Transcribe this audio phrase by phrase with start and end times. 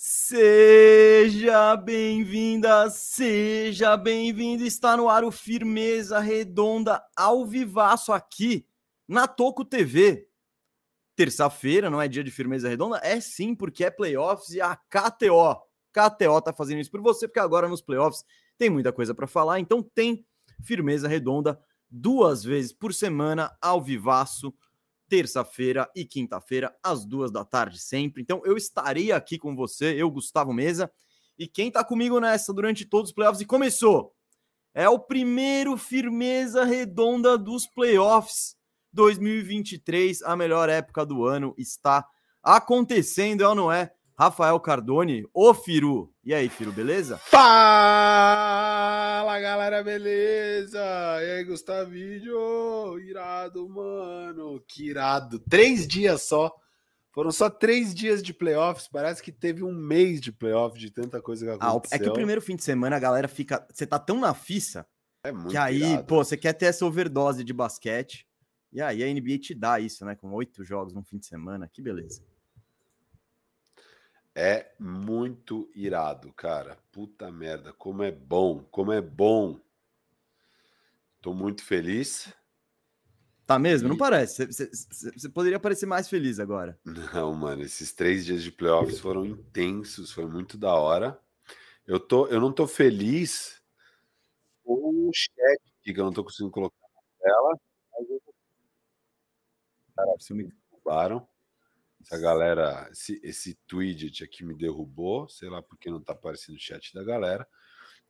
[0.00, 4.64] Seja bem-vinda, seja bem-vindo.
[4.64, 8.64] Está no ar o Firmeza Redonda ao vivaço aqui
[9.08, 10.28] na Toco TV.
[11.16, 13.00] Terça-feira, não é dia de Firmeza Redonda?
[13.02, 15.56] É sim, porque é playoffs e a KTO.
[15.92, 18.24] KTO tá fazendo isso por você, porque agora nos playoffs
[18.56, 20.24] tem muita coisa para falar, então tem
[20.62, 21.60] Firmeza Redonda
[21.90, 24.54] duas vezes por semana ao vivaço
[25.08, 28.22] terça-feira e quinta-feira, às duas da tarde, sempre.
[28.22, 30.90] Então, eu estarei aqui com você, eu, Gustavo Mesa,
[31.38, 34.12] e quem tá comigo nessa durante todos os playoffs e começou.
[34.74, 38.56] É o primeiro firmeza redonda dos playoffs
[38.92, 42.06] 2023, a melhor época do ano está
[42.42, 43.92] acontecendo, é ou não é?
[44.18, 46.12] Rafael Cardone, o Firu.
[46.24, 47.18] E aí, Firu, beleza?
[47.18, 47.38] Fala,
[49.38, 50.80] galera, beleza?
[51.22, 52.98] E aí, Gustavinho?
[52.98, 54.60] Irado, mano.
[54.66, 55.38] Que irado.
[55.38, 56.52] Três dias só.
[57.12, 58.88] Foram só três dias de playoffs.
[58.88, 61.80] Parece que teve um mês de playoffs de tanta coisa que aconteceu.
[61.92, 63.64] Ah, é que o primeiro fim de semana a galera fica.
[63.72, 64.84] Você tá tão na fissa
[65.22, 66.06] é muito que aí, irado.
[66.06, 68.26] pô, você quer ter essa overdose de basquete.
[68.72, 70.16] E aí a NBA te dá isso, né?
[70.16, 71.70] Com oito jogos no fim de semana.
[71.72, 72.20] Que beleza.
[74.40, 76.78] É muito irado, cara.
[76.92, 79.58] Puta merda, como é bom, como é bom.
[81.20, 82.32] Tô muito feliz.
[83.44, 83.88] Tá mesmo?
[83.88, 84.46] Não E- parece.
[84.46, 86.78] Você- poderia parecer mais feliz agora.
[87.20, 91.20] Não, mano, esses três dias de playoffs foram intensos, foi muito da hora.
[91.84, 93.60] Eu, tô, eu não tô feliz
[94.62, 97.58] com o chat aqui, que eu não tô conseguindo colocar na tela.
[97.92, 98.22] Mas eu
[100.20, 101.26] Seu mic- derrubaram.
[102.10, 106.60] Essa galera, esse, esse tweet aqui me derrubou, sei lá porque não tá aparecendo o
[106.60, 107.46] chat da galera.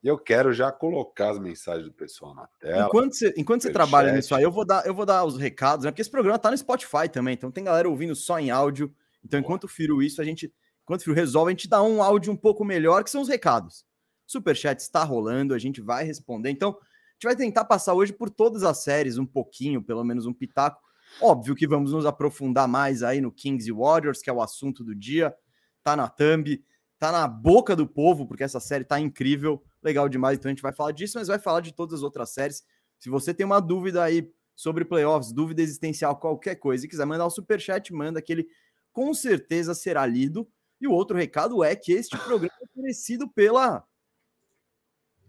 [0.01, 2.87] E eu quero já colocar as mensagens do pessoal na tela.
[2.87, 5.85] Enquanto você, enquanto você trabalha nisso aí, eu vou dar, eu vou dar os recados,
[5.85, 5.91] né?
[5.91, 8.95] Porque esse programa tá no Spotify também, então tem galera ouvindo só em áudio.
[9.25, 9.47] Então, Boa.
[9.47, 10.55] enquanto o Firo isso, a gente,
[10.85, 13.29] enquanto o Firo resolve, a gente dá um áudio um pouco melhor, que são os
[13.29, 13.85] recados.
[14.25, 16.51] Superchat está rolando, a gente vai responder.
[16.51, 20.27] Então, a gente vai tentar passar hoje por todas as séries, um pouquinho, pelo menos
[20.27, 20.88] um pitaco.
[21.21, 24.85] Óbvio que vamos nos aprofundar mais aí no Kings e Warriors, que é o assunto
[24.85, 25.35] do dia.
[25.83, 26.63] Tá na thumb,
[26.99, 30.39] tá na boca do povo, porque essa série tá incrível, legal demais.
[30.39, 32.65] Então a gente vai falar disso, mas vai falar de todas as outras séries.
[32.99, 37.27] Se você tem uma dúvida aí sobre playoffs, dúvida existencial, qualquer coisa, e quiser mandar
[37.27, 38.49] um superchat, manda que ele
[38.93, 40.49] com certeza será lido.
[40.81, 43.85] E o outro recado é que este programa é oferecido pela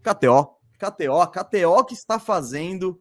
[0.02, 0.56] KTO.
[0.78, 3.00] KTO, KTO que está fazendo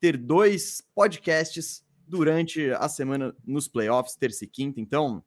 [0.00, 4.80] ter dois podcasts durante a semana nos playoffs, terça e quinta.
[4.80, 5.24] Então,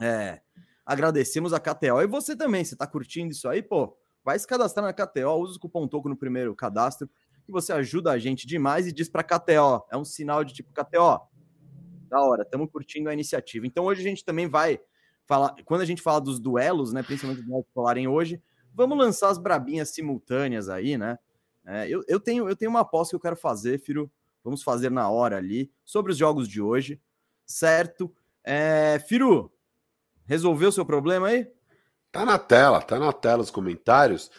[0.00, 0.40] é,
[0.84, 2.00] agradecemos a KTO.
[2.02, 5.56] E você também, você está curtindo isso aí, pô, vai se cadastrar na KTO, usa
[5.56, 7.08] o cupom TOCO no primeiro cadastro,
[7.44, 10.72] que você ajuda a gente demais e diz para KTO, é um sinal de tipo,
[10.72, 11.20] KTO,
[12.08, 13.66] da hora, estamos curtindo a iniciativa.
[13.66, 14.80] Então hoje a gente também vai
[15.26, 18.42] falar, quando a gente fala dos duelos, né, principalmente duelos que falarem hoje,
[18.74, 21.18] vamos lançar as brabinhas simultâneas aí, né?
[21.64, 24.10] É, eu, eu, tenho, eu tenho uma aposta que eu quero fazer, Firo,
[24.42, 27.00] vamos fazer na hora ali, sobre os jogos de hoje,
[27.44, 28.14] certo?
[28.44, 29.52] É, Firu,
[30.26, 31.50] resolveu o seu problema aí?
[32.12, 34.30] Tá na tela, tá na tela os comentários.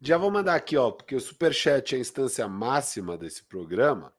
[0.00, 4.12] Já vou mandar aqui, ó, porque o superchat é a instância máxima desse programa.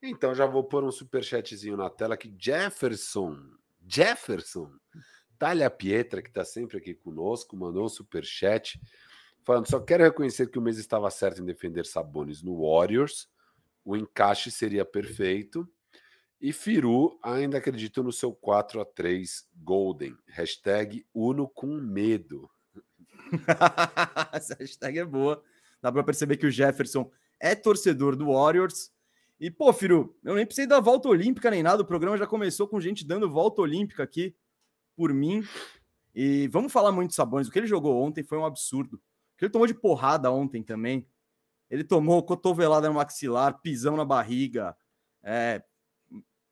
[0.00, 2.34] Então já vou pôr um superchatzinho na tela aqui.
[2.38, 3.38] Jefferson,
[3.86, 4.70] Jefferson,
[5.38, 8.80] Talha Pietra, que tá sempre aqui conosco, mandou um superchat
[9.44, 13.28] falando: só quero reconhecer que o mês estava certo em defender Sabonis no Warriors.
[13.84, 15.68] O encaixe seria perfeito.
[16.40, 20.16] E Firu ainda acredito no seu 4 a 3 Golden.
[20.26, 22.50] Hashtag Uno com medo.
[24.32, 25.42] Essa hashtag é boa.
[25.80, 27.10] Dá pra perceber que o Jefferson
[27.40, 28.92] é torcedor do Warriors.
[29.38, 31.82] E, pô, Firu, eu nem precisei dar volta olímpica nem nada.
[31.82, 34.34] O programa já começou com gente dando volta olímpica aqui
[34.96, 35.42] por mim.
[36.14, 37.48] E vamos falar muito de Sabonis.
[37.48, 38.96] O que ele jogou ontem foi um absurdo.
[38.96, 41.06] O que ele tomou de porrada ontem também.
[41.74, 44.76] Ele tomou cotovelada no maxilar, pisão na barriga.
[45.24, 45.60] É,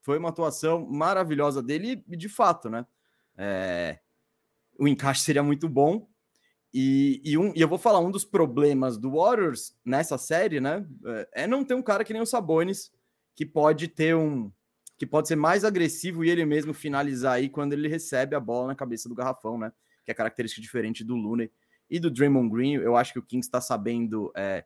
[0.01, 2.85] foi uma atuação maravilhosa dele e, de fato, né?
[3.37, 4.01] É,
[4.77, 6.09] o encaixe seria muito bom.
[6.75, 10.85] E, e, um, e eu vou falar, um dos problemas do Warriors nessa série, né?
[11.33, 12.91] É não ter um cara que nem o Sabonis,
[13.37, 14.51] que pode ter um.
[14.99, 18.67] que pode ser mais agressivo e ele mesmo finalizar aí quando ele recebe a bola
[18.67, 19.73] na cabeça do garrafão, né?
[20.05, 21.49] Que é característica diferente do Looney
[21.89, 22.73] e do Draymond Green.
[22.73, 24.65] Eu acho que o Kings está sabendo é,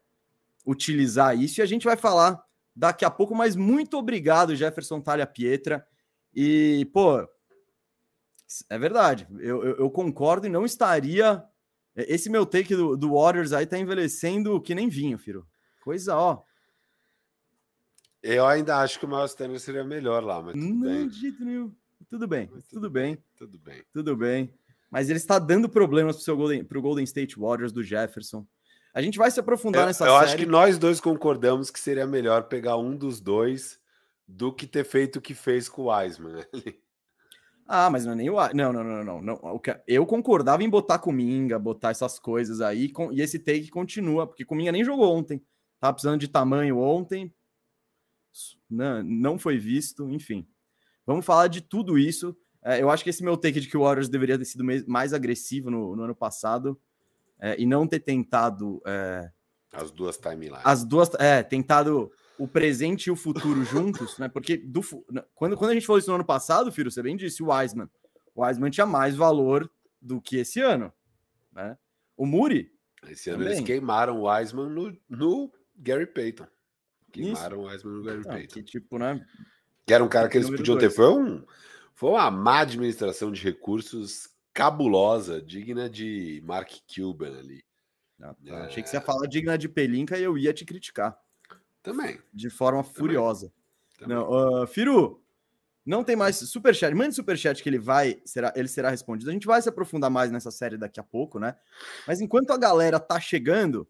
[0.66, 1.60] utilizar isso.
[1.60, 2.42] E a gente vai falar
[2.74, 5.86] daqui a pouco, mas muito obrigado, Jefferson Talha Pietra.
[6.34, 7.26] E, pô,
[8.68, 11.42] é verdade, eu, eu, eu concordo e não estaria.
[11.94, 15.46] Esse meu take do, do, Warriors aí tá envelhecendo que nem vinho, Firo.
[15.82, 16.42] Coisa, ó.
[18.22, 21.08] Eu ainda acho que o Miles Turner seria melhor lá, mas tudo não, bem.
[21.08, 21.72] de jeito nenhum.
[22.08, 23.82] Tudo bem, tudo, tudo bem, Tudo bem.
[23.92, 24.54] Tudo bem.
[24.90, 28.46] Mas ele está dando problemas para o Golden, Golden State Warriors do Jefferson.
[28.96, 30.16] A gente vai se aprofundar eu, nessa eu série.
[30.16, 33.78] Eu acho que nós dois concordamos que seria melhor pegar um dos dois
[34.26, 36.43] do que ter feito o que fez com o Wiseman.
[37.69, 38.37] ah, mas não é nem o.
[38.54, 39.60] Não, não, não, não, não.
[39.87, 44.72] Eu concordava em botar Cominga, botar essas coisas aí, e esse take continua, porque Cominga
[44.72, 45.44] nem jogou ontem.
[45.78, 47.31] Tava precisando de tamanho ontem.
[48.69, 50.49] Não, não foi visto, enfim.
[51.04, 52.34] Vamos falar de tudo isso.
[52.64, 55.12] É, eu acho que esse meu take de que o Warriors deveria ter sido mais
[55.12, 56.81] agressivo no, no ano passado
[57.41, 58.83] é, e não ter tentado.
[58.87, 59.31] É,
[59.73, 60.61] as duas timelines.
[60.65, 61.11] As duas.
[61.15, 64.29] É, tentado o presente e o futuro juntos, né?
[64.29, 64.81] Porque do,
[65.35, 67.88] quando, quando a gente falou isso no ano passado, Firo, você bem disse, o Wiseman.
[68.35, 70.93] O Wiseman tinha mais valor do que esse ano,
[71.53, 71.77] né?
[72.17, 72.71] O Muri.
[73.09, 73.55] Esse ano também.
[73.55, 76.47] eles queimaram o Wiseman no, no Gary Payton.
[77.12, 77.67] Queimaram isso.
[77.67, 78.55] o Wiseman no Gary Não, Payton.
[78.55, 79.25] Que tipo, né?
[79.87, 80.81] Que era um cara que eles podiam dois.
[80.81, 80.91] ter.
[80.91, 81.44] Foi, um,
[81.94, 87.62] foi uma má administração de recursos cabulosa, digna de Mark Cuban ali.
[88.19, 88.55] Ah, tá.
[88.55, 88.62] é...
[88.62, 91.14] Achei que você ia falar digna de Pelinka e eu ia te criticar.
[91.82, 92.19] Também.
[92.32, 92.97] De forma Também.
[92.97, 93.53] furiosa.
[93.99, 94.17] Também.
[94.17, 95.23] Não, uh, Firu,
[95.85, 96.94] não tem mais superchat.
[96.94, 99.29] Mande superchat que ele vai, será, ele será respondido.
[99.31, 101.55] A gente vai se aprofundar mais nessa série daqui a pouco, né?
[102.06, 103.87] Mas enquanto a galera tá chegando,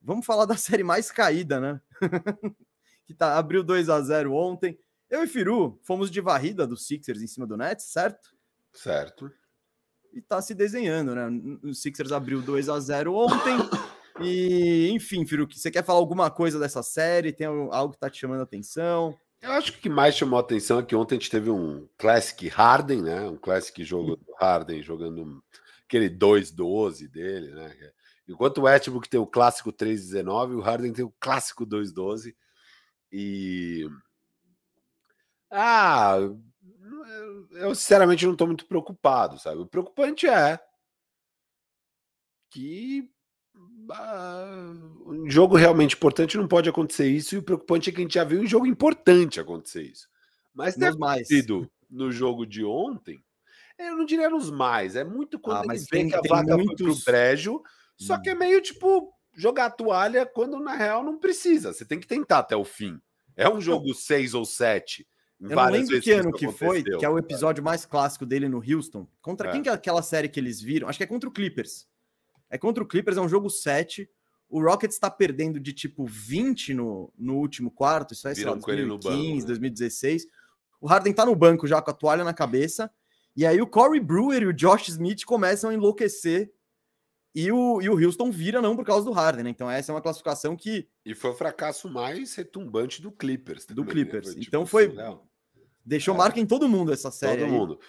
[0.00, 1.80] vamos falar da série mais caída, né?
[3.04, 4.78] que tá, abriu 2 a 0 ontem.
[5.10, 8.34] Eu e Firu fomos de varrida dos Sixers em cima do Nets, certo?
[8.72, 9.30] Certo.
[10.12, 11.28] E tá se desenhando, né?
[11.62, 13.56] O Sixers abriu 2 a 0 ontem.
[14.20, 17.32] E, enfim, Firu, você quer falar alguma coisa dessa série?
[17.32, 19.16] Tem algo que tá te chamando a atenção?
[19.40, 21.50] Eu acho que o que mais chamou a atenção é que ontem a gente teve
[21.50, 23.28] um Classic Harden, né?
[23.28, 25.40] Um Classic jogo do Harden jogando
[25.84, 27.72] aquele 2-12 dele, né?
[28.28, 32.34] Enquanto o Westbrook tem o clássico 3-19, o Harden tem o clássico 2-12.
[33.10, 33.88] E.
[35.50, 36.16] Ah,
[37.52, 39.60] eu sinceramente não estou muito preocupado, sabe?
[39.60, 40.58] O preocupante é
[42.50, 43.08] que
[43.90, 44.72] ah,
[45.06, 48.14] um jogo realmente importante não pode acontecer isso, e o preocupante é que a gente
[48.14, 50.08] já viu um jogo importante acontecer isso.
[50.54, 53.22] Mas ter acontecido no jogo de ontem,
[53.78, 56.86] eu não diria nos mais, é muito quando ah, mas vê que a vaca muitos...
[56.86, 57.62] foi pro brejo,
[57.96, 58.22] só hum.
[58.22, 62.06] que é meio tipo jogar a toalha quando na real não precisa, você tem que
[62.06, 63.00] tentar até o fim.
[63.36, 65.06] É um jogo 6 ou 7
[65.40, 68.58] eu não lembro que ano que foi, que é o episódio mais clássico dele no
[68.58, 69.06] Houston.
[69.22, 69.52] Contra é.
[69.52, 70.88] quem que é aquela série que eles viram?
[70.88, 71.86] Acho que é contra o Clippers.
[72.50, 74.08] É contra o Clippers, é um jogo 7.
[74.48, 78.14] O Rockets está perdendo de tipo 20 no, no último quarto.
[78.14, 79.46] Isso é, sei lá, 2015, banco, né?
[79.46, 80.26] 2016.
[80.80, 82.90] O Harden tá no banco já com a toalha na cabeça.
[83.36, 86.52] E aí o Corey Brewer e o Josh Smith começam a enlouquecer.
[87.40, 89.50] E o, e o Houston vira não por causa do Harden, né?
[89.50, 90.88] Então essa é uma classificação que...
[91.04, 93.64] E foi o fracasso mais retumbante do Clippers.
[93.64, 93.92] Também, do né?
[93.92, 94.26] Clippers.
[94.26, 94.32] Né?
[94.32, 94.92] Foi, tipo, então foi...
[95.86, 96.18] Deixou é.
[96.18, 97.42] marca em todo mundo essa série.
[97.42, 97.56] Todo aí.
[97.56, 97.80] mundo.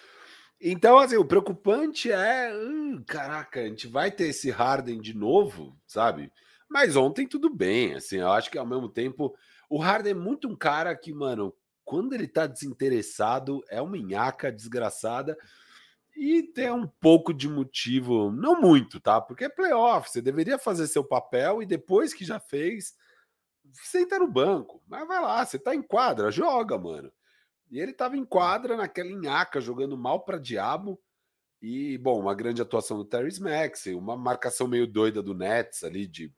[0.60, 5.76] Então, assim, o preocupante é, hum, caraca, a gente vai ter esse Harden de novo,
[5.84, 6.30] sabe?
[6.68, 9.34] Mas ontem tudo bem, assim, eu acho que ao mesmo tempo
[9.68, 11.52] o Harden é muito um cara que, mano,
[11.84, 15.36] quando ele tá desinteressado, é uma minhaca desgraçada
[16.16, 19.20] e tem um pouco de motivo, não muito, tá?
[19.20, 22.94] Porque é playoff, você deveria fazer seu papel e depois que já fez,
[23.72, 24.82] senta no banco.
[24.86, 27.12] Mas vai lá, você tá em quadra, joga, mano.
[27.70, 31.00] E ele estava em quadra naquela enhaca, jogando mal para diabo.
[31.62, 36.06] E, bom, uma grande atuação do Terry Max, uma marcação meio doida do Nets ali
[36.06, 36.32] de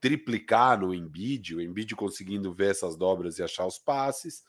[0.00, 4.42] triplicar no Embiid, o Embiid conseguindo ver essas dobras e achar os passes.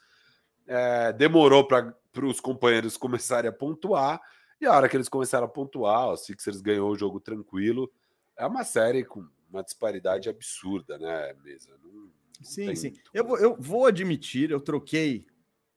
[0.66, 4.20] É, demorou para os companheiros começarem a pontuar,
[4.64, 7.92] e a hora que eles começaram a pontuar, o Sixers ganhou o jogo tranquilo.
[8.38, 11.70] É uma série com uma disparidade absurda, né, Mesa?
[11.84, 12.94] Não, não sim, sim.
[13.14, 15.26] Eu vou, eu vou admitir, eu troquei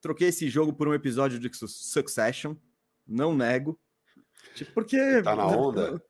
[0.07, 2.55] Troquei esse jogo por um episódio de Succession.
[3.05, 3.77] Não nego.
[4.55, 5.21] Tipo, porque.
[5.23, 6.01] Tá na onda?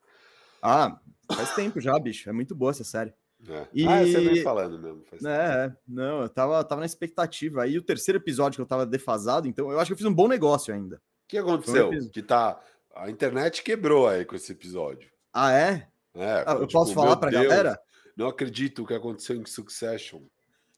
[0.62, 1.00] Ah,
[1.32, 2.28] faz tempo já, bicho.
[2.28, 3.14] É muito boa essa série.
[3.48, 3.66] É.
[3.72, 3.86] E...
[3.86, 5.02] Ah, você vem falando mesmo.
[5.26, 5.80] é, tempo.
[5.88, 7.62] não, eu tava, tava na expectativa.
[7.62, 10.14] Aí o terceiro episódio que eu tava defasado, então eu acho que eu fiz um
[10.14, 11.00] bom negócio ainda.
[11.26, 11.90] O que aconteceu?
[11.90, 12.60] Um que tá.
[12.94, 15.10] A internet quebrou aí com esse episódio.
[15.32, 15.88] Ah, é?
[16.14, 16.44] É.
[16.46, 17.78] Ah, eu tipo, posso falar pra Deus, galera?
[18.16, 20.22] Não acredito o que aconteceu em Succession.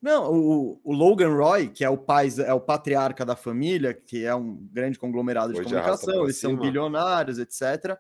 [0.01, 4.25] Não, o, o, Logan Roy, que é o pai, é o patriarca da família, que
[4.25, 7.99] é um grande conglomerado de Hoje comunicação, eles são bilionários, etc.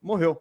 [0.00, 0.40] Morreu.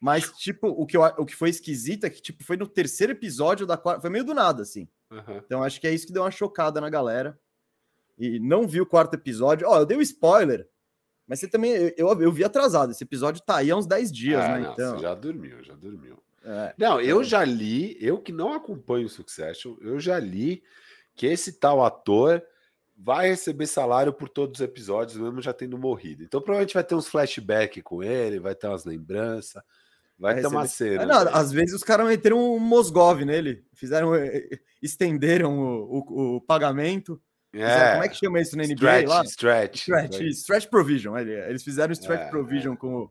[0.00, 3.12] Mas, tipo, o que, eu, o que foi esquisito é que, tipo, foi no terceiro
[3.12, 4.02] episódio da quarta.
[4.02, 4.86] Foi meio do nada, assim.
[5.10, 5.38] Uhum.
[5.38, 7.38] Então, acho que é isso que deu uma chocada na galera.
[8.18, 9.66] E não vi o quarto episódio.
[9.68, 10.68] Ó, oh, eu dei um spoiler.
[11.26, 11.72] Mas você também.
[11.96, 12.92] Eu, eu, vi atrasado.
[12.92, 14.60] Esse episódio tá aí há uns 10 dias, é, né?
[14.60, 14.98] Não, então.
[14.98, 16.22] já dormiu, já dormiu.
[16.44, 17.24] É, não, eu é.
[17.24, 20.62] já li, eu que não acompanho o Succession, eu já li
[21.16, 22.42] que esse tal ator
[22.96, 26.22] vai receber salário por todos os episódios, mesmo já tendo morrido.
[26.22, 29.62] Então provavelmente vai ter uns flashbacks com ele, vai ter umas lembranças,
[30.18, 31.02] vai, vai ter uma cena.
[31.02, 36.36] Ah, não, às vezes os caras meteram um Mosgov nele, fizeram, eh, estenderam o, o,
[36.36, 37.20] o pagamento.
[37.54, 37.92] É.
[37.92, 39.24] Como é que chama isso na NBA stretch, lá?
[39.24, 39.80] Stretch.
[39.82, 41.16] Stretch, stretch provision.
[41.16, 42.76] Eles fizeram stretch é, provision é.
[42.76, 43.08] com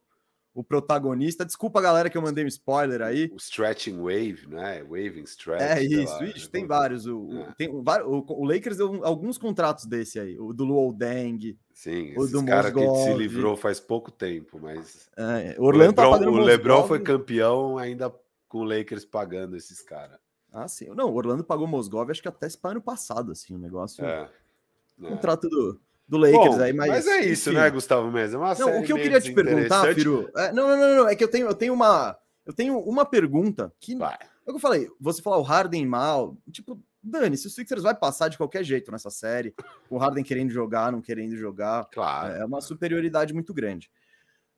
[0.54, 1.44] o protagonista.
[1.44, 3.30] Desculpa, galera, que eu mandei um spoiler aí.
[3.34, 4.84] O Stretching Wave, né?
[4.84, 5.62] Waving Stretch.
[5.62, 7.08] É isso, Ixi, tem vários.
[7.08, 7.54] O, é.
[7.58, 10.38] tem, o, o, Lakers deu alguns contratos desse aí.
[10.38, 11.58] O do Luol Deng.
[11.74, 15.10] Sim, o do cara que se livrou faz pouco tempo, mas.
[15.18, 18.14] É, Orlando tá o Lebron, tá o Lebron foi campeão ainda
[18.48, 20.20] com o Lakers pagando esses caras.
[20.54, 20.86] Ah, sim.
[20.96, 24.06] Não, o Orlando pagou Mosgov, acho que até esse ano passado, assim, o negócio.
[24.06, 24.30] É.
[25.02, 25.10] é.
[25.10, 26.90] Contrato do do Lakers Bom, aí, mas.
[26.90, 27.60] Mas é isso, enfim.
[27.60, 28.46] né, Gustavo Mesmo?
[28.46, 30.30] É não, o que eu queria te perguntar, Firu.
[30.36, 32.18] É, não, não, não, não, é que eu tenho, eu tenho uma.
[32.46, 33.96] Eu tenho uma pergunta que.
[33.96, 34.18] Vai.
[34.46, 37.82] É o que eu falei, você falar o Harden mal, tipo, Dani, se o Sixers
[37.82, 39.56] vai passar de qualquer jeito nessa série,
[39.90, 42.34] o Harden querendo jogar, não querendo jogar, claro.
[42.34, 43.90] é uma superioridade muito grande.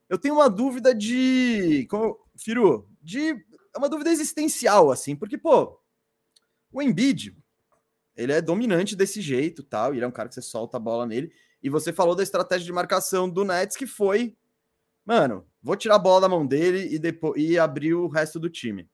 [0.09, 1.85] Eu tenho uma dúvida de.
[1.89, 3.29] Como, Firu, de.
[3.73, 5.79] É uma dúvida existencial, assim, porque, pô,
[6.79, 7.35] o Embiid,
[8.15, 10.79] ele é dominante desse jeito, tal, e ele é um cara que você solta a
[10.79, 11.31] bola nele.
[11.61, 14.35] E você falou da estratégia de marcação do Nets que foi,
[15.05, 18.49] mano, vou tirar a bola da mão dele e depois e abrir o resto do
[18.49, 18.89] time.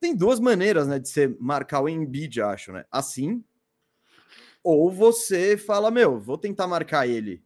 [0.00, 2.84] Tem duas maneiras, né, de você marcar o Embiid, acho, né?
[2.90, 3.44] Assim,
[4.62, 7.42] ou você fala, meu, vou tentar marcar ele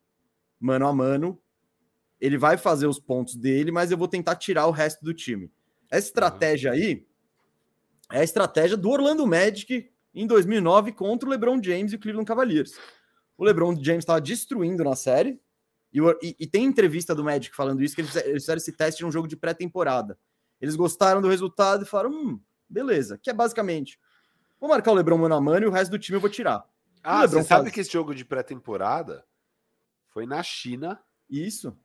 [0.58, 1.40] mano a mano.
[2.20, 5.52] Ele vai fazer os pontos dele, mas eu vou tentar tirar o resto do time.
[5.90, 7.06] Essa estratégia aí
[8.10, 12.26] é a estratégia do Orlando Magic em 2009 contra o LeBron James e o Cleveland
[12.26, 12.72] Cavaliers.
[13.36, 15.40] O LeBron James estava destruindo na série,
[15.92, 18.72] e, e, e, tem entrevista do Magic falando isso, que eles fizeram, eles fizeram esse
[18.72, 20.18] teste em um jogo de pré-temporada.
[20.60, 23.98] Eles gostaram do resultado e falaram, hum, beleza, que é basicamente,
[24.60, 26.64] vou marcar o LeBron mano a mano e o resto do time eu vou tirar.
[27.02, 29.24] Ah, você sabe que esse jogo de pré-temporada
[30.08, 31.00] foi na China.
[31.30, 31.76] Isso.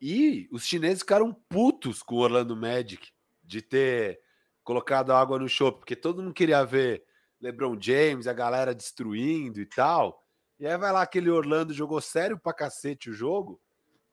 [0.00, 3.10] E os chineses ficaram putos com o Orlando Magic
[3.44, 4.20] de ter
[4.62, 7.04] colocado água no show, porque todo mundo queria ver
[7.40, 10.22] LeBron James, a galera destruindo e tal.
[10.58, 13.60] E aí vai lá aquele Orlando jogou sério pra cacete o jogo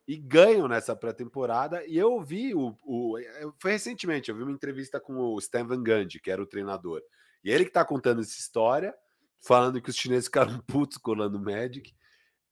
[0.08, 1.86] e ganham nessa pré-temporada.
[1.86, 3.18] E eu vi o, o,
[3.60, 7.02] Foi recentemente, eu vi uma entrevista com o Stan Van Gundy, que era o treinador.
[7.44, 8.96] E ele que tá contando essa história,
[9.42, 11.94] falando que os chineses ficaram putos com o Magic.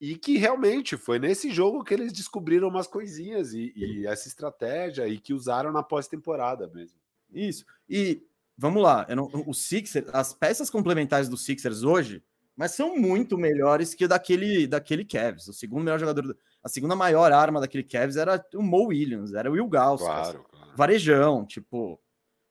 [0.01, 5.07] E que realmente foi nesse jogo que eles descobriram umas coisinhas e, e essa estratégia
[5.07, 6.99] e que usaram na pós-temporada mesmo.
[7.35, 7.65] Isso.
[7.89, 8.23] E
[8.57, 12.23] vamos lá, não, o Sixers, as peças complementares do Sixers hoje,
[12.55, 15.47] mas são muito melhores que daquele daquele Cavs.
[15.47, 19.49] O segundo melhor jogador, a segunda maior arma daquele Cavs era o Mo Williams, era
[19.49, 20.01] o Will Gauss.
[20.01, 20.71] Claro, claro.
[20.75, 21.99] Varejão, tipo,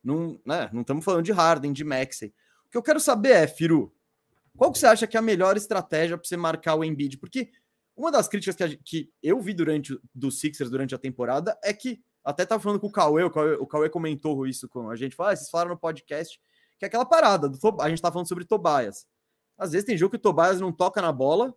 [0.03, 2.35] não, né, não estamos falando de Harden, de Maxey.
[2.67, 3.95] O que eu quero saber é, Firu,
[4.57, 7.19] qual que você acha que é a melhor estratégia para você marcar o Embiid?
[7.19, 7.51] Porque
[7.97, 11.73] uma das críticas que, a, que eu vi durante do Sixers durante a temporada é
[11.73, 14.97] que até tava falando com o Cauê, o Cauê, o Cauê comentou isso com a
[14.97, 15.15] gente.
[15.15, 16.41] Fala, ah, vocês falaram no podcast
[16.79, 19.07] que é aquela parada, do, a gente tá falando sobre Tobias.
[19.57, 21.55] Às vezes tem jogo que o Tobias não toca na bola,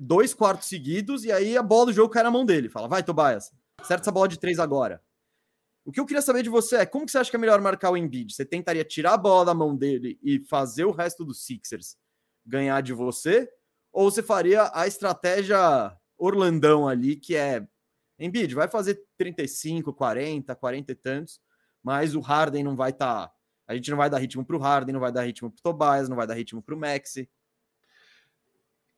[0.00, 2.68] dois quartos seguidos, e aí a bola do jogo cai na mão dele.
[2.68, 5.02] Fala, vai, Tobias, acerta essa bola de três agora.
[5.84, 7.60] O que eu queria saber de você é como que você acha que é melhor
[7.60, 8.34] marcar o Embiid?
[8.34, 11.96] Você tentaria tirar a bola da mão dele e fazer o resto dos Sixers
[12.44, 13.48] ganhar de você?
[13.92, 17.66] Ou você faria a estratégia Orlandão ali, que é
[18.18, 21.40] Embiid vai fazer 35, 40, 40 e tantos,
[21.82, 23.28] mas o Harden não vai estar.
[23.28, 23.34] Tá,
[23.66, 25.62] a gente não vai dar ritmo para o Harden, não vai dar ritmo para o
[25.62, 27.30] Tobias, não vai dar ritmo para o Maxi.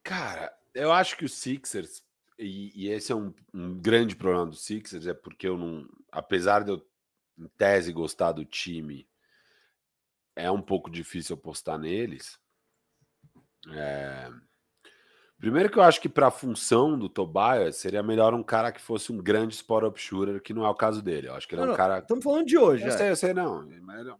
[0.03, 2.03] Cara, eu acho que o Sixers,
[2.39, 5.89] e, e esse é um, um, grande problema do Sixers, é porque eu não.
[6.11, 6.87] Apesar de eu,
[7.39, 9.09] em tese, gostar do time,
[10.35, 12.39] é um pouco difícil apostar neles.
[13.73, 14.31] É,
[15.41, 18.81] Primeiro que eu acho que para a função do Tobias seria melhor um cara que
[18.81, 21.29] fosse um grande spot up shooter, que não é o caso dele.
[21.29, 21.99] Eu acho que ele não, é um cara.
[21.99, 22.85] Estamos falando de hoje.
[22.85, 22.97] Eu é.
[22.97, 23.67] sei, eu sei, não.
[23.81, 24.19] Mas, não.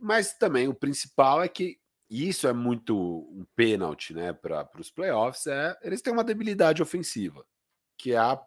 [0.00, 5.48] mas também o principal é que isso é muito um pênalti, né, para os playoffs.
[5.48, 7.44] É eles têm uma debilidade ofensiva,
[7.98, 8.40] que é a,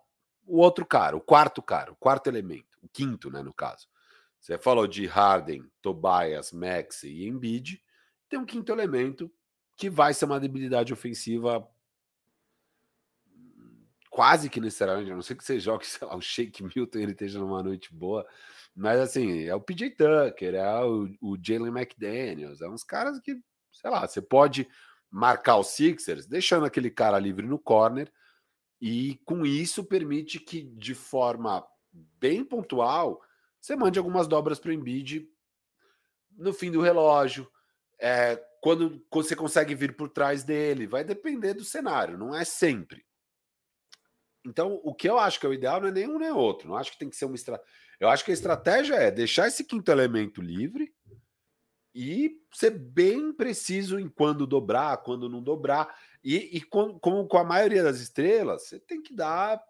[0.47, 3.85] o outro cara, o quarto cara, o quarto elemento, o quinto, né, no caso.
[4.39, 7.83] Você falou de Harden, Tobias, Max e Embiid.
[8.29, 9.29] Tem um quinto elemento
[9.79, 11.65] que vai ser uma debilidade ofensiva
[14.09, 17.13] quase que necessariamente, a não ser que você jogue, sei lá, o Shake Milton ele
[17.13, 18.27] esteja numa noite boa,
[18.75, 23.39] mas assim, é o PJ Tucker, é o, o Jalen McDaniels, é uns caras que,
[23.71, 24.67] sei lá, você pode
[25.09, 28.11] marcar os Sixers, deixando aquele cara livre no corner,
[28.81, 31.65] e com isso permite que de forma
[32.19, 33.21] bem pontual
[33.61, 35.25] você mande algumas dobras para o Embiid
[36.31, 37.49] no fim do relógio,
[37.99, 43.05] é, quando você consegue vir por trás dele, vai depender do cenário, não é sempre.
[44.45, 46.69] Então, o que eu acho que é o ideal não é nenhum nem outro.
[46.69, 47.71] Não acho que tem que ser uma estratégia.
[47.99, 50.93] Eu acho que a estratégia é deixar esse quinto elemento livre
[51.93, 55.93] e ser bem preciso em quando dobrar, quando não dobrar.
[56.23, 59.61] E, e com, como com a maioria das estrelas, você tem que dar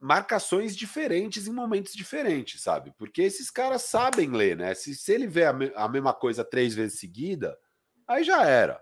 [0.00, 2.92] marcações diferentes em momentos diferentes, sabe?
[2.96, 4.74] Porque esses caras sabem ler, né?
[4.74, 7.58] Se, se ele vê a, me, a mesma coisa três vezes seguida,
[8.06, 8.80] aí já era.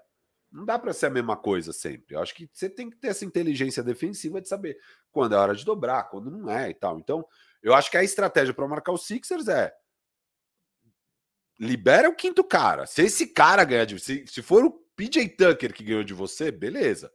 [0.53, 2.15] Não dá para ser a mesma coisa sempre.
[2.15, 4.79] Eu acho que você tem que ter essa inteligência defensiva de saber
[5.11, 6.99] quando é hora de dobrar, quando não é e tal.
[6.99, 7.27] Então,
[7.63, 9.75] eu acho que a estratégia para marcar os Sixers é
[11.59, 12.87] libera o quinto cara.
[12.87, 16.51] Se esse cara ganhar de se, se for o PJ Tucker que ganhou de você,
[16.51, 17.11] beleza.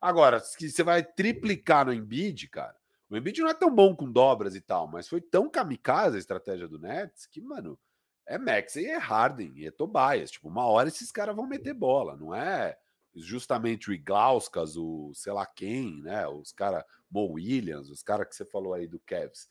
[0.00, 2.74] Agora, se você vai triplicar no Embiid, cara,
[3.10, 6.20] o Embiid não é tão bom com dobras e tal, mas foi tão kamikaze a
[6.20, 7.78] estratégia do Nets que, mano,
[8.24, 10.30] é Max e é Harden e é Tobias.
[10.30, 12.78] Tipo, uma hora esses caras vão meter bola, não é
[13.16, 16.28] justamente o Iglauskas, o sei lá quem, né?
[16.28, 19.48] Os caras, Mo Williams, os caras que você falou aí do Cavs.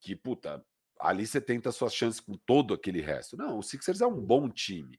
[0.00, 0.64] Que, puta,
[0.98, 3.36] ali você tenta suas chances com todo aquele resto.
[3.36, 4.98] Não, o Sixers é um bom time.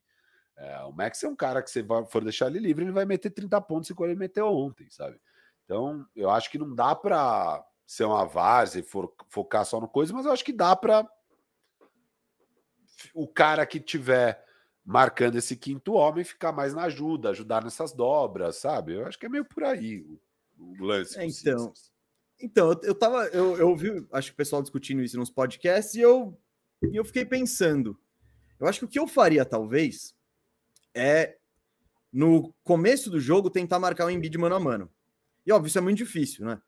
[0.56, 3.30] É, o Max é um cara que você for deixar ele livre, ele vai meter
[3.30, 5.20] 30 pontos igual ele meteu ontem, sabe?
[5.64, 9.86] Então, eu acho que não dá para ser uma várzea e for, focar só no
[9.86, 11.06] coisa, mas eu acho que dá para
[13.12, 14.42] o cara que tiver
[14.82, 18.94] marcando esse quinto homem ficar mais na ajuda, ajudar nessas dobras, sabe?
[18.94, 20.18] Eu acho que é meio por aí o,
[20.58, 21.18] o lance.
[21.18, 21.70] É, então,
[22.40, 25.94] então eu, eu tava, eu, eu ouvi, acho que o pessoal discutindo isso nos podcasts
[25.94, 26.34] e eu,
[26.90, 28.00] e eu fiquei pensando.
[28.58, 30.16] Eu acho que o que eu faria, talvez,
[30.94, 31.36] é
[32.10, 34.90] no começo do jogo tentar marcar o Embiid mano a mano.
[35.44, 36.58] E óbvio, isso é muito difícil, né?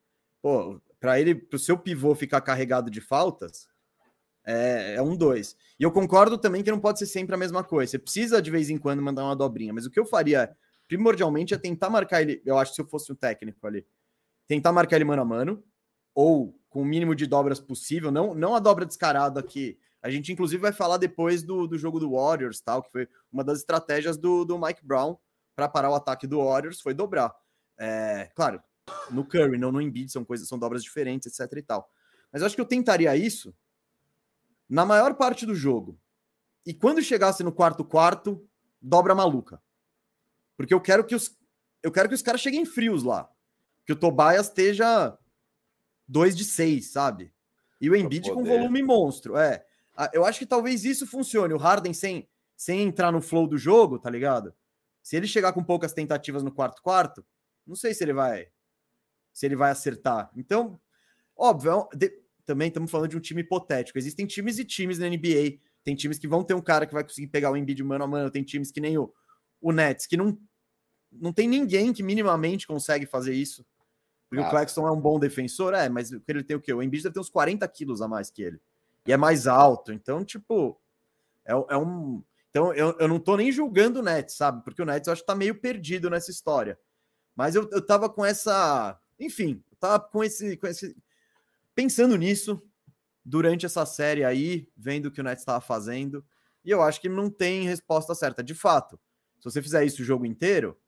[0.42, 3.68] Pô, para ele, para o seu pivô ficar carregado de faltas,
[4.44, 5.56] é, é, um dois.
[5.78, 7.92] E eu concordo também que não pode ser sempre a mesma coisa.
[7.92, 10.54] Você precisa de vez em quando mandar uma dobrinha, mas o que eu faria
[10.86, 12.42] primordialmente é tentar marcar ele.
[12.44, 13.86] Eu acho que se eu fosse o técnico ali,
[14.46, 15.64] tentar marcar ele mano a mano,
[16.14, 20.30] ou com o mínimo de dobras possível, não, não a dobra descarada que a gente
[20.32, 24.18] inclusive vai falar depois do, do jogo do Warriors, tal, que foi uma das estratégias
[24.18, 25.16] do, do Mike Brown
[25.56, 27.34] para parar o ataque do Warriors, foi dobrar.
[27.78, 28.62] É, claro,
[29.10, 31.90] no Curry, não no Embiid, são coisas, são dobras diferentes, etc e tal.
[32.32, 33.54] Mas eu acho que eu tentaria isso
[34.68, 35.98] na maior parte do jogo.
[36.66, 38.46] E quando chegasse no quarto quarto,
[38.80, 39.62] dobra maluca.
[40.56, 41.36] Porque eu quero que os
[41.82, 43.30] eu quero que os caras cheguem frios lá.
[43.84, 45.16] Que o Tobias esteja
[46.08, 47.30] 2 de 6, sabe?
[47.78, 49.36] E o Embiid com volume monstro.
[49.36, 49.64] É.
[50.12, 51.52] Eu acho que talvez isso funcione.
[51.52, 54.54] O Harden sem, sem entrar no flow do jogo, tá ligado?
[55.02, 57.24] Se ele chegar com poucas tentativas no quarto quarto,
[57.66, 58.48] não sei se ele vai
[59.34, 60.30] se ele vai acertar.
[60.34, 60.80] Então,
[61.36, 63.98] óbvio, é também estamos falando de um time hipotético.
[63.98, 65.58] Existem times e times na NBA.
[65.82, 68.06] Tem times que vão ter um cara que vai conseguir pegar o Embiid mano a
[68.06, 68.30] mano.
[68.30, 69.12] Tem times que nem o,
[69.60, 70.38] o Nets, que não,
[71.10, 73.66] não tem ninguém que minimamente consegue fazer isso.
[74.28, 74.46] Porque ah.
[74.46, 76.72] o Claxton é um bom defensor, é, mas ele tem o quê?
[76.72, 78.60] O Embiid deve ter uns 40 quilos a mais que ele.
[79.06, 79.92] E é mais alto.
[79.92, 80.78] Então, tipo,
[81.44, 82.22] é, é um.
[82.50, 84.62] Então, eu, eu não tô nem julgando o Nets, sabe?
[84.62, 86.78] Porque o Nets eu acho que tá meio perdido nessa história.
[87.34, 90.96] Mas eu, eu tava com essa enfim, tava com esse, com esse.
[91.74, 92.62] Pensando nisso
[93.24, 96.24] durante essa série aí, vendo o que o Nets estava fazendo,
[96.64, 98.42] e eu acho que não tem resposta certa.
[98.42, 98.98] De fato,
[99.38, 100.78] se você fizer isso o jogo inteiro,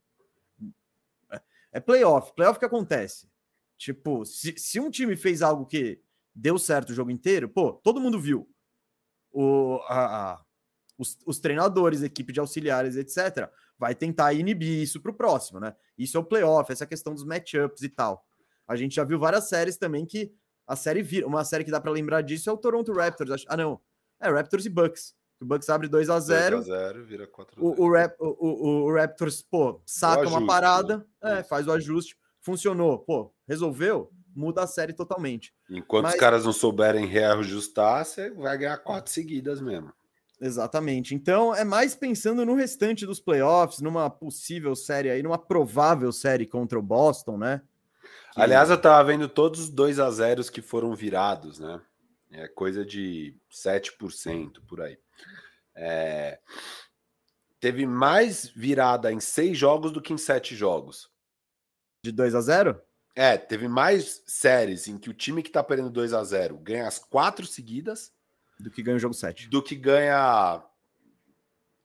[1.72, 2.32] é playoff.
[2.34, 3.28] Playoff que acontece.
[3.76, 6.00] Tipo, se, se um time fez algo que
[6.34, 8.48] deu certo o jogo inteiro, pô, todo mundo viu.
[9.30, 10.44] O, a, a,
[10.96, 15.74] os, os treinadores, equipe de auxiliares, etc vai tentar inibir isso para o próximo, né?
[15.96, 18.24] Isso é o playoff, essa questão dos matchups e tal.
[18.66, 20.32] A gente já viu várias séries também que
[20.66, 21.26] a série vira.
[21.26, 23.44] Uma série que dá para lembrar disso é o Toronto Raptors.
[23.48, 23.80] Ah, não.
[24.20, 25.14] É Raptors e Bucks.
[25.40, 28.86] O Bucks abre 2 a 0 2 a 0 vira 4 o, o, Rap, o,
[28.86, 31.40] o, Raptors, pô, saca ajuste, uma parada, né?
[31.40, 35.54] é, faz o ajuste, funcionou, pô, resolveu, muda a série totalmente.
[35.68, 36.14] Enquanto Mas...
[36.14, 39.92] os caras não souberem reajustar, você vai ganhar quatro seguidas mesmo.
[40.40, 41.14] Exatamente.
[41.14, 46.46] Então é mais pensando no restante dos playoffs, numa possível série aí, numa provável série
[46.46, 47.62] contra o Boston, né?
[48.34, 48.40] Que...
[48.40, 51.80] Aliás, eu tava vendo todos os 2 a 0 que foram virados, né?
[52.30, 54.98] É coisa de 7% por aí.
[55.74, 56.38] É...
[57.58, 61.10] Teve mais virada em seis jogos do que em sete jogos.
[62.04, 62.80] De 2 a 0
[63.14, 66.86] É, teve mais séries em que o time que tá perdendo 2 a 0 ganha
[66.86, 68.12] as quatro seguidas
[68.58, 69.48] do que ganha o jogo 7.
[69.48, 70.62] Do que ganha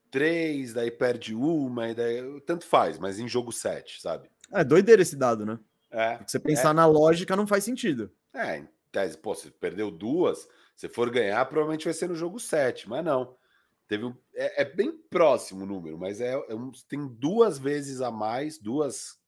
[0.09, 4.29] 3, daí perde uma, e daí tanto faz, mas em jogo 7, sabe?
[4.51, 5.59] É doideira esse dado, né?
[5.89, 6.17] É.
[6.17, 6.73] Porque você pensar é.
[6.73, 8.11] na lógica não faz sentido.
[8.33, 12.39] É, em tese, pô, você perdeu duas, se for ganhar, provavelmente vai ser no jogo
[12.39, 13.35] 7, mas não.
[13.87, 17.99] Teve um, é, é, bem próximo o número, mas é, é um, tem duas vezes
[17.99, 19.19] a mais, duas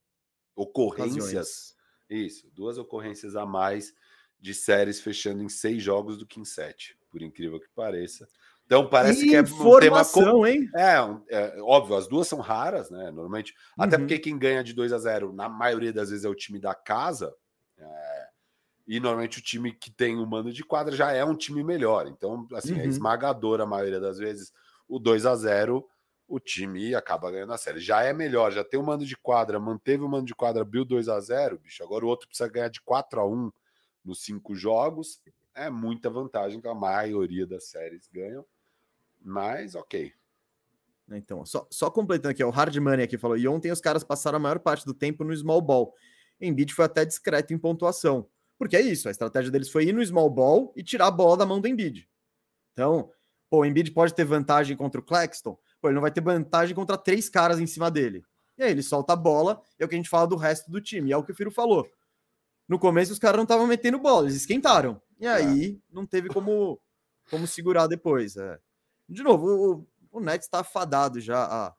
[0.56, 1.76] ocorrências.
[2.10, 3.94] Isso, duas ocorrências a mais
[4.40, 8.28] de séries fechando em seis jogos do que em sete, por incrível que pareça.
[8.66, 10.04] Então parece que é um tema
[10.48, 10.68] hein?
[10.76, 10.96] É,
[11.30, 13.12] é, óbvio, as duas são raras, né?
[13.12, 13.84] Normalmente, uhum.
[13.86, 16.60] até porque quem ganha de 2 a 0 na maioria das vezes é o time
[16.60, 17.34] da casa.
[17.78, 18.28] É,
[18.88, 22.08] e normalmente o time que tem o mando de quadra já é um time melhor.
[22.08, 22.82] Então, assim, é uhum.
[22.82, 24.52] é esmagador a maioria das vezes.
[24.88, 25.86] O 2 a 0
[26.28, 27.80] o time acaba ganhando a série.
[27.80, 30.84] Já é melhor, já tem o mando de quadra, manteve o mando de quadra, abriu
[30.84, 31.84] 2 a 0 bicho.
[31.84, 33.52] Agora o outro precisa ganhar de 4 a 1
[34.04, 35.22] nos cinco jogos.
[35.56, 38.46] É muita vantagem que a maioria das séries ganham.
[39.22, 40.12] Mas, ok.
[41.12, 44.38] Então, só, só completando aqui, o Hard Money aqui falou: e ontem os caras passaram
[44.38, 45.94] a maior parte do tempo no small ball.
[46.40, 48.28] Embiid foi até discreto em pontuação.
[48.58, 51.38] Porque é isso, a estratégia deles foi ir no small ball e tirar a bola
[51.38, 52.08] da mão do Embiid.
[52.72, 53.12] Então,
[53.50, 56.76] pô, o Embiid pode ter vantagem contra o Claxton, pô, ele não vai ter vantagem
[56.76, 58.24] contra três caras em cima dele.
[58.58, 60.80] E aí ele solta a bola, é o que a gente fala do resto do
[60.80, 61.88] time, é o que o Firo falou.
[62.68, 65.02] No começo os caras não estavam metendo bola, eles esquentaram.
[65.20, 65.94] E aí é.
[65.94, 66.80] não teve como,
[67.30, 68.36] como segurar depois.
[68.38, 68.60] É.
[69.08, 71.74] De novo, o, o Nets está fadado já a,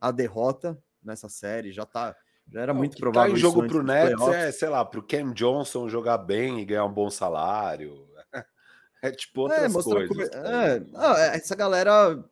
[0.00, 2.16] a derrota nessa série, já tá
[2.46, 3.32] já era muito tá provável.
[3.32, 6.60] Tá em jogo para o Nets é, sei lá, para o Cam Johnson jogar bem
[6.60, 8.06] e ganhar um bom salário.
[9.02, 10.08] É tipo é, outras é, coisas.
[10.08, 10.46] Como...
[10.46, 12.24] É, não, é, essa galera.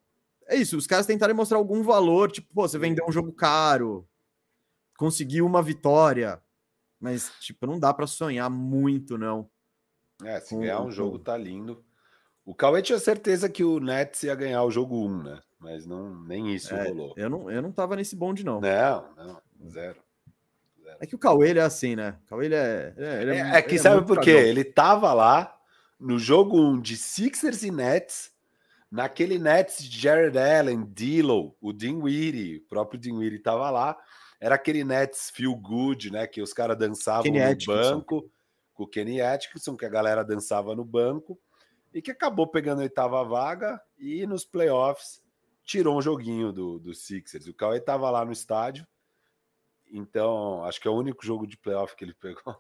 [0.49, 4.09] É isso, os caras tentarem mostrar algum valor, tipo, pô, você vendeu um jogo caro,
[4.97, 6.43] conseguiu uma vitória,
[6.99, 9.51] mas, tipo, não dá para sonhar muito, não.
[10.25, 11.83] É, se ganhar um jogo tá lindo.
[12.45, 15.41] O Cauê tinha certeza que o Nets ia ganhar o jogo 1, né?
[15.61, 17.15] Mas não, nem isso é, rolou.
[17.17, 18.61] Eu não, eu não tava nesse bonde, não.
[18.61, 19.43] Não, não.
[19.69, 20.01] Zero.
[20.83, 20.97] Zero.
[21.01, 22.17] É que o Cauê ele é assim, né?
[22.25, 22.95] O Cauê ele é.
[22.97, 24.31] Ele é, é, é, é que sabe por quê?
[24.31, 25.57] Ele tava lá
[26.01, 28.33] no jogo 1 de Sixers e Nets,
[28.91, 33.97] naquele Nets de Jared Allen, D'Lo, o Dinwiddie, o próprio Dinwiddie tava lá.
[34.41, 36.27] Era aquele Nets feel good, né?
[36.27, 37.73] Que os caras dançavam Kenny no Atkinson.
[37.73, 38.31] banco
[38.83, 41.39] com o Kenny Atkinson, que a galera dançava no banco
[41.93, 45.23] e que acabou pegando a oitava vaga e nos playoffs
[45.65, 47.47] tirou um joguinho do, do Sixers.
[47.47, 48.87] O Cauê estava lá no estádio
[49.93, 52.57] então, acho que é o único jogo de playoff que ele pegou.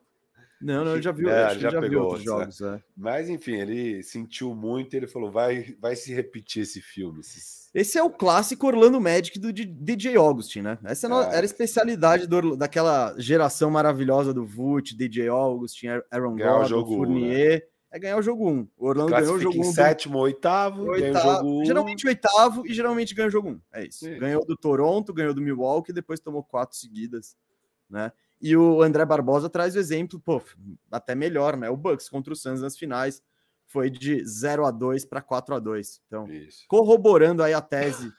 [0.62, 2.61] Não, não, ele já viu, é, já, já pegou outros jogos.
[2.61, 2.77] Né?
[2.77, 2.83] É.
[2.96, 7.20] Mas enfim, ele sentiu muito e ele falou: vai, vai se repetir esse filme.
[7.20, 7.70] Esses...
[7.75, 10.79] Esse é o clássico Orlando Magic do DJ Augustin, né?
[10.85, 11.37] Essa é.
[11.37, 17.61] era a especialidade do, daquela geração maravilhosa do Vult, DJ Augustin, Aaron Gordon, Fournier.
[17.61, 17.72] Né?
[17.92, 18.53] é ganhar o jogo 1.
[18.53, 18.68] Um.
[18.79, 19.61] O Orlando ganhou o jogo 1.
[19.61, 21.61] Um sétimo, oitavo, oitavo, ganhou o jogo 1.
[21.61, 21.64] Um.
[21.66, 23.53] Geralmente oitavo e geralmente ganha o jogo 1.
[23.53, 23.61] Um.
[23.75, 24.09] É isso.
[24.09, 24.18] isso.
[24.18, 27.37] Ganhou do Toronto, ganhou do Milwaukee e depois tomou quatro seguidas,
[27.90, 28.11] né?
[28.43, 30.43] E o André Barbosa traz o exemplo, pô,
[30.91, 31.71] até melhor, né?
[31.71, 33.23] O Bucks contra o Suns nas finais
[33.67, 36.03] foi de 0 a 2 para 4 a 2.
[36.07, 36.65] Então, isso.
[36.69, 38.13] corroborando aí a tese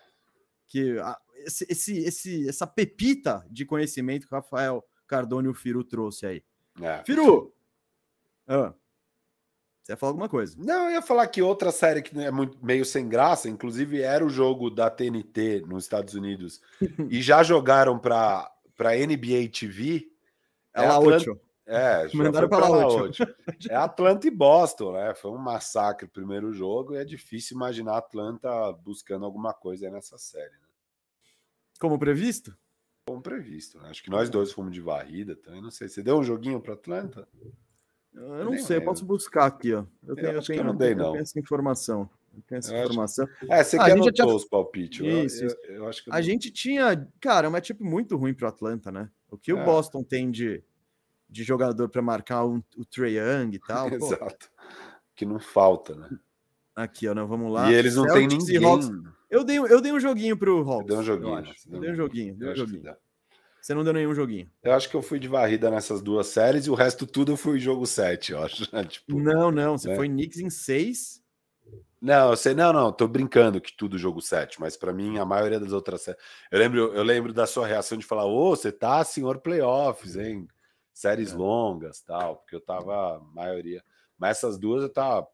[0.65, 5.53] que a, esse, esse, esse, essa pepita de conhecimento que o Rafael Cardone e o
[5.53, 6.43] Firu trouxe aí.
[6.81, 7.03] É.
[7.03, 7.53] Firu!
[8.47, 8.73] Ah,
[9.83, 10.55] você ia falar alguma coisa?
[10.57, 14.25] Não, eu ia falar que outra série que é muito, meio sem graça, inclusive era
[14.25, 16.61] o jogo da TNT nos Estados Unidos,
[17.11, 20.12] e já jogaram para NBA TV.
[20.73, 21.39] É, é a Atlanta...
[21.65, 22.85] É, mandaram para lá
[23.69, 25.13] É Atlanta e Boston, né?
[25.15, 30.17] Foi um massacre o primeiro jogo e é difícil imaginar Atlanta buscando alguma coisa nessa
[30.17, 30.51] série.
[30.51, 30.67] Né?
[31.79, 32.55] Como previsto?
[33.07, 33.89] Como previsto, né?
[33.89, 35.61] Acho que nós dois fomos de varrida também.
[35.61, 35.87] Não sei.
[35.87, 37.27] Você deu um joguinho para Atlanta?
[38.13, 39.85] Eu não sei, posso buscar aqui, ó.
[40.03, 41.15] Eu tenho, eu tenho, eu não dei, não.
[41.15, 42.09] essa informação.
[42.47, 43.25] Tenho essa eu informação.
[43.25, 43.53] Acho...
[43.53, 44.27] É, você ah, quer anotou tinha...
[44.27, 45.05] os palpites.
[45.05, 48.91] Isso, eu, eu, acho que A gente tinha, cara, uma tipo muito ruim pro Atlanta,
[48.91, 49.09] né?
[49.29, 49.53] O que é.
[49.53, 50.63] o Boston tem de,
[51.29, 53.89] de jogador para marcar um, o Trae Young e tal.
[53.89, 54.49] Exato.
[55.15, 56.09] Que não falta, né?
[56.75, 57.23] Aqui, ó, né?
[57.23, 57.71] vamos lá.
[57.71, 58.61] E eles não têm ninguém.
[59.29, 60.87] Eu dei, eu dei um joguinho pro Hawks.
[60.87, 61.37] Deu um joguinho.
[61.37, 62.95] Eu, eu dei um joguinho, dei um joguinho.
[63.63, 64.51] Você não deu nenhum joguinho.
[64.61, 67.37] Eu acho que eu fui de varrida nessas duas séries e o resto tudo eu
[67.37, 68.75] fui jogo 7, eu acho.
[68.75, 68.83] Né?
[68.83, 69.77] tipo, não, não.
[69.77, 69.95] Você né?
[69.95, 71.22] foi Knicks em 6.
[72.03, 75.25] Não, eu sei, não, não, tô brincando que tudo jogo 7, mas para mim a
[75.25, 76.21] maioria das outras séries.
[76.51, 80.17] Eu lembro, eu lembro da sua reação de falar: "Ô, oh, você tá senhor playoffs,
[80.17, 80.45] hein?
[80.93, 81.35] Séries é.
[81.37, 83.81] longas, tal", porque eu tava a maioria.
[84.17, 85.25] Mas essas duas eu tava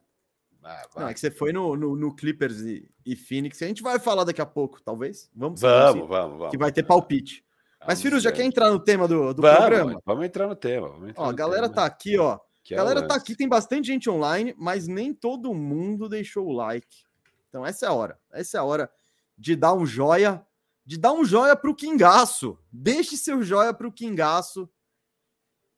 [0.64, 3.60] ah, não, é que você foi no, no, no Clippers e, e, Phoenix.
[3.64, 5.28] A gente vai falar daqui a pouco, talvez.
[5.34, 6.52] Vamos, vamos, vamos, vamos.
[6.52, 7.44] Que vai ter palpite.
[7.88, 10.02] Mas, Firu, já quer entrar no tema do, do vamos, programa?
[10.06, 10.88] Vamos entrar no tema.
[11.10, 11.76] Entrar ó, no a galera tema.
[11.76, 12.38] tá aqui, ó.
[12.70, 16.08] Que a é galera é tá aqui, tem bastante gente online, mas nem todo mundo
[16.08, 17.04] deixou o like.
[17.48, 18.20] Então essa é a hora.
[18.32, 18.92] Essa é a hora
[19.36, 20.46] de dar um joia,
[20.86, 22.60] de dar um joia pro Kingaço.
[22.72, 24.70] Deixe seu joia pro Kingaço,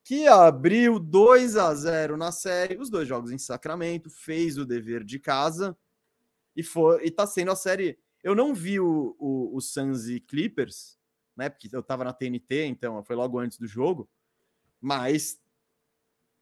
[0.03, 5.05] que abriu 2 a 0 na série, os dois jogos em Sacramento, fez o dever
[5.05, 5.77] de casa
[6.53, 7.97] E, for, e tá sendo a série.
[8.21, 10.99] Eu não vi o, o, o Suns e Clippers,
[11.37, 11.47] né?
[11.47, 14.09] Porque eu tava na TNT, então foi logo antes do jogo.
[14.81, 15.40] Mas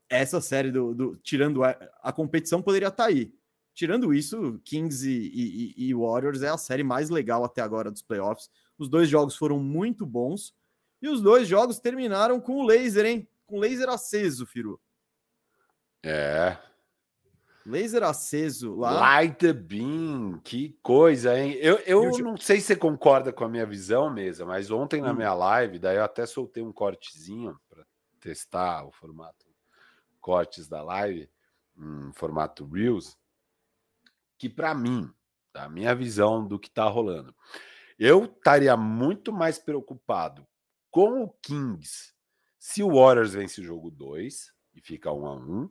[0.09, 3.33] essa série do, do tirando a, a, competição poderia estar tá aí.
[3.73, 8.01] Tirando isso, Kings e, e, e, Warriors é a série mais legal até agora dos
[8.01, 8.49] playoffs.
[8.77, 10.53] Os dois jogos foram muito bons
[11.01, 13.29] e os dois jogos terminaram com o laser, hein?
[13.45, 14.81] Com laser aceso, Firu.
[16.03, 16.57] É.
[17.65, 18.91] Laser aceso lá.
[18.91, 21.53] Light the beam, que coisa, hein?
[21.61, 25.11] Eu, eu não sei se você concorda com a minha visão mesmo, mas ontem na
[25.11, 25.15] hum.
[25.15, 27.85] minha live, daí eu até soltei um cortezinho para
[28.19, 29.48] testar o formato
[30.19, 31.29] cortes da live,
[31.77, 33.17] um formato Reels,
[34.37, 35.11] que para mim,
[35.53, 37.35] a minha visão do que está rolando,
[37.97, 40.47] eu estaria muito mais preocupado
[40.89, 42.13] com o Kings
[42.59, 45.69] se o Warriors vence o jogo 2 e fica 1 um a 1 um,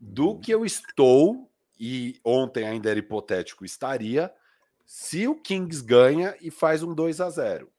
[0.00, 0.40] do uhum.
[0.40, 4.32] que eu estou e ontem ainda era hipotético estaria
[4.86, 7.72] se o Kings ganha e faz um 2 a 0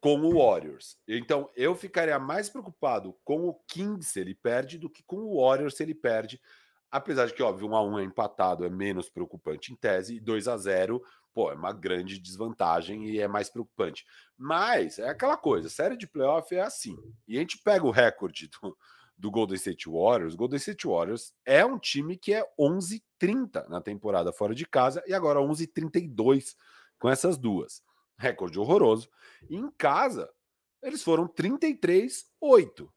[0.00, 0.96] com o Warriors.
[1.06, 5.40] Então, eu ficaria mais preocupado com o Kings se ele perde do que com o
[5.42, 6.40] Warriors se ele perde.
[6.90, 10.20] Apesar de que, óbvio, 1 a 1 é empatado, é menos preocupante em tese, e
[10.20, 11.02] 2 a 0
[11.34, 14.04] pô, é uma grande desvantagem e é mais preocupante.
[14.36, 16.96] Mas é aquela coisa, série de playoff é assim.
[17.26, 18.76] E a gente pega o recorde do,
[19.16, 20.34] do Golden State Warriors.
[20.34, 25.14] Golden State Warriors é um time que é 11-30 na temporada fora de casa e
[25.14, 26.56] agora 11-32
[26.98, 27.82] com essas duas
[28.18, 29.08] recorde horroroso.
[29.48, 30.30] E em casa,
[30.82, 32.90] eles foram 33-8.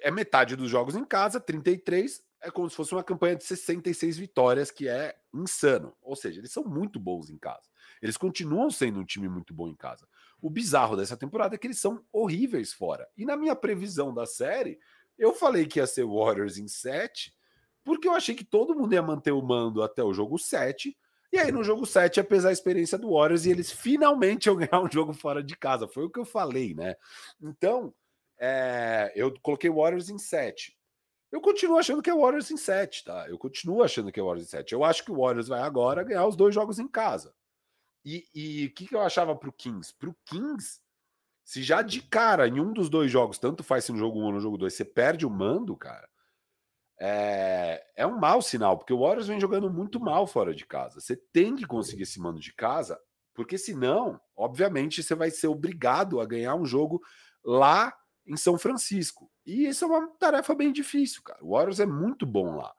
[0.00, 4.18] É metade dos jogos em casa, 33 é como se fosse uma campanha de 66
[4.18, 5.96] vitórias, que é insano.
[6.02, 7.66] Ou seja, eles são muito bons em casa.
[8.02, 10.06] Eles continuam sendo um time muito bom em casa.
[10.42, 13.08] O bizarro dessa temporada é que eles são horríveis fora.
[13.16, 14.78] E na minha previsão da série,
[15.16, 17.34] eu falei que ia ser Warriors em 7,
[17.82, 20.94] porque eu achei que todo mundo ia manter o mando até o jogo 7
[21.34, 24.54] e aí, no jogo 7, ia pesar a experiência do Warriors e eles finalmente iam
[24.56, 25.88] ganhar um jogo fora de casa.
[25.88, 26.94] Foi o que eu falei, né?
[27.42, 27.92] Então,
[28.38, 30.78] é, eu coloquei o Warriors em 7.
[31.32, 33.28] Eu continuo achando que é o Warriors em 7, tá?
[33.28, 34.72] Eu continuo achando que é o Warriors em 7.
[34.74, 37.34] Eu acho que o Warriors vai agora ganhar os dois jogos em casa.
[38.04, 39.92] E o que, que eu achava pro Kings?
[39.98, 40.78] Pro Kings,
[41.42, 44.22] se já de cara em um dos dois jogos, tanto faz se no jogo 1
[44.22, 46.08] um ou no jogo 2, você perde o mando, cara,
[47.00, 51.00] é, é um mau sinal, porque o Warriors vem jogando muito mal fora de casa.
[51.00, 52.98] Você tem que conseguir esse mando de casa,
[53.34, 57.02] porque senão, obviamente, você vai ser obrigado a ganhar um jogo
[57.44, 57.92] lá
[58.26, 59.30] em São Francisco.
[59.44, 61.44] E isso é uma tarefa bem difícil, cara.
[61.44, 62.72] O Warriors é muito bom lá.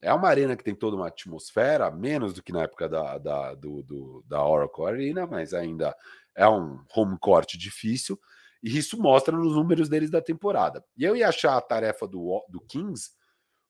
[0.00, 3.54] É uma arena que tem toda uma atmosfera, menos do que na época da, da,
[3.54, 5.94] do, do, da Oracle Arena, mas ainda
[6.34, 8.18] é um home court difícil.
[8.60, 10.84] E isso mostra nos números deles da temporada.
[10.96, 13.10] E eu ia achar a tarefa do, do Kings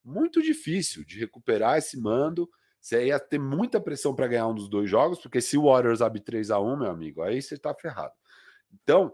[0.04, 2.48] muito difícil de recuperar esse mando.
[2.80, 6.02] Você ia ter muita pressão para ganhar um dos dois jogos, porque se o Warriors
[6.02, 8.14] abre 3 a 1 meu amigo, aí você tá ferrado.
[8.72, 9.12] Então,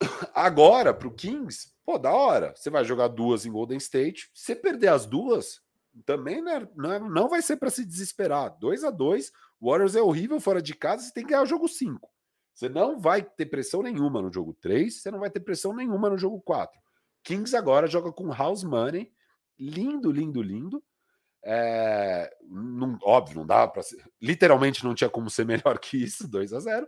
[0.34, 2.52] agora para o Kings, pô, da hora.
[2.56, 4.30] Você vai jogar duas em Golden State.
[4.34, 5.62] Se perder as duas,
[6.04, 8.56] também não, é, não, é, vai ser para se desesperar.
[8.58, 11.46] 2 a 2 o Warriors é horrível fora de casa, você tem que ganhar o
[11.46, 12.10] jogo 5.
[12.52, 16.10] Você não vai ter pressão nenhuma no jogo 3, você não vai ter pressão nenhuma
[16.10, 16.80] no jogo 4.
[17.22, 19.12] Kings agora joga com house money
[19.70, 20.82] lindo, lindo, lindo.
[21.44, 23.82] É, não, óbvio, não dava para
[24.20, 26.86] literalmente não tinha como ser melhor que isso, 2 a 0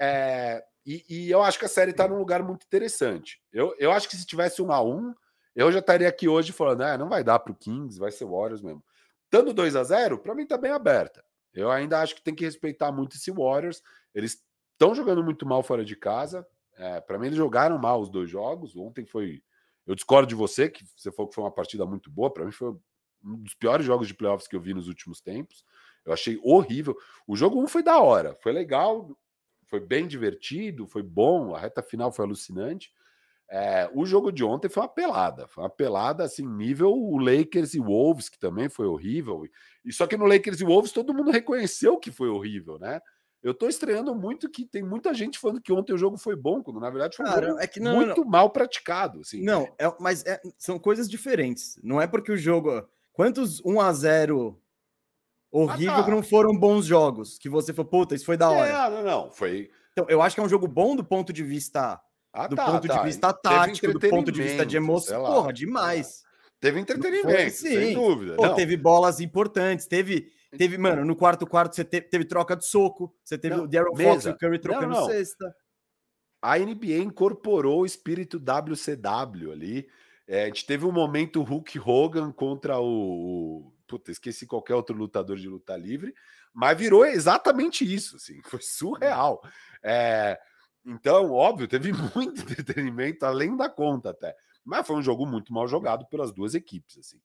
[0.00, 3.40] é, e, e, eu acho que a série está num lugar muito interessante.
[3.52, 5.14] Eu, eu acho que se tivesse um a um,
[5.54, 8.24] eu já estaria aqui hoje falando, ah, não vai dar para o Kings, vai ser
[8.24, 8.82] Warriors mesmo.
[9.30, 11.24] Dando 2 a 0 para mim está bem aberta.
[11.54, 13.82] Eu ainda acho que tem que respeitar muito esse Warriors.
[14.14, 16.46] Eles estão jogando muito mal fora de casa.
[16.76, 18.74] É, para mim, eles jogaram mal os dois jogos.
[18.74, 19.42] Ontem foi
[19.86, 22.32] eu discordo de você, que você falou que foi uma partida muito boa.
[22.32, 22.74] Para mim, foi
[23.24, 25.64] um dos piores jogos de playoffs que eu vi nos últimos tempos.
[26.04, 26.96] Eu achei horrível.
[27.26, 29.16] O jogo 1 foi da hora, foi legal,
[29.66, 31.54] foi bem divertido, foi bom.
[31.54, 32.92] A reta final foi alucinante.
[33.50, 37.74] É, o jogo de ontem foi uma pelada, foi uma pelada assim, nível o Lakers
[37.74, 39.44] e Wolves, que também foi horrível.
[39.84, 42.98] E só que no Lakers e Wolves todo mundo reconheceu que foi horrível, né?
[43.42, 46.62] Eu tô estranhando muito que tem muita gente falando que ontem o jogo foi bom,
[46.62, 48.30] quando na verdade foi Cara, um é não, muito não.
[48.30, 49.20] mal praticado.
[49.20, 49.42] Assim.
[49.42, 51.78] Não, é, mas é, são coisas diferentes.
[51.82, 52.86] Não é porque o jogo.
[53.12, 54.58] Quantos 1 a 0
[55.50, 56.04] horrível ah, tá.
[56.04, 57.36] que não foram bons jogos?
[57.36, 58.68] Que você falou, puta, isso foi da hora.
[58.68, 59.30] É, não, não.
[59.32, 59.70] Foi.
[59.92, 62.00] Então, eu acho que é um jogo bom do ponto de vista.
[62.32, 62.98] Ah, do tá, ponto tá.
[62.98, 65.24] de vista tático, do ponto de vista de emoção.
[65.24, 66.22] Porra, demais.
[66.60, 68.36] Teve entretenimento, foi, sem dúvida.
[68.36, 72.66] Pô, teve bolas importantes, teve Teve, mano, no quarto quarto você teve, teve troca de
[72.66, 75.06] soco, você teve não, o Daryl Fox e o Curry trocando não, não.
[75.06, 75.54] cesta.
[76.42, 79.88] A NBA incorporou o espírito WCW ali.
[80.26, 84.96] É, a gente teve um momento Hulk Hogan contra o, o puta, esqueci qualquer outro
[84.96, 86.14] lutador de luta livre,
[86.52, 89.42] mas virou exatamente isso, assim, foi surreal.
[89.82, 90.38] É,
[90.84, 94.34] então, óbvio, teve muito entretenimento além da conta até,
[94.64, 97.20] mas foi um jogo muito mal jogado pelas duas equipes, assim.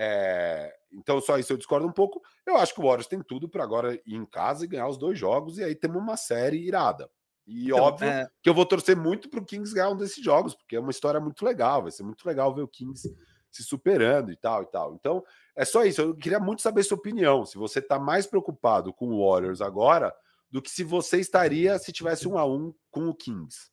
[0.00, 2.22] É, então, só isso eu discordo um pouco.
[2.46, 4.96] Eu acho que o Warriors tem tudo para agora ir em casa e ganhar os
[4.96, 7.10] dois jogos, e aí temos uma série irada.
[7.44, 8.28] E então, óbvio é...
[8.40, 10.92] que eu vou torcer muito para o Kings ganhar um desses jogos, porque é uma
[10.92, 13.12] história muito legal, vai ser muito legal ver o Kings
[13.50, 14.94] se superando e tal e tal.
[14.94, 15.24] Então,
[15.56, 16.00] é só isso.
[16.00, 17.44] Eu queria muito saber sua opinião.
[17.44, 20.14] Se você está mais preocupado com o Warriors agora
[20.50, 23.70] do que se você estaria se tivesse um a um com o Kings.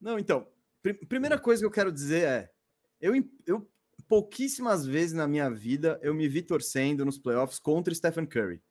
[0.00, 0.46] Não, então,
[0.82, 2.50] pr primeira coisa que eu quero dizer é:
[3.00, 3.14] eu,
[3.46, 3.68] eu
[4.00, 8.62] pouquíssimas vezes na minha vida eu me vi torcendo nos playoffs contra Stephen Curry.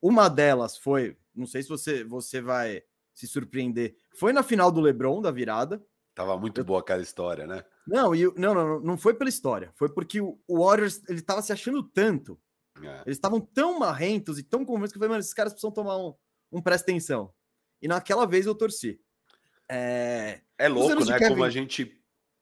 [0.00, 4.80] Uma delas foi, não sei se você, você vai se surpreender, foi na final do
[4.80, 5.84] LeBron da virada.
[6.14, 6.64] Tava muito eu...
[6.64, 7.64] boa aquela história, né?
[7.86, 11.52] Não, e, não, não, não foi pela história, foi porque o, Warriors ele tava se
[11.52, 12.40] achando tanto.
[12.82, 13.02] É.
[13.06, 15.96] Eles estavam tão marrentos e tão convictos que eu falei, mano, esses caras precisam tomar
[15.96, 16.14] um,
[16.52, 17.32] um presta atenção.
[17.82, 19.00] E naquela vez eu torci.
[19.68, 21.18] É, é louco, né?
[21.18, 21.30] Kevin...
[21.30, 21.97] Como a gente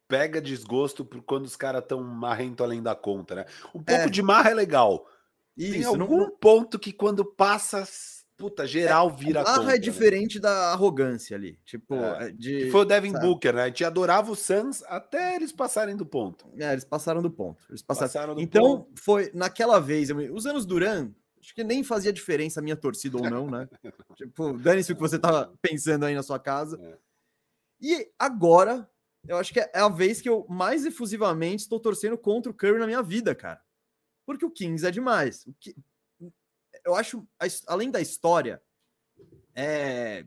[0.09, 3.47] pega desgosto por quando os caras estão marrento além da conta, né?
[3.75, 4.09] Um pouco é.
[4.09, 5.07] de marra é legal.
[5.57, 6.31] Isso, Tem algum não...
[6.31, 7.87] ponto que quando passa,
[8.37, 9.79] puta, geral é, vira a marra é né?
[9.79, 10.42] diferente né?
[10.42, 11.59] da arrogância ali.
[11.64, 12.29] Tipo, é.
[12.29, 12.33] é.
[12.33, 13.27] De, que foi o Devin sabe?
[13.27, 13.62] Booker, né?
[13.62, 16.47] A gente adorava o Suns até eles passarem do ponto.
[16.59, 17.64] É, eles passaram do ponto.
[17.71, 18.09] Eles passaram.
[18.09, 19.01] passaram do então, ponto.
[19.01, 23.31] foi naquela vez, os anos Duran, acho que nem fazia diferença a minha torcida ou
[23.31, 23.66] não, né?
[24.14, 26.79] tipo, dane-se o que você tá pensando aí na sua casa.
[26.83, 26.99] É.
[27.81, 28.88] E agora
[29.29, 32.79] eu acho que é a vez que eu mais efusivamente estou torcendo contra o Curry
[32.79, 33.61] na minha vida, cara.
[34.25, 35.47] Porque o Kings é demais.
[35.47, 35.75] O que...
[36.85, 37.27] Eu acho,
[37.67, 38.62] além da história,
[39.55, 40.25] é...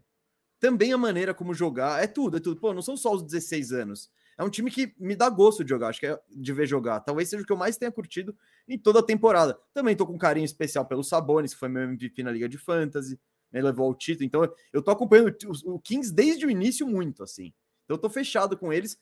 [0.59, 2.59] também a maneira como jogar, é tudo, é tudo.
[2.59, 4.11] Pô, não são só os 16 anos.
[4.37, 7.01] É um time que me dá gosto de jogar, acho que é de ver jogar.
[7.01, 8.33] Talvez seja o que eu mais tenha curtido
[8.69, 9.59] em toda a temporada.
[9.73, 12.57] Também tô com um carinho especial pelo Sabonis, que foi meu MVP na Liga de
[12.57, 13.19] Fantasy,
[13.51, 14.25] né, levou ao título.
[14.25, 15.35] Então eu tô acompanhando
[15.65, 17.53] o Kings desde o início muito, assim.
[17.89, 18.99] Então eu tô fechado com eles.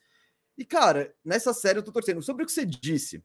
[0.58, 2.22] E, cara, nessa série eu tô torcendo.
[2.22, 3.22] Sobre o que você disse,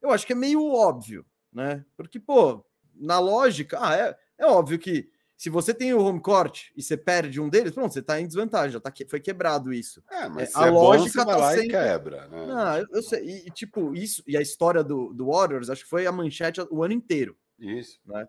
[0.00, 1.84] eu acho que é meio óbvio, né?
[1.96, 6.68] Porque, pô, na lógica, ah, é, é óbvio que se você tem o home court
[6.76, 9.72] e você perde um deles, pronto, você tá em desvantagem, já tá que, foi quebrado
[9.72, 10.02] isso.
[10.08, 11.66] É, mas é, a é lógica bom, tá lá sempre...
[11.66, 12.46] e quebra, né?
[12.46, 15.90] Não, eu, eu sei, e, tipo, isso, e a história do, do Warriors, acho que
[15.90, 17.36] foi a manchete o ano inteiro.
[17.58, 17.98] Isso.
[18.06, 18.26] Né?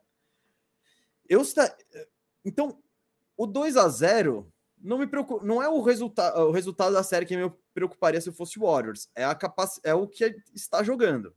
[1.29, 1.71] Eu está
[2.43, 2.81] Então,
[3.37, 7.25] o 2 a 0 não me preocupa, não é o resultado, o resultado da série
[7.25, 9.79] que me preocuparia se fosse o Warriors, é a capac...
[9.83, 11.35] é o que está jogando.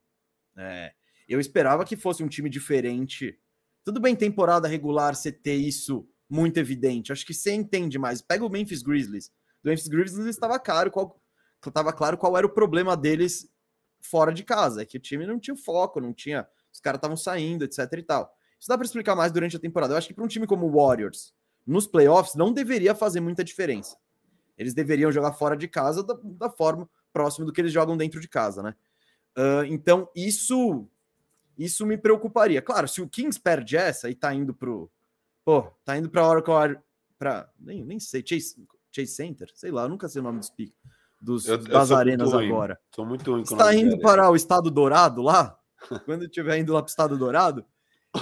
[0.56, 0.92] É,
[1.28, 3.38] eu esperava que fosse um time diferente.
[3.84, 7.12] Tudo bem, temporada regular, você ter isso muito evidente.
[7.12, 8.20] Acho que você entende mais.
[8.22, 9.28] Pega o Memphis Grizzlies.
[9.64, 11.20] O Memphis Grizzlies estava claro qual
[11.66, 13.50] estava claro qual era o problema deles
[14.00, 17.16] fora de casa, é que o time não tinha foco, não tinha, os caras estavam
[17.16, 18.34] saindo, etc e tal.
[18.58, 19.94] Isso dá para explicar mais durante a temporada.
[19.94, 21.34] Eu acho que para um time como o Warriors,
[21.70, 23.96] nos playoffs não deveria fazer muita diferença.
[24.56, 28.20] Eles deveriam jogar fora de casa da, da forma próxima do que eles jogam dentro
[28.20, 28.74] de casa, né?
[29.36, 30.88] Uh, então, isso
[31.60, 32.62] isso me preocuparia.
[32.62, 34.90] Claro, se o Kings perde essa e tá indo pro.
[35.44, 36.80] Pô, tá indo pra Oracle.
[37.18, 39.50] Pra, nem, nem sei, Chase, Chase Center?
[39.54, 40.74] Sei lá, eu nunca sei o nome dos picos.
[41.20, 42.80] Dos, eu, das eu arenas agora.
[42.94, 43.42] Sou muito ruim.
[43.42, 45.58] Está indo para o Estado Dourado lá?
[46.06, 47.64] quando estiver indo lá para o Estado Dourado,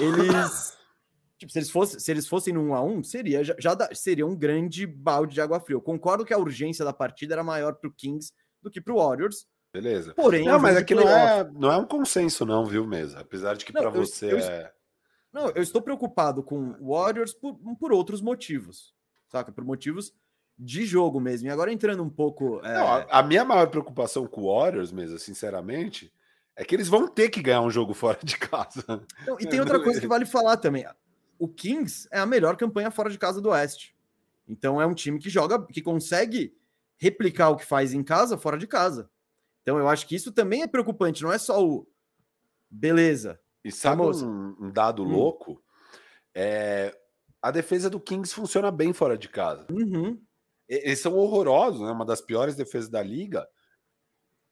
[0.00, 0.76] eles
[1.38, 4.26] Tipo, se eles fossem, se eles fossem no 1 a 1 seria, já, já seria
[4.26, 5.76] um grande balde de água fria.
[5.76, 8.92] Eu concordo que a urgência da partida era maior para o Kings do que para
[8.92, 9.46] o Warriors.
[9.72, 10.14] Beleza.
[10.14, 13.20] Porém, não, mas aqui não é, não é um consenso, não, viu, mesa?
[13.20, 14.72] Apesar de que para você eu, é.
[15.32, 18.92] Não, eu estou preocupado com Warriors por, por outros motivos,
[19.28, 19.52] saca?
[19.52, 20.12] Por motivos
[20.58, 21.46] de jogo mesmo.
[21.46, 22.60] E agora entrando um pouco.
[22.64, 22.74] É...
[22.74, 26.12] Não, a, a, minha maior preocupação com o Warriors, mesmo, sinceramente,
[26.56, 29.06] é que eles vão ter que ganhar um jogo fora de casa.
[29.24, 30.84] Não, e tem outra coisa que vale falar também
[31.38, 33.96] o Kings é a melhor campanha fora de casa do Oeste.
[34.46, 36.56] Então é um time que joga, que consegue
[36.96, 39.10] replicar o que faz em casa fora de casa.
[39.62, 41.86] Então eu acho que isso também é preocupante, não é só o
[42.70, 43.40] beleza.
[43.64, 45.08] E sabe um, um, dado hum.
[45.08, 45.62] louco?
[46.34, 46.96] É,
[47.42, 49.66] a defesa do Kings funciona bem fora de casa.
[49.70, 50.20] Uhum.
[50.68, 51.90] Eles são horrorosos, né?
[51.90, 53.46] Uma das piores defesas da liga.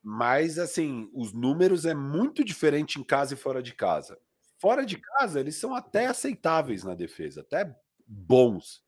[0.03, 4.19] Mas assim, os números é muito diferente em casa e fora de casa.
[4.59, 7.75] Fora de casa, eles são até aceitáveis na defesa, até
[8.07, 8.83] bons.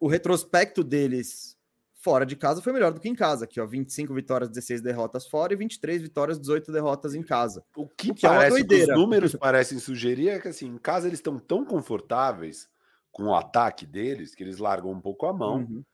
[0.00, 1.58] o retrospecto deles
[2.00, 5.26] fora de casa foi melhor do que em casa, aqui, ó, 25 vitórias, 16 derrotas
[5.26, 7.64] fora e 23 vitórias, 18 derrotas em casa.
[7.76, 11.06] O que, o que parece, é os números parecem sugerir é que assim, em casa
[11.06, 12.68] eles estão tão confortáveis
[13.10, 15.56] com o ataque deles que eles largam um pouco a mão.
[15.56, 15.84] Uhum.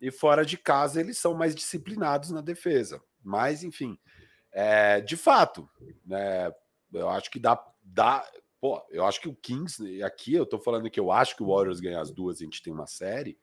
[0.00, 3.00] E fora de casa eles são mais disciplinados na defesa.
[3.22, 3.96] Mas, enfim,
[4.50, 5.70] é, de fato,
[6.04, 6.52] né,
[6.92, 8.24] eu acho que dá dá.
[8.62, 11.48] Pô, eu acho que o Kings, aqui eu tô falando que eu acho que o
[11.48, 13.36] Warriors ganha as duas, a gente tem uma série.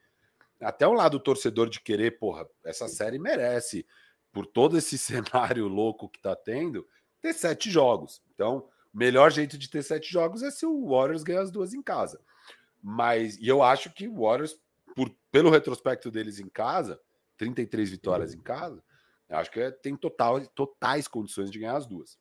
[0.58, 3.86] Até o lado torcedor de querer, porra, essa série merece,
[4.32, 6.88] por todo esse cenário louco que tá tendo,
[7.20, 8.22] ter sete jogos.
[8.32, 11.74] Então, o melhor jeito de ter sete jogos é se o Warriors ganhar as duas
[11.74, 12.18] em casa.
[12.82, 14.58] Mas, e eu acho que o Warriors,
[14.96, 16.98] por, pelo retrospecto deles em casa,
[17.36, 18.82] 33 vitórias em casa,
[19.28, 22.18] eu acho que é, tem total, totais condições de ganhar as duas.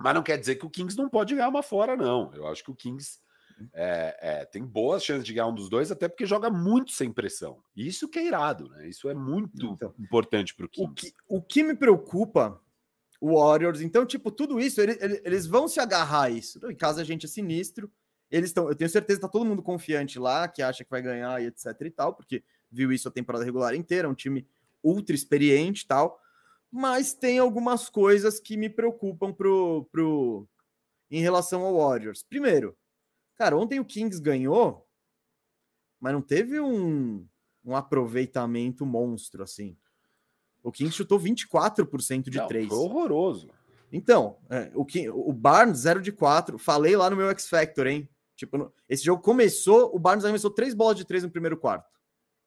[0.00, 2.32] Mas não quer dizer que o Kings não pode ganhar uma fora, não.
[2.34, 3.18] Eu acho que o Kings
[3.74, 7.12] é, é, tem boas chances de ganhar um dos dois, até porque joga muito sem
[7.12, 7.62] pressão.
[7.76, 8.88] Isso que é irado, né?
[8.88, 10.94] Isso é muito então, importante para o Kings.
[10.94, 12.58] Que, o que me preocupa,
[13.20, 16.58] o Warriors, então, tipo, tudo isso, ele, ele, eles vão se agarrar a isso.
[16.70, 17.92] Em casa a gente é sinistro.
[18.30, 21.02] Eles estão, eu tenho certeza que tá todo mundo confiante lá, que acha que vai
[21.02, 24.46] ganhar e etc e tal, porque viu isso a temporada regular inteira, é um time
[24.82, 26.18] ultra experiente e tal
[26.70, 30.48] mas tem algumas coisas que me preocupam pro, pro,
[31.10, 32.22] em relação ao Warriors.
[32.22, 32.76] Primeiro,
[33.36, 34.86] cara, ontem o Kings ganhou,
[35.98, 37.26] mas não teve um,
[37.64, 39.76] um aproveitamento monstro assim.
[40.62, 42.68] O Kings chutou 24% de não, 3.
[42.68, 43.50] Foi horroroso.
[43.92, 44.86] Então, é, o,
[45.28, 46.58] o Barnes 0 de 4.
[46.58, 48.08] Falei lá no meu X Factor, hein?
[48.36, 51.90] Tipo, esse jogo começou, o Barnes arremessou três bolas de três no primeiro quarto.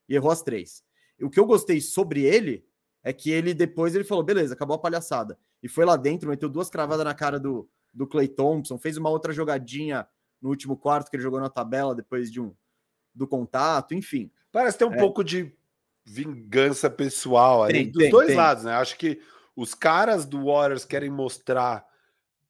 [0.08, 0.84] E errou as três.
[1.22, 2.66] O que eu gostei sobre ele
[3.04, 5.38] é que ele depois ele falou: beleza, acabou a palhaçada.
[5.62, 9.10] E foi lá dentro, meteu duas cravadas na cara do, do Clay Thompson, fez uma
[9.10, 10.08] outra jogadinha
[10.42, 12.54] no último quarto que ele jogou na tabela depois de um
[13.14, 14.32] do contato, enfim.
[14.52, 14.98] Parece ter um é.
[14.98, 15.54] pouco de
[16.06, 18.36] vingança pessoal aí, tem, dos tem, dois tem.
[18.36, 18.74] lados, né?
[18.74, 19.22] Acho que
[19.56, 21.86] os caras do Warriors querem mostrar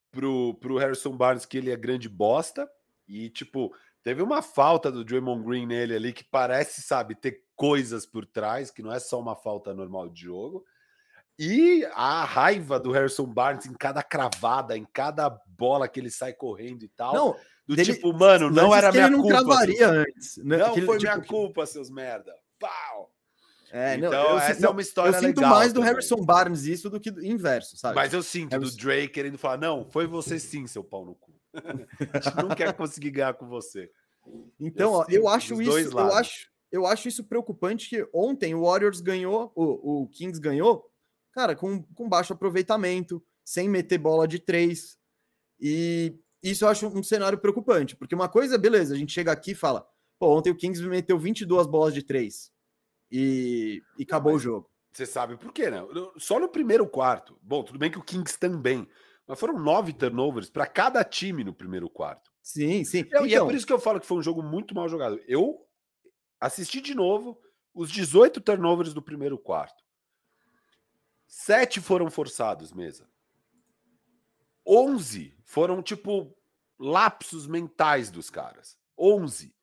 [0.10, 2.70] pro, pro Harrison Barnes que ele é grande bosta
[3.08, 3.74] e, tipo,
[4.04, 8.70] teve uma falta do Draymond Green nele ali que parece, sabe, ter coisas por trás,
[8.70, 10.64] que não é só uma falta normal de jogo.
[11.40, 16.34] E a raiva do Harrison Barnes em cada cravada, em cada bola que ele sai
[16.34, 17.14] correndo e tal.
[17.14, 17.36] Não,
[17.66, 19.38] do dele, tipo, mano, não era minha não culpa.
[19.38, 19.92] Cravaria seus...
[19.92, 20.58] antes, né?
[20.58, 22.36] Não Aquele, foi tipo, minha culpa, seus merda.
[22.60, 23.12] Pau!
[23.72, 25.96] É, então, não, eu, essa não, é uma história Eu sinto legal mais do também.
[25.96, 27.96] Harrison Barnes isso do que do inverso, sabe?
[27.96, 28.76] Mas eu sinto Harrison...
[28.76, 31.34] do Drake querendo falar, não, foi você sim, seu pau no cu.
[32.12, 33.92] A gente não quer conseguir ganhar com você.
[34.60, 38.64] Então, eu, ó, eu acho isso, eu acho, eu acho isso preocupante que ontem o
[38.64, 40.90] Warriors ganhou, o, o Kings ganhou,
[41.32, 44.98] cara, com, com baixo aproveitamento, sem meter bola de três.
[45.60, 49.52] E isso eu acho um cenário preocupante, porque uma coisa, beleza, a gente chega aqui
[49.52, 49.88] e fala,
[50.20, 52.52] pô, ontem o Kings meteu 22 bolas de três
[53.12, 54.70] e, e acabou o jogo.
[54.92, 55.80] Você sabe por quê, né?
[56.18, 57.38] Só no primeiro quarto.
[57.42, 58.88] Bom, tudo bem que o Kings também,
[59.28, 62.32] mas foram nove turnovers para cada time no primeiro quarto.
[62.42, 63.00] Sim, sim.
[63.00, 64.90] então, e é então por isso que eu falo que foi um jogo muito mal
[64.90, 65.20] jogado.
[65.28, 65.66] Eu
[66.44, 67.40] Assisti de novo
[67.74, 69.82] os 18 turnovers do primeiro quarto.
[71.26, 73.10] Sete foram forçados, mesa.
[74.68, 76.38] 11 foram tipo
[76.78, 78.78] lapsos mentais dos caras.
[78.98, 79.56] 11.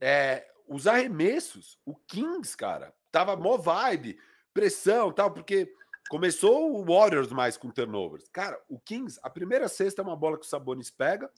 [0.00, 4.18] É, os arremessos, o Kings, cara, tava mó vibe,
[4.54, 5.70] pressão tal, porque
[6.08, 8.28] começou o Warriors mais com turnovers.
[8.28, 11.30] Cara, o Kings, a primeira cesta é uma bola que o Sabonis pega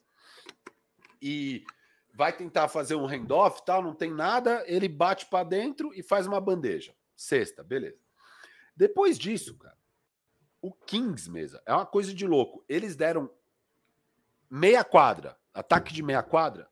[1.21, 1.63] e
[2.13, 6.27] vai tentar fazer um handoff, tal, não tem nada, ele bate para dentro e faz
[6.27, 6.95] uma bandeja.
[7.15, 7.99] Sexta, beleza.
[8.75, 9.77] Depois disso, cara,
[10.61, 12.63] o Kings mesa é uma coisa de louco.
[12.67, 13.29] Eles deram
[14.49, 16.69] meia quadra, ataque de meia quadra,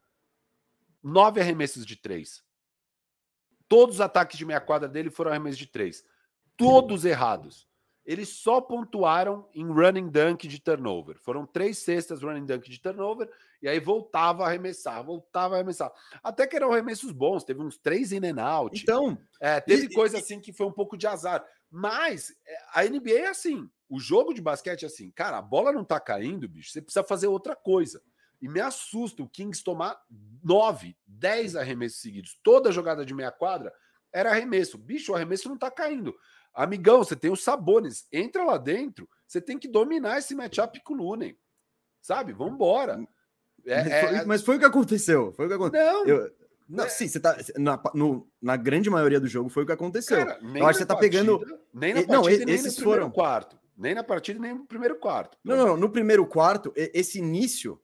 [1.01, 2.43] nove arremessos de três.
[3.67, 6.05] Todos os ataques de meia quadra dele foram arremessos de três.
[6.55, 7.66] Todos errados
[8.07, 11.19] eles só pontuaram em running dunk de turnover.
[11.19, 13.29] Foram três cestas running dunk de turnover,
[13.61, 15.91] e aí voltava a arremessar, voltava a arremessar.
[16.23, 18.81] Até que eram arremessos bons, teve uns três in and out.
[18.81, 19.17] Então.
[19.41, 21.45] É, teve e, coisa assim que foi um pouco de azar.
[21.69, 23.69] Mas é, a NBA é assim.
[23.89, 25.11] O jogo de basquete é assim.
[25.11, 26.71] Cara, a bola não tá caindo, bicho.
[26.71, 28.01] Você precisa fazer outra coisa.
[28.41, 29.99] E me assusta o Kings tomar
[30.41, 32.39] nove, dez arremessos seguidos.
[32.41, 33.73] Toda jogada de meia quadra
[34.13, 34.77] era arremesso.
[34.77, 36.15] Bicho, o arremesso não tá caindo.
[36.57, 38.07] Amigão, você tem os Sabones.
[38.11, 39.07] Entra lá dentro.
[39.27, 41.37] Você tem que dominar esse matchup com o Lunen.
[42.01, 42.33] Sabe?
[42.33, 42.99] Vambora.
[43.63, 44.25] É, mas, foi, é...
[44.25, 45.31] mas foi o que aconteceu.
[45.33, 45.85] Foi o que aconteceu.
[45.85, 46.05] Não.
[46.07, 46.31] Eu,
[46.67, 46.89] não, é...
[46.89, 47.37] sim, você tá.
[47.57, 50.17] Na, no, na grande maioria do jogo foi o que aconteceu.
[50.17, 51.59] Cara, eu acho que você tá partida, pegando.
[51.71, 53.59] Nem na partida, não, nem esses no foram quarto.
[53.77, 55.37] Nem na partida, nem no primeiro quarto.
[55.43, 57.79] Não, não, no primeiro quarto, esse início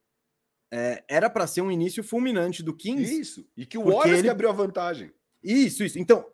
[0.72, 3.22] é, era para ser um início fulminante do 15.
[3.22, 3.48] Isso.
[3.56, 4.30] E que o Warriors ele...
[4.30, 5.14] abriu a vantagem.
[5.44, 6.00] Isso, isso.
[6.00, 6.26] Então,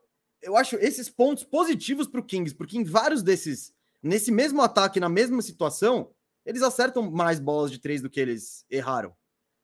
[0.41, 4.99] eu acho esses pontos positivos para o Kings, porque em vários desses, nesse mesmo ataque,
[4.99, 6.11] na mesma situação,
[6.45, 9.15] eles acertam mais bolas de três do que eles erraram.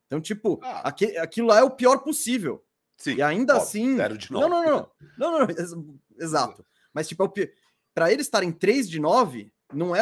[0.07, 0.87] Então, tipo, ah.
[0.87, 2.63] aqui, aquilo lá é o pior possível.
[2.97, 3.95] Sim, e ainda assim.
[4.29, 6.65] Não, não, não, não, não, não, exato.
[6.93, 7.51] Mas, tipo, é
[7.93, 10.01] para eles estarem 3 de 9, não é,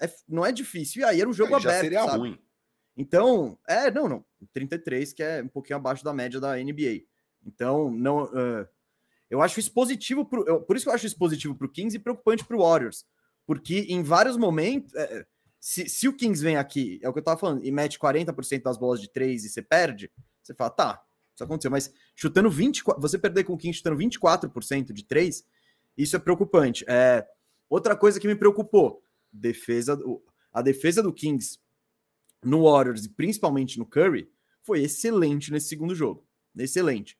[0.00, 1.02] é, não é difícil.
[1.02, 1.74] E aí era um jogo aí aberto.
[1.74, 2.18] Já seria sabe?
[2.18, 2.38] ruim.
[2.96, 4.24] Então, é, não, não.
[4.52, 7.04] 33, que é um pouquinho abaixo da média da NBA.
[7.44, 8.24] Então, não.
[8.24, 8.66] Uh,
[9.28, 11.70] eu acho isso positivo, pro, eu, por isso que eu acho isso positivo para o
[11.70, 13.04] Kings e preocupante para o Warriors.
[13.46, 14.94] Porque em vários momentos.
[14.94, 15.26] É,
[15.58, 18.62] se, se, o Kings vem aqui, é o que eu tava falando, e mete 40%
[18.62, 21.02] das bolas de 3 e você perde, você fala, tá,
[21.34, 21.70] isso aconteceu.
[21.72, 25.44] Mas chutando 24, você perder com o Kings chutando 24% de 3,
[25.96, 26.84] isso é preocupante.
[26.86, 27.26] É,
[27.68, 29.02] outra coisa que me preocupou,
[29.32, 29.98] defesa,
[30.52, 31.58] a defesa do Kings
[32.44, 34.30] no Warriors e principalmente no Curry
[34.62, 36.26] foi excelente nesse segundo jogo.
[36.56, 37.18] Excelente.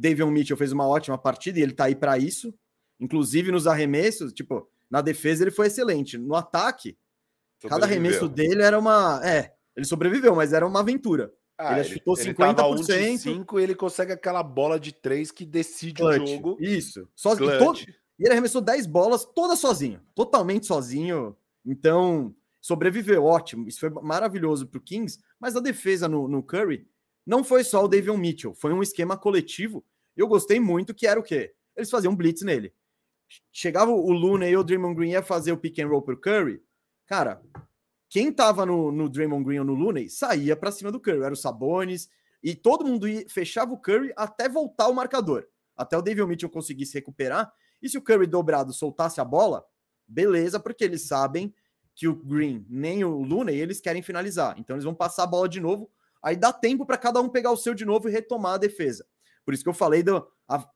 [0.00, 2.54] Davion Mitchell fez uma ótima partida e ele tá aí para isso.
[2.98, 6.16] Inclusive nos arremessos, tipo, na defesa ele foi excelente.
[6.16, 6.96] No ataque,
[7.68, 9.20] cada arremesso dele era uma.
[9.24, 11.32] É, ele sobreviveu, mas era uma aventura.
[11.58, 12.88] Ah, ele, chutou ele 50%.
[12.88, 16.22] Ele 5 e ele consegue aquela bola de 3 que decide Clutch.
[16.22, 16.56] o jogo.
[16.58, 17.06] Isso.
[17.14, 20.00] Só, e, todo, e ele arremessou 10 bolas, todas sozinho.
[20.14, 21.36] Totalmente sozinho.
[21.64, 23.68] Então, sobreviveu, ótimo.
[23.68, 25.18] Isso foi maravilhoso para o Kings.
[25.38, 26.86] Mas a defesa no, no Curry
[27.26, 29.84] não foi só o Davion Mitchell, foi um esquema coletivo.
[30.20, 31.54] Eu gostei muito que era o quê?
[31.74, 32.74] Eles faziam blitz nele.
[33.50, 36.62] Chegava o Luna e o Draymond Green ia fazer o pick and roll pro Curry.
[37.06, 37.40] Cara,
[38.06, 41.22] quem tava no, no Draymond Green ou no Looney saía para cima do Curry.
[41.22, 42.10] Era o Sabonis
[42.42, 45.48] e todo mundo ia, fechava o Curry até voltar o marcador.
[45.74, 47.50] Até o David Mitchell conseguisse recuperar.
[47.80, 49.64] E se o Curry dobrado soltasse a bola,
[50.06, 51.54] beleza, porque eles sabem
[51.94, 54.54] que o Green nem o Looney eles querem finalizar.
[54.58, 55.90] Então eles vão passar a bola de novo.
[56.22, 59.06] Aí dá tempo para cada um pegar o seu de novo e retomar a defesa.
[59.44, 60.26] Por isso que eu falei do.
[60.48, 60.68] A...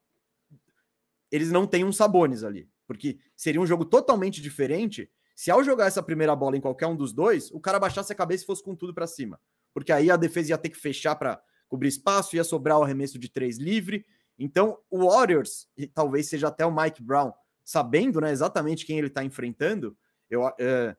[1.31, 2.69] Eles não têm um Sabonis ali.
[2.87, 6.97] Porque seria um jogo totalmente diferente se ao jogar essa primeira bola em qualquer um
[6.97, 9.41] dos dois, o cara baixasse a cabeça e fosse com tudo para cima.
[9.73, 13.19] Porque aí a defesa ia ter que fechar para cobrir espaço, ia sobrar o arremesso
[13.19, 14.07] de três livre.
[14.39, 17.33] Então, o Warriors, e talvez seja até o Mike Brown,
[17.65, 19.97] sabendo né, exatamente quem ele está enfrentando,
[20.31, 20.97] eu, uh,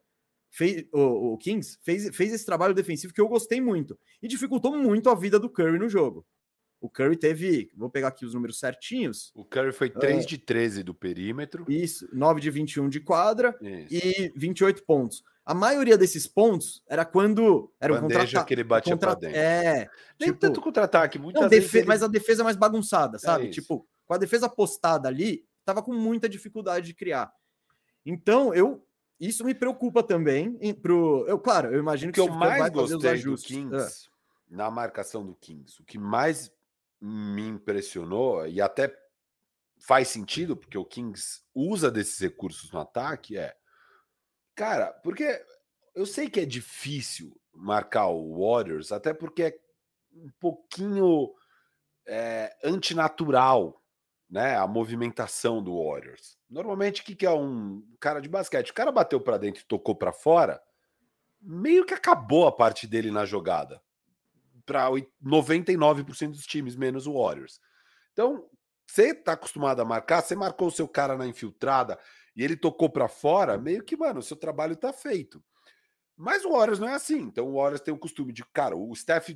[0.49, 4.78] fez, o, o, Kings fez, fez esse trabalho defensivo que eu gostei muito e dificultou
[4.78, 6.26] muito a vida do Curry no jogo.
[6.86, 9.31] O Curry teve, vou pegar aqui os números certinhos.
[9.33, 11.65] O Curry foi 3 é, de 13 do perímetro.
[11.67, 13.95] Isso, 9 de 21 de quadra isso.
[13.95, 15.23] e 28 pontos.
[15.43, 18.47] A maioria desses pontos era quando era um contra-ataque.
[18.47, 19.15] que ele batia contra...
[19.15, 19.36] dentro.
[19.36, 21.73] É, nem tipo, tanto contra-ataque, muitas não, vezes.
[21.73, 21.88] Ele...
[21.88, 23.47] Mas a defesa é mais bagunçada, sabe?
[23.47, 27.33] É tipo, com a defesa postada ali, tava com muita dificuldade de criar.
[28.05, 28.86] Então, eu
[29.19, 30.55] isso me preocupa também.
[30.61, 34.55] Em, pro, eu, claro, eu imagino que, que eu mais gostei do Kings é.
[34.55, 35.81] na marcação do Kings.
[35.81, 36.51] O que mais
[36.99, 38.95] me impressionou e até
[39.79, 43.55] faz sentido, porque o Kings usa desses recursos no ataque, é.
[44.55, 45.43] Cara, porque
[45.93, 49.59] eu sei que é difícil marcar o Warriors, até porque é
[50.13, 51.33] um pouquinho
[52.07, 53.81] é, antinatural
[54.29, 56.37] né, a movimentação do Warriors.
[56.49, 58.71] Normalmente, o que, que é um cara de basquete?
[58.71, 60.61] O cara bateu para dentro e tocou para fora,
[61.41, 63.81] meio que acabou a parte dele na jogada
[64.66, 64.89] para
[65.24, 67.59] 99% dos times, menos o Warriors.
[68.11, 68.49] Então,
[68.88, 71.99] você tá acostumado a marcar, você marcou o seu cara na infiltrada
[72.36, 75.43] e ele tocou para fora, meio que, mano, o seu trabalho tá feito.
[76.18, 77.20] Mas o Warriors não é assim.
[77.20, 79.30] Então o Warriors tem o costume de, cara, o Steph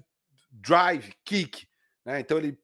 [0.52, 1.68] drive, kick,
[2.06, 2.20] né?
[2.20, 2.60] Então ele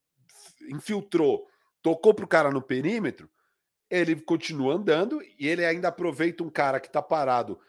[0.70, 1.48] infiltrou,
[1.82, 3.30] tocou pro cara no perímetro,
[3.90, 7.60] ele continua andando e ele ainda aproveita um cara que tá parado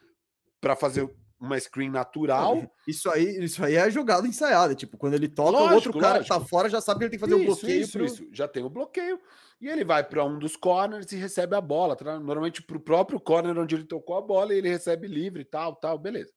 [0.60, 2.70] para fazer uma screen natural.
[2.86, 4.74] Isso aí, isso aí é jogada ensaiada.
[4.74, 6.34] Tipo, quando ele toca, lógico, o outro cara lógico.
[6.34, 7.80] que tá fora já sabe que ele tem que fazer o um bloqueio.
[7.80, 8.04] Isso, pro...
[8.04, 8.28] isso.
[8.32, 9.20] Já tem o bloqueio.
[9.60, 11.96] E ele vai para um dos corners e recebe a bola.
[12.20, 15.46] Normalmente para o próprio corner onde ele tocou a bola e ele recebe livre e
[15.46, 16.32] tal, tal, beleza.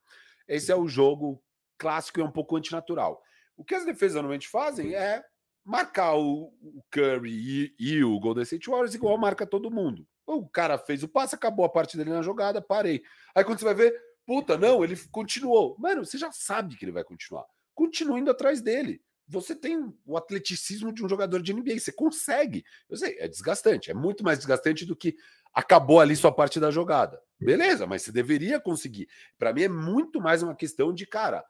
[0.47, 1.41] Esse é o jogo
[1.77, 3.21] clássico e é um pouco antinatural.
[3.55, 5.23] O que as defesas normalmente fazem é
[5.65, 6.51] marcar o,
[6.91, 10.07] Curry e, e o Golden State Warriors igual marca todo mundo.
[10.25, 13.01] O cara fez o passe, acabou a parte dele na jogada, parei.
[13.35, 13.93] Aí quando você vai ver,
[14.29, 15.75] Puta, não, ele continuou.
[15.79, 17.47] Mano, você já sabe que ele vai continuar.
[17.73, 19.01] Continue indo atrás dele.
[19.27, 22.63] Você tem o atleticismo de um jogador de NBA, você consegue.
[22.87, 25.17] Eu sei, é desgastante, é muito mais desgastante do que
[25.51, 27.19] acabou ali sua parte da jogada.
[27.39, 29.09] Beleza, mas você deveria conseguir.
[29.35, 31.43] Para mim é muito mais uma questão de, cara,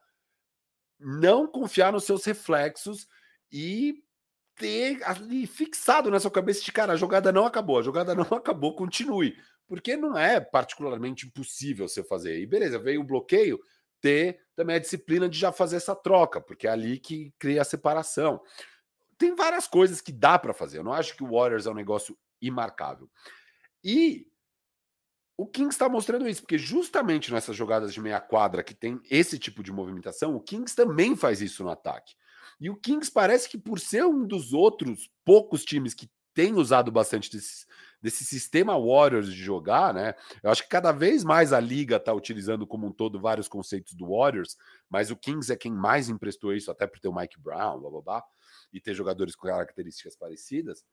[0.98, 3.10] não confiar nos seus reflexos
[3.52, 4.02] e
[4.56, 8.38] ter ali fixado na sua cabeça de, cara, a jogada não acabou, a jogada não
[8.38, 9.36] acabou, continue
[9.70, 12.42] porque não é particularmente impossível você fazer.
[12.42, 13.60] E beleza, veio o bloqueio,
[14.02, 17.66] ter também a disciplina de já fazer essa troca, porque é ali que cria a
[17.66, 18.42] separação.
[19.16, 20.80] Tem várias coisas que dá para fazer.
[20.80, 23.08] Eu não acho que o Warriors é um negócio imarcável.
[23.84, 24.26] E
[25.38, 29.38] o Kings está mostrando isso, porque justamente nessas jogadas de meia quadra que tem esse
[29.38, 32.16] tipo de movimentação, o Kings também faz isso no ataque.
[32.60, 36.92] E o Kings parece que, por ser um dos outros poucos times que tem usado
[36.92, 37.68] bastante desses,
[38.02, 40.16] desse sistema Warriors de jogar, né?
[40.42, 43.94] Eu acho que cada vez mais a liga está utilizando como um todo vários conceitos
[43.94, 44.56] do Warriors,
[44.90, 47.90] mas o Kings é quem mais emprestou isso, até por ter o Mike Brown, blá
[47.90, 48.24] blá blá,
[48.72, 50.86] e ter jogadores com características parecidas.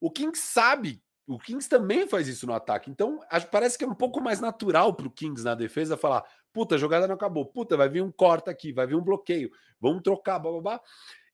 [0.00, 3.20] O Kings sabe, o Kings também faz isso no ataque, então
[3.50, 6.78] parece que é um pouco mais natural para o Kings na defesa falar: puta, a
[6.78, 10.38] jogada não acabou, puta, vai vir um corta aqui, vai vir um bloqueio, vamos trocar,
[10.38, 10.80] blá.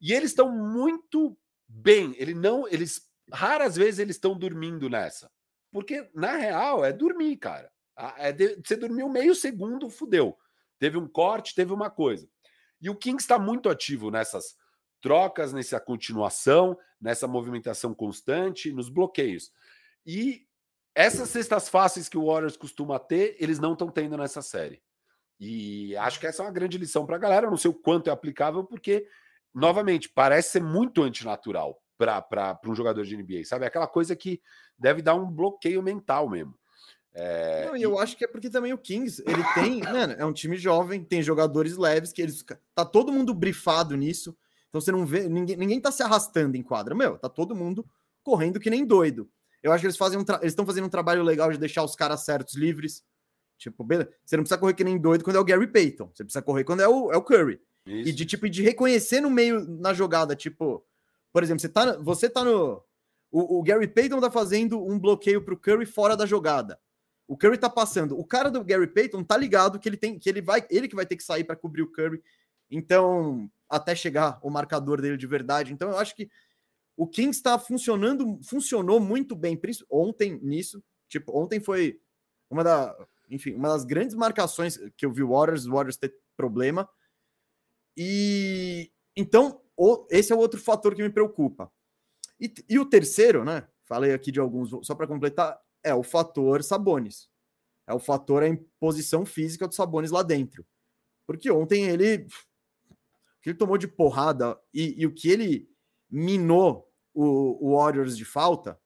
[0.00, 1.36] E eles estão muito
[1.66, 5.30] bem, ele não, eles raras vezes eles estão dormindo nessa.
[5.70, 7.70] Porque, na real, é dormir, cara.
[8.16, 10.36] É de, você dormiu meio segundo, fudeu.
[10.78, 12.28] Teve um corte, teve uma coisa.
[12.80, 14.56] E o Kings está muito ativo nessas
[15.00, 19.52] trocas, nessa continuação, nessa movimentação constante, nos bloqueios.
[20.06, 20.46] E
[20.94, 24.82] essas cestas fáceis que o Warriors costuma ter, eles não estão tendo nessa série.
[25.40, 27.46] E acho que essa é uma grande lição para a galera.
[27.46, 29.08] Eu não sei o quanto é aplicável, porque,
[29.52, 33.64] novamente, parece ser muito antinatural para um jogador de NBA, sabe?
[33.64, 34.40] Aquela coisa que
[34.78, 36.54] deve dar um bloqueio mental mesmo.
[37.16, 40.24] É, Não, e eu acho que é porque também o Kings, ele tem, mano, é
[40.24, 44.36] um time jovem, tem jogadores leves, que eles tá todo mundo brifado nisso.
[44.68, 47.86] Então você não vê, ninguém, ninguém tá se arrastando em quadra, meu, tá todo mundo
[48.24, 49.30] correndo que nem doido.
[49.62, 51.94] Eu acho que eles fazem um eles estão fazendo um trabalho legal de deixar os
[51.94, 53.04] caras certos livres.
[53.56, 56.24] Tipo, beleza, você não precisa correr que nem doido quando é o Gary Payton, você
[56.24, 57.60] precisa correr quando é o, é o Curry.
[57.86, 58.08] Isso.
[58.08, 60.84] E de tipo de reconhecer no meio na jogada, tipo,
[61.34, 62.80] por exemplo, você tá, você tá no.
[63.28, 66.78] O, o Gary Payton tá fazendo um bloqueio pro Curry fora da jogada.
[67.26, 68.16] O Curry tá passando.
[68.16, 70.94] O cara do Gary Payton tá ligado que ele tem que ele vai, ele que
[70.94, 72.22] vai ter que sair para cobrir o Curry.
[72.70, 75.72] Então, até chegar o marcador dele de verdade.
[75.72, 76.30] Então, eu acho que
[76.96, 79.60] o Kings está funcionando, funcionou muito bem
[79.90, 80.80] ontem nisso.
[81.08, 82.00] Tipo, ontem foi
[82.48, 82.96] uma da,
[83.28, 86.88] enfim, uma das grandes marcações que eu vi o Warriors, o Warriors ter problema.
[87.96, 91.70] E então o, esse é o outro fator que me preocupa.
[92.40, 93.66] E, e o terceiro, né?
[93.84, 97.28] Falei aqui de alguns, só para completar, é o fator Sabones.
[97.86, 100.66] É o fator a imposição física do Sabones lá dentro.
[101.26, 102.26] Porque ontem ele.
[102.26, 105.68] O que ele tomou de porrada e, e o que ele
[106.10, 108.78] minou o, o, Warriors de falta.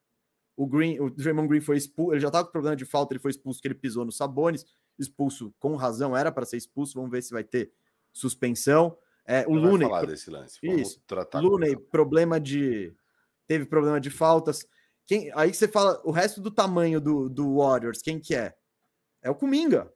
[0.57, 3.21] O Green, o Draymond Green foi expulso, ele já estava com problema de falta, ele
[3.21, 4.65] foi expulso porque ele pisou no Sabones,
[4.97, 7.71] expulso com razão, era para ser expulso, vamos ver se vai ter
[8.11, 8.97] suspensão.
[9.25, 9.85] É, o Lune.
[9.85, 10.59] falar desse lance.
[10.63, 11.01] Vamos isso.
[11.05, 11.39] tratar.
[11.39, 12.93] Lune, problema de.
[13.47, 14.65] Teve problema de faltas.
[15.05, 18.53] Quem, aí você fala o resto do tamanho do, do Warriors, quem que é?
[19.21, 19.91] É o Kuminga.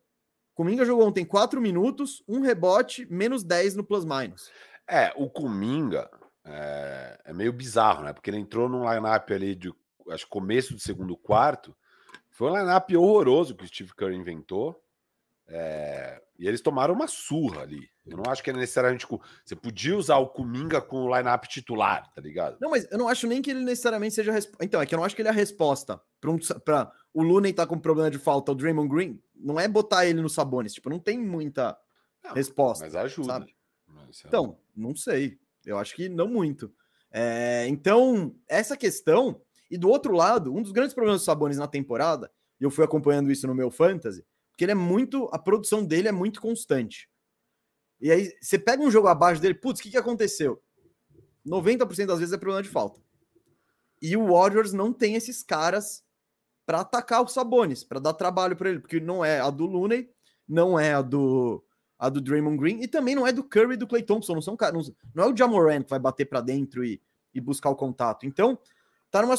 [0.55, 4.51] Kuminga jogou ontem 4 minutos, um rebote, menos 10 no plus-minus.
[4.87, 6.09] É, o Kuminga
[6.45, 8.13] é, é, meio bizarro, né?
[8.13, 9.73] Porque ele entrou num line-up ali de
[10.09, 11.75] acho começo do segundo quarto.
[12.29, 14.83] Foi um line-up horroroso que o Steve Curry inventou.
[15.47, 17.89] É, e eles tomaram uma surra ali.
[18.05, 19.07] Eu não acho que é necessariamente.
[19.45, 22.57] Você podia usar o Kuminga com o lineup titular, tá ligado?
[22.59, 24.31] Não, mas eu não acho nem que ele necessariamente seja.
[24.31, 24.53] Resp...
[24.61, 26.91] Então, é que eu não acho que ele é a resposta para um, pra...
[27.13, 29.21] o Looney tá com problema de falta, o Draymond Green.
[29.33, 30.73] Não é botar ele no Sabonis.
[30.73, 31.77] Tipo, não tem muita
[32.23, 32.83] não, resposta.
[32.83, 33.45] Mas ajuda.
[33.87, 34.27] Mas é...
[34.27, 35.39] Então, não sei.
[35.65, 36.73] Eu acho que não muito.
[37.09, 37.65] É...
[37.67, 39.41] Então, essa questão.
[39.71, 42.29] E do outro lado, um dos grandes problemas do Sabonis na temporada,
[42.59, 45.29] e eu fui acompanhando isso no meu Fantasy, porque ele é muito.
[45.31, 47.09] A produção dele é muito constante.
[48.03, 50.61] E aí, você pega um jogo abaixo dele, putz, o que, que aconteceu?
[51.47, 52.99] 90% das vezes é problema de falta.
[54.01, 56.03] E o Warriors não tem esses caras
[56.65, 60.09] para atacar o Sabonis, para dar trabalho para ele, porque não é a do Looney,
[60.45, 61.63] não é a do
[61.97, 64.41] a do Draymond Green e também não é do Curry e do Clay Thompson, não
[64.41, 64.81] são não,
[65.15, 67.01] não é o Jamoran que vai bater para dentro e,
[67.33, 68.25] e buscar o contato.
[68.25, 68.59] Então,
[69.09, 69.35] tá numa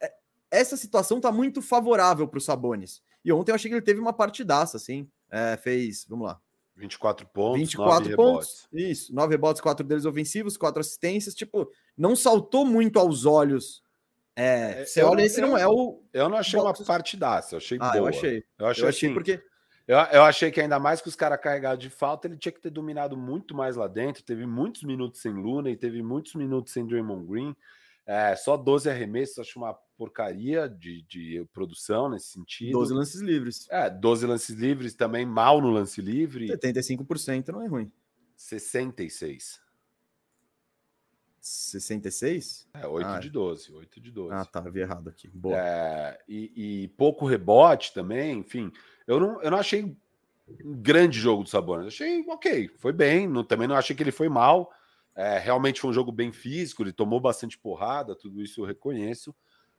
[0.00, 0.12] é,
[0.50, 3.00] essa situação tá muito favorável para o Sabonis.
[3.24, 5.08] E ontem eu achei que ele teve uma partidaça, assim.
[5.30, 6.40] É, fez, vamos lá.
[6.76, 8.68] 24 pontos, 24 pontos.
[8.70, 8.90] Rebotes.
[8.90, 11.34] Isso, 9 rebotes, 4 deles ofensivos, 4 assistências.
[11.34, 13.82] Tipo, não saltou muito aos olhos.
[14.34, 16.02] É, é você olha, esse não é o.
[16.12, 17.96] Eu não achei uma partidaça, eu achei ah, boa.
[17.98, 18.36] Eu achei.
[18.58, 19.42] Eu achei, eu achei assim, porque.
[19.86, 22.60] Eu, eu achei que ainda mais que os caras carregados de falta, ele tinha que
[22.60, 24.22] ter dominado muito mais lá dentro.
[24.22, 27.56] Teve muitos minutos sem Luna e teve muitos minutos sem Draymond Green.
[28.06, 32.72] É, só 12 arremessos, acho uma porcaria de, de produção nesse sentido.
[32.72, 33.66] 12 lances livres.
[33.70, 36.48] É, 12 lances livres também, mal no lance livre.
[36.48, 37.92] 75% não é ruim.
[38.36, 39.60] 66.
[41.40, 42.68] 66?
[42.74, 43.72] É, 8 ah, de 12.
[43.72, 44.34] 8 de 12.
[44.34, 45.28] Ah, tá, vi errado aqui.
[45.28, 45.56] Boa.
[45.56, 48.72] É, e, e, pouco rebote também, enfim.
[49.06, 49.96] Eu não, eu não achei
[50.64, 51.88] um grande jogo do Sabonis.
[51.88, 53.28] Achei ok, foi bem.
[53.28, 54.72] Não, também não achei que ele foi mal.
[55.14, 59.34] É, realmente foi um jogo bem físico, ele tomou bastante porrada, tudo isso eu reconheço.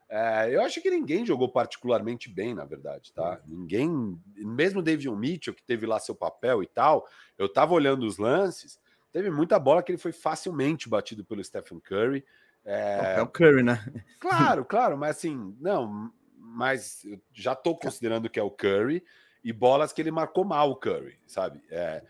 [0.09, 3.41] É, eu acho que ninguém jogou particularmente bem, na verdade, tá?
[3.47, 8.19] Ninguém, mesmo David Mitchell, que teve lá seu papel e tal, eu tava olhando os
[8.19, 8.79] lances,
[9.11, 12.23] teve muita bola que ele foi facilmente batido pelo Stephen Curry.
[12.63, 13.15] É...
[13.17, 13.83] é o Curry, né?
[14.19, 19.03] Claro, claro, mas assim, não, mas eu já tô considerando que é o Curry
[19.43, 21.61] e bolas que ele marcou mal o Curry, sabe?
[21.71, 22.03] É,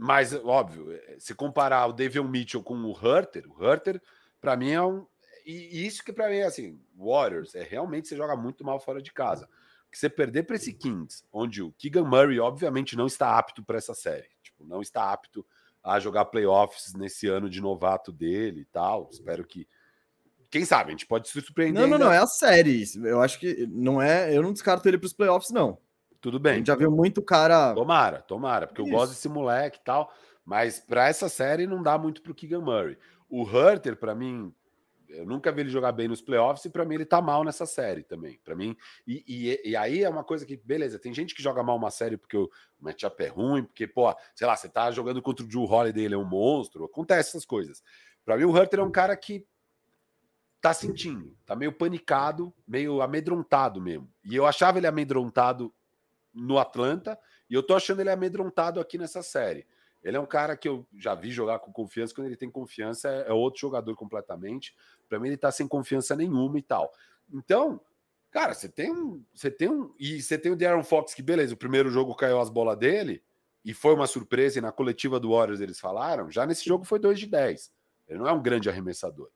[0.00, 4.00] mas, óbvio, é, se comparar o David Mitchell com o Hurter, o Hurter,
[4.40, 5.04] para mim, é um.
[5.44, 9.02] E isso que para mim é assim: Warriors é realmente você joga muito mal fora
[9.02, 9.48] de casa.
[9.90, 13.78] Que você perder para esse Kings, onde o Keegan Murray, obviamente, não está apto para
[13.78, 14.28] essa série.
[14.40, 15.44] Tipo, não está apto
[15.82, 19.08] a jogar playoffs nesse ano de novato dele e tal.
[19.10, 19.66] Espero que.
[20.48, 21.82] Quem sabe, a gente pode se surpreender.
[21.82, 22.84] Não, não, não, é a série.
[23.02, 24.32] Eu acho que não é.
[24.32, 25.78] Eu não descarto ele para os playoffs, não.
[26.20, 26.54] Tudo bem.
[26.54, 27.74] A gente já viu muito cara.
[27.74, 28.90] Tomara, tomara, porque Isso.
[28.90, 30.12] eu gosto desse moleque e tal.
[30.44, 32.96] Mas para essa série não dá muito pro Keegan Murray.
[33.28, 34.52] O Hurter, para mim,
[35.08, 37.66] eu nunca vi ele jogar bem nos playoffs e para mim ele tá mal nessa
[37.66, 38.38] série também.
[38.42, 41.62] Para mim, e, e, e, aí é uma coisa que, beleza, tem gente que joga
[41.62, 42.50] mal uma série porque o
[42.80, 46.14] matchup é ruim, porque, pô, sei lá, você tá jogando contra o Drew Holiday, ele
[46.14, 47.82] é um monstro, acontece essas coisas.
[48.24, 49.46] Para mim, o Hurter é um cara que
[50.60, 54.10] tá sentindo, tá meio panicado, meio amedrontado mesmo.
[54.24, 55.72] E eu achava ele amedrontado
[56.32, 57.18] no Atlanta
[57.48, 59.66] e eu tô achando ele amedrontado aqui nessa série.
[60.02, 62.14] Ele é um cara que eu já vi jogar com confiança.
[62.14, 64.74] Quando ele tem confiança, é, é outro jogador completamente.
[65.08, 66.92] Para mim, ele tá sem confiança nenhuma e tal.
[67.32, 67.80] Então,
[68.30, 69.24] cara, você tem um.
[69.34, 69.92] Você tem um.
[69.98, 73.22] E você tem o Darren Fox, que beleza, o primeiro jogo caiu as bolas dele,
[73.64, 76.30] e foi uma surpresa, e na coletiva do Warriors eles falaram.
[76.30, 77.72] Já nesse jogo foi 2 de 10.
[78.06, 79.28] Ele não é um grande arremessador.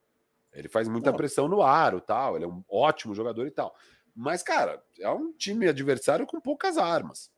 [0.52, 2.36] Ele faz muita pressão no aro tal.
[2.36, 3.74] Ele é um ótimo jogador e tal.
[4.14, 7.30] Mas, cara, é um time adversário com poucas armas.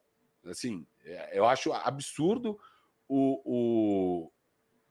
[0.45, 2.59] Assim, é, eu acho absurdo
[3.07, 4.31] o, o,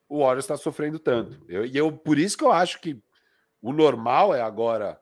[0.08, 1.44] o Warriors está sofrendo tanto.
[1.48, 3.00] Eu, e eu, por isso que eu acho que
[3.60, 5.00] o normal é agora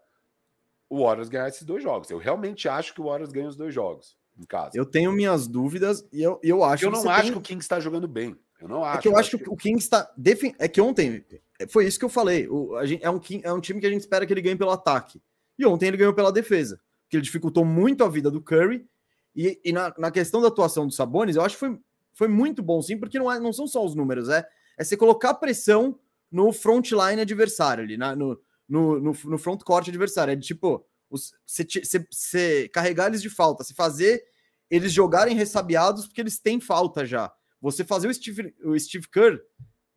[0.89, 2.11] o Warriors ganhar esses dois jogos.
[2.11, 4.73] Eu realmente acho que o Warriors ganha os dois jogos em casa.
[4.75, 7.33] Eu tenho minhas dúvidas e eu, eu acho eu não acho tem...
[7.33, 8.37] que o Kings está jogando bem.
[8.61, 8.99] Eu não acho.
[8.99, 10.13] É que eu, acho que, que o Kings está.
[10.17, 10.55] Defin...
[10.59, 11.25] É que ontem
[11.69, 12.49] foi isso que eu falei.
[12.49, 14.57] O, a gente, é, um, é um time que a gente espera que ele ganhe
[14.57, 15.21] pelo ataque.
[15.59, 16.81] E ontem ele ganhou pela defesa.
[17.09, 18.87] Que ele dificultou muito a vida do Curry.
[19.35, 21.79] E, e na, na questão da atuação do Sabonis, eu acho que foi
[22.15, 24.47] foi muito bom, sim, porque não, é, não são só os números, é,
[24.77, 25.99] é você colocar pressão
[26.31, 30.33] no frontline adversário ali, na, no, no, no, no front court adversário.
[30.33, 34.25] É de tipo, você carregar eles de falta, se fazer
[34.71, 37.31] eles jogarem ressabiados porque eles têm falta já.
[37.61, 39.39] Você fazer o Steve, o Steve Kerr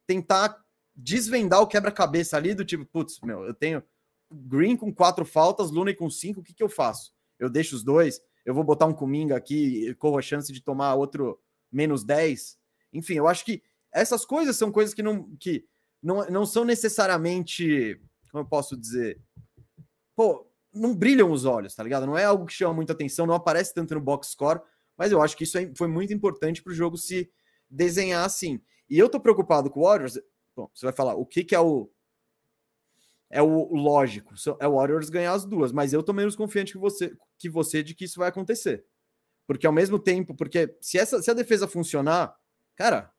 [0.06, 0.62] tentar
[0.94, 3.82] desvendar o quebra-cabeça ali do tipo, putz, meu, eu tenho
[4.36, 7.14] Green com quatro faltas, Looney com cinco, o que, que eu faço?
[7.40, 10.96] Eu deixo os dois, eu vou botar um Cominga aqui, corro a chance de tomar
[10.96, 11.40] outro
[11.72, 12.58] menos 10.
[12.94, 13.62] Enfim, eu acho que
[13.92, 15.66] essas coisas são coisas que não, que
[16.02, 18.00] não, não são necessariamente,
[18.32, 19.20] como eu posso dizer,
[20.16, 22.06] pô, não brilham os olhos, tá ligado?
[22.06, 24.62] Não é algo que chama muita atenção, não aparece tanto no box score,
[24.98, 27.32] mas eu acho que isso foi muito importante para o jogo se
[27.70, 28.62] desenhar assim.
[28.90, 30.20] E eu tô preocupado com o Warriors.
[30.56, 31.90] Bom, você vai falar, o que, que é o
[33.30, 36.78] é o lógico, é o Warriors ganhar as duas, mas eu tô menos confiante que
[36.78, 38.86] você, que você de que isso vai acontecer.
[39.48, 42.36] Porque ao mesmo tempo, porque se, essa, se a defesa funcionar,
[42.76, 43.12] cara,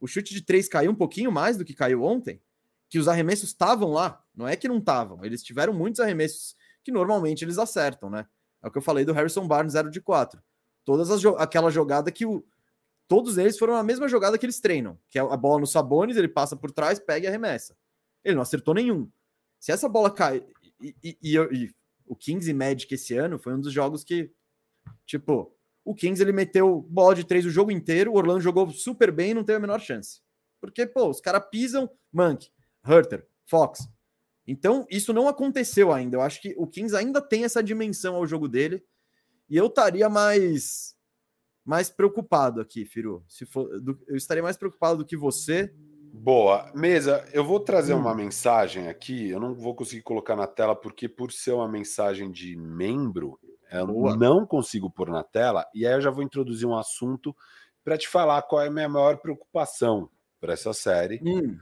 [0.00, 2.40] o chute de três caiu um pouquinho mais do que caiu ontem,
[2.88, 6.92] que os arremessos estavam lá, não é que não estavam, eles tiveram muitos arremessos que
[6.92, 8.26] normalmente eles acertam, né?
[8.62, 10.42] É o que eu falei do Harrison Barnes 0 de 4.
[10.84, 12.44] Todas as aquela jogada que o
[13.08, 16.16] todos eles foram a mesma jogada que eles treinam, que é a bola no Sabones,
[16.16, 17.76] ele passa por trás, pega e arremessa.
[18.24, 19.10] Ele não acertou nenhum.
[19.62, 20.44] Se essa bola cai
[20.80, 24.28] e, e, e, e o Kings e Magic esse ano foi um dos jogos que
[25.06, 29.12] tipo, o Kings ele meteu bola de três o jogo inteiro, o Orlando jogou super
[29.12, 30.20] bem e não teve a menor chance.
[30.60, 32.50] Porque, pô, os caras pisam Monk,
[32.84, 33.88] Hurter, Fox.
[34.44, 36.16] Então, isso não aconteceu ainda.
[36.16, 38.84] Eu acho que o Kings ainda tem essa dimensão ao jogo dele.
[39.48, 40.96] E eu estaria mais
[41.64, 43.24] mais preocupado aqui, Firu.
[43.28, 45.72] Se for, do, eu estaria mais preocupado do que você.
[46.12, 46.70] Boa.
[46.74, 48.00] Mesa, eu vou trazer hum.
[48.00, 49.30] uma mensagem aqui.
[49.30, 53.40] Eu não vou conseguir colocar na tela, porque por ser uma mensagem de membro,
[53.70, 54.14] eu Boa.
[54.14, 57.34] não consigo pôr na tela, e aí eu já vou introduzir um assunto
[57.82, 61.20] para te falar qual é a minha maior preocupação para essa série.
[61.24, 61.58] Hum.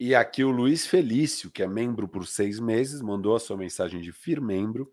[0.00, 4.00] E aqui o Luiz Felício, que é membro por seis meses, mandou a sua mensagem
[4.00, 4.90] de firmembro.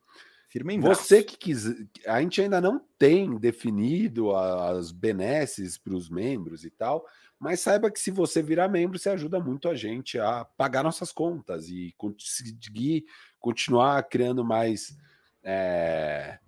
[0.49, 0.87] Firmembro.
[0.87, 1.75] Você que quiser.
[2.07, 7.05] A gente ainda não tem definido as benesses para os membros e tal,
[7.39, 11.11] mas saiba que se você virar membro, você ajuda muito a gente a pagar nossas
[11.11, 13.05] contas e conseguir
[13.39, 14.97] continuar criando mais
[15.43, 16.39] é,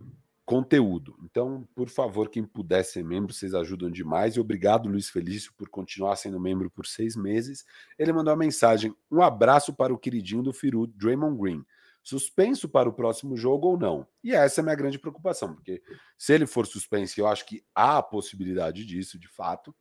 [0.48, 1.14] conteúdo.
[1.24, 4.36] Então, por favor, quem puder ser membro, vocês ajudam demais.
[4.36, 7.66] E obrigado, Luiz Felício, por continuar sendo membro por seis meses.
[8.00, 11.66] Ele mandou uma mensagem: um abraço para o queridinho do Firu, Draymond Green.
[12.02, 14.08] Suspenso para o próximo jogo ou não?
[14.24, 15.84] E essa é a minha grande preocupação, porque
[16.18, 19.76] se ele for suspenso, eu acho que há a possibilidade disso, de fato.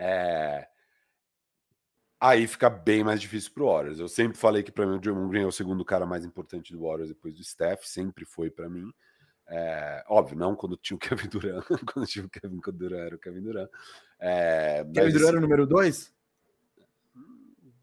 [0.00, 0.68] É...
[2.20, 3.98] aí fica bem mais difícil pro Warriors.
[3.98, 6.72] Eu sempre falei que para mim o Draymond Green é o segundo cara mais importante
[6.72, 8.92] do Warriors depois do Steph, sempre foi para mim.
[9.50, 13.18] É, óbvio, não quando tinha o Kevin Durant, quando tinha o Kevin Durant era o
[13.18, 13.70] Kevin Durant.
[14.20, 16.14] É, Kevin Durant era o número 2?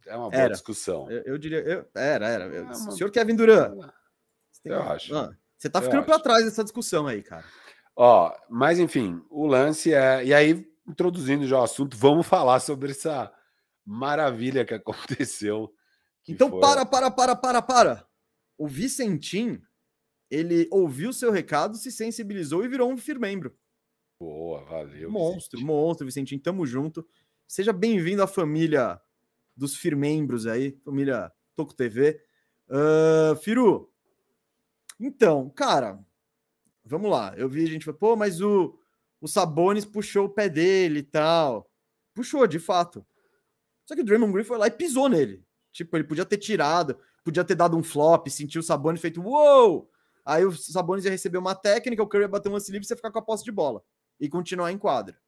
[0.07, 0.53] É uma boa era.
[0.53, 1.09] discussão.
[1.09, 2.43] Eu, eu diria, eu, era, era.
[2.55, 2.73] É uma...
[2.91, 3.73] Senhor Kevin Durant.
[4.63, 5.15] Eu acho.
[5.15, 7.43] Ah, você tá ficando para trás dessa discussão aí, cara.
[7.95, 10.23] Ó, mas enfim, o lance é.
[10.23, 13.31] E aí, introduzindo já o assunto, vamos falar sobre essa
[13.85, 15.73] maravilha que aconteceu.
[16.23, 16.59] Que então, foi...
[16.59, 18.07] para, para, para, para, para.
[18.57, 19.61] O Vicentim
[20.29, 23.55] ele ouviu seu recado, se sensibilizou e virou um firmembro.
[24.19, 25.11] Boa, valeu.
[25.11, 25.67] Monstro, Vicente.
[25.67, 27.07] monstro, Vicentinho, tamo junto.
[27.47, 28.99] Seja bem-vindo à família
[29.55, 32.21] dos firmembros aí, família Toco TV.
[32.67, 33.93] Uh, Firu,
[34.99, 35.99] então, cara,
[36.83, 37.33] vamos lá.
[37.37, 38.79] Eu vi a gente falou, pô, mas o,
[39.21, 41.69] o Sabonis puxou o pé dele e tal.
[42.13, 43.05] Puxou, de fato.
[43.85, 45.43] Só que o Draymond Green foi lá e pisou nele.
[45.71, 49.91] Tipo, ele podia ter tirado, podia ter dado um flop, sentiu o Sabonis feito, uou!
[50.25, 52.87] Aí o Sabonis ia receber uma técnica, o Curry ia bater um lance livre e
[52.87, 53.83] você ficar com a posse de bola
[54.19, 55.19] e continuar em quadra.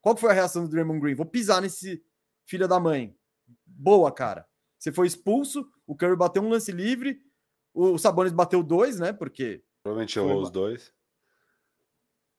[0.00, 1.14] Qual foi a reação do Draymond Green?
[1.14, 2.04] Vou pisar nesse
[2.44, 3.16] filho da mãe.
[3.66, 4.46] Boa, cara.
[4.78, 7.20] Você foi expulso, o Curry bateu um lance livre,
[7.72, 9.12] o Sabonis bateu dois, né?
[9.12, 9.64] Porque.
[9.82, 10.92] Provavelmente errou os dois.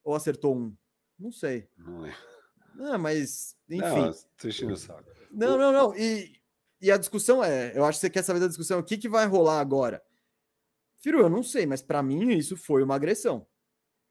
[0.04, 0.76] Ou acertou um?
[1.18, 1.70] Não sei.
[1.78, 2.18] Não lembro.
[2.80, 4.66] Ah, mas, enfim.
[4.66, 5.12] Não, o saco.
[5.32, 5.96] Não, não, não.
[5.96, 6.40] E,
[6.82, 9.10] e a discussão é: eu acho que você quer saber da discussão, o que, que
[9.10, 10.04] vai rolar agora?
[11.02, 13.48] Firu, eu não sei, mas para mim isso foi uma agressão.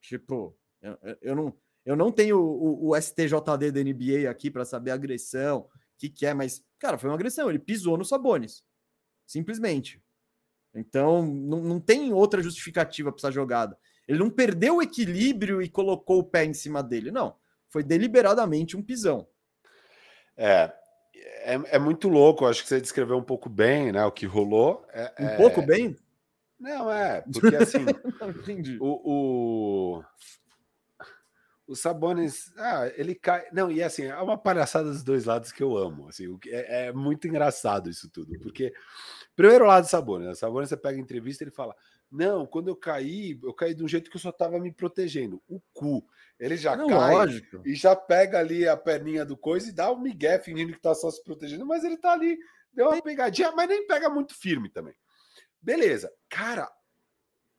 [0.00, 4.90] Tipo, eu, eu, não, eu não tenho o, o STJD da NBA aqui para saber
[4.90, 7.48] agressão, o que, que é, mas, cara, foi uma agressão.
[7.48, 8.62] Ele pisou no Sabones.
[9.26, 10.02] Simplesmente.
[10.74, 13.78] Então, não, não tem outra justificativa para essa jogada.
[14.06, 17.10] Ele não perdeu o equilíbrio e colocou o pé em cima dele.
[17.10, 17.36] Não.
[17.68, 19.26] Foi deliberadamente um pisão.
[20.36, 20.72] É,
[21.14, 24.04] é, é, muito louco, acho que você descreveu um pouco bem, né?
[24.04, 24.84] O que rolou.
[24.92, 25.36] É, um é...
[25.36, 25.96] pouco bem?
[26.58, 27.84] Não, é, porque assim.
[28.80, 30.04] o, o,
[31.66, 33.46] o Sabonis, ah, ele cai.
[33.52, 36.08] Não, e assim, é uma palhaçada dos dois lados que eu amo.
[36.08, 38.38] Assim, é, é muito engraçado isso tudo.
[38.40, 38.72] Porque,
[39.36, 41.74] primeiro lado Sabonis, o Sabonis você pega entrevista ele fala:
[42.14, 45.42] Não, quando eu caí, eu caí de um jeito que eu só tava me protegendo.
[45.48, 46.06] O cu.
[46.38, 47.60] Ele já não, cai lógico.
[47.64, 50.94] e já pega ali a perninha do coisa e dá um migué fingindo que tá
[50.94, 52.38] só se protegendo, mas ele tá ali,
[52.72, 54.94] deu uma pegadinha, mas nem pega muito firme também.
[55.60, 56.08] Beleza.
[56.28, 56.70] Cara,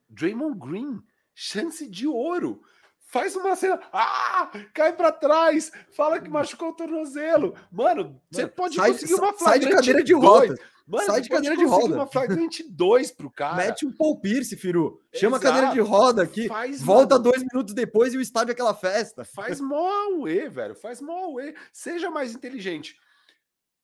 [0.07, 1.01] Draymond Green,
[1.33, 2.61] chance de ouro.
[3.07, 7.55] Faz uma cena, ah, cai para trás, fala que machucou o tornozelo.
[7.69, 10.55] Mano, você pode sai, conseguir uma Sai de cadeira de roda.
[10.87, 11.95] Mano, sai de cadeira de roda.
[11.95, 13.55] uma flagrante 2 pro cara.
[13.55, 15.01] Mete um Paul Pierce, Firu.
[15.13, 15.47] Chama Exato.
[15.47, 16.47] a cadeira de roda aqui.
[16.47, 19.23] Faz, volta dois minutos depois e o estádio é aquela festa.
[19.23, 20.75] Faz mó auê, velho.
[20.75, 21.55] Faz mó auê.
[21.73, 22.95] Seja mais inteligente.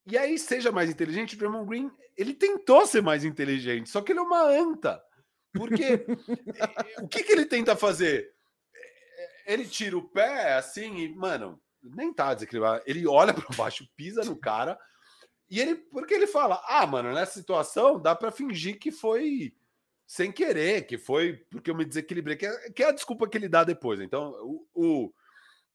[0.05, 4.11] E aí, seja mais inteligente, o Draymond Green, ele tentou ser mais inteligente, só que
[4.11, 5.01] ele é uma anta.
[5.53, 6.05] Porque
[7.01, 8.31] o que, que ele tenta fazer?
[9.45, 12.83] Ele tira o pé assim e, mano, nem tá desequilibrado.
[12.85, 14.77] Ele olha para baixo, pisa no cara
[15.51, 19.53] e ele, porque ele fala: Ah, mano, nessa situação dá para fingir que foi
[20.07, 23.37] sem querer, que foi porque eu me desequilibrei, que é, que é a desculpa que
[23.37, 23.99] ele dá depois.
[23.99, 25.13] Então, o, o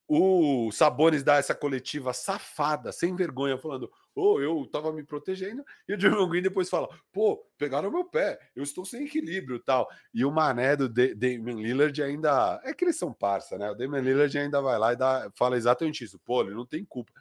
[0.09, 5.65] o Sabones dá essa coletiva safada, sem vergonha, falando: oh, eu tava me protegendo.
[5.87, 9.87] E o Draymond Green depois fala: pô, pegaram meu pé, eu estou sem equilíbrio tal.
[10.13, 12.61] E o mané do D Damian Lillard ainda.
[12.63, 13.69] É que eles são parça, né?
[13.69, 16.85] O Damian Lillard ainda vai lá e dá, fala exatamente isso: pô, ele não tem
[16.85, 17.11] culpa.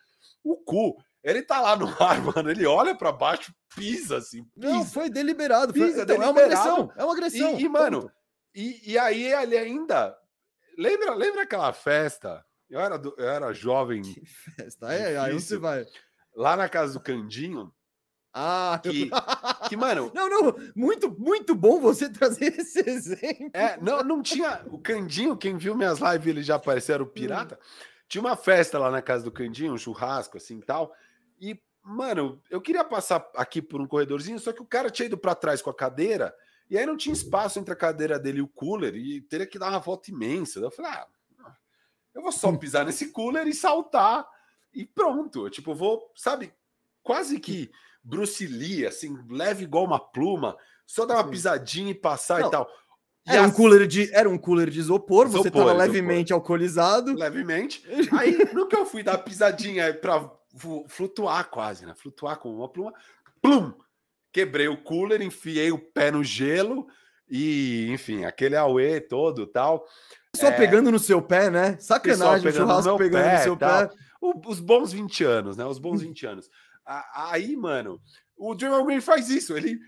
[0.45, 0.97] O cu,
[1.29, 2.51] ele tá lá no ar, mano.
[2.51, 4.45] Ele olha para baixo, pisa assim.
[4.45, 4.72] Pisa.
[4.72, 5.72] Não, foi deliberado.
[5.72, 6.39] Foi, pisa, então, deliberado.
[6.39, 6.93] É uma agressão.
[6.97, 7.59] É uma agressão.
[7.59, 8.11] E, e mano,
[8.55, 10.16] e, e aí ele ainda.
[10.79, 14.03] Lembra, lembra aquela festa eu era, do, eu era jovem.
[14.03, 14.93] Que festa.
[14.93, 15.87] É, aí você vai.
[16.35, 17.72] Lá na casa do Candinho.
[18.33, 19.09] Ah, que,
[19.68, 20.12] que, mano.
[20.14, 23.51] Não, não, muito, muito bom você trazer esse exemplo.
[23.55, 24.62] É, não, não tinha.
[24.66, 27.59] O Candinho, quem viu minhas lives, ele já apareceu, era o pirata.
[28.09, 30.93] Tinha uma festa lá na casa do Candinho, um churrasco, assim tal.
[31.41, 35.18] E, mano, eu queria passar aqui por um corredorzinho, só que o cara tinha ido
[35.18, 36.34] para trás com a cadeira,
[36.68, 39.59] e aí não tinha espaço entre a cadeira dele e o cooler, e teria que
[39.59, 40.59] dar uma volta imensa.
[40.59, 41.07] Eu falei, ah,
[42.14, 44.26] eu vou só pisar nesse cooler e saltar
[44.72, 45.51] e pronto.
[45.51, 46.53] Tipo, vou, sabe,
[47.03, 47.70] quase que
[48.03, 50.57] Bruce Lee, assim, leve igual uma pluma,
[50.87, 52.49] só dar uma pisadinha e passar Não.
[52.49, 52.68] e tal.
[53.26, 57.12] E era, um cooler de, era um cooler de isopor, isopor você estava levemente alcoolizado.
[57.14, 57.82] Levemente.
[58.16, 60.30] Aí, no que eu fui dar pisadinha para
[60.89, 61.95] flutuar quase, né?
[61.95, 62.93] Flutuar com uma pluma,
[63.41, 63.75] plum!
[64.33, 66.87] Quebrei o cooler, enfiei o pé no gelo
[67.29, 69.87] e, enfim, aquele auê todo tal.
[70.35, 70.53] Só é...
[70.53, 71.79] pegando no seu pé, né?
[71.79, 73.91] Sacanagem, o churrasco pegando pé, no seu pé.
[74.21, 75.65] O, os bons 20 anos, né?
[75.65, 76.51] Os bons 20 anos.
[77.15, 78.01] Aí, mano,
[78.37, 79.57] o Draymond Green faz isso.
[79.57, 79.79] Ele.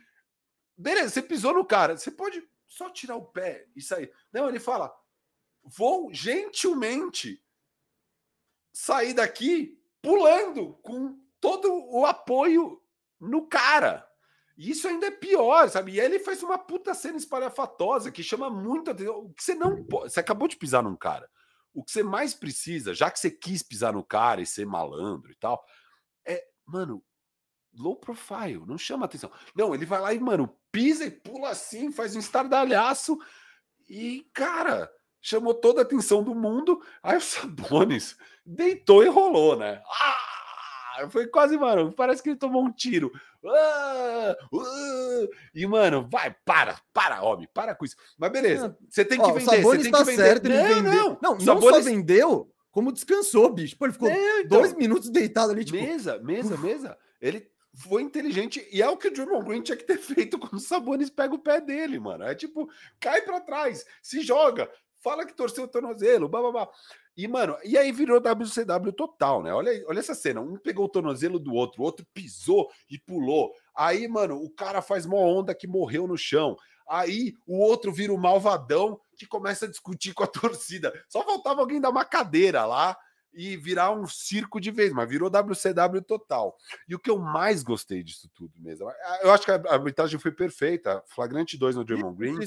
[0.77, 1.97] Beleza, você pisou no cara.
[1.97, 4.11] Você pode só tirar o pé e sair.
[4.33, 4.93] Não, ele fala:
[5.63, 7.43] vou gentilmente
[8.73, 12.81] sair daqui pulando com todo o apoio
[13.21, 14.07] no cara.
[14.57, 15.93] E isso ainda é pior, sabe?
[15.93, 19.19] E ele faz uma puta cena espalhafatosa que chama muito atenção.
[19.19, 20.13] O que você não pode.
[20.13, 21.31] Você acabou de pisar num cara.
[21.73, 25.31] O que você mais precisa, já que você quis pisar no cara e ser malandro
[25.31, 25.65] e tal,
[26.27, 27.05] é, mano,
[27.73, 29.31] low profile, não chama atenção.
[29.55, 33.17] Não, ele vai lá e, mano, pisa e pula assim, faz um estardalhaço
[33.89, 34.91] e, cara,
[35.21, 36.81] chamou toda a atenção do mundo.
[37.03, 39.83] Aí o Sabonis deitou e rolou, né?
[39.87, 40.29] Ah!
[41.11, 43.13] Foi quase, mano, parece que ele tomou um tiro.
[43.47, 47.95] Ah, uh, e, mano, vai, para, para, homem, para com isso.
[48.19, 49.63] Mas beleza, você tem que Ó, vender.
[49.63, 50.23] Você tem tá que vender.
[50.23, 51.19] certo, não, vendeu.
[51.23, 53.77] não, não, não só vendeu, como descansou, bicho.
[53.77, 55.81] Pô, ele ficou é, então, dois minutos deitado ali, tipo.
[55.81, 56.99] Mesa, mesa, mesa.
[57.21, 60.55] Ele foi inteligente e é o que o Draymond Green tinha que ter feito quando
[60.55, 62.25] o Sabonis pega o pé dele, mano.
[62.25, 64.69] É tipo, cai para trás, se joga,
[65.01, 66.69] fala que torceu o tornozelo, blá, blá, blá.
[67.17, 69.53] E, mano, e aí virou WCW total, né?
[69.53, 70.41] Olha, olha essa cena.
[70.41, 73.53] Um pegou o tornozelo do outro, o outro pisou e pulou.
[73.75, 76.57] Aí, mano, o cara faz uma onda que morreu no chão.
[76.89, 80.93] Aí o outro vira o malvadão que começa a discutir com a torcida.
[81.09, 82.97] Só faltava alguém dar uma cadeira lá
[83.33, 86.57] e virar um circo de vez, mas virou WCW total.
[86.89, 88.91] E o que eu mais gostei disso tudo mesmo,
[89.23, 91.03] eu acho que a arbitragem foi perfeita.
[91.07, 92.39] Flagrante 2 no Draymond Green.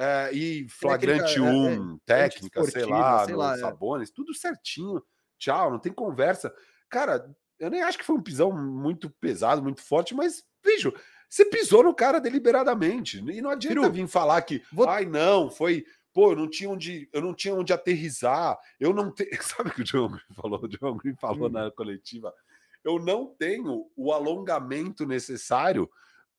[0.00, 3.58] É, e flagrante 1, um, é, técnica, sei lá, sei lá é.
[3.58, 5.02] Sabones, tudo certinho.
[5.36, 6.54] Tchau, não tem conversa.
[6.88, 7.28] Cara,
[7.58, 10.94] eu nem acho que foi um pisão muito pesado, muito forte, mas, bicho,
[11.28, 13.18] você pisou no cara deliberadamente.
[13.18, 14.88] E não adianta Piru, vir falar que, vou...
[14.88, 15.84] ai, não, foi.
[16.12, 18.56] Pô, eu não tinha onde, eu não tinha onde aterrizar.
[18.78, 19.30] Eu não tenho.
[19.42, 20.60] Sabe o que o John Green falou?
[20.62, 21.52] O John Green falou hum.
[21.52, 22.32] na coletiva.
[22.84, 25.90] Eu não tenho o alongamento necessário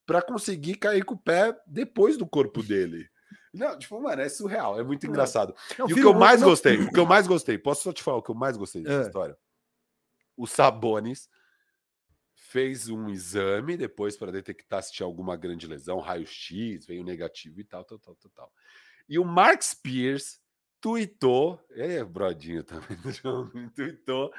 [0.05, 3.07] para conseguir cair com o pé depois do corpo dele.
[3.53, 5.55] Não, tipo, mano, é surreal, é muito engraçado.
[5.77, 6.49] Não, e filho, o que eu mais não...
[6.49, 8.83] gostei, o que eu mais gostei, posso só te falar o que eu mais gostei
[8.83, 9.07] dessa é.
[9.07, 9.37] história?
[10.37, 11.29] O Sabonis
[12.33, 17.63] fez um exame depois para detectar se tinha alguma grande lesão, raio-x, veio negativo e
[17.63, 18.53] tal, tal, tal, tal, tal.
[19.07, 20.39] E o Mark Spears
[20.81, 22.97] tuitou, é, brodinho também,
[23.75, 24.31] tuitou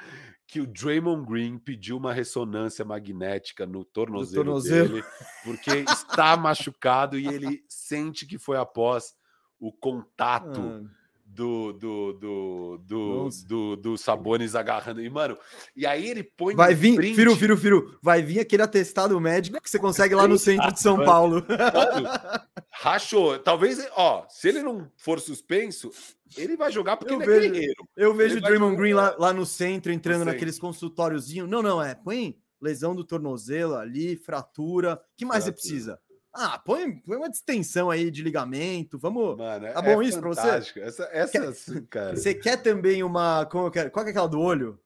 [0.47, 4.89] que o Draymond Green pediu uma ressonância magnética no tornozelo, tornozelo.
[4.95, 5.05] dele,
[5.45, 9.15] porque está machucado e ele sente que foi após
[9.61, 11.00] o contato ah.
[11.33, 15.01] Do, do, do, do, do, do, Sabonis agarrando.
[15.01, 15.39] E, mano,
[15.77, 16.55] e aí ele põe.
[16.55, 17.15] Vai vir, print...
[17.15, 20.81] Firu, Firu, Firu, vai vir aquele atestado médico que você consegue lá no centro de
[20.81, 21.45] São Paulo.
[21.49, 22.09] Mano,
[22.71, 23.39] rachou.
[23.39, 25.91] Talvez, ó, se ele não for suspenso,
[26.37, 27.89] ele vai jogar porque eu ele é vejo, é guerreiro.
[27.97, 31.49] Eu vejo o Draymond Green lá, lá no centro, entrando naqueles consultóriozinhos.
[31.49, 31.95] Não, não, é.
[31.95, 35.01] Põe lesão do tornozelo ali, fratura.
[35.17, 35.63] que mais fratura.
[35.63, 36.01] você precisa?
[36.33, 38.99] Ah, põe, põe uma distensão aí de ligamento.
[38.99, 39.37] Vamos.
[39.37, 40.81] Mano, tá bom é isso para você?
[40.81, 42.17] Essa, essa quer, assim, cara.
[42.17, 43.45] Você quer também uma.
[43.47, 44.79] Como eu quero, qual é aquela do olho?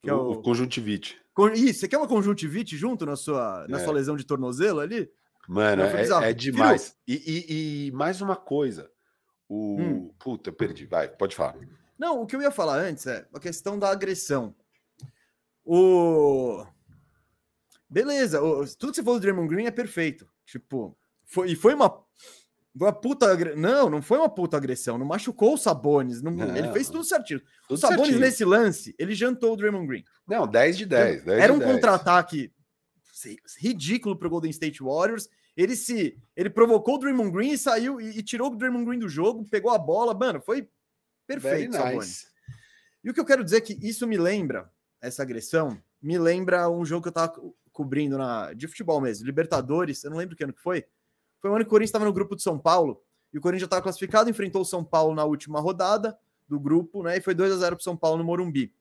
[0.00, 0.42] Que o, é o...
[0.42, 1.20] conjuntivite.
[1.54, 3.84] Isso, você quer uma conjuntivite junto na sua, na é.
[3.84, 5.10] sua lesão de tornozelo ali?
[5.48, 6.96] Mano, é, é, demais.
[7.06, 8.90] E, e, e, mais uma coisa.
[9.48, 9.80] O.
[9.80, 10.10] Hum.
[10.18, 10.86] Puta, perdi.
[10.86, 11.56] Vai, pode falar.
[11.98, 14.54] Não, o que eu ia falar antes é a questão da agressão.
[15.64, 16.64] O.
[17.88, 18.64] Beleza, o...
[18.76, 20.28] tudo que você falou do Draymond Green é perfeito.
[20.46, 22.02] Tipo, foi, e foi uma,
[22.74, 23.34] uma puta.
[23.56, 24.98] Não, não foi uma puta agressão.
[24.98, 26.22] Não machucou o Sabonis.
[26.22, 27.40] Não, não, ele fez tudo certinho.
[27.68, 28.20] Tudo o Sabonis, certinho.
[28.20, 30.04] nesse lance, ele jantou o Draymond Green.
[30.26, 31.24] Não, 10 de 10.
[31.24, 32.52] 10 Era um contra-ataque
[33.58, 35.28] ridículo para o Golden State Warriors.
[35.56, 38.98] Ele se ele provocou o Draymond Green e saiu e, e, tirou o Draymond Green
[38.98, 40.68] do jogo, pegou a bola, mano, foi
[41.26, 42.26] perfeito, nice.
[43.04, 44.70] E o que eu quero dizer é que isso me lembra
[45.00, 47.34] essa agressão, me lembra um jogo que eu tava
[47.72, 50.84] cobrindo na de futebol mesmo, Libertadores, eu não lembro que ano que foi.
[51.40, 53.02] Foi o ano que o Corinthians estava no grupo de São Paulo
[53.32, 56.16] e o Corinthians já estava classificado, enfrentou o São Paulo na última rodada
[56.48, 57.16] do grupo, né?
[57.16, 58.72] E foi 2 a 0 para São Paulo no Morumbi.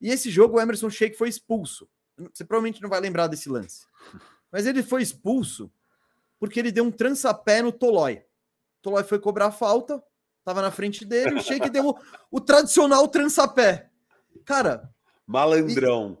[0.00, 1.88] E esse jogo o Emerson Sheik foi expulso.
[2.32, 3.86] Você provavelmente não vai lembrar desse lance.
[4.50, 5.70] Mas ele foi expulso
[6.38, 8.18] porque ele deu um trançapé no Tolói.
[8.78, 10.02] O Tolói foi cobrar a falta,
[10.44, 11.98] tava na frente dele, o Sheik deu o,
[12.30, 13.90] o, tradicional trançapé.
[14.44, 14.88] Cara.
[15.26, 16.18] Malandrão.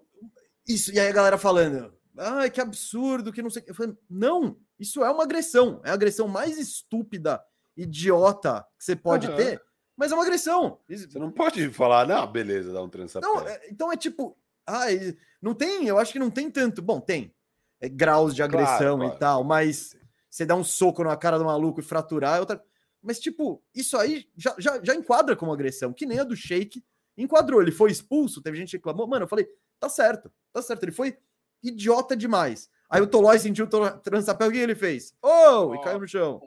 [0.66, 3.70] Isso, e aí a galera falando, ai, que absurdo, que não sei o que.
[3.70, 5.80] Eu falei, não, isso é uma agressão.
[5.84, 7.42] É a agressão mais estúpida,
[7.76, 9.36] idiota que você pode uhum.
[9.36, 9.62] ter,
[9.96, 10.80] mas é uma agressão.
[10.88, 13.26] Você não pode falar, não, beleza, dá um trançapé.
[13.26, 14.36] Não, é, então é tipo,
[14.66, 16.82] ai, não tem, eu acho que não tem tanto.
[16.82, 17.34] Bom, tem
[17.80, 19.14] é, graus de agressão claro, claro.
[19.14, 19.96] e tal, mas
[20.30, 22.62] você dá um soco na cara do maluco e fraturar é outra.
[23.02, 26.84] Mas, tipo, isso aí já, já, já enquadra como agressão, que nem a do Shake
[27.16, 27.62] enquadrou.
[27.62, 29.06] Ele foi expulso, teve gente que reclamou.
[29.06, 29.46] Mano, eu falei,
[29.78, 30.82] tá certo, tá certo.
[30.82, 31.16] Ele foi
[31.62, 32.70] idiota demais.
[32.88, 35.14] Aí o Tolói sentiu o transapel, o que ele fez?
[35.22, 35.74] Oh!
[35.74, 36.40] E caiu no chão.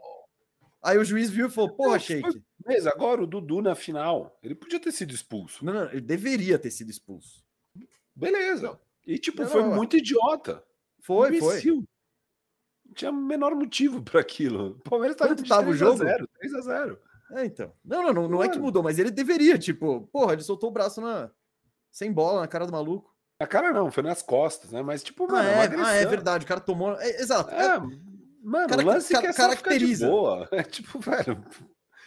[0.82, 2.41] Aí o juiz viu e falou: Porra, Sheik.
[2.65, 5.63] Mas agora o Dudu na final, ele podia ter sido expulso.
[5.65, 7.43] Não, não, ele deveria ter sido expulso.
[8.15, 8.80] Beleza.
[9.05, 10.63] E tipo, não, foi não, muito idiota.
[11.01, 11.75] Foi, Imbecil.
[11.75, 11.86] foi.
[12.86, 14.77] Não tinha o menor motivo para aquilo.
[14.86, 15.99] O Palmeiras estava tava o jogo?
[15.99, 16.99] 3 a 0
[17.34, 17.73] É, então.
[17.84, 20.73] Não, não, não, não é que mudou, mas ele deveria, tipo, porra, ele soltou o
[20.73, 21.32] braço na
[21.91, 23.09] sem bola na cara do maluco.
[23.39, 24.81] Na cara não, foi nas costas, né?
[24.81, 27.53] Mas tipo, ah, mano, é, ah, é verdade, o cara tomou, é, exato.
[27.53, 27.79] É, é,
[28.43, 30.07] mano, cara, lance cara, que é caracteriza.
[30.07, 30.47] boa.
[30.51, 31.43] É tipo, velho.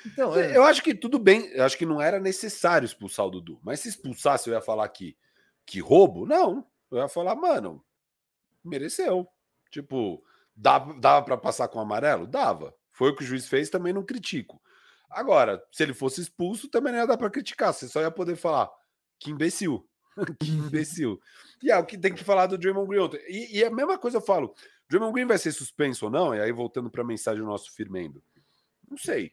[0.04, 0.56] Então, é.
[0.56, 3.80] eu acho que tudo bem, eu acho que não era necessário expulsar o Dudu, mas
[3.80, 5.16] se expulsasse eu ia falar que
[5.64, 6.26] que roubo?
[6.26, 6.66] Não.
[6.90, 7.82] Eu ia falar, mano,
[8.64, 9.26] mereceu.
[9.70, 10.22] Tipo,
[10.54, 12.26] dava, dava para passar com amarelo?
[12.26, 12.74] Dava.
[12.90, 14.60] Foi o que o juiz fez, também não critico.
[15.08, 17.72] Agora, se ele fosse expulso, também não ia dar para criticar.
[17.72, 18.70] Você só ia poder falar,
[19.18, 19.88] que imbecil.
[20.40, 21.20] que imbecil.
[21.62, 23.08] E é o que tem que falar do Draymond Green.
[23.28, 24.54] E, e a mesma coisa eu falo,
[24.88, 26.34] Draymond Green vai ser suspenso ou não?
[26.34, 28.22] E aí, voltando para a mensagem do nosso Firmendo.
[28.88, 29.32] Não sei.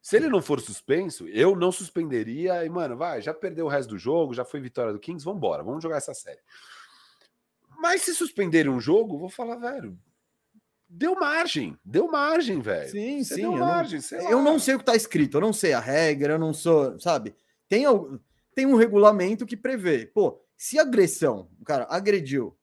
[0.00, 2.64] Se ele não for suspenso, eu não suspenderia.
[2.64, 5.38] E, mano, vai, já perdeu o resto do jogo, já foi vitória do Kings, vamos
[5.38, 6.38] embora, vamos jogar essa série.
[7.78, 9.98] Mas se suspenderem um jogo, vou falar, velho,
[10.88, 12.90] deu margem, deu margem, velho.
[12.90, 13.40] Sim, Você sim.
[13.42, 16.34] Deu margem, não, eu não sei o que tá escrito, eu não sei a regra,
[16.34, 17.34] eu não sou, sabe?
[17.68, 17.84] Tem,
[18.56, 22.58] tem um regulamento que prevê, pô, se agressão, o cara agrediu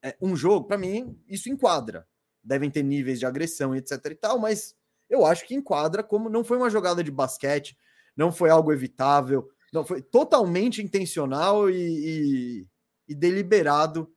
[0.00, 2.06] é, um jogo, para mim, isso enquadra.
[2.42, 4.76] Devem ter níveis de agressão, etc e tal, mas
[5.08, 7.76] eu acho que enquadra como não foi uma jogada de basquete,
[8.16, 12.68] não foi algo evitável, não foi totalmente intencional e, e,
[13.08, 14.14] e deliberado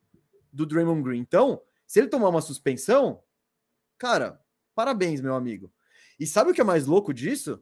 [0.51, 1.19] do Draymond Green.
[1.19, 3.23] Então, se ele tomar uma suspensão,
[3.97, 4.39] cara,
[4.75, 5.73] parabéns, meu amigo.
[6.19, 7.59] E sabe o que é mais louco disso?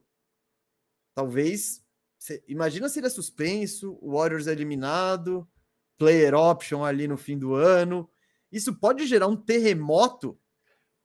[1.15, 1.81] Talvez.
[2.21, 5.49] Cê, imagina se ele é suspenso, o Warriors é eliminado,
[5.97, 8.07] player option ali no fim do ano.
[8.51, 10.39] Isso pode gerar um terremoto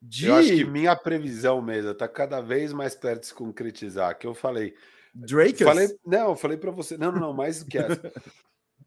[0.00, 0.26] de...
[0.26, 4.18] Eu acho que minha previsão mesmo está cada vez mais perto de se concretizar.
[4.18, 4.74] Que eu falei.
[5.14, 5.64] Drake?
[5.64, 6.98] Falei, não, eu falei para você.
[6.98, 8.12] Não, não, não, mais do que essa.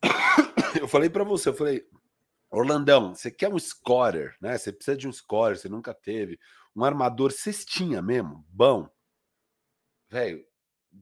[0.80, 1.84] eu falei para você, eu falei,
[2.52, 4.56] Orlandão, você quer um scorer, né?
[4.56, 6.40] Você precisa de um scorer, você nunca teve.
[6.76, 8.88] Um armador cestinha mesmo, bom.
[10.12, 10.48] Velho,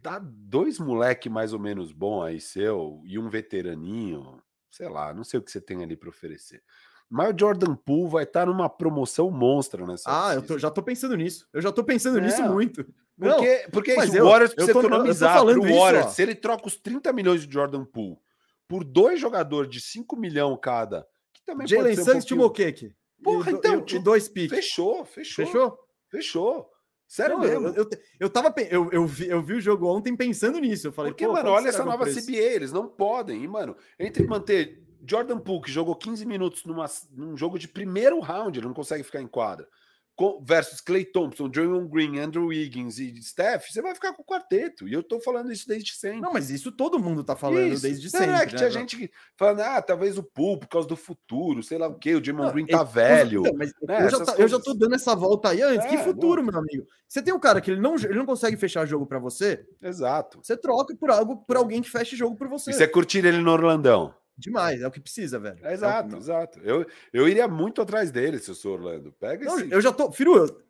[0.02, 5.24] dá dois moleque mais ou menos bom aí seu e um veteraninho, sei lá, não
[5.24, 6.62] sei o que você tem ali para oferecer.
[7.10, 10.04] Mas o Jordan Poole vai estar numa promoção monstra nessa.
[10.08, 11.48] Ah, eu tô, já tô pensando nisso.
[11.54, 12.22] Eu já tô pensando é.
[12.22, 12.86] nisso muito.
[13.18, 16.12] Porque, não, porque mas o Warriors precisa tô, economizar pro Warriors.
[16.12, 18.18] se ele troca os 30 milhões de Jordan Poole
[18.68, 22.93] por dois jogadores de 5 milhões cada, que também Jalen pode ser um Santos pouquinho...
[23.24, 24.56] Porra, e, então, e, dois picks.
[24.56, 25.45] Fechou, fechou.
[25.45, 25.80] Fechou?
[26.12, 26.70] Fechou.
[27.08, 27.68] Sério não, mesmo?
[27.70, 27.89] Eu,
[28.20, 30.88] eu, tava, eu, eu, vi, eu vi o jogo ontem pensando nisso.
[30.88, 33.43] Eu falei, Porque, mano, olha essa nova CBA, eles não podem.
[33.43, 38.20] E, mano, entre manter Jordan Poole, que jogou 15 minutos numa, num jogo de primeiro
[38.20, 39.68] round, ele não consegue ficar em quadra.
[40.41, 44.88] Versus Clay Thompson, Draymond Green, Andrew Wiggins e Steph, você vai ficar com o quarteto.
[44.88, 46.22] E eu tô falando isso desde sempre.
[46.22, 47.84] Não, mas isso todo mundo tá falando isso.
[47.84, 48.28] desde não, sempre.
[48.28, 48.57] Não, é que né?
[48.57, 52.15] tinha gente falando, ah, talvez o Poole por causa do futuro, sei lá o quê,
[52.15, 53.44] o Draymond Green tá velho.
[53.56, 54.06] mas né?
[54.06, 55.85] eu, já tá, eu, já tô dando essa volta aí antes.
[55.85, 56.52] É, que futuro, não.
[56.52, 56.88] meu amigo?
[57.07, 59.65] Você tem um cara que ele não, ele não consegue fechar jogo para você.
[59.81, 60.39] Exato.
[60.41, 62.72] Você troca por algo por alguém que feche jogo por você.
[62.72, 64.14] E você curtir ele no Orlandão?
[64.38, 65.57] Demais, é o que precisa, velho.
[65.64, 66.59] É exato, é exato.
[66.59, 69.11] Eu, eu iria muito atrás dele se eu sou Orlando.
[69.14, 69.72] Pega Não, esse...
[69.72, 70.11] Eu já tô.
[70.11, 70.61] Firu, eu,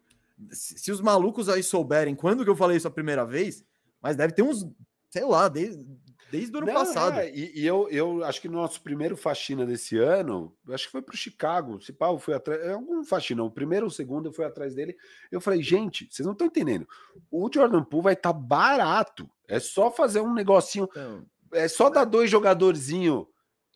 [0.52, 3.66] se, se, os malucos aí souberem quando que eu falei isso a primeira vez,
[4.02, 4.66] mas deve ter uns,
[5.10, 5.86] sei lá, desde,
[6.32, 7.20] desde o ano Não, passado.
[7.20, 10.92] É, e, e, eu, eu acho que no nosso primeiro faxina desse ano, acho que
[10.92, 11.82] foi pro Chicago.
[11.82, 12.62] Se pau foi atrás.
[12.62, 14.96] É algum faxina, o primeiro ou o segundo eu fui atrás dele.
[15.30, 16.88] Eu falei, gente, vocês não estão entendendo.
[17.30, 19.30] O Jordan Poole vai estar tá barato.
[19.46, 20.88] É só fazer um negocinho.
[20.92, 21.26] Então...
[21.52, 23.26] É só dar dois jogadorzinhos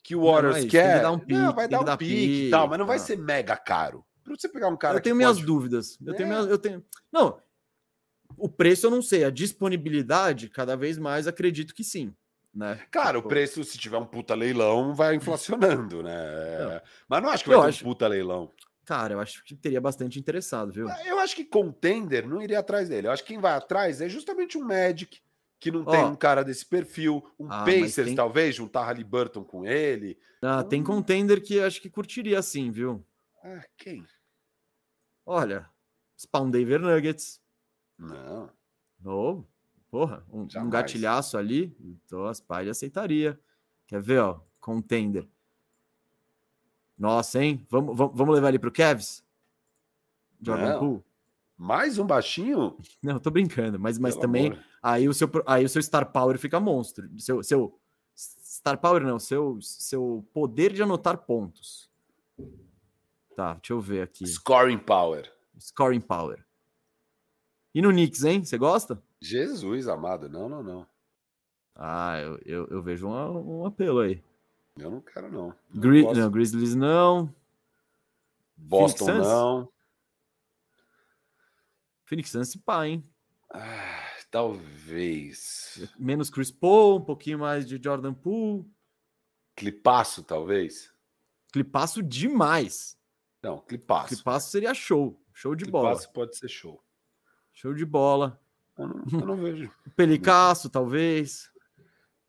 [0.03, 1.02] que o Warriors não, quer.
[1.02, 3.18] Dar um pique, não, vai dar um pique, pique e tal, mas não vai ser
[3.18, 4.06] mega caro.
[4.23, 4.98] Para você pegar um cara.
[4.98, 5.45] Eu tenho minhas pode...
[5.45, 5.98] dúvidas.
[6.06, 6.18] Eu é.
[6.18, 6.84] tenho minhas, eu tenho.
[7.11, 7.40] Não,
[8.38, 9.23] o preço eu não sei.
[9.23, 12.14] A disponibilidade, cada vez mais, acredito que sim.
[12.53, 12.80] Né?
[12.91, 13.28] Cara, tipo...
[13.28, 16.60] o preço, se tiver um puta leilão, vai inflacionando, né?
[16.60, 16.82] Não.
[17.07, 17.84] Mas não acho que vai eu ter acho...
[17.84, 18.52] um puta leilão.
[18.84, 20.88] Cara, eu acho que teria bastante interessado, viu?
[21.06, 23.07] Eu acho que contender não iria atrás dele.
[23.07, 25.22] Eu acho que quem vai atrás é justamente um Magic,
[25.62, 26.08] que não tem oh.
[26.08, 28.16] um cara desse perfil, um ah, Pacers tem...
[28.16, 30.18] talvez, juntar Halliburton com ele.
[30.42, 33.06] Ah, tem contender que acho que curtiria assim, viu?
[33.44, 34.04] Ah, quem?
[35.24, 35.70] Olha,
[36.18, 37.40] Spawn Denver Nuggets.
[37.96, 38.50] Não.
[39.06, 39.44] Oh,
[39.92, 43.40] porra, um, um gatilhaço ali, então as pai aceitaria.
[43.86, 45.28] Quer ver, ó, contender.
[46.98, 47.64] Nossa, hein?
[47.70, 49.24] Vamos, vamos, vamos levar ele pro Cavs?
[50.42, 51.04] Jordan Poole?
[51.62, 52.76] Mais um baixinho?
[53.04, 56.60] Não, tô brincando, mas, mas também aí o, seu, aí o seu Star Power fica
[56.60, 57.08] monstro.
[57.20, 57.80] Seu, seu
[58.18, 61.88] Star Power não, seu, seu poder de anotar pontos.
[63.36, 64.26] Tá, deixa eu ver aqui.
[64.26, 65.32] Scoring power.
[65.60, 66.44] Scoring power.
[67.76, 68.44] E no Knicks, hein?
[68.44, 69.00] Você gosta?
[69.22, 70.88] Jesus amado, não, não, não.
[71.76, 74.20] Ah, eu, eu, eu vejo um, um, apelo aí.
[74.80, 75.50] Eu não quero, não.
[75.72, 77.32] não, Gri não Grizzlies não.
[78.58, 79.81] Boston não.
[82.12, 83.10] Phoenix Suns pá, hein?
[83.54, 85.90] Ah, talvez.
[85.98, 88.70] Menos Chris Paul, um pouquinho mais de Jordan Poole.
[89.56, 90.94] Clipaço, talvez.
[91.54, 92.98] Clipaço demais.
[93.42, 94.10] Não, clipaço.
[94.10, 95.24] Clipaço seria show.
[95.34, 95.96] Show de clipaço bola.
[95.96, 96.84] Clipaço pode ser show.
[97.54, 98.38] Show de bola.
[98.78, 99.72] Eu não, eu não vejo.
[99.96, 101.50] Pelicasso, talvez.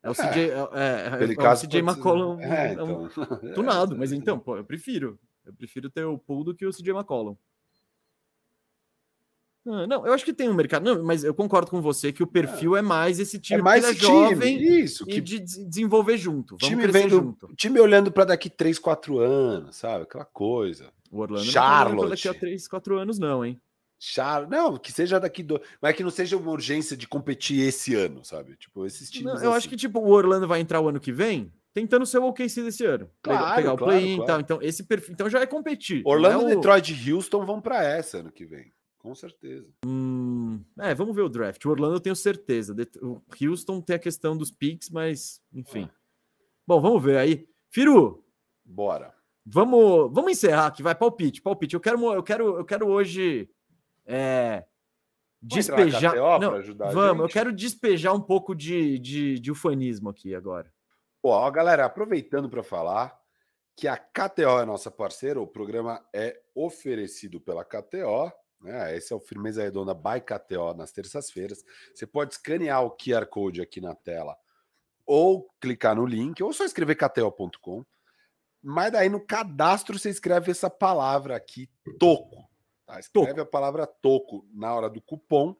[0.01, 2.39] É o CJ, é, é, é, é o CJ McCollum.
[2.39, 2.87] É, então.
[2.87, 3.09] é um,
[3.53, 5.19] tunado, mas então, pô, eu prefiro.
[5.45, 7.35] Eu prefiro ter o pool do que o CJ McCollum.
[9.65, 10.83] Não, não, eu acho que tem um mercado.
[10.83, 13.63] Não, mas eu concordo com você que o perfil é, é mais esse time é
[13.63, 15.21] mais é jovem isso, que...
[15.21, 16.57] de desenvolver junto.
[16.59, 17.47] Vamos time vendo, junto.
[17.55, 20.03] Time olhando para daqui 3, 4 anos, sabe?
[20.03, 20.91] Aquela coisa.
[21.09, 21.95] O Orlando Charlotte.
[21.95, 23.59] não tá daqui a 3, 4 anos, não, hein?
[23.97, 24.51] Charlotte.
[24.51, 25.61] Não, que seja daqui do.
[25.81, 28.57] Mas que não seja uma urgência de competir esse ano, sabe?
[28.57, 29.25] Tipo, esses times.
[29.25, 29.57] Não, eu assim.
[29.57, 32.63] acho que, tipo, o Orlando vai entrar o ano que vem tentando ser o OKC
[32.63, 33.09] desse ano.
[33.21, 34.23] Claro, pegar, o claro, play-in claro.
[34.23, 34.39] e tal.
[34.41, 35.13] Então, esse perfil.
[35.13, 36.01] Então já é competir.
[36.05, 36.55] Orlando, é o...
[36.55, 38.73] Detroit e Houston vão para essa ano que vem.
[39.03, 39.67] Com certeza.
[39.85, 41.63] Hum, é, vamos ver o draft.
[41.65, 42.73] O Orlando eu tenho certeza.
[43.01, 45.83] O Houston tem a questão dos picks, mas enfim.
[45.83, 45.89] É.
[46.65, 47.45] Bom, vamos ver aí.
[47.69, 48.25] Firu.
[48.63, 49.13] Bora.
[49.45, 51.73] Vamos, vamos encerrar aqui, vai palpite, palpite.
[51.73, 53.49] Eu quero, eu quero, eu quero hoje
[54.05, 54.63] é,
[55.41, 56.15] despejar.
[56.15, 60.73] Não, vamos, eu quero despejar um pouco de, de, de ufanismo aqui agora.
[61.21, 63.19] Ó, galera, aproveitando para falar
[63.75, 68.31] que a KTO é nossa parceira, o programa é oferecido pela KTO.
[68.63, 68.95] Né?
[68.95, 71.63] Esse é o Firmeza Redonda by KTO nas terças-feiras.
[71.93, 74.37] Você pode escanear o QR Code aqui na tela
[75.05, 77.85] ou clicar no link, ou só escrever kto.com.
[78.61, 81.69] Mas daí no cadastro você escreve essa palavra aqui,
[81.99, 82.49] toco.
[82.85, 82.99] Tá?
[82.99, 83.41] Escreve toco.
[83.41, 85.53] a palavra toco na hora do cupom,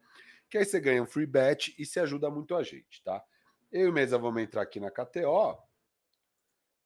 [0.50, 3.22] que aí você ganha um free bet e se ajuda muito a gente, tá?
[3.70, 5.58] Eu e o Mesa vamos entrar aqui na KTO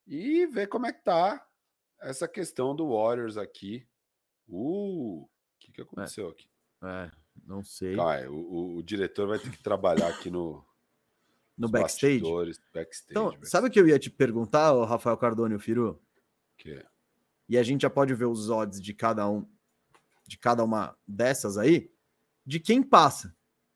[0.06, 1.46] e ver como é que tá
[2.00, 3.86] essa questão do Warriors aqui.
[4.48, 5.28] Uh,
[5.78, 6.30] que, que aconteceu é.
[6.30, 6.48] aqui?
[6.82, 7.10] É,
[7.44, 7.96] não sei.
[7.96, 10.64] o, o, o, diretor vai ter que trabalhar aqui no.
[11.56, 12.22] No backstage?
[12.72, 13.10] backstage?
[13.10, 13.50] Então, backstage.
[13.50, 16.00] sabe o que eu ia te perguntar, Rafael Cardone e o Firu?
[16.56, 16.84] Que?
[17.48, 19.46] E a gente já pode ver os odds de cada um,
[20.26, 21.90] de cada uma dessas aí,
[22.46, 23.34] de quem passa.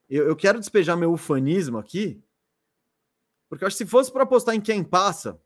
[0.08, 2.22] Eu, eu quero despejar meu ufanismo aqui,
[3.48, 5.40] porque eu acho que se fosse para apostar em quem passa,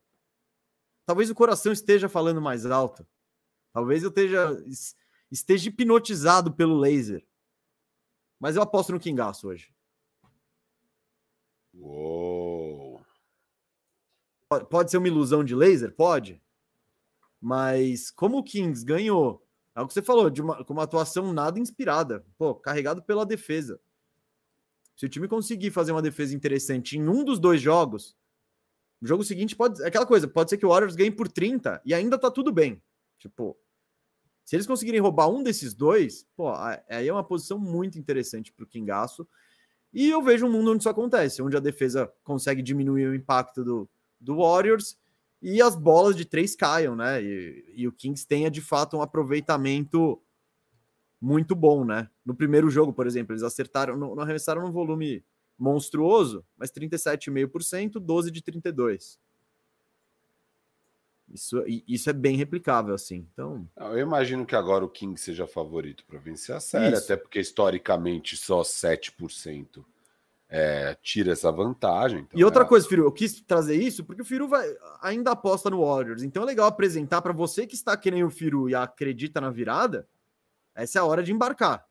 [1.06, 3.06] talvez o coração esteja falando mais alto.
[3.72, 4.62] Talvez eu esteja
[5.30, 7.26] esteja hipnotizado pelo laser.
[8.38, 9.72] Mas eu aposto no Kingaço hoje.
[11.74, 13.00] Uou.
[14.70, 15.94] Pode ser uma ilusão de laser?
[15.94, 16.40] Pode.
[17.40, 21.32] Mas como o Kings ganhou, é o que você falou, de uma, com uma atuação
[21.32, 23.80] nada inspirada, pô, carregado pela defesa.
[24.96, 28.16] Se o time conseguir fazer uma defesa interessante em um dos dois jogos,
[29.00, 29.82] no jogo seguinte pode.
[29.82, 32.50] É aquela coisa, pode ser que o Warriors ganhe por 30 e ainda tá tudo
[32.50, 32.82] bem.
[33.18, 33.56] Tipo,
[34.46, 36.52] se eles conseguirem roubar um desses dois, pô,
[36.88, 39.26] aí é uma posição muito interessante para o Kingaço.
[39.92, 43.64] E eu vejo um mundo onde isso acontece, onde a defesa consegue diminuir o impacto
[43.64, 43.90] do,
[44.20, 44.96] do Warriors
[45.42, 47.20] e as bolas de três caiam, né?
[47.20, 50.22] E, e o Kings tenha de fato um aproveitamento
[51.20, 52.08] muito bom, né?
[52.24, 55.24] No primeiro jogo, por exemplo, eles acertaram, não, não arremessaram num volume
[55.58, 59.18] monstruoso, mas 37,5%, 12 de 32.
[61.28, 63.26] Isso, isso é bem replicável, assim.
[63.32, 63.68] Então.
[63.76, 67.04] Eu imagino que agora o King seja favorito para vencer a série, isso.
[67.04, 69.84] até porque historicamente só 7%
[70.48, 72.20] é, tira essa vantagem.
[72.20, 72.66] Então e outra é...
[72.66, 74.66] coisa, Firu, eu quis trazer isso porque o Firu vai,
[75.02, 76.22] ainda aposta no Warriors.
[76.22, 79.50] Então é legal apresentar para você que está que nem o Firu e acredita na
[79.50, 80.08] virada.
[80.74, 81.86] Essa é a hora de embarcar.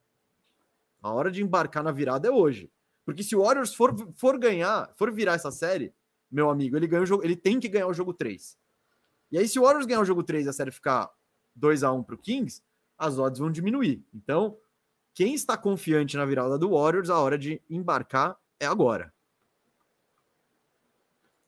[1.01, 2.71] A hora de embarcar na virada é hoje.
[3.03, 5.93] Porque se o Warriors for, for ganhar, for virar essa série,
[6.31, 8.57] meu amigo, ele ganha o jogo, ele tem que ganhar o jogo 3.
[9.31, 11.11] E aí, se o Warriors ganhar o jogo 3 e a série ficar
[11.55, 12.61] 2 a 1 para o Kings,
[12.97, 14.03] as odds vão diminuir.
[14.13, 14.57] Então,
[15.13, 19.13] quem está confiante na virada do Warriors, a hora de embarcar é agora.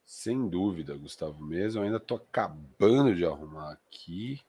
[0.05, 1.81] Sem dúvida, Gustavo mesmo.
[1.81, 4.41] Eu ainda estou acabando de arrumar aqui.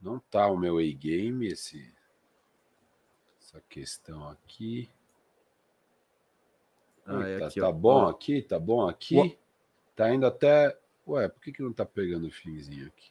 [0.00, 1.92] Não tá o meu A-game esse
[3.40, 4.88] essa questão aqui.
[7.04, 7.72] Ah, é aqui tá ó.
[7.72, 9.38] bom aqui, tá bom aqui.
[9.96, 10.78] Tá indo até
[11.10, 13.10] Ué, por que, que não tá pegando o finzinho aqui?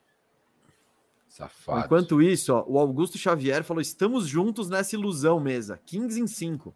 [1.28, 1.86] Safado.
[1.86, 5.80] Enquanto isso, ó, o Augusto Xavier falou: estamos juntos nessa ilusão, mesa.
[5.86, 6.74] 15 em 5.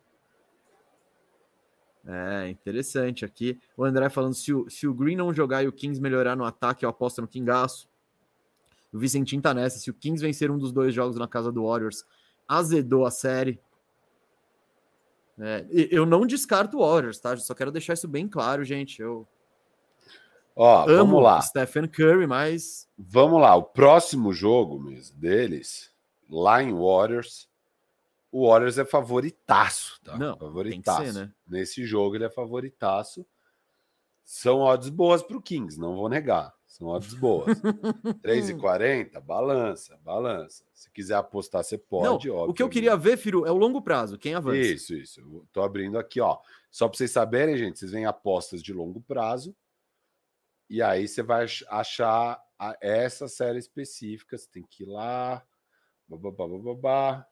[2.05, 3.59] É, interessante aqui.
[3.77, 6.43] O André falando: se o, se o Green não jogar e o Kings melhorar no
[6.43, 7.87] ataque, eu aposto no Kingaço.
[8.91, 9.79] O Vicentinho tá nessa.
[9.79, 12.05] Se o Kings vencer um dos dois jogos na casa do Warriors,
[12.47, 13.59] azedou a série.
[15.39, 17.35] É, eu não descarto o Warriors, tá?
[17.37, 19.01] Só quero deixar isso bem claro, gente.
[19.01, 19.27] Eu
[20.55, 21.41] Ó, amo vamos lá.
[21.41, 23.55] Stephen Curry, mas Vamos lá.
[23.55, 25.91] O próximo jogo mesmo deles,
[26.29, 27.49] lá em Warriors,
[28.31, 30.17] o Warriors é favoritaço, tá?
[30.17, 31.05] Não, favoritaço.
[31.05, 31.31] ser, né?
[31.47, 33.25] Nesse jogo ele é favoritaço.
[34.23, 36.53] São odds boas para o Kings, não vou negar.
[36.65, 37.55] São odds boas.
[38.23, 40.63] 3,40, balança, balança.
[40.73, 42.27] Se quiser apostar, você pode.
[42.27, 44.17] não, o que eu queria ver, Firo, é o longo prazo.
[44.17, 44.57] Quem avança?
[44.57, 45.19] Isso, isso.
[45.19, 46.39] Eu tô abrindo aqui, ó.
[46.71, 49.55] Só para vocês saberem, gente, vocês veem apostas de longo prazo.
[50.69, 52.41] E aí você vai ach- achar
[52.81, 54.37] essa série específica.
[54.37, 55.45] Você tem que ir lá.
[56.07, 57.27] Bababá, bababá.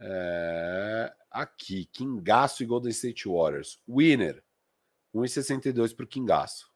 [0.00, 3.80] É, aqui, Kingaço e Golden State Warriors.
[3.88, 4.44] Winner,
[5.14, 6.72] 1,62 para o Kingaço.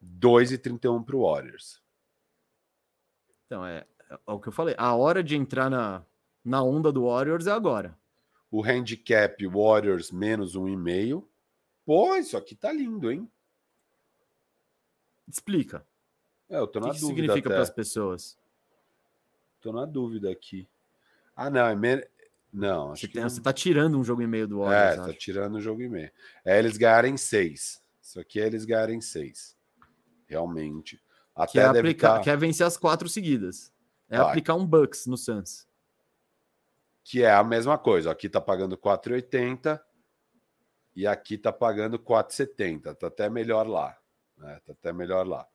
[0.00, 1.82] 2,31 para o Warriors.
[3.46, 4.74] Então, é, é o que eu falei.
[4.78, 6.04] A hora de entrar na,
[6.44, 7.98] na onda do Warriors é agora.
[8.50, 11.28] O handicap Warriors menos 1,5.
[11.84, 13.30] Pô, isso aqui tá lindo, hein?
[15.30, 15.86] Explica.
[16.48, 17.54] É, eu tô O na que, que dúvida significa até.
[17.56, 18.38] para as pessoas?
[19.60, 20.68] Tô na dúvida aqui.
[21.36, 22.04] Ah, não, é menos.
[22.52, 24.66] Não, acho Você, que tem- não- você tá tirando um jogo e meio do É,
[24.66, 25.18] Warriors, tá acho.
[25.20, 26.10] tirando o jogo e meio.
[26.44, 27.80] É eles ganharem seis.
[28.02, 29.56] Isso aqui é eles ganharem seis.
[30.26, 30.96] Realmente.
[30.96, 31.02] Que
[31.36, 33.72] Até é, aplicar, tá- que é vencer as quatro seguidas.
[34.08, 34.26] É Vai.
[34.30, 35.68] aplicar um Bucks no Suns.
[37.04, 38.10] que é a mesma coisa.
[38.10, 39.80] Aqui tá pagando 4,80
[40.94, 42.94] e aqui tá pagando 4,70.
[42.94, 43.96] Tá até melhor lá.
[44.40, 44.60] Né?
[44.66, 45.46] Tá até melhor lá.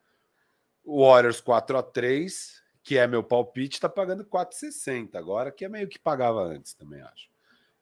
[0.84, 5.70] O Warriors 4 a 3 que é meu palpite, tá pagando 4,60 agora, que é
[5.70, 7.32] meio que pagava antes também, acho.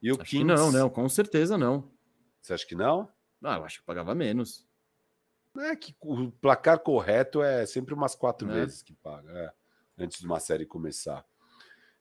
[0.01, 1.91] E o Acho que Kings, não, não, com certeza não.
[2.41, 3.09] Você acha que não?
[3.43, 4.65] Ah, eu acho que pagava menos.
[5.57, 8.53] É que o placar correto é sempre umas quatro Né?
[8.53, 9.53] vezes que paga, é,
[10.01, 11.25] antes de uma série começar.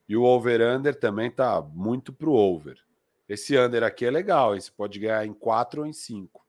[0.09, 2.79] E o over-under também tá muito pro over.
[3.29, 4.61] Esse under aqui é legal, hein?
[4.61, 6.42] Você pode ganhar em quatro ou em cinco.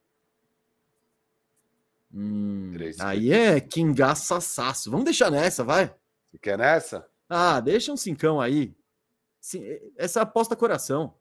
[2.14, 4.92] Hum, aí é quingaçaçaço.
[4.92, 5.96] Vamos deixar nessa, vai.
[6.30, 7.10] Você quer nessa?
[7.28, 8.76] Ah, deixa um cincão aí.
[9.98, 11.16] Essa aposta coração.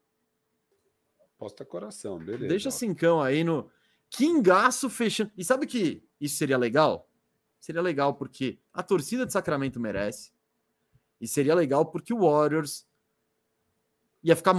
[1.39, 2.47] Posta coração, beleza.
[2.47, 3.71] Deixa cincão aí no
[4.11, 5.33] quingaço fechando.
[5.37, 7.11] E sabe que isso seria legal?
[7.59, 10.31] Seria legal porque a torcida de Sacramento merece.
[11.21, 12.87] E seria legal porque o Warriors
[14.23, 14.55] ia ficar.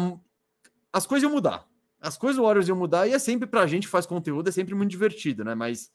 [0.91, 1.69] As coisas iam mudar.
[2.01, 4.51] As coisas do Warriors iam mudar e é sempre pra gente que faz conteúdo, é
[4.51, 5.55] sempre muito divertido, né?
[5.55, 5.91] Mas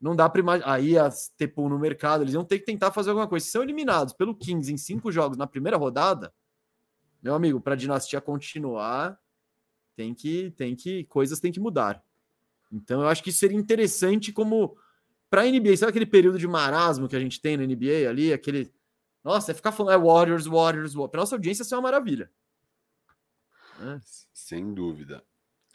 [0.00, 0.72] não dá pra imaginar.
[0.72, 3.44] Aí as ter no mercado, eles iam ter que tentar fazer alguma coisa.
[3.44, 6.32] Se são eliminados pelo Kings em cinco jogos na primeira rodada,
[7.22, 9.18] meu amigo, pra dinastia continuar,
[9.94, 12.02] tem que, tem que, coisas têm que mudar.
[12.70, 14.76] Então eu acho que seria interessante como
[15.28, 18.32] para a NBA, sabe aquele período de marasmo que a gente tem na NBA ali,
[18.32, 18.72] aquele
[19.26, 21.10] nossa, é ficar falando é Warriors, Warriors, Warriors.
[21.10, 22.30] Para nossa audiência isso é uma maravilha.
[23.80, 23.98] É.
[24.32, 25.24] Sem dúvida.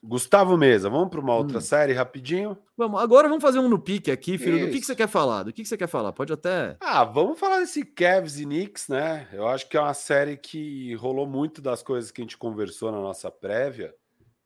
[0.03, 1.61] Gustavo Mesa, vamos para uma outra Hum.
[1.61, 2.57] série rapidinho?
[2.75, 4.57] Vamos, agora vamos fazer um no pique aqui, filho.
[4.59, 4.87] Do que, que Isso.
[4.87, 5.43] você quer falar?
[5.43, 6.11] Do que, que você quer falar?
[6.11, 6.75] Pode até.
[6.79, 9.27] Ah, vamos falar desse Cavs e Knicks, né?
[9.31, 12.91] Eu acho que é uma série que rolou muito das coisas que a gente conversou
[12.91, 13.93] na nossa prévia.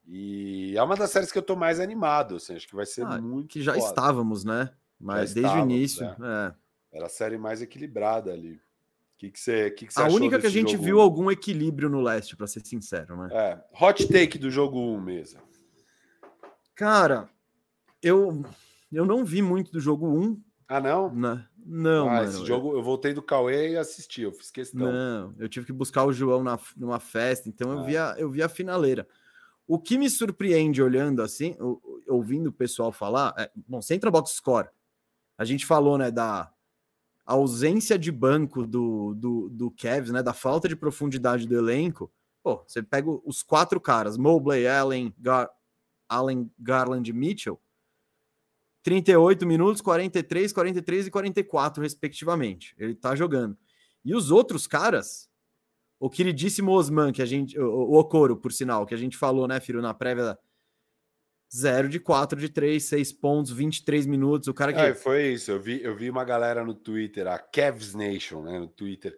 [0.07, 3.05] E é uma das séries que eu tô mais animado, assim, acho que vai ser
[3.05, 3.85] Ah, muito Que já foda.
[3.85, 4.69] estávamos, né?
[4.99, 6.05] Mas desde estávamos, o início.
[6.19, 6.53] né?
[6.91, 6.97] é.
[6.97, 8.59] Era a série mais equilibrada ali.
[9.17, 11.01] Que, que você, que que você A única que a gente jogo viu um?
[11.01, 13.29] algum equilíbrio no leste, para ser sincero, né?
[13.31, 15.39] É, hot take do jogo 1 mesmo.
[16.75, 17.29] Cara,
[18.01, 18.43] eu
[18.91, 21.13] eu não vi muito do jogo 1, Ah, não?
[21.13, 21.45] né?
[21.67, 22.29] Não, ah, mano.
[22.29, 24.91] esse eu- jogo eu voltei do Cauê e assisti, eu fiz questão.
[24.91, 27.83] Não, eu tive que buscar o João na, numa festa, então eu, Ah.
[27.83, 29.07] vi a, eu vi a finaleira.
[29.67, 31.55] O que me surpreende olhando assim,
[32.07, 34.67] ouvindo o pessoal falar, é, bom, Central Box Score,
[35.37, 36.51] a gente falou, né, da
[37.25, 42.11] ausência de banco do, do, do Cavs, né, da falta de profundidade do elenco.
[42.43, 45.49] Pô, você pega os quatro caras, Mobley, Allen, Gar,
[46.07, 47.59] Allen, Garland e Mitchell,
[48.83, 52.75] 38 minutos, 43, 43 e 44, respectivamente.
[52.77, 53.57] Ele tá jogando.
[54.03, 55.27] E os outros caras,
[55.99, 57.57] o queridíssimo Osman, que a gente.
[57.59, 60.37] O, o por sinal, que a gente falou, né, Firo, na prévia.
[61.53, 64.47] 0 de 4 de 3, 6 pontos, 23 minutos.
[64.47, 64.79] O cara que.
[64.79, 65.51] É, foi isso.
[65.51, 68.59] Eu vi, eu vi uma galera no Twitter, a Cavs Nation, né?
[68.59, 69.15] No Twitter,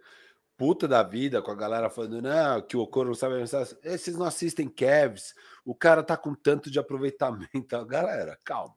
[0.57, 3.35] puta da vida, com a galera falando, não, que o Okoro não sabe.
[3.83, 5.33] Esses não assistem Cavs,
[5.65, 7.47] o cara tá com tanto de aproveitamento.
[7.87, 8.73] Galera, calma.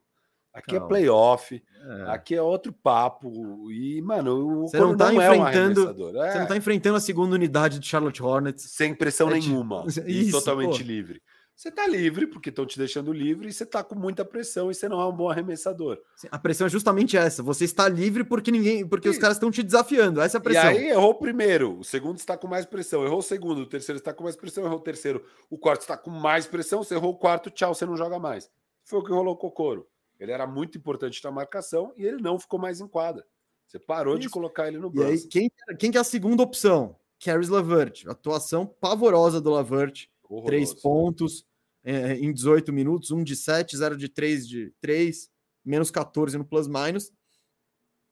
[0.53, 0.87] Aqui Calma.
[0.87, 2.03] é playoff, É.
[2.11, 3.71] aqui é outro papo.
[3.71, 6.19] E, mano, o Você não tá não, é um enfrentando-.
[6.21, 8.65] É, Você não tá enfrentando a segunda unidade de Charlotte Hornets.
[8.73, 9.85] sem pressão É tipo- nenhuma.
[10.09, 10.85] e Isso, totalmente pô.
[10.89, 11.23] livre.
[11.61, 14.75] Você tá livre, porque estão te deixando livre, e você tá com muita pressão e
[14.75, 16.01] você não é um bom arremessador.
[16.31, 17.43] A pressão é justamente essa.
[17.43, 18.89] Você está livre porque ninguém.
[18.89, 20.23] Porque os caras estão te desafiando.
[20.23, 20.73] Essa é a pressão.
[20.73, 23.67] E aí errou o primeiro, o segundo está com mais pressão, errou o segundo, o
[23.67, 26.95] terceiro está com mais pressão, errou o terceiro, o quarto está com mais pressão, você
[26.95, 28.51] errou o quarto, tchau, você não joga mais.
[28.83, 29.87] Foi o que rolou com o Coro.
[30.19, 33.23] Ele era muito importante na marcação e ele não ficou mais em quadra.
[33.67, 34.23] Você parou Isso.
[34.23, 35.11] de colocar ele no banco.
[35.11, 36.97] E aí, quem, quem que é a segunda opção?
[37.23, 38.07] Caris Lavert.
[38.09, 40.09] Atuação pavorosa do Lavert.
[40.47, 41.45] Três pontos
[41.85, 45.31] em 18 minutos, 1 de 7, 0 de 3 de 3,
[45.65, 47.13] menos 14 no plus-minus.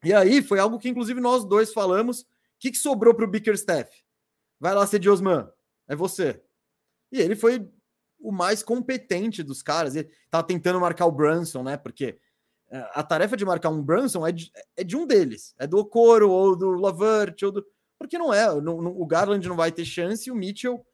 [0.04, 2.22] E aí foi algo que, inclusive, nós dois falamos.
[2.22, 2.26] O
[2.60, 3.90] que, que sobrou para o Bickerstaff?
[4.60, 5.48] Vai lá ser de Osman,
[5.86, 6.42] é você.
[7.12, 7.68] E ele foi
[8.18, 9.94] o mais competente dos caras.
[9.94, 11.76] Ele tava tentando marcar o Brunson, né?
[11.76, 12.18] Porque
[12.70, 15.54] é, a tarefa de marcar um Brunson é de, é de um deles.
[15.58, 17.66] É do Coro ou do Lavert, ou do.
[17.98, 18.46] Porque não é.
[18.60, 20.84] Não, não, o Garland não vai ter chance e o Mitchell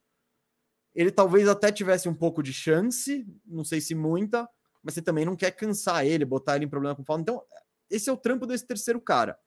[0.94, 4.48] ele talvez até tivesse um pouco de chance, não sei se muita,
[4.82, 7.22] mas você também não quer cansar ele, botar ele em problema com falta.
[7.22, 7.42] Então,
[7.90, 9.38] esse é o trampo desse terceiro cara.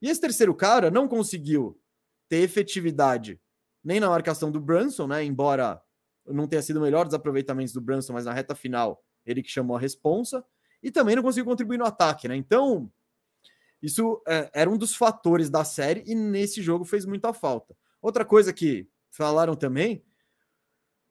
[0.00, 1.80] E esse terceiro cara não conseguiu
[2.28, 3.40] ter efetividade
[3.82, 5.24] nem na marcação do Brunson, né?
[5.24, 5.80] Embora
[6.26, 9.50] não tenha sido o melhor dos aproveitamentos do Brunson, mas na reta final ele que
[9.50, 10.44] chamou a responsa,
[10.82, 12.36] e também não conseguiu contribuir no ataque, né?
[12.36, 12.90] Então,
[13.82, 17.76] isso é, era um dos fatores da série e nesse jogo fez muita falta.
[18.00, 20.04] Outra coisa que falaram também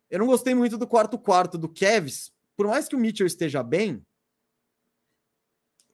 [0.10, 2.32] eu não gostei muito do quarto quarto do Kevs.
[2.56, 4.02] Por mais que o Mitchell esteja bem,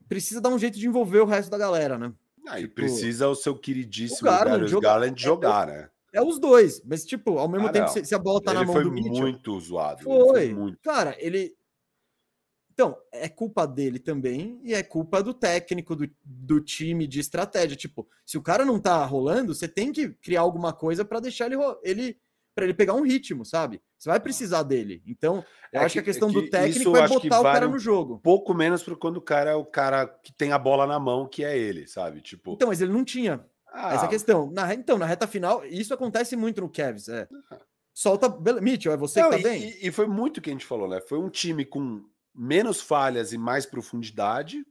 [0.07, 2.13] precisa dar um jeito de envolver o resto da galera, né?
[2.47, 5.89] Ah, tipo, precisa o seu queridíssimo o Garland, jogar, Garland jogar, é, né?
[6.13, 8.65] É os dois, mas tipo, ao mesmo ah, tempo, se, a bola tá ele na
[8.65, 9.21] mão do Mitchell...
[9.21, 10.03] muito zoado.
[10.03, 10.29] Foi.
[10.29, 10.79] foi muito.
[10.81, 11.55] Cara, ele...
[12.71, 17.77] Então, é culpa dele também e é culpa do técnico, do, do time, de estratégia.
[17.77, 21.45] Tipo, se o cara não tá rolando, você tem que criar alguma coisa para deixar
[21.45, 22.17] ele, ele
[22.55, 23.81] para ele pegar um ritmo, sabe?
[24.03, 25.01] Você vai precisar dele.
[25.07, 27.43] Então, eu é acho que, que a questão é que do técnico é botar o
[27.43, 28.15] cara no jogo.
[28.15, 30.99] Um pouco menos para quando o cara é o cara que tem a bola na
[30.99, 32.19] mão, que é ele, sabe?
[32.19, 32.51] Tipo.
[32.51, 33.45] Então, mas ele não tinha.
[33.65, 33.93] Ah.
[33.93, 34.51] Essa questão.
[34.51, 37.07] Na, então, na reta final, isso acontece muito no Cavs.
[37.07, 37.29] É.
[37.49, 37.59] Ah.
[37.93, 38.27] Solta.
[38.59, 39.69] Mitchell, é você não, que tá e, bem?
[39.69, 40.99] E, e foi muito o que a gente falou, né?
[40.99, 42.03] Foi um time com
[42.35, 44.65] menos falhas e mais profundidade,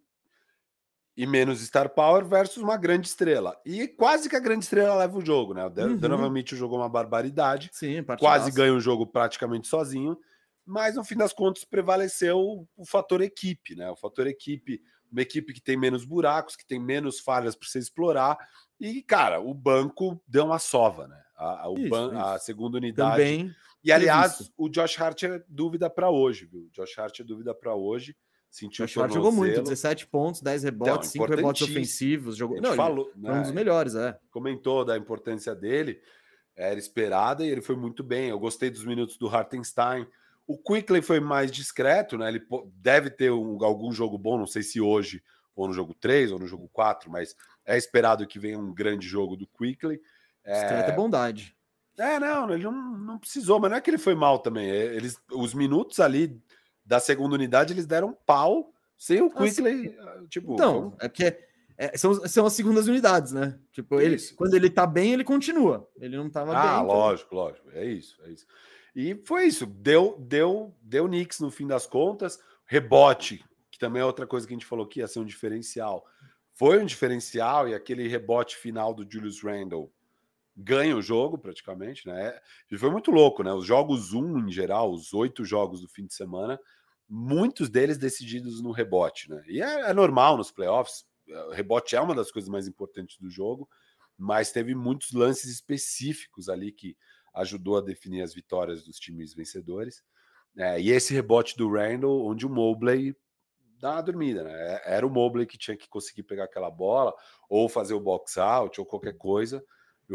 [1.17, 3.61] e menos star power versus uma grande estrela.
[3.65, 5.65] E quase que a grande estrela leva o jogo, né?
[5.65, 5.97] O uhum.
[5.97, 7.71] Donovan Mitchell jogou uma barbaridade.
[7.73, 10.17] Sim, quase ganha o jogo praticamente sozinho.
[10.65, 13.91] Mas no fim das contas prevaleceu o, fator equipe, né?
[13.91, 14.81] O fator equipe,
[15.11, 18.39] uma equipe que tem menos buracos, que tem menos falhas para você explorar.
[18.81, 21.21] E, cara, o banco deu uma sova, né?
[21.37, 22.19] A, a, isso, ban isso.
[22.19, 23.17] a segunda unidade.
[23.17, 23.55] Também.
[23.85, 26.63] E aliás, o Josh Hart é dúvida para hoje, viu?
[26.63, 28.17] O Josh Hart é dúvida para hoje.
[28.53, 32.37] Sentiu o jogou muito, 17 pontos, 10 rebotes, 5 rebotes ofensivos.
[32.37, 32.61] Jogou...
[32.61, 33.33] Não, falou, né?
[33.33, 34.19] um dos melhores, é.
[34.31, 36.03] Comentou da importância dele,
[36.55, 38.29] era esperada e ele foi muito bem.
[38.29, 40.07] Eu gostei dos minutos do Hartenstein.
[40.47, 42.29] O Quickly foi mais discreto, né?
[42.29, 45.23] Ele deve ter um, algum jogo bom, não sei se hoje,
[45.57, 47.35] ou no jogo 3, ou no jogo 4, mas
[47.65, 49.99] é esperado que venha um grande jogo do Quickly.
[50.45, 51.57] Discreto é, é bondade.
[51.99, 54.70] É, não, ele não, não precisou, mas não é que ele foi mal também.
[54.70, 56.39] É, eles, os minutos ali
[56.85, 59.97] da segunda unidade, eles deram pau sem o Quickly.
[59.99, 61.39] Assim, tipo, então, é porque
[61.77, 63.59] é, são, são as segundas unidades, né?
[63.73, 65.89] Tipo, ele, quando ele tá bem, ele continua.
[65.97, 66.71] Ele não tava ah, bem.
[66.71, 67.45] Ah, lógico, então...
[67.45, 67.71] lógico.
[67.73, 68.47] É isso, é isso.
[68.95, 69.67] E foi isso.
[69.67, 72.39] Deu, deu, deu Knicks no fim das contas.
[72.67, 76.07] Rebote, que também é outra coisa que a gente falou que ia ser um diferencial.
[76.55, 79.93] Foi um diferencial e aquele rebote final do Julius Randle
[80.57, 82.39] ganha o jogo praticamente, né?
[82.70, 83.53] E foi muito louco, né?
[83.53, 86.59] Os jogos 1 em geral, os oito jogos do fim de semana,
[87.09, 89.43] muitos deles decididos no rebote, né?
[89.47, 91.05] E é, é normal nos playoffs,
[91.49, 93.69] o rebote é uma das coisas mais importantes do jogo,
[94.19, 96.97] mas teve muitos lances específicos ali que
[97.35, 100.03] ajudou a definir as vitórias dos times vencedores.
[100.57, 103.16] É, e esse rebote do Randall, onde o Mobley
[103.81, 104.53] dá uma dormida, né?
[104.53, 107.15] É, era o Mobley que tinha que conseguir pegar aquela bola,
[107.49, 109.65] ou fazer o box out, ou qualquer coisa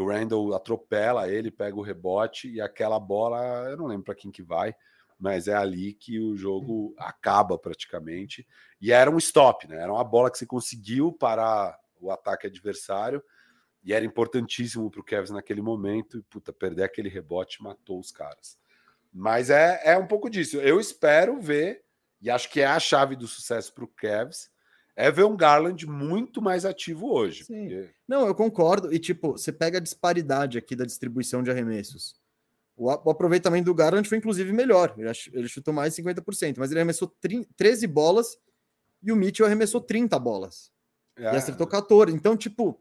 [0.00, 4.30] o Randall atropela ele, pega o rebote e aquela bola, eu não lembro para quem
[4.30, 4.74] que vai,
[5.18, 8.46] mas é ali que o jogo acaba praticamente.
[8.80, 9.82] E era um stop, né?
[9.82, 13.22] Era uma bola que você conseguiu parar o ataque adversário
[13.82, 16.18] e era importantíssimo para o Kevs naquele momento.
[16.18, 18.56] E puta, perder aquele rebote matou os caras.
[19.12, 20.58] Mas é, é um pouco disso.
[20.58, 21.82] Eu espero ver,
[22.20, 24.50] e acho que é a chave do sucesso para o Cavs,
[24.98, 27.44] é ver um Garland muito mais ativo hoje.
[27.44, 27.68] Sim.
[27.68, 27.88] Porque...
[28.06, 28.92] Não, eu concordo.
[28.92, 32.16] E, tipo, você pega a disparidade aqui da distribuição de arremessos.
[32.76, 34.96] O, aproveitamento do Garland foi, inclusive, melhor.
[34.98, 37.14] Ele, ele chutou mais de 50%, mas ele arremessou
[37.56, 38.36] 13 bolas
[39.00, 40.72] e o Mitchell arremessou 30 bolas.
[41.16, 41.32] É.
[41.32, 42.12] E acertou 14.
[42.12, 42.76] Então, tipo,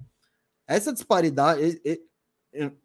[0.67, 1.79] essa disparidade.
[2.51, 2.75] Eu,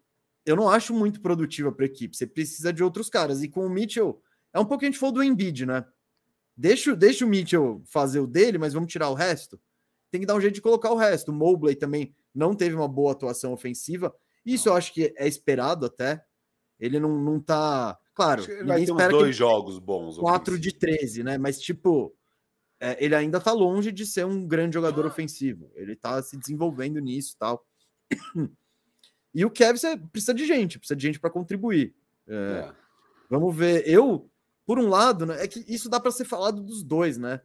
[0.45, 2.15] eu não acho muito produtiva para a equipe.
[2.15, 3.43] Você precisa de outros caras.
[3.43, 4.23] E com o Mitchell
[4.53, 5.87] É um pouco que a gente falou do Embiid, né?
[6.62, 9.60] Deixa, deixa o Mitchell fazer o dele, mas vamos tirar o resto.
[10.12, 11.32] Tem que dar um jeito de colocar o resto.
[11.32, 14.14] O Mobley também não teve uma boa atuação ofensiva.
[14.47, 16.24] Isso eu acho que é esperado até.
[16.78, 17.98] Ele não, não tá.
[18.14, 20.18] Claro, vai ter dois jogos bons.
[20.18, 21.36] 4 de 13, né?
[21.36, 22.14] Mas, tipo,
[22.78, 25.68] é, ele ainda tá longe de ser um grande jogador ofensivo.
[25.74, 27.66] Ele tá se desenvolvendo nisso tal.
[29.34, 29.80] E o Kevin
[30.12, 31.93] precisa de gente, precisa de gente para contribuir.
[32.28, 32.34] É,
[32.68, 32.72] é.
[33.28, 33.82] Vamos ver.
[33.89, 34.30] Eu,
[34.64, 37.40] por um lado, né, é que isso dá para ser falado dos dois, né?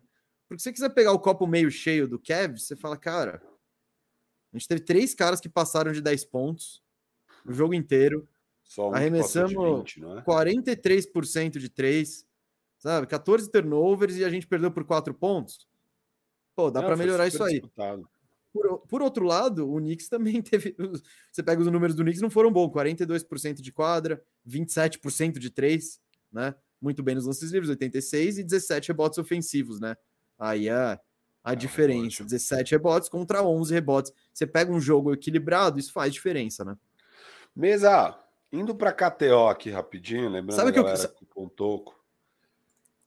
[0.47, 3.41] Porque se você quiser pegar o copo meio cheio do Kevin, você fala, cara,
[4.53, 6.81] a gente teve três caras que passaram de 10 pontos
[7.45, 8.27] o jogo inteiro.
[8.63, 10.21] Só um Arremessamos de 20, não é?
[10.23, 12.25] 43% de três,
[12.77, 13.07] sabe?
[13.07, 15.67] 14 turnovers e a gente perdeu por 4 pontos.
[16.55, 17.61] Pô, dá para melhorar isso aí.
[18.51, 20.75] Por, por, outro lado, o Knicks também teve.
[21.31, 26.01] Você pega os números do Knicks, não foram bons: 42% de quadra, 27% de três,
[26.31, 26.55] né?
[26.81, 29.95] Muito bem nos lances livres, 86 e 17 rebotes ofensivos, né?
[30.37, 30.99] Aí a,
[31.43, 34.13] a é, diferença: 17 rebotes contra 11 rebotes.
[34.33, 36.77] Você pega um jogo equilibrado, isso faz diferença, né?
[37.55, 38.17] Mesa,
[38.51, 40.85] indo para KTO aqui rapidinho, lembrando Sabe que eu...
[41.29, 41.97] com o Toco.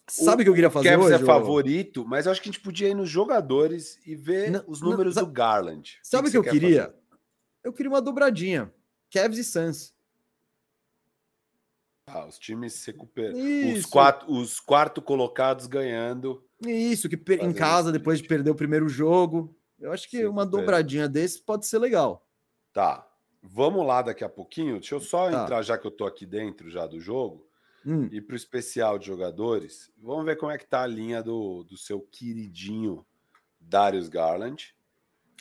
[0.08, 1.14] Sabe o que eu queria fazer Kevs hoje?
[1.14, 4.64] é favorito, mas eu acho que a gente podia ir nos jogadores e ver não,
[4.66, 6.00] os números não, do Garland.
[6.02, 6.86] Sabe o que, que, que eu queria?
[6.86, 6.96] Fazer?
[7.62, 8.72] Eu queria uma dobradinha.
[9.12, 9.94] Cavs e Suns.
[12.12, 13.36] Ah, os times se recuperam.
[13.72, 16.44] Os, quatro, os quarto colocados ganhando.
[16.66, 19.56] Isso, que em casa, depois de perder o primeiro jogo.
[19.78, 22.26] Eu acho que uma dobradinha desse pode ser legal.
[22.72, 23.06] Tá.
[23.42, 24.78] Vamos lá daqui a pouquinho.
[24.78, 25.42] Deixa eu só tá.
[25.42, 27.48] entrar, já que eu tô aqui dentro já do jogo,
[27.86, 28.08] hum.
[28.12, 29.90] e para o especial de jogadores.
[29.96, 33.06] Vamos ver como é que tá a linha do, do seu queridinho
[33.58, 34.74] Darius Garland.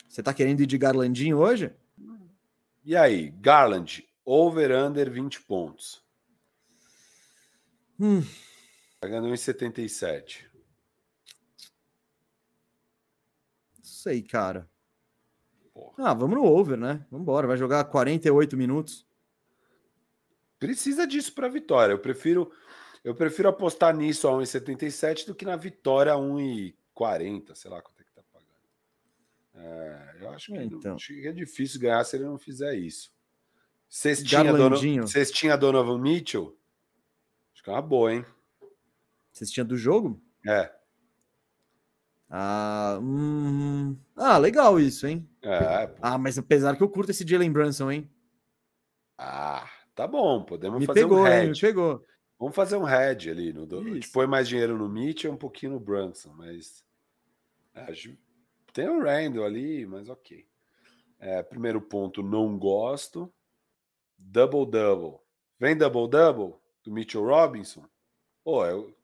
[0.07, 1.71] Você tá querendo ir de Garlandinho hoje?
[2.85, 6.01] E aí, Garland, over under 20 pontos.
[7.99, 8.23] Hum.
[9.01, 10.45] Pagando 1,77.
[13.77, 14.69] Não sei, cara.
[15.73, 16.09] Porra.
[16.09, 17.05] Ah, vamos no over, né?
[17.11, 17.47] Vamos embora.
[17.47, 19.05] Vai jogar 48 minutos.
[20.57, 21.93] Precisa disso para vitória.
[21.93, 22.51] Eu prefiro
[23.03, 28.01] eu prefiro apostar nisso a 1,77 do que na vitória a 1,40, sei lá quanto
[28.01, 28.51] é que tá pagando.
[29.55, 30.95] É, eu acho que, é, então.
[30.95, 33.11] acho que é difícil ganhar se ele não fizer isso.
[33.87, 36.58] Cestinha, Dono, Cestinha Donovan Mitchell?
[37.81, 38.25] Boa, hein?
[39.31, 40.21] Cestinha do jogo?
[40.47, 40.71] É.
[42.29, 43.97] Ah, hum...
[44.15, 45.27] ah, legal isso, hein?
[45.41, 48.09] É, ah, mas apesar que eu curto esse Jalen Brunson, hein?
[49.17, 51.49] Ah, tá bom, podemos me fazer pegou, um head.
[51.49, 52.05] me pegou.
[52.37, 53.51] Vamos fazer um head ali.
[53.51, 56.85] No, a gente põe mais dinheiro no Mitch e um pouquinho no Brunson, mas
[57.73, 57.85] é,
[58.71, 60.45] tem o Randall ali, mas ok.
[61.19, 63.33] É, primeiro ponto, não gosto.
[64.17, 65.19] Double-double.
[65.59, 67.83] Vem double-double do Mitchell Robinson?
[68.43, 68.95] Pô, eu...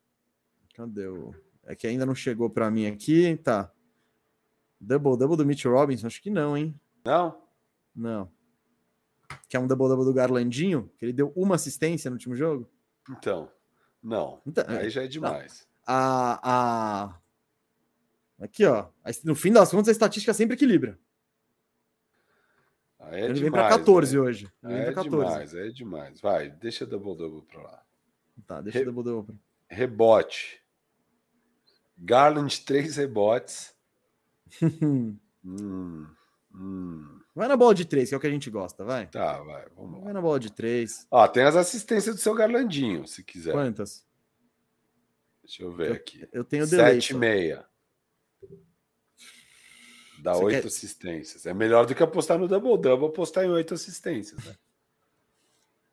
[0.76, 1.34] Cadê o...
[1.64, 3.72] É que ainda não chegou para mim aqui, tá.
[4.80, 6.80] Double double do Mitch Robinson, acho que não, hein?
[7.04, 7.42] Não.
[7.96, 8.32] Não.
[9.50, 12.70] Que é um double double do Garlandinho, que ele deu uma assistência no último jogo.
[13.10, 13.52] Então,
[14.02, 14.42] não.
[14.46, 15.68] Então, Aí já é demais.
[15.88, 17.20] A, a...
[18.44, 18.90] Aqui, ó.
[19.24, 21.00] No fim das contas, a estatística sempre equilibra.
[23.06, 24.52] Aí é ele demais, vem para 14 hoje.
[24.64, 25.10] Ele é 14.
[25.10, 26.22] demais, é demais.
[26.22, 27.84] Vai, deixa double double para lá.
[28.48, 28.86] Tá, deixa Re...
[28.86, 29.36] double double.
[29.70, 30.62] Rebote.
[31.98, 33.76] Garland, três rebotes.
[34.62, 36.08] hum,
[36.54, 37.20] hum.
[37.34, 39.08] Vai na bola de três, que é o que a gente gosta, vai.
[39.08, 39.66] Tá, vai.
[39.76, 41.06] Vamos vai na bola de três.
[41.12, 43.52] Ó, tem as assistências do seu Garlandinho, se quiser.
[43.52, 44.06] Quantas?
[45.44, 46.28] Deixa eu ver eu, aqui.
[46.32, 47.02] Eu tenho delay.
[47.02, 47.66] Sete e meia.
[50.26, 50.68] Dá oito quer...
[50.68, 51.46] assistências.
[51.46, 54.56] É melhor do que apostar no Double Double, apostar em oito assistências, né?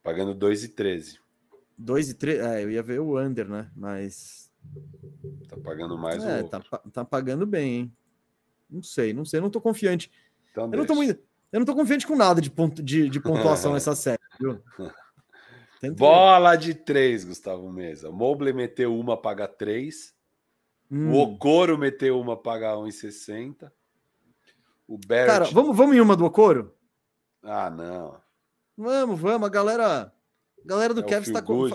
[0.03, 1.21] Pagando dois e treze.
[1.77, 2.41] Dois e treze?
[2.41, 3.71] É, eu ia ver o under, né?
[3.77, 4.51] Mas
[5.49, 6.61] Tá pagando mais é, tá,
[6.93, 7.93] tá, pagando bem, hein?
[8.71, 10.11] Não sei, não sei, não tô confiante.
[10.51, 11.21] Então eu, não tô muito,
[11.53, 14.63] eu não tô confiante com nada de, ponto, de, de pontuação nessa série, viu?
[15.95, 18.11] Bola de três, Gustavo Mesa.
[18.11, 20.15] Mobley meteu uma, paga três.
[20.91, 21.13] Hum.
[21.13, 23.71] O Okoro meteu uma, paga 1,60.
[24.93, 25.27] O Barrett...
[25.27, 26.77] Cara, vamos, vamos em uma do Okoro?
[27.43, 28.21] Ah, não.
[28.77, 29.47] Vamos, vamos.
[29.47, 31.67] A galera, a galera do é está com.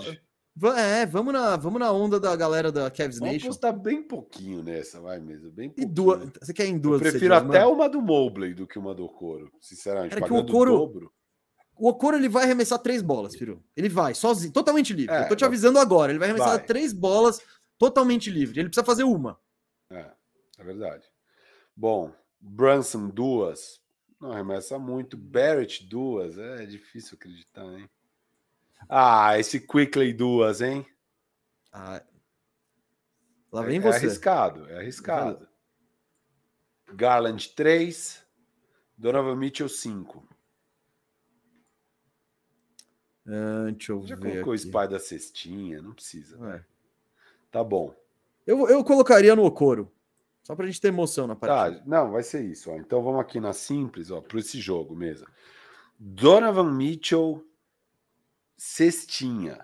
[0.76, 3.38] É, vamos na, vamos na onda da galera da Cavs Nation.
[3.40, 5.50] Vamos apostar bem pouquinho nessa, vai mesmo.
[5.50, 5.88] Bem pouquinho.
[5.88, 7.02] E duas, você quer em duas?
[7.02, 7.72] Eu prefiro até mano?
[7.72, 10.12] uma do Mobley do que uma do Coro, sinceramente.
[10.12, 11.12] Era que o Coro, dobro.
[11.76, 13.60] O Okoro ele vai arremessar três bolas, filho.
[13.76, 15.12] Ele vai, sozinho, totalmente livre.
[15.12, 16.12] É, Eu tô te avisando agora.
[16.12, 16.64] Ele vai arremessar vai.
[16.64, 17.40] três bolas
[17.76, 18.60] totalmente livre.
[18.60, 19.40] Ele precisa fazer uma.
[19.90, 20.06] É,
[20.58, 21.04] é verdade.
[21.76, 23.80] Bom, Brunson, duas.
[24.20, 25.16] Não arremessa muito.
[25.16, 26.38] Barrett, duas.
[26.38, 27.88] É difícil acreditar, hein?
[28.88, 30.86] Ah, esse Quickly duas, hein?
[31.72, 32.02] Ah,
[33.52, 33.98] lá vem é, você.
[33.98, 35.48] É arriscado, é arriscado.
[36.94, 38.24] Garland 3,
[38.96, 40.26] Donovan Mitchell 5.
[43.26, 45.82] Uh, deixa eu Já ver colocou o spy da cestinha?
[45.82, 46.38] Não precisa.
[46.54, 46.64] É.
[47.50, 47.94] Tá bom.
[48.46, 49.92] Eu, eu colocaria no Okoro.
[50.48, 51.78] Só pra gente ter emoção na partida.
[51.78, 52.70] Tá, não, vai ser isso.
[52.70, 52.76] Ó.
[52.78, 55.26] Então vamos aqui na simples, ó, para esse jogo mesmo.
[55.98, 57.46] Donovan Mitchell,
[58.56, 59.62] cestinha.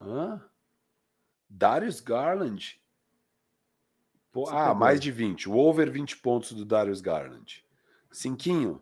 [0.00, 0.42] Hã?
[1.46, 2.80] Darius Garland.
[4.32, 4.74] Pô, ah, pegou.
[4.76, 5.50] mais de 20.
[5.50, 7.62] O over 20 pontos do Darius Garland.
[8.10, 8.80] Cinquinho.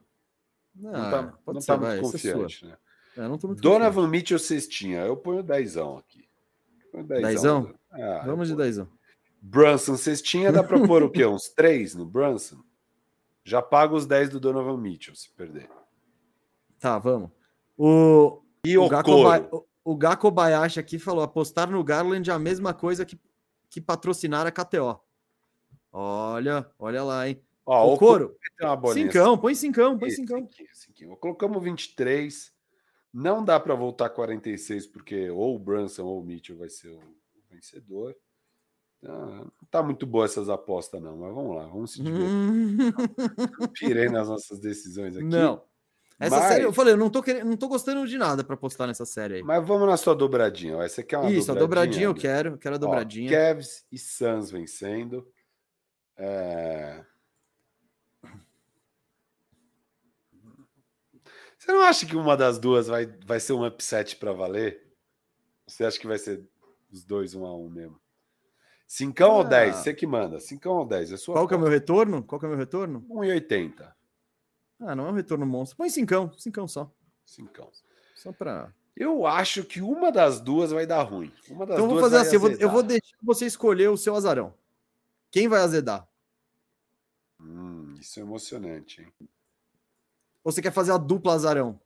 [0.72, 2.78] Não, Não tá, Ah, pode não ser, tá vai, muito é confiante, né?
[3.16, 5.00] Eu não tô muito Donovan Mitchell, cestinha.
[5.00, 6.28] Eu ponho dezão aqui.
[6.92, 7.74] Ponho Dezão?
[7.90, 8.96] Ah, eu Vamos de dezão.
[9.40, 11.24] Brunson, cestinha, dá pra pôr o quê?
[11.24, 12.62] Uns três no Brunson?
[13.44, 15.68] Já paga os 10 do Donovan Mitchell, se perder.
[16.78, 17.30] Tá, vamos.
[17.76, 19.22] O, E o, o Gako Coro?
[19.28, 23.18] Ba- o- o Gako Bayashi aqui falou: apostar no Garland é a mesma coisa que,
[23.70, 25.00] que patrocinar a KTO.
[25.90, 27.42] Olha, olha lá, hein?
[27.64, 28.36] Ó, o o couro.
[28.94, 30.48] Cincão, põe cincão, põe Isso, cincão.
[31.16, 32.52] Colocamos 23.
[33.12, 37.00] Não dá para voltar 46, porque ou o Brunson ou o Mitchell vai ser o
[37.50, 38.14] vencedor.
[39.04, 42.28] Ah, não tá muito boa essas apostas, não, mas vamos lá, vamos se divertir.
[42.28, 42.78] Hum,
[43.74, 45.24] Pirei nas nossas decisões aqui.
[45.26, 45.62] não.
[46.20, 48.56] Essa Mas- série, eu falei, eu não tô, querendo, não tô gostando de nada pra
[48.56, 49.42] postar nessa série aí.
[49.44, 50.76] Mas vamos na sua dobradinha.
[50.78, 50.82] ó.
[50.82, 52.18] Essa aqui é uma Isso, a dobradinha eu né?
[52.20, 53.30] quero, eu quero a Ó, dobradinha.
[53.30, 55.24] Cavs e Suns vencendo.
[56.16, 57.04] É...
[61.56, 64.86] Você não acha que uma das duas vai, vai ser um upset para valer?
[65.68, 66.44] Você acha que vai ser
[66.90, 68.00] os dois um a um mesmo?
[68.88, 69.44] Cincão ou Ah.
[69.44, 69.76] 10?
[69.76, 70.40] Você que manda.
[70.40, 71.12] Cincão ou 10?
[71.12, 72.22] É sua Qual que é o meu retorno?
[72.22, 73.04] Qual que é o meu retorno?
[73.10, 73.94] 1,80.
[74.80, 75.76] Ah, não é um retorno monstro.
[75.76, 76.90] Põe cincão, cincão só.
[77.26, 77.70] Cincão.
[78.16, 78.72] Só pra.
[78.96, 81.32] Eu acho que uma das duas vai dar ruim.
[81.50, 83.88] Uma das Então eu vou duas fazer assim, eu vou, eu vou deixar você escolher
[83.90, 84.54] o seu azarão.
[85.30, 86.08] Quem vai azedar?
[87.40, 89.12] Hum, isso é emocionante, hein?
[90.42, 91.78] Ou você quer fazer a dupla azarão?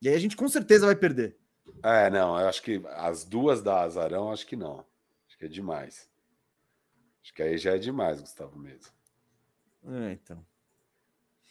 [0.00, 1.36] E aí a gente com certeza vai perder.
[1.82, 4.84] É, não, eu acho que as duas da Azarão, acho que não.
[5.26, 6.08] Acho que é demais.
[7.24, 8.92] Acho que aí já é demais, Gustavo mesmo.
[9.86, 10.44] É, então.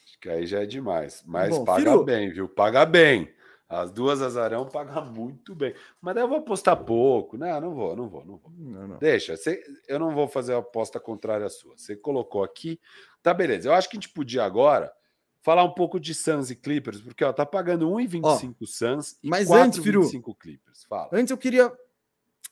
[0.06, 1.24] Acho que aí já é demais.
[1.26, 2.48] Mas Bom, paga Firu- bem, viu?
[2.48, 3.34] Paga bem.
[3.68, 5.74] As duas Azarão paga muito bem.
[6.00, 7.38] Mas eu vou apostar pouco.
[7.40, 8.52] Não, não vou, não vou, não vou.
[8.56, 8.98] Não, não.
[9.00, 11.76] Deixa, você- eu não vou fazer a aposta contrária à sua.
[11.76, 12.80] Você colocou aqui.
[13.24, 13.68] Tá, beleza.
[13.68, 14.94] Eu acho que a gente podia agora
[15.42, 19.50] falar um pouco de Suns e Clippers, porque ó, tá pagando 1,25 Suns e mas
[19.50, 20.84] antes, Firu- 4,25 Clippers.
[20.84, 21.10] Fala.
[21.12, 21.76] Antes eu queria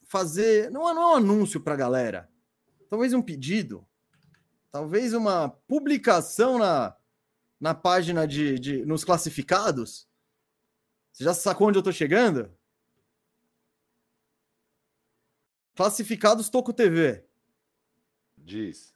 [0.07, 0.71] fazer.
[0.71, 2.27] Não, é- não é um anúncio pra galera.
[2.91, 3.87] Talvez um pedido.
[4.69, 6.93] Talvez uma publicação na,
[7.57, 8.85] na página de, de.
[8.85, 10.09] nos classificados.
[11.13, 12.53] Você já sacou onde eu tô chegando?
[15.73, 17.23] Classificados Toco TV.
[18.37, 18.93] Diz.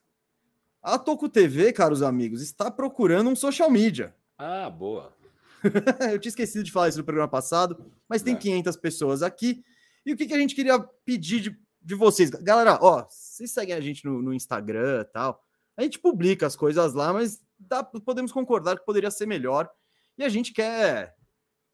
[0.81, 4.13] A Toco TV, caros amigos, está procurando um social media.
[4.37, 5.15] Ah, boa.
[6.11, 8.37] Eu tinha esquecido de falar isso no programa passado, mas tem É.
[8.37, 9.63] 500 pessoas aqui.
[10.05, 12.29] E o que, que a gente queria pedir de, de vocês?
[12.31, 15.41] Galera, ó, vocês seguem a gente no, no Instagram e tal.
[15.77, 19.69] A gente publica as coisas lá, mas dá- podemos concordar que poderia ser melhor.
[20.17, 21.15] E a gente quer,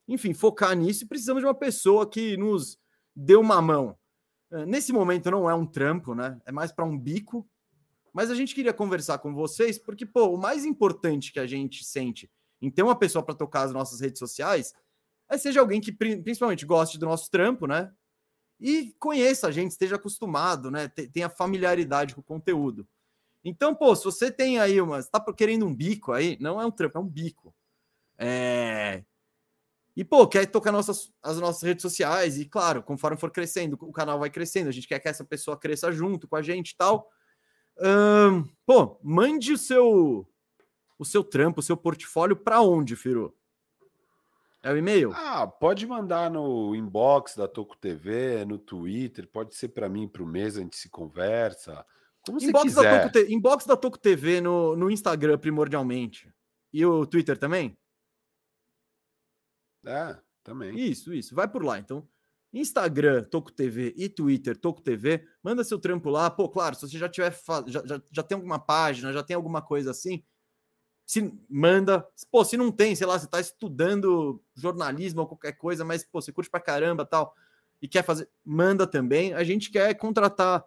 [0.07, 2.77] enfim, focar nisso e precisamos de uma pessoa que nos
[3.15, 3.97] dê uma mão.
[4.51, 6.39] Eh, Nesse momento não é um trampo, né?
[6.45, 7.47] É mais para um bico.
[8.13, 11.85] Mas a gente queria conversar com vocês, porque, pô, o mais importante que a gente
[11.85, 12.29] sente
[12.61, 14.73] em ter uma pessoa para tocar as nossas redes sociais
[15.29, 17.89] é seja alguém que pri- principalmente goste do nosso trampo, né?
[18.61, 20.87] E conheça a gente, esteja acostumado, né?
[20.89, 22.87] te- Tenha familiaridade com o conteúdo.
[23.43, 24.99] Então, pô, se você tem aí uma.
[24.99, 27.55] Está querendo um bico aí, não é um trampo, é um bico.
[28.17, 29.03] É.
[29.95, 33.91] E, pô, quer tocar nossas, as nossas redes sociais, e claro, conforme for crescendo, o
[33.91, 36.77] canal vai crescendo, a gente quer que essa pessoa cresça junto com a gente e
[36.77, 37.09] tal.
[37.79, 40.27] Ahn, pô, mande o seu
[40.99, 43.35] o seu trampo, o seu portfólio para onde, Firu?
[44.63, 45.11] É o e-mail?
[45.15, 50.21] Ah, pode mandar no inbox da Toco TV, no Twitter, pode ser para mim, para
[50.21, 51.83] o mês, a gente se conversa.
[52.23, 53.01] Como você Inbox da, quiser.
[53.01, 56.31] Toco T- inbox da Toco TV no, no Instagram, primordialmente.
[56.71, 57.75] E o Twitter também?
[59.83, 60.79] É, também.
[60.79, 61.33] Isso, isso.
[61.33, 61.79] Vai por lá.
[61.79, 62.07] Então,
[62.53, 65.25] Instagram, Toco TV e Twitter, Toco TV.
[65.43, 66.29] Manda seu trampo lá.
[66.29, 67.35] Pô, claro, se você já tiver.
[67.65, 70.23] Já, já, já tem alguma página, já tem alguma coisa assim.
[71.11, 72.07] Se manda.
[72.31, 76.21] Pô, se não tem, sei lá, você tá estudando jornalismo ou qualquer coisa, mas, pô,
[76.21, 77.35] você curte pra caramba tal.
[77.81, 78.29] E quer fazer.
[78.45, 79.33] Manda também.
[79.33, 80.63] A gente quer contratar.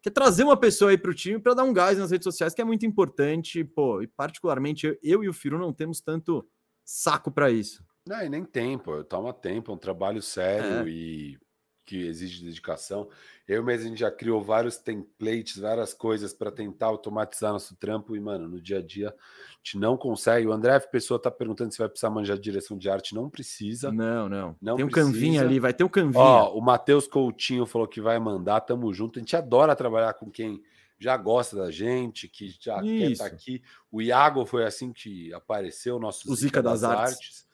[0.00, 2.62] Quer trazer uma pessoa aí pro time para dar um gás nas redes sociais, que
[2.62, 3.62] é muito importante.
[3.64, 6.48] Pô, e particularmente eu, eu e o Firu não temos tanto
[6.82, 7.84] saco para isso.
[8.06, 10.90] Não, e nem tempo, toma tempo, é um trabalho sério É.
[10.90, 11.38] e,
[11.84, 13.08] que exige dedicação.
[13.46, 18.14] Eu mesmo a gente já criou vários templates, várias coisas para tentar automatizar nosso trampo
[18.14, 20.46] e, mano, no dia a dia a gente não consegue.
[20.46, 20.90] O André F.
[20.90, 23.14] Pessoa tá perguntando se vai precisar manjar de direção de arte.
[23.14, 23.90] Não precisa.
[23.90, 24.56] Não, não.
[24.62, 25.12] Não tem um precisa.
[25.12, 26.22] canvinho ali, vai ter um canvinho.
[26.22, 29.18] Ó, o Matheus Coutinho falou que vai mandar, tamo junto.
[29.18, 30.62] A gente adora trabalhar com quem
[30.98, 33.12] já gosta da gente, que já quer Isso.
[33.12, 33.60] estar aqui.
[33.90, 37.44] O Iago foi assim que apareceu, nosso O Zica das Artes.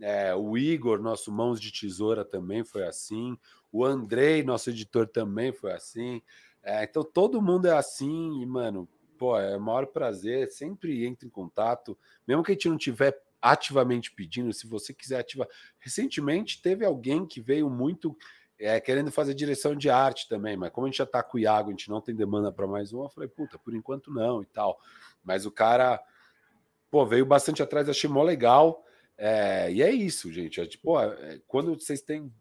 [0.00, 3.36] É, o Igor, nosso Mãos de Tesoura, também foi assim.
[3.70, 6.22] O Andrei, nosso editor, também foi assim.
[6.62, 10.48] É, então todo mundo é assim, e, mano, pô, é o maior prazer.
[10.48, 15.20] Sempre entre em contato, mesmo que a gente não tiver ativamente pedindo, se você quiser
[15.20, 15.48] ativar.
[15.78, 18.16] Recentemente teve alguém que veio muito
[18.58, 21.40] é, querendo fazer direção de arte também, mas como a gente já tá com o
[21.40, 24.42] Iago, a gente não tem demanda para mais um, eu falei, puta, por enquanto não
[24.42, 24.80] e tal.
[25.22, 26.02] Mas o cara,
[26.90, 28.84] pô, veio bastante atrás, achei mó legal.
[29.16, 30.60] É, e é isso, gente.
[30.60, 32.32] É, tipo, é, quando vocês têm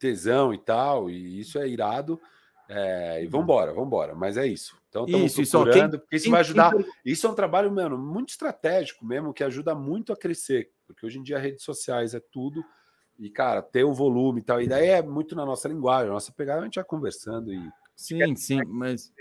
[0.00, 2.20] tesão e tal, e isso é irado,
[2.68, 4.14] é, e vambora, vambora.
[4.14, 4.76] Mas é isso.
[4.88, 6.72] Então estamos procurando, quem- porque isso quem- vai ajudar.
[7.04, 10.70] Isso é um trabalho, mano, muito estratégico mesmo, que ajuda muito a crescer.
[10.86, 12.64] Porque hoje em dia redes sociais é tudo.
[13.18, 14.60] E, cara, ter o volume e tal.
[14.62, 17.70] E daí é muito na nossa linguagem, a nossa pegada, a gente vai conversando e
[17.94, 19.12] Sim, sim, mas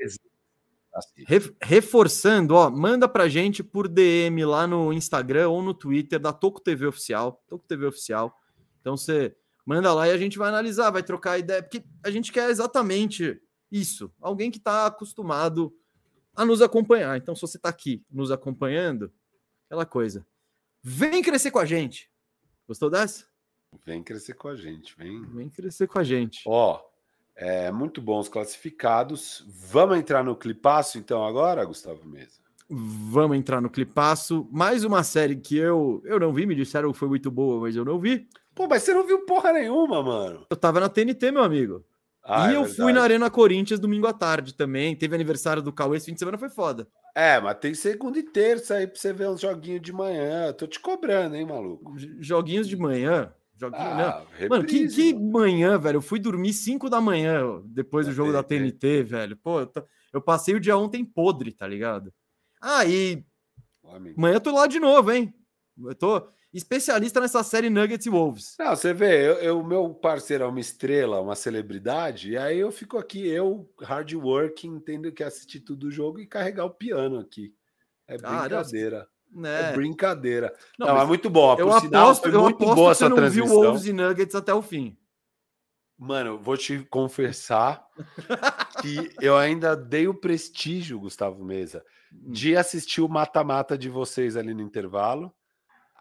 [0.93, 1.23] assim.
[1.27, 6.31] Re- reforçando, ó, manda pra gente por DM lá no Instagram ou no Twitter da
[6.31, 8.34] Toco TV Oficial, Toco TV Oficial.
[8.80, 9.35] Então você
[9.69, 13.39] manda lá e a gente vai analisar, vai trocar ideia, porque a gente quer exatamente
[13.71, 15.71] isso, alguém que está acostumado
[16.35, 17.15] a nos acompanhar.
[17.17, 19.13] Então se você está aqui nos acompanhando,
[19.67, 20.25] aquela coisa,
[20.81, 22.09] vem crescer com a gente.
[22.67, 23.27] Gostou dessa?
[23.85, 25.23] Vem crescer com a gente, vem.
[25.35, 26.41] Vem crescer com a gente.
[26.47, 26.81] Ó,
[27.35, 29.45] é, muito bons classificados.
[29.47, 32.39] Vamos entrar no clipaço então agora, Gustavo Mesa?
[32.67, 34.49] Vamos entrar no clipaço.
[34.51, 37.75] Mais uma série que eu eu não vi, me disseram que foi muito boa, mas
[37.75, 38.27] eu não vi.
[38.60, 40.45] Pô, mas você não viu porra nenhuma, mano.
[40.49, 41.81] Eu tava na TNT, meu amigo.
[42.22, 43.03] Ah, e é eu fui na verdade.
[43.06, 44.94] Arena Corinthians domingo à tarde também.
[44.98, 46.86] Teve aniversário do Cauê, esse fim de semana foi foda.
[47.15, 50.52] É, mas tem segunda e terça aí pra você ver uns joguinhos de manhã.
[50.52, 51.94] Tô te cobrando, hein, maluco?
[52.19, 53.34] Joguinhos de manhã.
[53.56, 54.49] Joguinho, Ah, não.
[54.49, 55.31] Mano, que, reprise, que mano.
[55.31, 55.95] manhã, velho.
[55.98, 58.72] Eu fui dormir 5 da manhã depois do Da jogo da TNT.
[58.77, 59.38] TNT, velho.
[59.38, 62.14] Pô, eu, tô- eu passei o dia ontem podre, tá ligado?
[62.61, 63.23] Ah, e
[64.18, 65.34] amanhã eu tô lá de novo, hein?
[65.81, 68.55] Eu tô especialista nessa série Nuggets e Wolves.
[68.59, 72.71] Não, você vê, eu, eu- meu parceiro é uma estrela, uma celebridade, e aí eu
[72.71, 77.19] fico aqui, eu, hard working, tendo que assistir tudo o jogo e carregar o piano
[77.19, 77.53] aqui.
[78.07, 79.07] É Ah, brincadeira.
[79.31, 79.71] é Né?
[79.73, 80.53] brincadeira.
[80.80, 81.55] Não, Não, é muito bom.
[81.59, 83.61] eu Por sinal, aposto, foi eu muito aposto boa que você não viu transmissão.
[83.63, 84.97] Wolves e Nuggets até o fim.
[86.01, 87.85] Mano, vou te confessar
[88.81, 92.31] que eu ainda dei o prestígio, Gustavo Mesa, Hum.
[92.31, 95.31] de assistir o mata-mata de vocês ali no intervalo.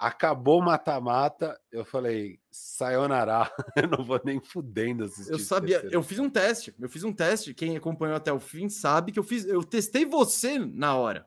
[0.00, 5.32] Acabou o mata-mata, eu falei, sayonara, eu não vou nem fudendo assistir.
[5.32, 8.38] Eu sabia, terceiro eu fiz um teste, eu fiz um teste, quem acompanhou até o
[8.38, 11.26] fim sabe que eu fiz, eu testei você na hora.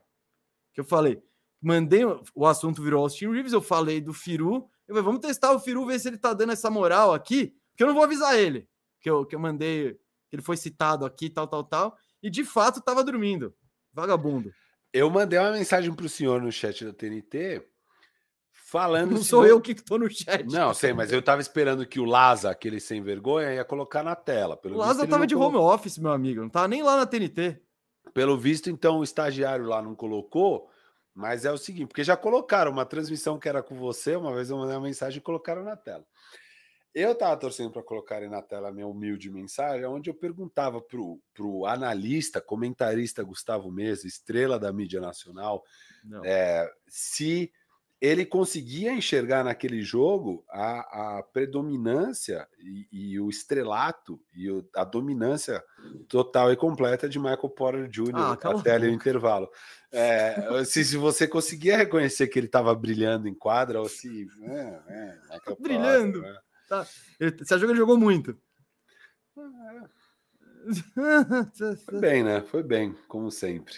[0.73, 1.21] Que eu falei,
[1.61, 5.59] mandei, o assunto virou Austin Reeves, eu falei do Firu, eu falei, vamos testar o
[5.59, 8.69] Firu, ver se ele tá dando essa moral aqui, porque eu não vou avisar ele,
[9.01, 9.99] que eu, que eu mandei,
[10.29, 13.53] que ele foi citado aqui, tal, tal, tal, e de fato tava dormindo,
[13.91, 14.49] vagabundo.
[14.93, 17.65] Eu mandei uma mensagem pro senhor no chat da TNT
[18.71, 19.11] falando.
[19.11, 20.45] Não sou vo- eu que tô no chat.
[20.45, 24.15] Não, sei, mas eu tava esperando que o Laza, aquele sem vergonha, ia colocar na
[24.15, 24.55] tela.
[24.55, 25.61] Pelo O visto, Lázaro ele tava não de colocou.
[25.61, 27.61] home office, meu amigo, não tava nem lá na TNT.
[28.13, 30.69] Pelo visto, então, o estagiário lá não colocou,
[31.13, 34.49] mas é o seguinte, porque já colocaram uma transmissão que era com você, uma vez
[34.49, 36.05] eu mandei uma mensagem e colocaram na tela.
[36.93, 41.21] Eu tava torcendo para colocarem na tela a minha humilde mensagem, onde eu perguntava pro,
[41.33, 45.63] pro analista, comentarista Gustavo Mesa, estrela da mídia nacional,
[46.03, 46.21] Não.
[46.25, 47.49] é, se
[48.01, 54.83] ele conseguia enxergar naquele jogo a, a predominância e, e o estrelato e o- a
[54.83, 55.63] dominância
[56.07, 58.15] total e completa de Michael Porter Jr.
[58.15, 59.47] Ah, até ali o intervalo.
[59.91, 64.27] É, se, se você conseguia reconhecer que ele estava brilhando em quadra ou se.
[64.41, 65.19] É, é,
[65.59, 66.21] Brilhando.
[66.21, 66.39] Porter, né?
[67.19, 68.35] Ele, você achou que ele jogou muito?
[71.85, 72.41] Foi bem, né?
[72.41, 73.75] Foi bem, como sempre.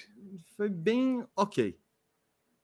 [0.56, 1.78] Foi bem ok.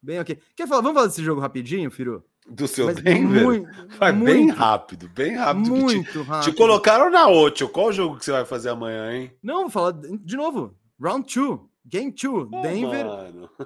[0.01, 0.37] Bem ok.
[0.55, 0.81] Quer falar?
[0.81, 2.23] Vamos falar desse jogo rapidinho, Firu?
[2.49, 3.43] Do seu Mas Denver?
[3.43, 3.69] muito,
[3.99, 5.65] Vai bem muito, rápido, bem rápido.
[5.65, 6.51] que te- muito rápido.
[6.51, 7.67] Te colocaram na 8.
[7.69, 9.31] Qual jogo que você vai fazer amanhã, hein?
[9.43, 10.73] Não, vou falar de novo.
[10.99, 11.59] Round 2.
[11.85, 12.49] Game 2.
[12.49, 13.05] Pô, Denver.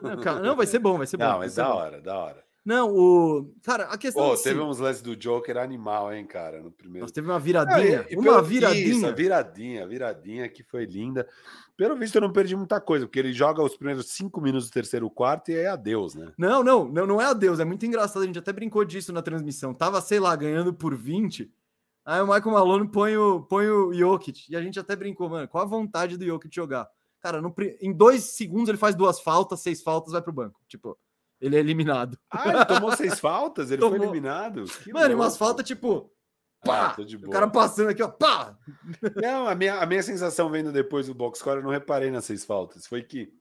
[0.01, 1.23] Não, cara, não, vai ser bom, vai ser bom.
[1.26, 1.76] Não, mas da bom.
[1.76, 2.43] hora, da hora.
[2.65, 3.53] Não, o.
[3.61, 6.72] Cara, a questão Pô, é teve assim, uns lances do Joker animal, hein, cara, no
[6.72, 7.03] primeiro.
[7.03, 8.06] Nós teve uma viradinha.
[8.10, 8.85] e uma viradinha.
[8.88, 11.27] Isso, viradinha, viradinha que foi linda.
[11.76, 14.73] Pelo visto, eu não perdi muita coisa, porque ele joga os primeiros cinco minutos do
[14.73, 16.31] terceiro quarto e aí adeus, né?
[16.38, 17.60] Não, não, não, não é a Deus.
[17.60, 18.23] É muito engraçado.
[18.23, 19.73] A gente até brincou disso na transmissão.
[19.73, 21.52] Tava, sei lá, ganhando por 20.
[22.06, 24.45] Aí o Michael Malone põe o, põe o Jokic.
[24.49, 26.88] E a gente até brincou, mano, qual a vontade do Jokic jogar?
[27.19, 30.61] Cara, no, em dois segundos ele faz duas faltas, seis faltas, vai pro banco.
[30.68, 30.98] Tipo,
[31.45, 32.18] ele é eliminado.
[32.30, 33.72] Ah, ele tomou seis faltas?
[33.72, 33.98] Ele tomou.
[33.98, 34.65] foi eliminado?
[34.84, 36.11] Que mano, e umas faltas, tipo.
[36.64, 36.95] Pá!
[36.98, 38.57] Ah, o cara passando aqui, ó, pá!
[39.22, 42.26] Não, a minha, a minha sensação vendo depois do box score, eu não reparei nas
[42.26, 42.88] seis faltas.
[42.88, 43.34] Foi que.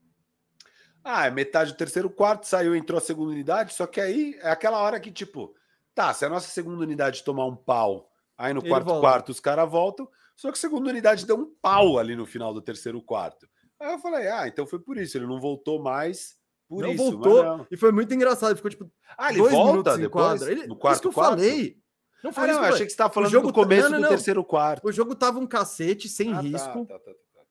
[1.04, 4.50] Ah, é metade do terceiro quarto, saiu, entrou a segunda unidade, só que aí é
[4.50, 5.54] aquela hora que, tipo,
[5.94, 8.12] tá, se a nossa segunda unidade tomar um pau
[8.42, 9.00] Aí no Ele quarto volta.
[9.00, 12.52] quarto os caras voltam, só que a segunda unidade deu um pau ali no final
[12.52, 13.48] do terceiro quarto.
[13.78, 16.36] Aí eu falei, ah, então foi por isso, ele não voltou mais
[16.72, 17.04] por não isso.
[17.04, 17.66] Voltou, não.
[17.70, 20.42] e foi muito engraçado, ficou tipo Ah, ele volta depois?
[20.42, 21.30] Ele, no quarto isso que eu quarto?
[21.30, 21.76] falei.
[22.24, 24.44] Não foi ah, não, achei que você estava falando jogo, do começo não, do terceiro
[24.44, 24.86] quarto.
[24.86, 26.86] O jogo tava um cacete, sem ah, tá, risco.
[26.86, 27.42] Tá, tá, tá, tá,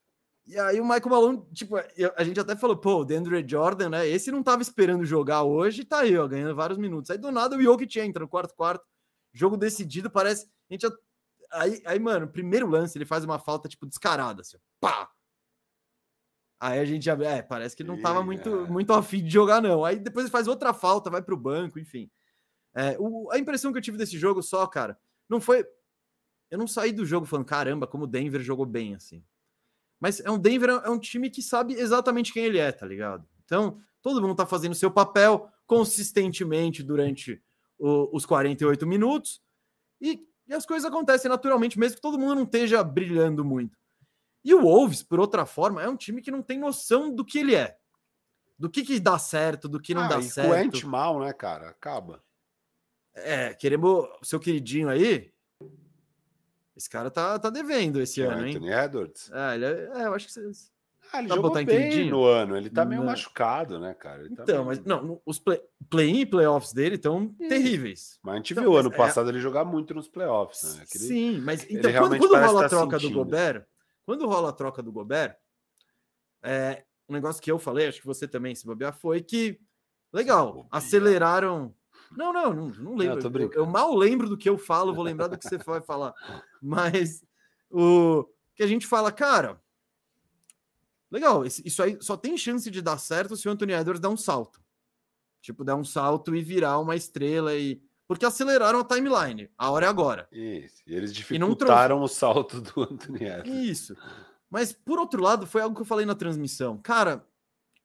[0.47, 4.07] e aí o Michael Malone, tipo, a gente até falou, pô, o DeAndre Jordan, né?
[4.07, 7.11] Esse não tava esperando jogar hoje, tá aí, ó, ganhando vários minutos.
[7.11, 8.83] Aí do nada o Jokic entra no quarto quarto,
[9.33, 10.45] jogo decidido, parece.
[10.69, 10.87] A gente
[11.51, 15.09] Aí, aí, mano, primeiro lance, ele faz uma falta, tipo, descarada, assim, pá!
[16.61, 19.83] Aí a gente já é, parece que não tava muito, muito afim de jogar, não.
[19.83, 22.07] Aí depois ele faz outra falta, vai pro banco, enfim.
[22.75, 24.95] É, o, a impressão que eu tive desse jogo só, cara,
[25.27, 25.65] não foi.
[26.51, 29.23] Eu não saí do jogo falando, caramba, como o Denver jogou bem, assim.
[29.99, 33.27] Mas é um Denver é um time que sabe exatamente quem ele é, tá ligado?
[33.43, 37.41] Então, todo mundo tá fazendo seu papel consistentemente durante
[37.79, 39.41] o, os 48 minutos.
[39.99, 43.77] E e as coisas acontecem naturalmente, mesmo que todo mundo não esteja brilhando muito.
[44.43, 47.39] E o Wolves, por outra forma, é um time que não tem noção do que
[47.39, 47.77] ele é.
[48.57, 50.85] Do que, que dá certo, do que não ah, dá certo.
[50.85, 51.69] O mal, né, cara?
[51.69, 52.21] Acaba.
[53.13, 55.31] É, queremos seu queridinho aí.
[56.75, 58.55] Esse cara tá, tá devendo esse ano, hein?
[58.55, 59.31] Anthony Edwards?
[59.31, 60.71] É, ele é, é, eu acho que vocês.
[61.13, 62.11] Ah, ele jogou bem queridinho?
[62.11, 62.55] no ano.
[62.55, 63.07] Ele tá meio não.
[63.07, 64.21] machucado, né, cara?
[64.21, 64.65] Ele tá então, tá meio...
[64.65, 68.17] mas não, os play-in play e playoffs dele estão terríveis.
[68.23, 68.95] Mas a gente então, viu ano é...
[68.95, 70.83] passado ele jogar muito nos playoffs, né?
[70.83, 71.03] Aquele...
[71.03, 73.13] Sim, mas então quando, quando rola a tá troca sentindo.
[73.13, 73.65] do Gobert,
[74.05, 75.37] quando rola a troca do Gobert,
[76.43, 79.59] é, um negócio que eu falei, acho que você também se bobear, foi que
[80.11, 81.73] legal, aceleraram.
[82.11, 83.29] Não, não, não, não lembro.
[83.29, 85.81] Não, eu, eu, mal lembro do que eu falo, vou lembrar do que você vai
[85.81, 86.13] falar.
[86.61, 87.23] Mas
[87.69, 89.61] o que a gente fala, cara,
[91.11, 94.15] Legal, isso aí só tem chance de dar certo se o Anthony Edwards der um
[94.15, 94.61] salto.
[95.41, 97.81] Tipo, der um salto e virar uma estrela e.
[98.11, 99.49] Porque aceleraram a timeline.
[99.57, 100.27] A hora é agora.
[100.33, 100.83] Isso.
[100.85, 103.69] E eles dificultaram e o salto do Anthony Edwards.
[103.69, 103.97] Isso.
[104.49, 106.77] Mas, por outro lado, foi algo que eu falei na transmissão.
[106.77, 107.25] Cara,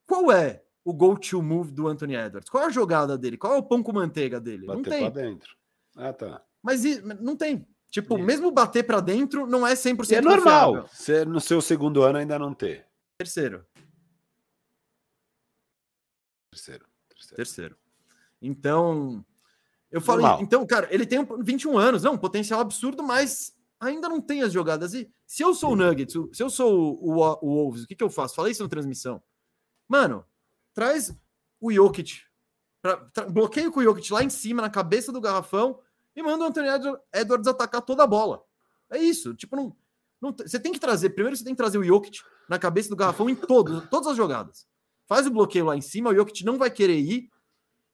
[0.04, 2.50] qual é o go-to move do Anthony Edwards?
[2.50, 3.36] Qual é a jogada dele?
[3.36, 4.66] Qual é o pão com manteiga dele?
[4.66, 5.12] Bater não tem.
[5.12, 5.56] pra dentro.
[5.94, 6.42] Ah, tá.
[6.60, 6.82] Mas
[7.20, 7.64] não tem.
[7.88, 10.88] Tipo, mesmo bater para dentro não é 100% e é normal.
[10.88, 12.84] Você, no seu segundo ano ainda não ter.
[13.16, 13.64] Terceiro.
[16.50, 16.84] Terceiro.
[17.08, 17.36] Terceiro.
[17.36, 17.76] Terceiro.
[18.42, 19.24] Então,
[19.90, 20.42] eu falei, Normal.
[20.42, 24.52] então, cara, ele tem 21 anos, não, um potencial absurdo, mas ainda não tem as
[24.52, 24.94] jogadas.
[24.94, 27.94] E se eu sou o Nuggets, se eu sou o, o, o Wolves, o que,
[27.94, 28.34] que eu faço?
[28.34, 29.22] Falei isso na transmissão.
[29.88, 30.24] Mano,
[30.74, 31.14] traz
[31.60, 32.20] o Jokic,
[32.82, 35.80] pra, tra, bloqueio com o Jokic lá em cima, na cabeça do garrafão,
[36.14, 36.68] e manda o Anthony
[37.12, 38.42] Edwards atacar toda a bola.
[38.90, 39.34] É isso.
[39.34, 39.76] Tipo, não,
[40.20, 42.96] não, você tem que trazer, primeiro você tem que trazer o Jokic na cabeça do
[42.96, 44.66] garrafão em todo, todas as jogadas.
[45.06, 47.30] Faz o bloqueio lá em cima, o Jokic não vai querer ir,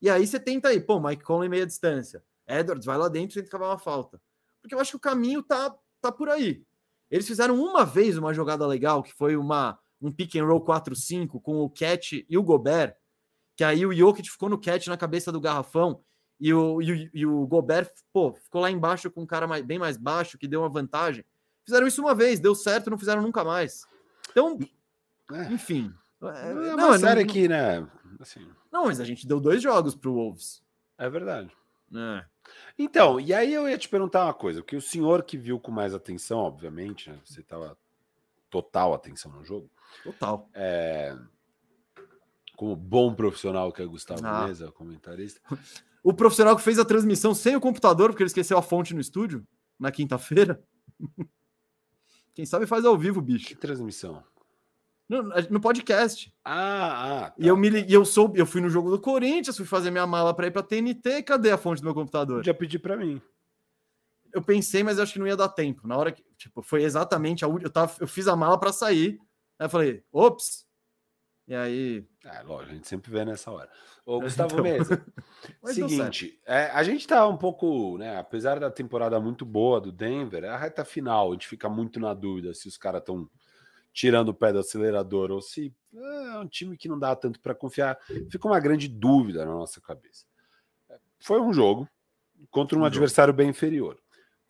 [0.03, 2.25] e aí você tenta aí, pô, Mike Conley meia distância.
[2.47, 4.21] Edwards vai lá dentro e tenta cavar uma falta.
[4.61, 6.65] Porque eu acho que o caminho tá, tá por aí.
[7.09, 11.41] Eles fizeram uma vez uma jogada legal, que foi uma, um pick and roll 4-5
[11.41, 12.97] com o Cat e o Gobert,
[13.57, 16.03] que aí o Jokic ficou no Cat na cabeça do garrafão,
[16.41, 19.65] e o, e o, e o Gobert, pô, ficou lá embaixo com um cara mais,
[19.65, 21.25] bem mais baixo, que deu uma vantagem.
[21.65, 23.83] Fizeram isso uma vez, deu certo, não fizeram nunca mais.
[24.31, 24.59] Então,
[25.31, 25.53] é.
[25.53, 25.95] enfim.
[26.21, 27.87] É, é uma não, série não, que, né?
[28.23, 28.47] Assim...
[28.71, 30.63] Não, mas a gente deu dois jogos pro Wolves.
[30.97, 31.51] É verdade.
[31.95, 32.25] É.
[32.79, 35.71] Então, e aí eu ia te perguntar uma coisa, porque o senhor que viu com
[35.71, 37.77] mais atenção, obviamente, né, você estava
[38.49, 39.71] total atenção no jogo.
[40.03, 40.49] Total.
[40.55, 41.17] É,
[42.57, 44.47] como bom profissional que é Gustavo ah.
[44.47, 45.41] Mesa, comentarista.
[46.05, 49.01] O profissional que fez a transmissão sem o computador, porque ele esqueceu a fonte no
[49.01, 49.47] estúdio,
[49.79, 50.61] na quinta-feira.
[52.35, 53.47] Quem sabe faz ao vivo, bicho.
[53.47, 54.21] Que transmissão?
[55.09, 56.33] No, no podcast.
[56.45, 57.31] Ah, ah.
[57.31, 57.35] Tá.
[57.39, 60.07] E eu me e eu soube, eu fui no jogo do Corinthians, fui fazer minha
[60.07, 62.45] mala para ir para TNT, cadê a fonte do meu computador?
[62.45, 63.21] Já pedi para mim.
[64.33, 65.87] Eu pensei, mas eu acho que não ia dar tempo.
[65.87, 68.73] Na hora que, tipo, foi exatamente a última, eu tava, eu fiz a mala para
[68.73, 69.19] sair.
[69.59, 70.67] Aí eu falei, ops.
[71.47, 73.69] E aí, é, lógico, a gente sempre vê nessa hora.
[74.07, 74.65] Ô, Gustavo então...
[74.65, 75.05] Mesa,
[75.67, 78.17] seguinte, é, a gente tá um pouco, né?
[78.17, 82.01] Apesar da temporada muito boa do Denver, é a reta final, a gente fica muito
[82.01, 83.29] na dúvida se os caras estão
[83.93, 87.55] tirando o pé do acelerador ou se é um time que não dá tanto para
[87.55, 87.99] confiar.
[88.31, 90.25] Fica uma grande dúvida na nossa cabeça.
[91.21, 91.89] Foi um jogo
[92.51, 93.39] contra um, um adversário jogo.
[93.39, 93.99] bem inferior.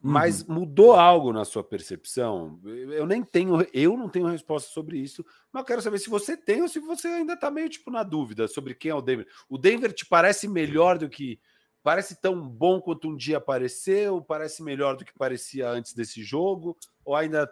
[0.05, 0.55] Mas uhum.
[0.57, 2.59] mudou algo na sua percepção?
[2.65, 6.37] Eu nem tenho, eu não tenho resposta sobre isso, mas eu quero saber se você
[6.37, 9.29] tem ou se você ainda está meio tipo na dúvida sobre quem é o Denver.
[9.49, 11.39] O Denver te parece melhor do que
[11.83, 14.23] parece tão bom quanto um dia apareceu?
[14.23, 16.77] Parece melhor do que parecia antes desse jogo?
[17.05, 17.51] Ou ainda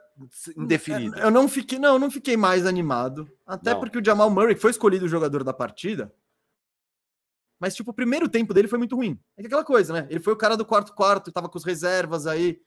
[0.57, 1.19] indefinido?
[1.19, 3.31] Eu não fiquei, não, não fiquei mais animado.
[3.47, 3.81] Até não.
[3.81, 6.13] porque o Jamal Murray foi escolhido o jogador da partida.
[7.59, 9.21] Mas, tipo, o primeiro tempo dele foi muito ruim.
[9.37, 10.07] É aquela coisa, né?
[10.09, 12.63] Ele foi o cara do quarto-quarto, tava com as reservas aí.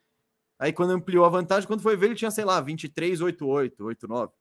[0.60, 3.84] Aí, quando ampliou a vantagem, quando foi ver, ele tinha, sei lá, 23, 8, 8,
[3.84, 4.32] 8, 9.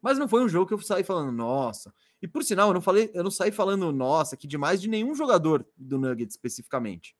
[0.00, 1.92] Mas não foi um jogo que eu saí falando, nossa.
[2.22, 5.14] E por sinal, eu não falei, eu não saí falando, nossa, que demais de nenhum
[5.14, 7.16] jogador do Nuggets especificamente.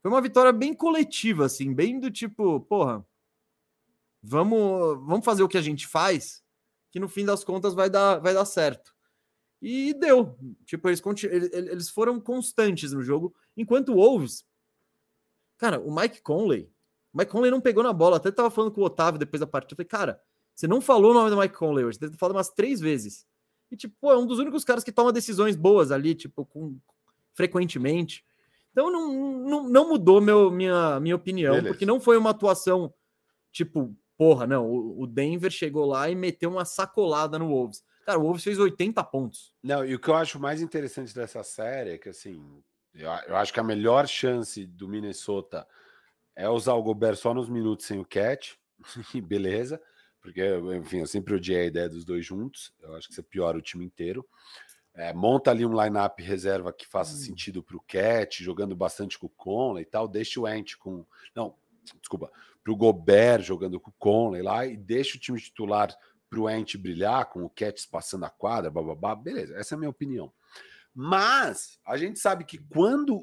[0.00, 3.04] Foi uma vitória bem coletiva, assim, bem do tipo, porra,
[4.22, 6.42] vamos, vamos fazer o que a gente faz,
[6.90, 8.94] que no fim das contas vai dar, vai dar certo.
[9.60, 10.38] E deu.
[10.64, 11.02] Tipo, eles,
[11.52, 13.34] eles foram constantes no jogo.
[13.56, 14.44] Enquanto o Wolves.
[15.58, 16.72] Cara, o Mike Conley.
[17.12, 18.18] O Mike Conley não pegou na bola.
[18.18, 19.72] Até tava falando com o Otávio depois da partida.
[19.72, 20.22] Eu falei, cara,
[20.54, 21.98] você não falou o nome do Mike Conley hoje.
[21.98, 23.26] Você falado umas três vezes.
[23.70, 26.78] E, tipo, é um dos únicos caras que toma decisões boas ali, tipo, com,
[27.34, 28.24] frequentemente.
[28.72, 29.12] Então não,
[29.48, 31.74] não, não mudou meu, minha, minha opinião, Beleza.
[31.74, 32.92] porque não foi uma atuação,
[33.52, 34.70] tipo, porra, não.
[34.70, 37.82] O, Denver chegou lá e meteu uma sacolada no Wolves.
[38.04, 39.52] Cara, o Wolves fez 80 pontos.
[39.62, 42.62] Não, e o que eu acho mais interessante dessa série é que, assim,
[42.94, 45.66] eu, eu acho que a melhor chance do Minnesota
[46.34, 48.54] é usar o Gobert só nos minutos sem o catch,
[49.24, 49.80] beleza,
[50.28, 53.56] porque, enfim, eu sempre odiei a ideia dos dois juntos, eu acho que você piora
[53.56, 54.26] o time inteiro.
[54.94, 57.18] É, monta ali um line-up reserva que faça hum.
[57.18, 60.08] sentido para o Cat, jogando bastante com o Conley e tal.
[60.08, 61.06] Deixa o Ant com.
[61.34, 61.54] Não,
[62.00, 62.30] desculpa,
[62.62, 65.96] para o Gobert jogando com o Conley lá e deixa o time titular
[66.28, 69.78] para o Ent brilhar, com o Cats passando a quadra, bababá, beleza, essa é a
[69.78, 70.32] minha opinião.
[70.92, 73.22] Mas a gente sabe que quando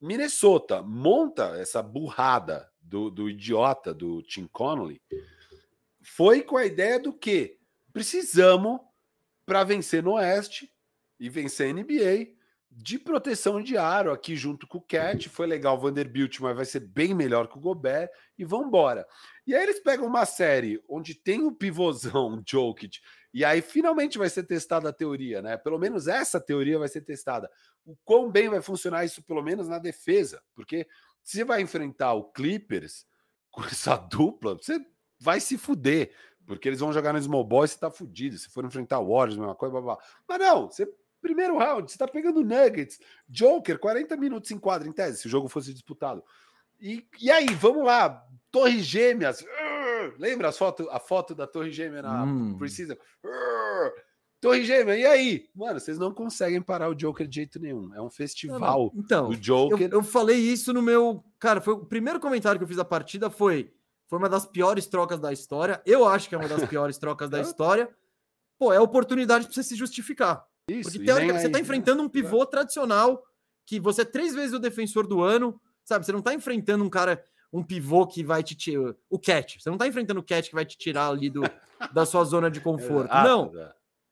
[0.00, 5.00] Minnesota monta essa burrada do, do idiota do Tim Connolly,
[6.02, 7.58] foi com a ideia do que
[7.92, 8.80] precisamos
[9.46, 10.72] para vencer no Oeste
[11.18, 12.34] e vencer a NBA
[12.74, 15.28] de proteção de aro aqui junto com o Cat.
[15.28, 19.06] Foi legal o Vanderbilt, mas vai ser bem melhor que o Gobert e vão embora.
[19.46, 22.98] E aí eles pegam uma série onde tem o pivôzão Jokic
[23.34, 25.56] e aí finalmente vai ser testada a teoria, né?
[25.56, 27.50] Pelo menos essa teoria vai ser testada.
[27.84, 30.86] O quão bem vai funcionar isso, pelo menos na defesa, porque
[31.22, 33.06] você vai enfrentar o Clippers
[33.50, 34.84] com essa dupla, você
[35.18, 36.14] vai se fuder,
[36.46, 38.36] porque eles vão jogar no small e você tá fudido.
[38.36, 39.98] Se for enfrentar o Warriors, mesma coisa, blá, blá.
[40.28, 40.86] Mas não, você
[41.22, 45.30] Primeiro round, você tá pegando Nuggets, Joker, 40 minutos em quadra, em tese, se o
[45.30, 46.20] jogo fosse disputado.
[46.80, 49.40] E, e aí, vamos lá, Torre Gêmeas.
[49.40, 52.58] Uh, lembra a foto, a foto da Torre Gêmea na hum.
[52.58, 52.98] Precisa?
[53.24, 53.92] Uh,
[54.42, 55.48] Torre Gêmea, e aí?
[55.54, 57.94] Mano, vocês não conseguem parar o Joker de jeito nenhum.
[57.94, 59.88] É um festival não, Então, o Joker.
[59.88, 61.24] Eu, eu, falei isso no meu.
[61.38, 63.72] Cara, foi o primeiro comentário que eu fiz da partida foi.
[64.08, 65.80] Foi uma das piores trocas da história.
[65.86, 67.88] Eu acho que é uma das piores trocas da história.
[68.58, 70.44] Pô, é oportunidade para você se justificar.
[70.66, 73.22] Isso, Porque teoricamente você está enfrentando um pivô tradicional
[73.64, 76.04] que você é três vezes o defensor do ano, sabe?
[76.04, 78.92] Você não está enfrentando um cara, um pivô que vai te tirar.
[79.08, 79.62] O Cat.
[79.62, 81.42] Você não está enfrentando o Cat que vai te tirar ali do,
[81.94, 83.14] da sua zona de conforto.
[83.14, 83.52] Não.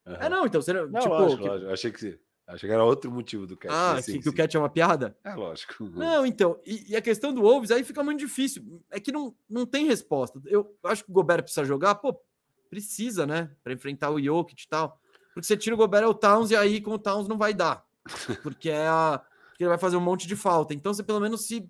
[0.07, 0.15] Uhum.
[0.15, 0.73] É, não, então você.
[0.73, 1.49] Não, tipo, lógico, que...
[1.49, 1.71] lógico.
[1.71, 2.19] Achei que.
[2.47, 3.73] Achei que era outro motivo do Cat.
[3.73, 4.21] Ah, sim, que, sim.
[4.21, 5.17] que o Cat é uma piada?
[5.23, 5.85] É lógico.
[5.91, 6.61] Não, então.
[6.67, 8.83] E, e, a questão do Wolves aí fica muito difícil.
[8.91, 10.41] É que não, não tem resposta.
[10.47, 11.95] Eu acho que o Gobert precisa jogar.
[11.95, 12.21] Pô,
[12.69, 13.51] precisa, né?
[13.63, 15.01] Para enfrentar o Jokic e tal.
[15.33, 17.55] Porque você tira o Gobert é o Towns e aí com o Towns não vai
[17.55, 17.85] dar.
[18.43, 19.23] Porque é a.
[19.51, 20.75] Porque ele vai fazer um monte de falta.
[20.75, 21.69] Então você pelo menos se.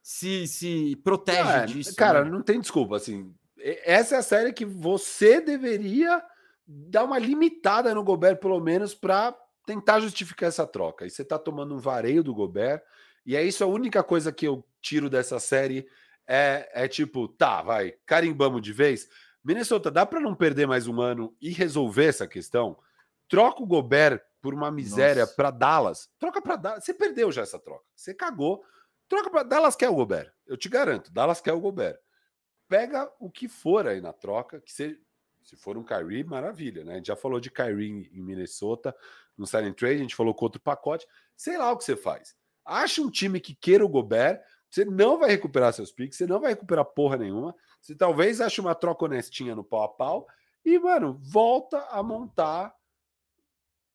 [0.00, 1.96] Se, se protege não, é, disso.
[1.96, 2.30] Cara, né?
[2.30, 2.94] não tem desculpa.
[2.94, 6.22] Assim, essa é a série que você deveria
[6.66, 9.36] dar uma limitada no Gobert, pelo menos, para
[9.66, 11.06] tentar justificar essa troca.
[11.06, 12.82] E você tá tomando um vareio do Gobert.
[13.24, 15.88] E é isso a única coisa que eu tiro dessa série.
[16.26, 19.08] É, é tipo, tá, vai, carimbamos de vez.
[19.44, 22.76] Minnesota, dá para não perder mais um ano e resolver essa questão?
[23.28, 26.08] Troca o Gobert por uma miséria para Dallas.
[26.18, 26.84] Troca para Dallas.
[26.84, 27.84] Você perdeu já essa troca.
[27.94, 28.64] Você cagou.
[29.08, 30.32] Troca para Dallas quer o Gobert.
[30.46, 31.98] Eu te garanto, Dallas quer o Gobert.
[32.68, 35.00] Pega o que for aí na troca, que se,
[35.46, 36.94] se for um Kyrie, maravilha, né?
[36.94, 38.94] A gente já falou de Kyrie em Minnesota
[39.38, 41.06] no silent trade, a gente falou com outro pacote.
[41.36, 42.34] Sei lá o que você faz.
[42.64, 46.40] Acha um time que queira o Gobert, você não vai recuperar seus picks, você não
[46.40, 47.54] vai recuperar porra nenhuma.
[47.80, 50.26] Você talvez ache uma troca honestinha no pau a pau
[50.64, 52.74] e, mano, volta a montar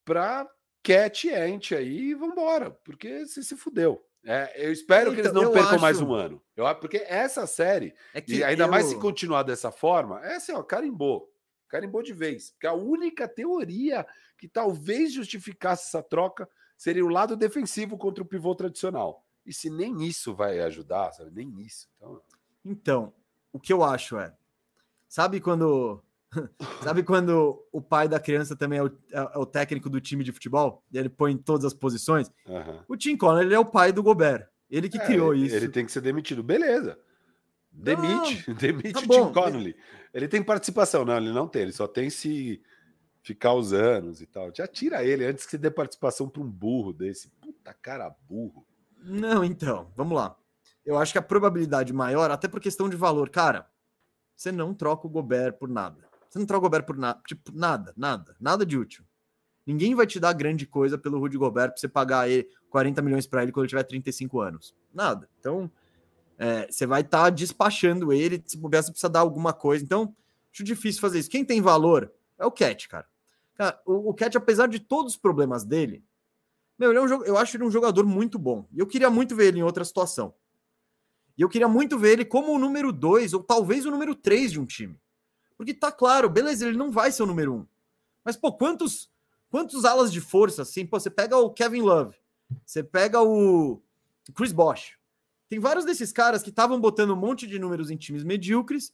[0.06, 0.50] pra
[0.82, 4.02] Cat Ant aí e vambora, porque você se fudeu.
[4.24, 5.82] É, eu espero então, que eles então, não percam acho...
[5.82, 6.42] mais um ano.
[6.56, 8.70] Eu, porque essa série, é e ainda eu...
[8.70, 11.31] mais se continuar dessa forma, é assim, ó, carimbou.
[11.72, 12.52] Carimbou de vez.
[12.52, 14.06] Porque a única teoria
[14.38, 19.26] que talvez justificasse essa troca seria o lado defensivo contra o pivô tradicional.
[19.46, 21.32] E se nem isso vai ajudar, sabe?
[21.34, 21.88] Nem isso.
[21.98, 22.22] Então,
[22.66, 23.14] Então,
[23.54, 24.34] o que eu acho é.
[25.08, 26.04] Sabe quando.
[26.82, 30.32] Sabe quando o pai da criança também é o, é o técnico do time de
[30.32, 30.82] futebol?
[30.90, 32.32] E ele põe em todas as posições?
[32.48, 32.86] aham.
[32.88, 34.48] O Tim Conner ele é o pai do Gobert.
[34.70, 35.56] Ele que É, criou ele, isso.
[35.58, 36.42] Ele tem que ser demitido.
[36.42, 36.98] Beleza.
[37.72, 38.52] Demite.
[38.54, 39.32] demite tá o Tim bom.
[39.32, 39.76] Connolly.
[40.14, 41.06] Ele tem participação.
[41.06, 41.64] Não, ele não tem.
[41.64, 42.62] Ele só tem se
[43.22, 44.52] ficar os anos e tal.
[44.54, 47.30] Já tira ele antes que você dê participação para um burro desse.
[47.42, 48.66] Puta cara burro.
[49.04, 50.36] Não, então, vamos lá.
[50.86, 53.70] Eu acho que a probabilidade maior, até por questão de valor, cara,
[54.36, 56.10] você não troca o Gobert por nada.
[56.30, 59.04] Você não troca o Gobert por nada, tipo, nada, nada, nada de útil.
[59.66, 63.28] Ninguém vai te dar grande coisa pelo Rudy Gobert pra você pagar ele 40 milhões
[63.28, 64.76] para ele quando ele tiver 35 anos.
[64.94, 65.30] Nada.
[65.40, 65.70] Então,
[66.42, 69.84] é, você vai estar despachando ele, se bobear, você precisa dar alguma coisa.
[69.84, 70.16] Então,
[70.52, 71.30] acho difícil fazer isso.
[71.30, 73.06] Quem tem valor é o Cat, cara.
[73.54, 76.04] Cara, o, o Cat, apesar de todos os problemas dele,
[76.80, 78.68] meu, ele é um, eu acho ele um jogador muito bom.
[78.74, 80.34] E eu queria muito ver ele em outra situação.
[81.38, 84.54] E eu queria muito ver ele como o número 2, ou talvez o número 3
[84.54, 85.00] de um time.
[85.56, 87.56] Porque tá claro, beleza, ele não vai ser o número 1.
[87.58, 87.68] Um.
[88.26, 89.12] Mas, pô, quantos,
[89.52, 90.88] quantos alas de força, assim?
[90.88, 92.16] Pô, você pega o Kevin Love,
[92.66, 93.80] você pega o
[94.34, 95.00] Chris Bosh.
[95.52, 98.94] Tem vários desses caras que estavam botando um monte de números em times medíocres,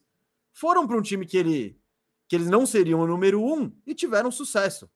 [0.52, 1.80] foram para um time que ele
[2.28, 4.90] que eles não seriam o número um e tiveram sucesso.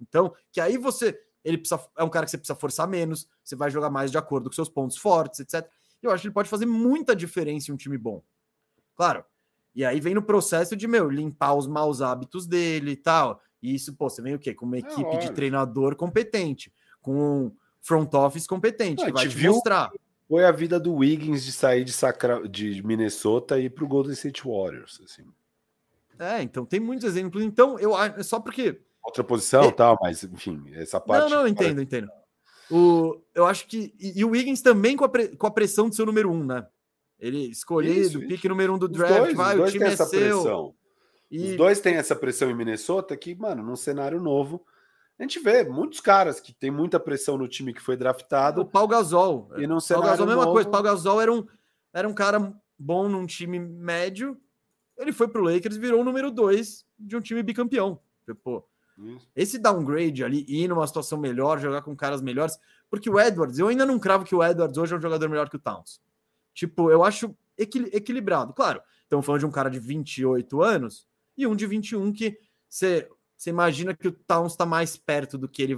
[0.00, 3.56] Então, que aí você ele precisa, é um cara que você precisa forçar menos, você
[3.56, 5.68] vai jogar mais de acordo com seus pontos fortes, etc.
[6.00, 8.22] Eu acho que ele pode fazer muita diferença em um time bom.
[8.94, 9.24] Claro.
[9.74, 13.42] E aí vem no processo de, meu, limpar os maus hábitos dele e tal.
[13.60, 14.54] E isso, pô, você vem o quê?
[14.54, 15.34] Com uma equipe de lógico.
[15.34, 16.72] treinador competente,
[17.02, 17.16] com
[17.46, 19.90] um front office competente, Ah, que vai te te viu- mostrar.
[20.28, 22.46] Foi a vida do Wiggins de sair de, Sacra...
[22.48, 25.00] de Minnesota e ir pro Golden State Warriors.
[25.04, 25.24] Assim.
[26.18, 27.42] É, então tem muitos exemplos.
[27.42, 31.30] Então, eu acho, só porque Outra posição É- tal, mas enfim, essa parte.
[31.30, 32.10] Não, não, entendo, entendo.
[32.70, 33.94] O, eu acho que.
[33.98, 36.30] E, e o Wiggins também com a, pre- com a pressão de ser o número
[36.30, 36.66] um, né?
[37.18, 39.84] Ele escolhido, Isso, pique número um do Os draft, dois, vai, os o dois time
[39.86, 40.08] é seu.
[40.08, 40.74] pressão.
[41.30, 44.64] E, Os dois têm essa pressão em Minnesota que, mano, num cenário novo,
[45.18, 48.64] a gente vê muitos caras que tem muita pressão no time que foi o draftado
[48.64, 49.50] Pau Gasol.
[49.56, 50.68] e num Pau cenário Gasol, a mesma novo, coisa.
[50.70, 51.46] Pau Gasol era um,
[51.92, 54.40] era um cara bom num time médio.
[54.96, 58.00] Ele foi pro Lakers e virou o número dois de um time bicampeão.
[58.24, 58.64] Tipo,
[58.98, 59.28] Isso.
[59.34, 62.58] esse downgrade ali, ir numa situação melhor, jogar com caras melhores,
[62.90, 65.48] porque o Edwards, eu ainda não cravo que o Edwards hoje é um jogador melhor
[65.48, 66.00] que o Towns.
[66.54, 68.52] Tipo, eu acho equil- equilibrado.
[68.52, 72.38] Claro, estamos falando de um cara de 28 anos e um de 21 que
[72.68, 73.08] você
[73.38, 75.76] você imagina que o Towns está mais perto do que ele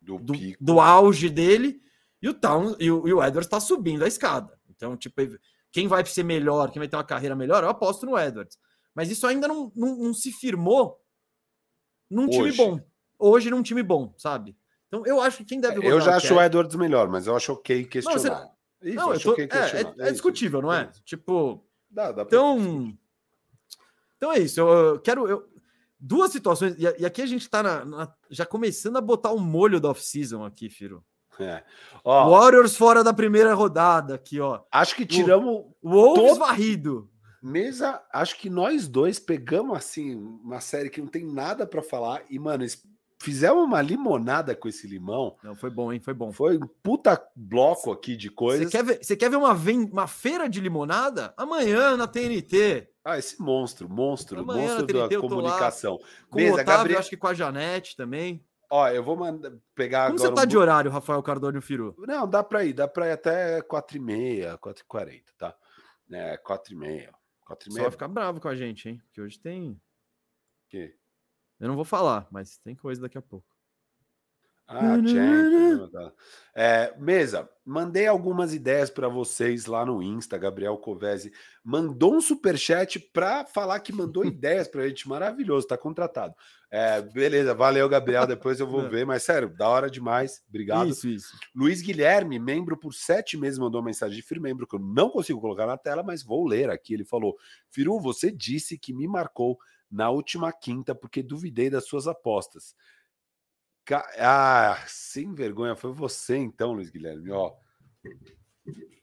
[0.00, 1.80] do, do, do auge dele
[2.20, 4.60] e o Towns e o, e o Edwards está subindo a escada.
[4.68, 5.16] Então, tipo,
[5.72, 8.58] quem vai ser melhor, quem vai ter uma carreira melhor, eu aposto no Edwards.
[8.94, 11.00] Mas isso ainda não, não, não se firmou
[12.10, 12.56] num time Hoje.
[12.58, 12.80] bom.
[13.18, 14.54] Hoje num time bom, sabe?
[14.88, 17.34] Então eu acho que quem deve Eu rodar já acho o Edwards melhor, mas eu
[17.34, 18.18] acho ok questionar.
[18.18, 18.52] você-
[18.88, 19.94] Isso, Não, eu tô- é, questionar.
[19.98, 20.90] é- é discutível, não é?
[20.92, 21.02] isso.
[21.04, 22.92] Tipo, Dá, dá então.
[24.16, 24.60] Então é isso.
[24.60, 25.26] Eu, eu quero.
[25.28, 25.51] Eu,
[26.02, 26.74] duas situações.
[26.78, 30.44] E, aqui a gente tá na- na- já começando a botar o molho da off-season
[30.44, 31.04] aqui, Firo.
[31.40, 31.62] É.
[32.04, 34.60] Ó, Warriors fora da primeira rodada aqui, ó.
[34.70, 37.08] acho que tiramos Wolves Todo- varrido.
[37.42, 38.02] mesa.
[38.12, 42.38] Acho que nós dois pegamos assim uma série que não tem nada pra falar e
[42.38, 42.64] mano,
[43.22, 45.36] fizemos uma limonada com esse limão.
[45.42, 46.00] Não, foi bom, hein?
[46.00, 46.32] Foi bom.
[46.32, 48.70] Foi um puta bloco aqui de Você coisas.
[48.70, 49.52] quer, ver, você quer ver uma,
[49.90, 51.32] uma feira de limonada?
[51.36, 52.88] Amanhã na TNT.
[53.04, 55.98] Ah, esse monstro, monstro, Amanhã monstro TNT da comunicação.
[56.28, 56.98] Com Mesa, o Otávio, Gabriel.
[56.98, 58.44] acho que com a Janete também.
[58.70, 60.30] Ó, eu vou mandar pegar Como agora.
[60.30, 61.94] você tá um de horário, Rafael Cardone Firu?
[61.98, 65.54] Não, dá pra ir, dá pra ir até 4h30, 4h40, tá?
[66.10, 67.08] É, 4h30.
[67.46, 67.80] Só 4h30.
[67.82, 68.98] vai ficar bravo com a gente, hein?
[69.04, 69.78] Porque hoje tem.
[70.70, 70.94] quê?
[71.62, 73.46] Eu não vou falar, mas tem coisa daqui a pouco.
[74.66, 76.12] Ah, Champions.
[76.54, 80.36] É, mesa, mandei algumas ideias para vocês lá no Insta.
[80.36, 81.32] Gabriel Covese
[81.62, 85.08] mandou um superchat para falar que mandou ideias para gente.
[85.08, 86.34] Maravilhoso, tá contratado.
[86.68, 88.26] É, beleza, valeu, Gabriel.
[88.26, 90.42] Depois eu vou ver, mas sério, da hora demais.
[90.48, 90.88] Obrigado.
[90.88, 91.36] Isso, isso.
[91.54, 95.10] Luiz Guilherme, membro por sete meses, mandou uma mensagem de Firu, membro que eu não
[95.10, 96.94] consigo colocar na tela, mas vou ler aqui.
[96.94, 97.36] Ele falou:
[97.70, 99.56] Firu, você disse que me marcou
[99.92, 102.74] na última quinta porque duvidei das suas apostas.
[103.84, 107.54] Ca- Ah, sem vergonha, foi você então, Luiz Guilherme, ó.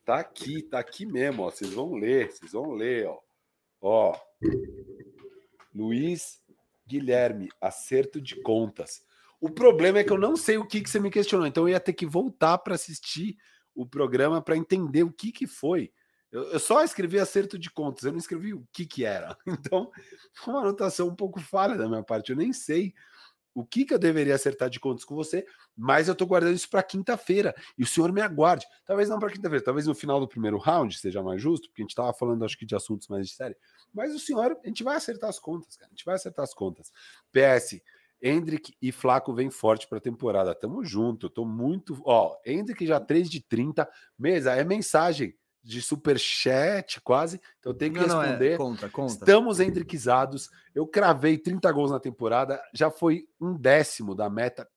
[0.04, 1.52] Tá aqui, tá aqui mesmo, ó.
[1.52, 3.20] Vocês vão ler, vocês vão ler, ó.
[3.82, 4.20] Ó.
[5.74, 6.42] Luiz
[6.88, 9.06] Guilherme, acerto de contas.
[9.40, 11.70] O problema é que eu não sei o que, que você me questionou, então eu
[11.70, 13.38] ia ter que voltar para assistir
[13.76, 15.94] o programa para entender o que, que foi.
[16.32, 19.38] Eu, eu só escrevi acerto de contas, eu não escrevi o que, que era.
[19.48, 19.92] Então,
[20.34, 22.32] foi uma anotação um pouco falha da minha parte.
[22.32, 22.94] Eu nem sei
[23.54, 25.46] o que, que eu deveria acertar de contas com você,
[25.76, 27.54] mas eu tô guardando isso para quinta-feira.
[27.78, 28.66] E o senhor me aguarde.
[28.86, 31.84] Talvez não para quinta-feira, talvez no final do primeiro round seja mais justo, porque a
[31.84, 33.58] gente tava falando, acho que, de assuntos mais de série.
[33.94, 35.90] Mas o senhor, a gente vai acertar as contas, cara.
[35.90, 36.92] A gente vai acertar as contas.
[37.32, 37.82] PS,
[38.22, 40.54] Hendrick e Flaco vem forte para a temporada.
[40.54, 41.30] Tamo junto.
[41.30, 42.00] tô muito.
[42.06, 43.90] Ó, Hendrick já 3 de 30.
[44.18, 47.40] Mesa, é mensagem de super chat quase.
[47.60, 48.50] Então tem que não, responder.
[48.50, 48.58] Não, é.
[48.58, 49.14] conta, conta.
[49.14, 50.50] Estamos hendrickizados.
[50.74, 52.62] Eu cravei 30 gols na temporada.
[52.74, 54.68] Já foi um décimo da meta.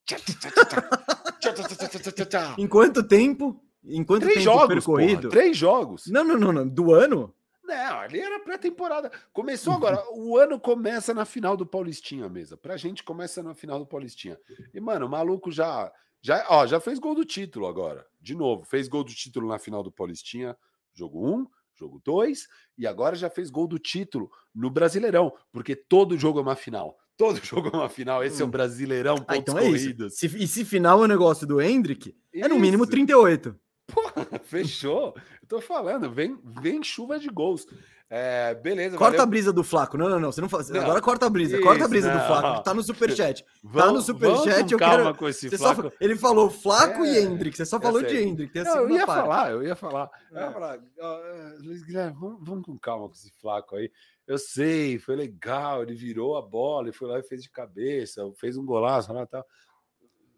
[2.59, 3.63] em quanto tempo?
[3.85, 5.23] Em quanto Três tempo jogos, percorrido?
[5.23, 6.07] Porra, três jogos.
[6.07, 6.69] Não, não, não, não.
[6.69, 7.35] Do ano?
[7.65, 9.11] Não, ali era pré-temporada.
[9.33, 10.03] Começou agora.
[10.13, 12.57] o ano começa na final do Paulistinha, mesa.
[12.57, 14.39] Pra gente começa na final do Paulistinha.
[14.75, 15.91] E, mano, o maluco já.
[16.21, 18.07] Já, ó, já fez gol do título agora.
[18.21, 20.57] De novo, fez gol do título na final do Paulistinha,
[20.95, 22.47] jogo 1, um, jogo 2,
[22.79, 26.97] e agora já fez gol do título no Brasileirão, porque todo jogo é uma final.
[27.15, 28.25] Todo jogo é uma final.
[28.25, 28.41] Esse hum.
[28.41, 28.51] é o hum.
[28.51, 30.17] Brasileirão, pontos ah, então é corridos.
[30.17, 32.45] Se, e se final é o negócio do Hendrick, isso.
[32.45, 33.55] é no mínimo 38.
[33.87, 35.15] Porra, fechou.
[35.43, 37.67] Eu tô falando, vem, vem chuva de gols.
[38.15, 38.99] É, beleza.
[38.99, 39.23] Corta valeu.
[39.23, 39.97] a brisa do Flaco.
[39.97, 40.31] Não, não, não.
[40.31, 40.71] Você não faz.
[40.71, 41.57] Agora corta a brisa.
[41.57, 42.21] Isso, corta a brisa não.
[42.21, 42.63] do Flaco.
[42.63, 43.43] Tá no superchat.
[43.73, 44.71] tá no superchat.
[44.71, 45.15] Eu calma quero...
[45.15, 45.83] com esse você Flaco.
[45.85, 45.93] Só...
[45.99, 47.09] Ele falou Flaco é...
[47.11, 47.57] e Hendrick.
[47.57, 48.55] Você só falou de Hendrick.
[48.61, 50.11] Não, eu ia falar, eu ia falar.
[50.31, 50.37] É.
[50.37, 53.91] Eu ia falar uh, Luiz Guilherme, vamos, vamos, com calma com esse Flaco aí.
[54.27, 55.83] Eu sei, foi legal.
[55.83, 58.31] Ele virou a bola e foi lá e fez de cabeça.
[58.37, 59.47] Fez um golaço lá e tal.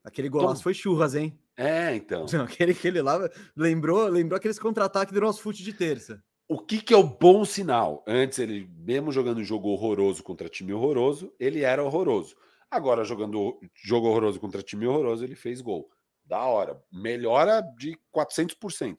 [0.05, 0.63] Aquele golaço Tom...
[0.63, 1.37] foi churras, hein?
[1.57, 2.25] É, então.
[2.33, 3.19] Não, aquele, aquele lá
[3.57, 6.23] lembrou, lembrou aqueles contra-ataques do nosso fute de terça.
[6.47, 8.05] O que, que é o bom sinal?
[8.07, 12.37] Antes, ele, mesmo jogando um jogo horroroso contra time horroroso, ele era horroroso.
[12.71, 15.91] Agora, jogando jogo horroroso contra time horroroso, ele fez gol.
[16.23, 16.83] Da hora.
[16.93, 18.99] Melhora de 400%.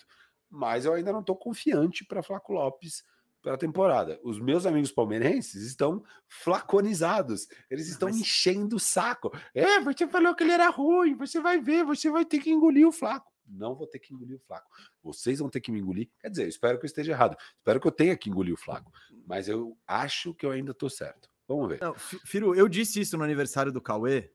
[0.50, 3.04] Mas eu ainda não estou confiante para Flaco Lopes
[3.44, 4.20] para a temporada.
[4.24, 7.48] Os meus amigos palmeirenses estão flaconizados.
[7.70, 8.18] Eles estão Mas...
[8.18, 9.32] enchendo o saco.
[9.54, 11.16] É, você falou que ele era ruim.
[11.16, 14.36] Você vai ver, você vai ter que engolir o Flaco não vou ter que engolir
[14.38, 14.70] o Flaco.
[15.04, 16.10] Vocês vão ter que me engolir.
[16.20, 17.38] Quer dizer, eu espero que eu esteja errado.
[17.58, 18.92] Espero que eu tenha que engolir o Flaco.
[19.26, 21.30] Mas eu acho que eu ainda estou certo.
[21.48, 21.80] Vamos ver.
[21.82, 24.32] Não, Firo, eu disse isso no aniversário do Cauê.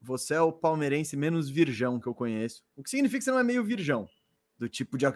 [0.00, 2.62] Você é o palmeirense menos virgão que eu conheço.
[2.76, 4.08] O que significa que você não é meio virgão.
[4.56, 5.06] Do tipo de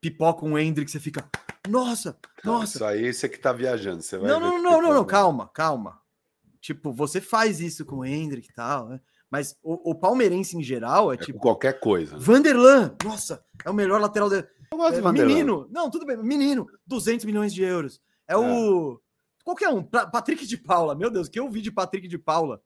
[0.00, 1.28] pipoca um Hendrick, você fica.
[1.68, 2.76] Nossa, nossa.
[2.76, 4.02] Isso aí você que tá viajando.
[4.02, 6.00] Você vai não, não, não, não, não, calma, calma.
[6.60, 9.00] Tipo, você faz isso com o Hendrick e tal, né?
[9.30, 11.38] Mas o, o, palmeirense em geral é, é tipo.
[11.38, 12.14] Qualquer coisa.
[12.14, 12.22] Né?
[12.22, 14.28] Vanderlan, nossa, é o melhor lateral.
[14.28, 14.36] De...
[14.70, 15.28] Eu gosto é, de Vanderlan.
[15.28, 18.00] Menino, não, tudo bem, menino, 200 milhões de euros.
[18.28, 18.36] É, é.
[18.36, 19.00] o.
[19.44, 22.60] Qualquer um, Patrick de Paula, meu Deus, que eu vi de Patrick de Paula.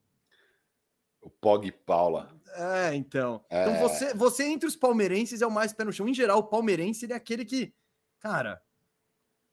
[1.21, 2.35] O Pog Paula.
[2.55, 3.45] É, então.
[3.51, 3.63] É.
[3.63, 6.09] Então você, você entre os palmeirenses é o mais pé no chão.
[6.09, 7.75] Em geral, o palmeirense ele é aquele que,
[8.19, 8.61] cara,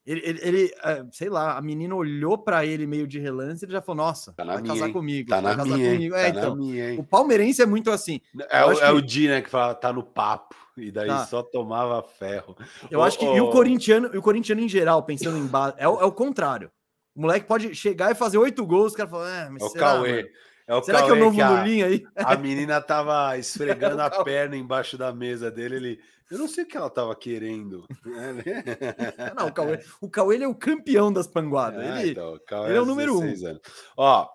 [0.08, 3.70] ele, ele, ele, é, sei lá, a menina olhou para ele meio de relance e
[3.70, 5.30] já falou: Nossa, tá vai minha, casar comigo.
[5.30, 6.16] Tá na minha, comigo.
[6.16, 8.22] É, tá então, minha, o palmeirense é muito assim.
[8.50, 10.56] É, o, é o Di, né, que fala, tá no papo.
[10.78, 11.26] E daí tá.
[11.26, 12.56] só tomava ferro.
[12.90, 13.26] Eu acho que.
[13.26, 16.12] E o corintiano, e o corintiano em geral, pensando em base, é, o, é o
[16.12, 16.72] contrário.
[17.14, 19.70] O moleque pode chegar e fazer oito gols, o cara fala, é, mas é o
[19.70, 20.16] será, Cauê.
[20.16, 20.28] Mano?
[20.68, 22.06] É o Será Cauê que é o novo Lulinha aí?
[22.16, 25.76] A menina tava esfregando a perna embaixo da mesa dele.
[25.76, 26.00] Ele,
[26.30, 27.86] eu não sei o que ela tava querendo.
[29.36, 31.86] não, o Cauê, o Cauê é o campeão das panguadas.
[31.86, 33.22] Ah, ele, então, ele é o número um.
[33.22, 33.62] Anos.
[33.96, 34.30] Ó,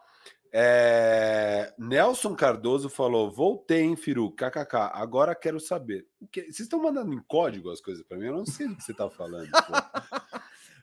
[0.55, 1.73] é...
[1.79, 4.31] Nelson Cardoso falou: voltei, hein, Firu?
[4.33, 4.91] KKK.
[4.93, 6.07] Agora quero saber.
[6.21, 6.43] O que...
[6.43, 8.27] Vocês estão mandando em código as coisas para mim?
[8.27, 9.49] Eu não sei do que você tá falando.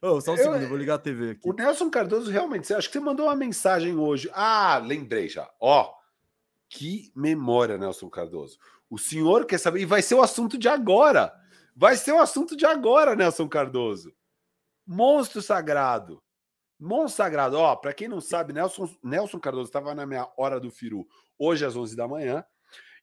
[0.02, 1.48] Oh, só um eu, segundo, vou ligar a TV aqui.
[1.48, 4.28] O Nelson Cardoso, realmente, acho que você mandou uma mensagem hoje.
[4.34, 5.48] Ah, lembrei já.
[5.60, 5.94] Ó,
[6.68, 8.58] que memória, Nelson Cardoso.
[8.90, 11.34] O senhor quer saber, e vai ser o assunto de agora.
[11.76, 14.14] Vai ser o assunto de agora, Nelson Cardoso.
[14.86, 16.22] Monstro sagrado.
[16.80, 17.58] Monstro sagrado.
[17.58, 21.08] Ó, para quem não sabe, Nelson, Nelson Cardoso estava na minha hora do Firu
[21.38, 22.44] hoje às 11 da manhã.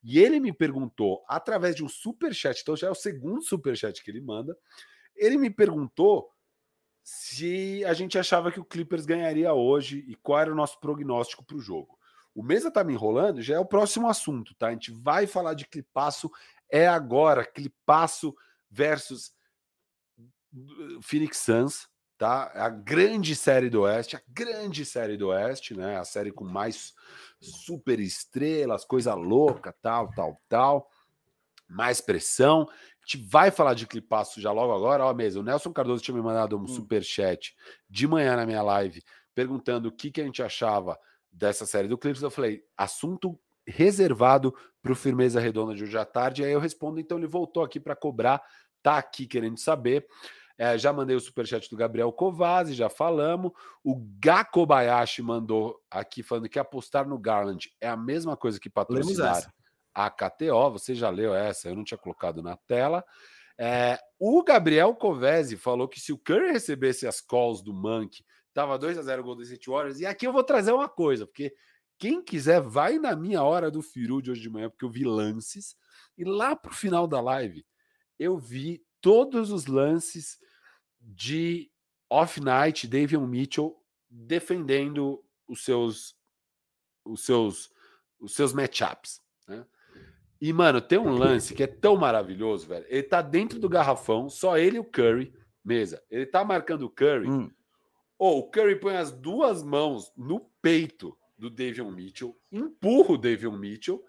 [0.02, 3.76] E ele me perguntou, através de um super chat, então já é o segundo super
[3.76, 4.56] chat que ele manda.
[5.14, 6.30] Ele me perguntou
[7.02, 11.44] se a gente achava que o Clippers ganharia hoje e qual era o nosso prognóstico
[11.44, 11.96] para o jogo.
[12.36, 14.68] O Mesa tá me enrolando, já é o próximo assunto, tá?
[14.68, 16.30] A gente vai falar de Clipasso,
[16.70, 18.34] é agora, Clipasso
[18.70, 19.32] versus
[21.00, 21.88] Phoenix Suns,
[22.18, 22.52] tá?
[22.54, 25.96] É a grande série do Oeste, a grande série do Oeste, né?
[25.96, 26.92] A série com mais
[27.40, 30.90] super estrelas, coisa louca, tal, tal, tal.
[31.68, 32.68] Mais pressão
[33.06, 35.04] gente vai falar de clipaço já logo agora.
[35.04, 36.66] Ó, mesmo, o Nelson Cardoso tinha me mandado um hum.
[36.66, 37.54] super chat
[37.88, 39.02] de manhã na minha live
[39.32, 40.98] perguntando o que, que a gente achava
[41.36, 42.22] dessa série do Clippers.
[42.22, 46.44] Eu falei, assunto reservado para o Firmeza Redonda de hoje à tarde.
[46.44, 48.42] Aí eu respondo, então ele voltou aqui para cobrar,
[48.82, 50.06] tá aqui querendo saber.
[50.58, 53.52] É, já mandei o superchat do Gabriel Covazzi, já falamos.
[53.84, 59.52] O Gakobayashi mandou aqui falando que apostar no Garland é a mesma coisa que patrocinar
[59.94, 60.70] a KTO.
[60.70, 63.04] Você já leu essa, eu não tinha colocado na tela.
[63.58, 68.24] É, o Gabriel Covese falou que se o Curry recebesse as calls do Monk,
[68.56, 70.00] tava 2 a 0 Golden State Warriors.
[70.00, 71.54] E aqui eu vou trazer uma coisa, porque
[71.98, 75.04] quem quiser vai na minha hora do Firu de hoje de manhã, porque eu vi
[75.04, 75.76] lances.
[76.16, 77.66] E lá pro final da live,
[78.18, 80.38] eu vi todos os lances
[80.98, 81.70] de
[82.08, 83.76] off-night, Davion Mitchell
[84.08, 86.16] defendendo os seus
[87.04, 87.70] os seus
[88.18, 89.66] os seus matchups, né?
[90.40, 92.86] E mano, tem um lance que é tão maravilhoso, velho.
[92.88, 96.02] Ele tá dentro do garrafão, só ele e o Curry, mesa.
[96.10, 97.28] Ele tá marcando o Curry.
[97.28, 97.50] Hum.
[98.18, 103.56] Ou o Curry põe as duas mãos no peito do Davion Mitchell, empurra o Davion
[103.56, 104.02] Mitchell,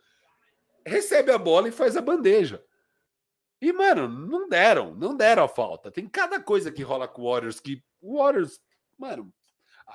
[0.86, 2.64] recebe a bola e faz a bandeja.
[3.62, 5.92] E, mano, não deram, não deram a falta.
[5.92, 8.60] Tem cada coisa que rola com o Warriors que o Warriors,
[8.98, 9.34] mano,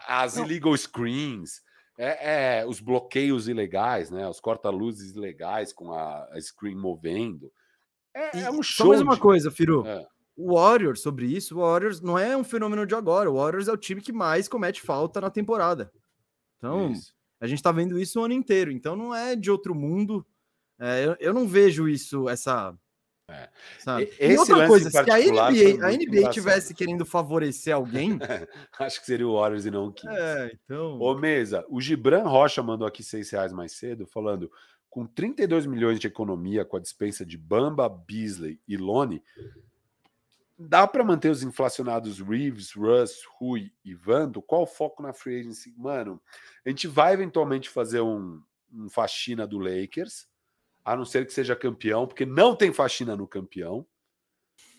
[0.07, 0.45] as não.
[0.45, 1.63] illegal screens,
[1.99, 4.29] é, é, os bloqueios ilegais, né?
[4.29, 7.53] Os corta-luzes ilegais com a, a, screen movendo.
[8.15, 8.87] É, é um show.
[8.87, 9.21] Só mais uma de...
[9.21, 9.87] coisa, Firu.
[9.87, 10.07] É.
[10.37, 13.31] O Warriors, sobre isso, o Warriors não é um fenômeno de agora.
[13.31, 15.93] O Warriors é o time que mais comete falta na temporada.
[16.57, 17.15] Então, isso.
[17.41, 18.71] a gente tá vendo isso o ano inteiro.
[18.71, 20.27] Então, não é de outro mundo.
[20.81, 22.75] É, eu, eu não vejo isso, essa
[23.33, 23.49] é.
[24.21, 28.19] E outra coisa, se a NBA, a NBA tivesse querendo favorecer alguém.
[28.79, 30.15] Acho que seria o Warriors e não o Kings.
[30.15, 30.99] É, então.
[30.99, 34.51] Ô, Mesa, o Gibran Rocha mandou aqui seis reais mais cedo, falando:
[34.91, 39.23] com 32 milhões de economia, com a dispensa de Bamba, Beasley e Lone,
[40.69, 44.43] dá para manter os inflacionados Reeves, Russ, Rui e Vando?
[44.43, 45.75] Qual o foco na free agency?
[45.77, 46.21] Mano,
[46.65, 50.29] a gente vai eventualmente fazer um, um faxina do Lakers
[50.85, 53.87] a não ser que seja campeão, porque não tem faxina no campeão.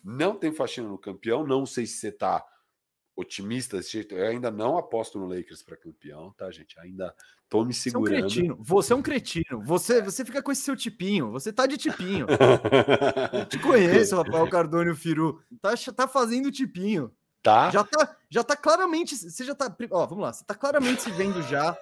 [0.04, 1.48] Não tem faxina no campeão.
[1.48, 2.46] Não sei se você está
[3.16, 4.16] otimista desse jeito.
[4.16, 6.80] Eu ainda não aposto no Lakers para campeão, tá, gente?
[6.80, 7.14] Ainda
[7.50, 8.10] tô me segurando.
[8.10, 8.58] Você é um cretino.
[8.62, 9.62] Você é um cretino.
[9.64, 11.32] Você, você fica com esse seu tipinho.
[11.32, 12.26] Você tá de tipinho.
[13.32, 15.42] Eu te conheço, Rafael Cardone Firu.
[15.62, 17.12] Tá, tá fazendo tipinho.
[17.42, 17.70] Tá.
[17.70, 19.16] Já tá, já tá claramente.
[19.16, 19.76] Você já tá.
[19.92, 20.34] Ó, vamos lá.
[20.34, 21.78] Você tá claramente se vendo já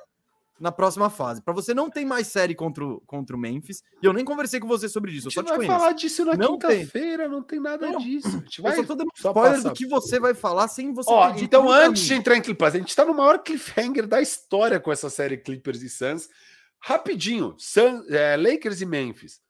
[0.62, 1.42] na próxima fase.
[1.42, 3.84] Para você não tem mais série contra o, contra o Memphis.
[4.02, 5.28] E eu nem conversei com você sobre isso.
[5.28, 8.00] Eu só te vai falar disso na quinta-feira, não tem nada não.
[8.00, 8.28] disso.
[8.28, 9.70] A gente vai eu só tô dando spoiler passar.
[9.70, 12.78] do que você vai falar sem você Ó, Então, antes de entrar em Clippers, a
[12.78, 16.30] gente tá no maior cliffhanger da história com essa série Clippers e Suns.
[16.80, 19.42] Rapidinho, Sun, é, Lakers e Memphis.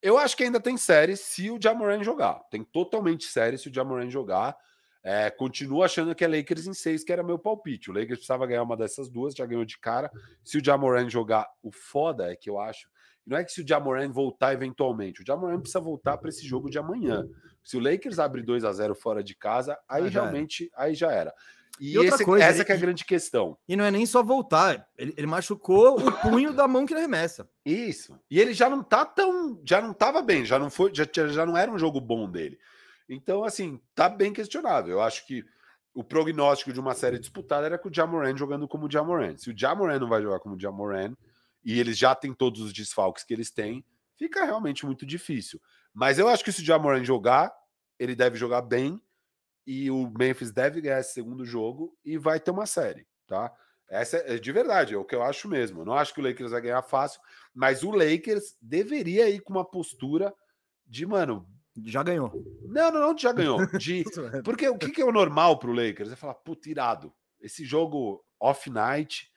[0.00, 2.34] Eu acho que ainda tem série se o Jamoran jogar.
[2.50, 4.56] Tem totalmente série se o Jamoran jogar.
[5.02, 7.90] É, continuo achando que é Lakers em seis, que era meu palpite.
[7.90, 10.10] O Lakers precisava ganhar uma dessas duas, já ganhou de cara.
[10.44, 12.88] Se o Jamoran jogar, o foda é que eu acho.
[13.26, 16.68] Não é que se o Jamoran voltar eventualmente, o Jamoran precisa voltar para esse jogo
[16.68, 17.26] de amanhã.
[17.62, 21.10] Se o Lakers abre 2 a 0 fora de casa, aí ah, realmente aí já
[21.12, 21.32] era.
[21.78, 23.56] E, e esse, coisa, essa ele, é a grande questão.
[23.66, 27.00] E não é nem só voltar, ele, ele machucou o punho da mão que ele
[27.00, 27.48] arremessa.
[27.64, 28.18] Isso.
[28.30, 31.46] E ele já não tá tão, já não tava bem, já não foi, já, já
[31.46, 32.58] não era um jogo bom dele.
[33.12, 34.92] Então, assim, tá bem questionável.
[34.92, 35.44] Eu acho que
[35.92, 39.36] o prognóstico de uma série disputada era com o Jamoran jogando como o Jamoran.
[39.36, 41.16] Se o Jamoran não vai jogar como o Jamoran
[41.64, 43.84] e eles já têm todos os desfalques que eles têm,
[44.16, 45.60] fica realmente muito difícil.
[45.92, 47.52] Mas eu acho que se o Jamoran jogar,
[47.98, 49.02] ele deve jogar bem
[49.66, 53.52] e o Memphis deve ganhar esse segundo jogo e vai ter uma série, tá?
[53.88, 55.80] Essa é de verdade, é o que eu acho mesmo.
[55.80, 57.20] Eu não acho que o Lakers vai ganhar fácil,
[57.52, 60.32] mas o Lakers deveria ir com uma postura
[60.86, 61.44] de, mano,
[61.84, 62.32] já ganhou.
[62.62, 63.58] Não, não, não, já ganhou.
[63.78, 64.04] De...
[64.44, 66.12] Porque o que, que é o normal para o Lakers?
[66.12, 67.12] É falar, puta, irado.
[67.40, 69.30] Esse jogo off-night,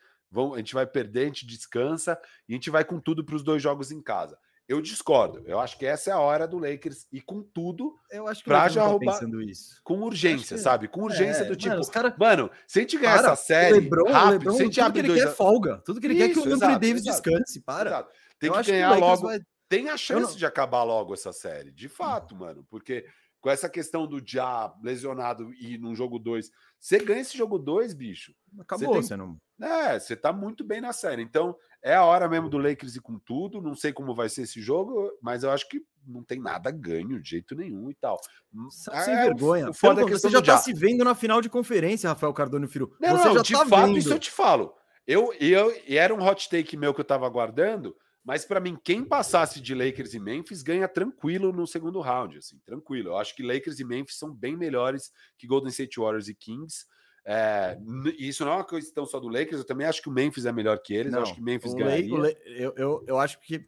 [0.54, 3.44] a gente vai perder, a gente descansa e a gente vai com tudo para os
[3.44, 4.38] dois jogos em casa.
[4.68, 5.44] Eu discordo.
[5.46, 7.96] Eu acho que essa é a hora do Lakers e com tudo.
[8.10, 9.80] Eu acho que pra já tá roubar isso.
[9.84, 10.88] Com urgência, sabe?
[10.88, 11.76] Com urgência é, do tipo.
[11.76, 12.16] Mano, cara...
[12.18, 14.94] mano, se a gente ganhar para, essa série Lebron, rápido, Lebron, se a gente tudo
[14.94, 15.22] que ele dois...
[15.22, 15.82] quer é folga.
[15.86, 17.62] Tudo que ele isso, quer é que o Anthony Davis exato, descanse.
[17.62, 17.90] Para.
[17.90, 18.12] Exato.
[18.40, 19.22] Tem eu que ganhar que logo.
[19.24, 19.42] Vai
[19.74, 20.38] tem a chance não...
[20.38, 23.06] de acabar logo essa série, de fato, mano, porque
[23.42, 27.94] com essa questão do Já lesionado e num jogo 2, você ganha esse jogo 2,
[27.94, 28.34] bicho.
[28.58, 29.18] Acabou, você, tem...
[29.18, 29.38] não.
[29.62, 31.22] É, você tá muito bem na série.
[31.22, 33.62] Então, é a hora mesmo do Lakers ir com tudo.
[33.62, 37.22] Não sei como vai ser esse jogo, mas eu acho que não tem nada ganho
[37.22, 38.18] de jeito nenhum e tal.
[38.54, 39.70] Hum, Sem é, vergonha.
[39.70, 42.96] O foda é você já tá se vendo na final de conferência, Rafael Cardone Filho.
[42.98, 43.98] Não, você não, já de tá fato, vendo.
[43.98, 44.74] isso eu te falo.
[45.06, 47.94] Eu, eu, e era um hot take meu que eu tava aguardando.
[48.24, 52.58] Mas para mim, quem passasse de Lakers e Memphis ganha tranquilo no segundo round, assim,
[52.66, 53.10] tranquilo.
[53.10, 56.86] Eu acho que Lakers e Memphis são bem melhores que Golden State Warriors e Kings.
[57.26, 57.78] É,
[58.18, 60.52] isso não é uma questão só do Lakers, eu também acho que o Memphis é
[60.52, 61.12] melhor que eles.
[61.12, 62.18] Não, eu acho que Memphis ganharia.
[62.18, 63.66] Le, eu, eu, eu acho que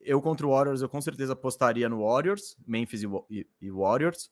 [0.00, 4.30] eu contra o Warriors, eu com certeza apostaria no Warriors, Memphis e, e, e Warriors.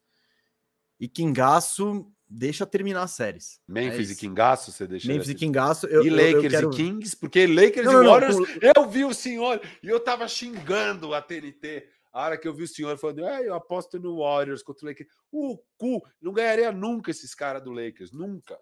[0.99, 3.61] E Kingaço deixa terminar as séries.
[3.67, 5.09] Memphis é e Kingaço, você deixa.
[5.09, 5.87] Memphis e Kingaço.
[5.89, 6.71] Eu, e Lakers eu quero...
[6.71, 8.47] e Kings, porque Lakers não, e Warriors, não,
[8.77, 11.89] eu vi o senhor e eu tava xingando a TNT.
[12.13, 14.89] A hora que eu vi o senhor falando, é, eu aposto no Warriors contra o
[14.89, 15.11] Lakers.
[15.31, 18.59] O cu, não ganharia nunca esses caras do Lakers, nunca.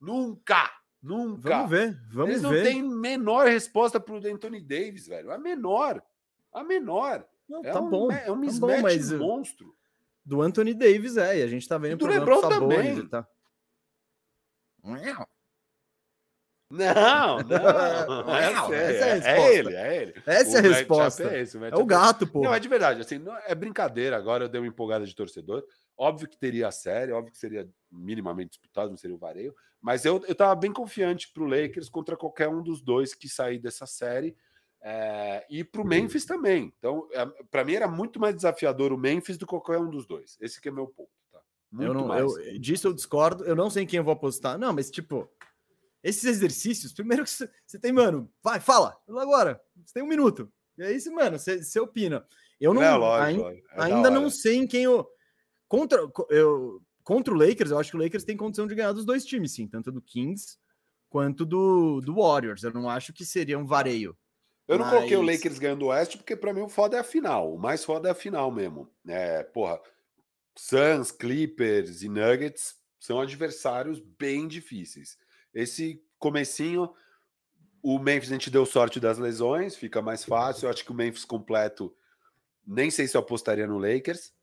[0.00, 0.70] Nunca!
[1.00, 1.48] Nunca!
[1.48, 2.48] Vamos ver, vamos Eles ver.
[2.48, 5.30] não têm menor resposta pro Anthony Davis, velho.
[5.30, 6.02] A menor.
[6.52, 7.24] A menor.
[7.48, 8.12] Não, é tá um, bom.
[8.12, 9.77] É um tá bom, mas monstro.
[10.28, 13.08] Do Anthony Davis, é, e a gente tá vendo o do LeBron também.
[13.08, 13.26] Tá...
[16.70, 18.28] Não, não.
[18.36, 19.30] essa, é, essa é, a resposta.
[19.30, 20.14] é ele, é ele.
[20.26, 21.22] Essa é a resposta.
[21.34, 22.42] É, esse, o é o gato, pô.
[22.42, 23.00] Não, é de verdade.
[23.00, 24.18] Assim, não, é brincadeira.
[24.18, 25.64] Agora eu dei uma empolgada de torcedor.
[25.96, 29.54] Óbvio que teria a série, óbvio que seria minimamente disputado, não seria o vareio.
[29.80, 33.58] Mas eu, eu tava bem confiante pro Lakers contra qualquer um dos dois que sair
[33.58, 34.36] dessa série.
[34.82, 36.72] É, e para o Memphis também.
[36.78, 40.06] Então, é, para mim era muito mais desafiador o Memphis do que qualquer um dos
[40.06, 40.36] dois.
[40.40, 41.10] Esse que é meu ponto.
[41.32, 41.40] Tá?
[41.70, 42.22] Muito eu não, mais.
[42.22, 43.44] Eu, disso eu discordo.
[43.44, 44.58] Eu não sei em quem eu vou apostar.
[44.58, 45.28] Não, mas tipo,
[46.02, 49.60] esses exercícios, primeiro que você tem, mano, vai, fala, agora.
[49.84, 50.50] Você tem um minuto.
[50.76, 52.24] E aí, mano, você opina.
[52.60, 55.08] Eu não, é lógico, ainda, é ainda não sei em quem eu
[55.68, 56.00] contra
[56.30, 57.70] eu contra o Lakers.
[57.70, 60.02] Eu acho que o Lakers tem condição de ganhar dos dois times, sim, tanto do
[60.02, 60.56] Kings
[61.08, 62.62] quanto do, do Warriors.
[62.62, 64.16] Eu não acho que seria um vareio.
[64.68, 64.94] Eu não Mas...
[64.94, 67.54] coloquei o Lakers ganhando o Oeste, porque para mim o foda é a final.
[67.54, 68.88] O mais foda é a final mesmo.
[69.06, 69.80] É, porra,
[70.54, 75.18] Suns, Clippers e Nuggets são adversários bem difíceis.
[75.54, 76.92] Esse comecinho,
[77.82, 80.66] o Memphis a gente deu sorte das lesões, fica mais fácil.
[80.66, 81.94] Eu acho que o Memphis completo,
[82.66, 84.34] nem sei se eu apostaria no Lakers.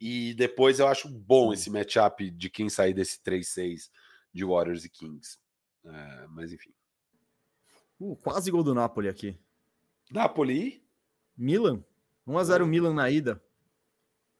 [0.00, 3.90] E depois eu acho bom esse matchup de quem sair desse 3-6
[4.32, 5.38] de Warriors e Kings.
[5.84, 6.73] É, mas enfim.
[8.04, 9.38] Uh, quase gol do Napoli aqui.
[10.10, 10.84] Napoli?
[11.36, 11.82] Milan.
[12.28, 13.42] 1x0 Milan na ida.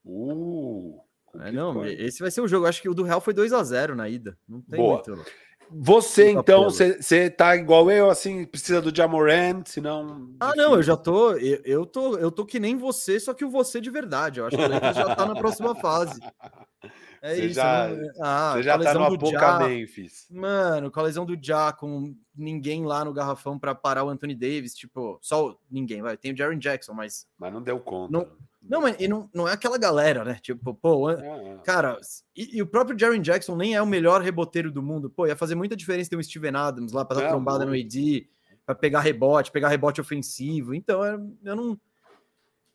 [0.04, 1.00] Uh,
[1.40, 2.66] é, não, esse vai ser o jogo.
[2.66, 4.38] Acho que o do Real foi 2 a 0 na ida.
[4.46, 5.02] Não tem Boa.
[5.06, 5.24] muito.
[5.70, 10.34] Você, então, você tá igual eu, assim, precisa do Jamoran, senão.
[10.38, 12.18] Ah, não, eu já tô eu, eu, tô.
[12.18, 14.40] eu tô que nem você, só que o você de verdade.
[14.40, 16.20] Eu acho que o Lakers já tá na próxima fase.
[17.24, 17.54] É você isso.
[17.54, 18.12] Já, né?
[18.20, 20.26] ah, você já tá no Apoca Memphis.
[20.30, 24.34] Mano, com a lesão do Já, com ninguém lá no garrafão para parar o Anthony
[24.34, 26.18] Davis, tipo, só ninguém, vai.
[26.18, 27.26] Tem o Jaron Jackson, mas.
[27.38, 28.12] Mas não deu conta.
[28.12, 28.28] Não,
[28.62, 30.38] não, mas e não, não é aquela galera, né?
[30.42, 31.58] Tipo, pô, é, é.
[31.64, 31.98] cara,
[32.36, 35.08] e, e, o próprio Jaron Jackson nem é o melhor reboteiro do mundo.
[35.08, 37.72] Pô, ia fazer muita diferença ter um Steven Adams lá para dar é, trombada no
[37.72, 38.28] AD,
[38.66, 40.74] para pegar rebote, pegar rebote ofensivo.
[40.74, 41.02] Então,
[41.42, 41.80] eu não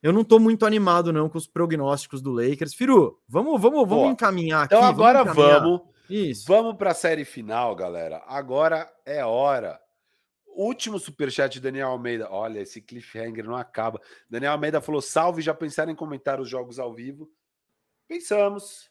[0.02, 2.74] eu não tô muito animado, não, com os prognósticos do Lakers.
[2.74, 4.88] Firu, vamos, vamos, vamos encaminhar então aqui.
[4.88, 5.36] Então agora vamos.
[5.36, 6.46] vamos Isso.
[6.48, 8.24] Vamos para a série final, galera.
[8.26, 9.80] Agora é hora.
[10.48, 12.30] Último superchat de Daniel Almeida.
[12.32, 14.00] Olha, esse cliffhanger não acaba.
[14.30, 17.30] Daniel Almeida falou: salve, já pensaram em comentar os jogos ao vivo?
[18.08, 18.90] Pensamos.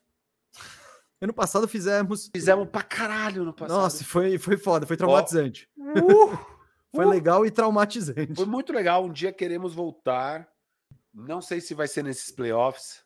[1.20, 2.30] Ano passado fizemos.
[2.32, 3.76] Fizemos pra caralho no passado.
[3.76, 5.68] Nossa, foi, foi foda, foi traumatizante.
[5.76, 6.38] Uh,
[6.94, 8.36] foi uh, legal e traumatizante.
[8.36, 9.04] Foi muito legal.
[9.04, 10.48] Um dia queremos voltar
[11.26, 13.04] não sei se vai ser nesses playoffs.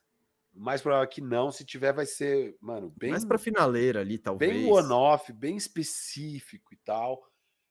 [0.55, 1.51] Mais provável que não.
[1.51, 3.11] Se tiver, vai ser, mano, bem.
[3.11, 4.53] Mais pra finaleira ali, talvez.
[4.53, 7.27] Bem one-off, bem específico e tal.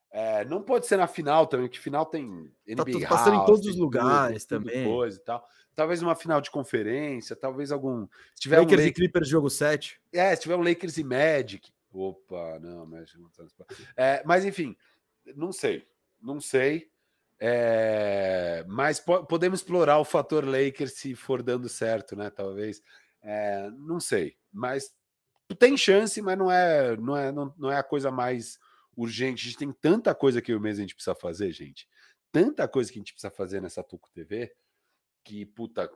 [0.10, 3.46] É, não pode ser na final também, que final tem NBA tá passando House, em
[3.46, 4.84] todos os lugares tudo, também.
[4.84, 5.46] Coisa e tal.
[5.74, 8.08] Talvez uma final de conferência, talvez algum.
[8.36, 8.90] Se tiver Lakers um Lakers...
[8.90, 10.02] e Clippers jogo 7.
[10.12, 11.72] É, se tiver um Lakers e Magic.
[11.94, 13.14] Opa, não, mas.
[13.96, 14.76] É, mas enfim,
[15.36, 15.88] não sei.
[16.22, 16.91] Não sei.
[17.44, 22.30] É, mas po podemos explorar o fator Lakers se for dando certo, né?
[22.30, 22.84] Talvez.
[23.24, 24.36] É, não sei.
[24.54, 24.94] Mas
[25.58, 28.60] tem chance, mas não é, não é, não, não é a coisa mais
[28.96, 29.42] urgente.
[29.42, 31.88] A gente tem tanta coisa que eu mesmo a gente precisa fazer, gente.
[32.32, 34.54] Tanta coisa que a gente precisa fazer nessa Tuco TV
[35.24, 35.90] que, puta,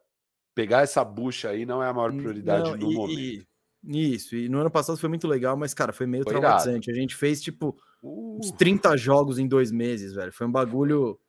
[0.55, 3.47] pegar essa bucha aí não é a maior prioridade não, no e, momento.
[3.83, 6.89] E, isso, e no ano passado foi muito legal, mas, cara, foi meio foi traumatizante.
[6.89, 6.97] Irado.
[6.97, 8.39] A gente fez, tipo, uh.
[8.39, 10.31] uns 30 jogos em dois meses, velho.
[10.31, 11.19] Foi um bagulho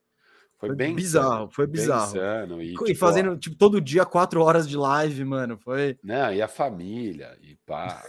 [0.58, 2.08] foi, foi bem bizarro, foi bizarro.
[2.08, 5.98] Insano, e, e tipo, fazendo ó, tipo todo dia quatro horas de live, mano, foi.
[6.02, 8.02] Não, e a família e pá.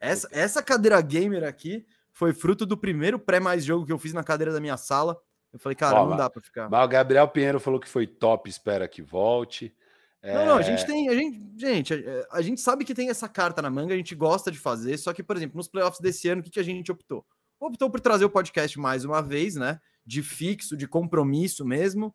[0.00, 4.12] essa essa cadeira gamer aqui foi fruto do primeiro pré mais jogo que eu fiz
[4.12, 5.20] na cadeira da minha sala.
[5.52, 6.68] Eu falei, cara, não dá para ficar.
[6.68, 9.74] Mas o Gabriel Pinheiro falou que foi top, espera que volte.
[10.22, 13.08] Não, não, a gente é tem, a gente, gente, a, a, gente sabe que tem
[13.08, 16.00] essa carta na manga, a gente gosta de fazer, só que, por exemplo, nos playoffs
[16.00, 17.24] desse ano, o que, que a gente optou?
[17.60, 19.80] Optou por trazer o podcast mais uma vez, né?
[20.08, 22.14] De fixo, de compromisso mesmo.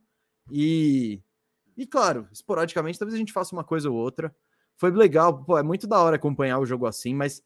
[0.51, 1.21] E,
[1.77, 4.35] e claro, esporadicamente, talvez a gente faça uma coisa ou outra.
[4.75, 7.43] Foi legal, pô, é muito da hora acompanhar o jogo assim, mas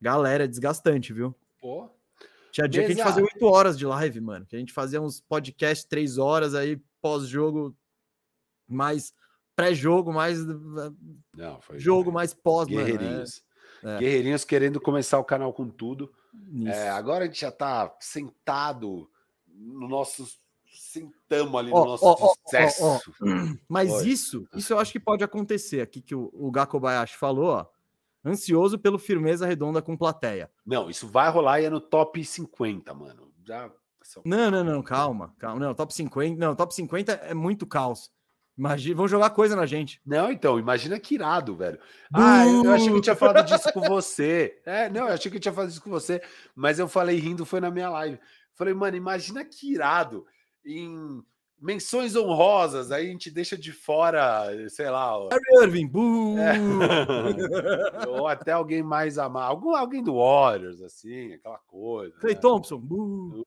[0.00, 1.36] galera, é desgastante, viu?
[1.60, 1.90] Pô.
[2.50, 4.46] Tinha dia que a gente fazia oito horas de live, mano.
[4.46, 7.76] Que a gente fazia uns podcasts três horas aí, pós-jogo,
[8.66, 9.12] mais
[9.54, 10.38] pré-jogo, mais
[11.36, 13.44] Não, foi jogo, mais pós, mano, é- Guerreirinhos.
[13.84, 13.98] é.
[13.98, 16.10] Guerreirinhos querendo começar o canal com tudo.
[16.64, 19.10] É, agora a gente já tá sentado
[19.54, 20.26] no nosso.
[20.72, 23.00] Sentamos ali Ó, no nosso ó, sucesso.
[23.68, 24.08] Mas Oi.
[24.08, 27.66] isso, isso eu acho que pode acontecer aqui que o, o Gakobayashi falou, ó.
[28.24, 30.50] Ansioso pelo firmeza redonda com plateia.
[30.64, 33.32] Não, isso vai rolar e é no top 50, mano.
[33.44, 33.70] Já.
[34.24, 35.60] Não, não, não, calma, calma.
[35.60, 38.10] Não, top 50, não, top 50 é muito caos.
[38.60, 40.02] Imagina, vão jogar coisa na gente.
[40.04, 41.78] Não, então, imagina que irado, velho.
[42.12, 44.60] Ah, eu, eu achei que eu tinha falado disso com você.
[44.66, 46.20] É, não, eu achei que eu tinha falado isso com você,
[46.54, 48.20] mas eu falei rindo, foi na minha live.
[48.54, 50.26] Falei, mano, imagina que irado
[50.64, 51.22] em
[51.60, 56.36] menções honrosas, aí a gente deixa de fora, sei lá, Kyrie Irving, buh!
[56.38, 56.56] É.
[58.08, 62.16] ou até alguém mais amar, algum, alguém do Warriors, assim, aquela coisa.
[62.18, 62.40] Clay né?
[62.40, 63.44] Thompson, buh!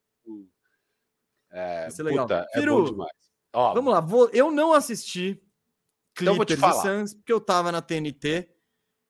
[1.52, 2.26] É, Vai ser legal.
[2.26, 3.12] puta, é Firu, bom demais.
[3.54, 5.40] Ó, Vamos lá, vou, eu não assisti
[6.20, 7.00] Então vou te Clippers falar.
[7.00, 8.50] Suns porque eu tava na TNT.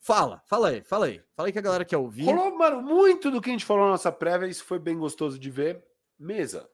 [0.04, 1.24] Fala, fala aí, fala aí.
[1.34, 2.26] Fala aí que a galera quer ouvir.
[2.26, 5.40] Rolou, mano, muito do que a gente falou na nossa prévia, isso foi bem gostoso
[5.40, 5.82] de ver.
[6.20, 6.70] Mesa.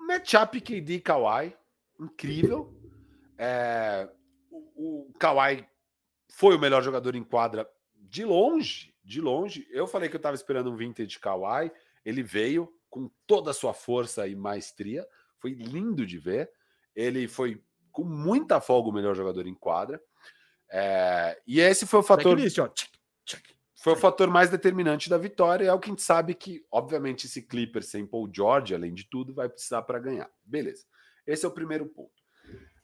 [0.00, 1.54] Matchup KD e Kawhi,
[2.00, 2.74] incrível.
[3.36, 4.08] É,
[4.50, 5.68] o, o Kawhi
[6.30, 9.68] foi o melhor jogador em quadra de longe, de longe.
[9.70, 11.70] Eu falei que eu tava esperando um vintage Kawhi,
[12.06, 16.50] ele veio com toda a sua força e maestria, foi lindo de ver.
[16.94, 17.62] Ele foi
[17.92, 20.00] com muita folga o melhor jogador em quadra.
[20.70, 22.68] É, e esse foi o fator Checklist, ó.
[23.86, 25.68] Foi o fator mais determinante da vitória.
[25.68, 29.04] É o que a gente sabe que, obviamente, esse Clippers sem Paul George, além de
[29.08, 30.28] tudo, vai precisar para ganhar.
[30.44, 30.84] Beleza.
[31.24, 32.10] Esse é o primeiro ponto.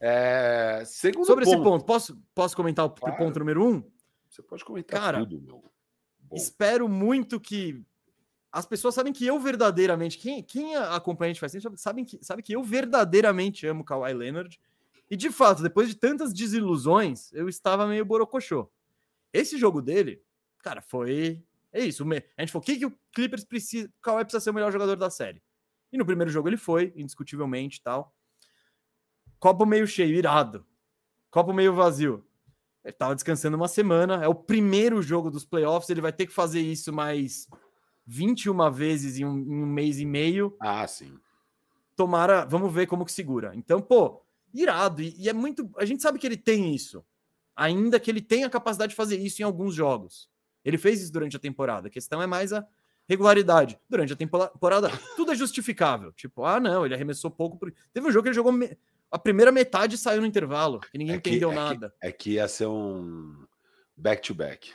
[0.01, 3.17] É, Segundo Sobre esse ponto, ponto, posso, posso comentar o Claro.
[3.17, 3.83] ponto número um?
[4.29, 5.65] Você pode comentar Cara, tudo, meu.
[6.21, 6.37] Bom.
[6.37, 7.85] Espero muito que.
[8.53, 10.19] As pessoas sabem que eu verdadeiramente.
[10.19, 14.13] Quem, quem acompanha a gente faz tempo sabem que, sabe que eu verdadeiramente amo Kawhi
[14.13, 14.61] Leonard.
[15.13, 18.73] E de fato, depois de tantas desilusões, eu estava meio borocochô.
[19.31, 20.23] Esse jogo dele,
[20.63, 21.45] cara, foi.
[21.71, 22.03] É isso.
[22.03, 23.89] A gente falou: o que, que o Clippers precisa.
[23.89, 25.43] O Kawhi precisa ser o melhor jogador da série.
[25.93, 28.17] E no primeiro jogo ele foi, indiscutivelmente e tal.
[29.39, 30.65] Copo meio cheio, irado.
[31.31, 32.27] Copo meio vazio.
[32.83, 34.25] Ele tava descansando uma semana.
[34.25, 35.91] É o primeiro jogo dos playoffs.
[35.91, 37.47] Ele vai ter que fazer isso mais
[38.07, 40.57] 21 vezes em um, em um mês e meio.
[40.59, 41.19] Ah, sim.
[41.95, 43.53] Tomara, vamos ver como que segura.
[43.55, 44.22] Então, pô,
[44.55, 45.03] irado.
[45.03, 45.71] E, e é muito.
[45.77, 47.05] A gente sabe que ele tem isso.
[47.55, 50.29] Ainda que ele tenha a capacidade de fazer isso em alguns jogos.
[50.65, 51.89] Ele fez isso durante a temporada.
[51.89, 52.67] A questão é mais a
[53.09, 53.79] regularidade.
[53.91, 56.13] Durante a temporada, tudo é justificável.
[56.13, 57.59] Tipo, ah, não, ele arremessou pouco.
[57.59, 58.53] por- Teve um jogo que ele jogou.
[58.53, 58.77] me-
[59.11, 60.81] A primeira metade saiu no intervalo.
[60.95, 61.95] E ninguém É que- entendeu é que- nada.
[62.01, 63.45] É que ia ser um
[63.97, 64.71] back-to-back.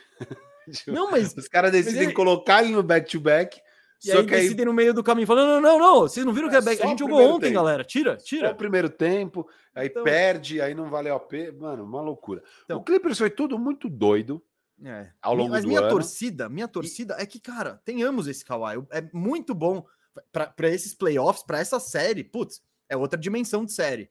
[0.86, 3.60] Não, mas Os caras decidem ele- colocar ele no back-to-back.
[4.04, 6.24] E Só aí que aí decidem no meio do caminho, falando, não, não, não, vocês
[6.24, 6.80] não viram que É é back?
[6.80, 7.54] A só gente jogou ontem, tempo.
[7.54, 7.82] galera.
[7.84, 8.52] Tira, Tira tira.
[8.52, 11.52] o primeiro tempo, aí Então- perde, aí não valeu a pena.
[11.58, 12.42] Mano, uma loucura.
[12.64, 14.40] Então- o Clippers foi tudo muito doido.
[14.84, 15.10] É.
[15.20, 15.88] Ao longo Mas do minha ano.
[15.90, 18.86] torcida, minha torcida é que, cara, tenhamos esse Kawhi.
[18.92, 19.84] É muito bom
[20.32, 22.22] para esses playoffs, para essa série.
[22.22, 24.08] Putz, é outra dimensão de série.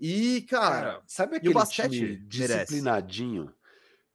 [0.00, 2.26] E, cara, sabe e o aquele basquete time merece.
[2.26, 3.54] disciplinadinho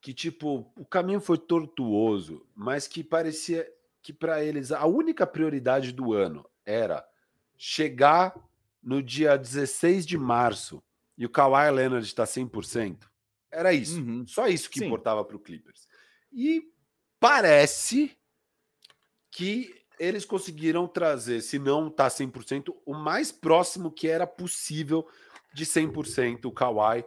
[0.02, 3.66] que tipo o caminho foi tortuoso, mas que parecia
[4.08, 7.06] que para eles a única prioridade do ano era
[7.58, 8.34] chegar
[8.82, 10.82] no dia 16 de março
[11.18, 13.00] e o Kawhi Leonard está 100%.
[13.52, 14.00] Era isso.
[14.00, 14.26] Uhum.
[14.26, 14.86] Só isso que Sim.
[14.86, 15.90] importava para o Clippers.
[16.32, 16.72] E
[17.20, 18.18] parece
[19.30, 25.06] que eles conseguiram trazer, se não tá 100%, o mais próximo que era possível
[25.54, 27.04] de 100% o Kawhi.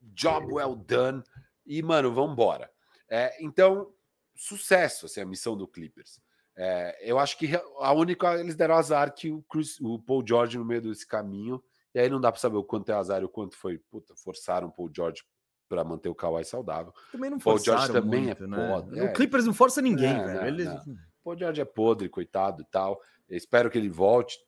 [0.00, 1.24] Job well done.
[1.66, 2.70] E, mano, vamos embora.
[3.08, 3.92] É, então,
[4.36, 6.24] sucesso, assim, a missão do Clippers.
[6.56, 7.50] É, eu acho que
[7.80, 11.62] a única, eles deram azar que o, Chris- o Paul George no meio desse caminho,
[11.94, 14.14] e aí não dá para saber o quanto é azar e o quanto foi, puta,
[14.16, 15.22] forçaram o Paul George
[15.68, 16.92] para manter o Kawhi saudável.
[17.12, 18.82] também não Paul George também muito, é né?
[18.96, 19.02] é.
[19.04, 20.40] O Clippers não força ninguém, Não, velho.
[20.40, 20.66] não, Eles...
[20.66, 20.84] não.
[21.24, 23.00] Paul George é podre, coitado e tal.
[23.28, 24.38] Eu espero que ele volte.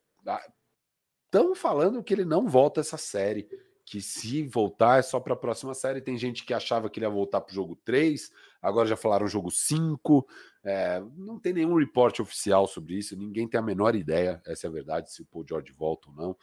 [1.27, 3.49] Estão falando que ele não volta essa série.
[3.85, 6.01] Que se voltar é só para a próxima série.
[6.03, 8.31] Tem gente que achava que ele ia voltar para o jogo 3,
[8.63, 10.27] agora já falaram jogo 5.
[10.65, 14.69] É, não tem nenhum reporte oficial sobre isso, ninguém tem a menor ideia, essa é
[14.69, 16.37] a verdade, se o Paul George volta ou não.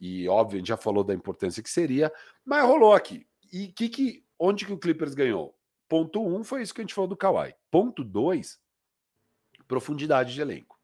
[0.00, 2.12] E óbvio, a gente já falou da importância que seria,
[2.44, 3.26] mas rolou aqui.
[3.52, 5.56] E que, que, onde que o Clippers ganhou?
[5.88, 7.54] Ponto 1 um foi isso que a gente falou do Kawhi.
[7.70, 8.58] Ponto 2,
[9.66, 10.78] profundidade de elenco.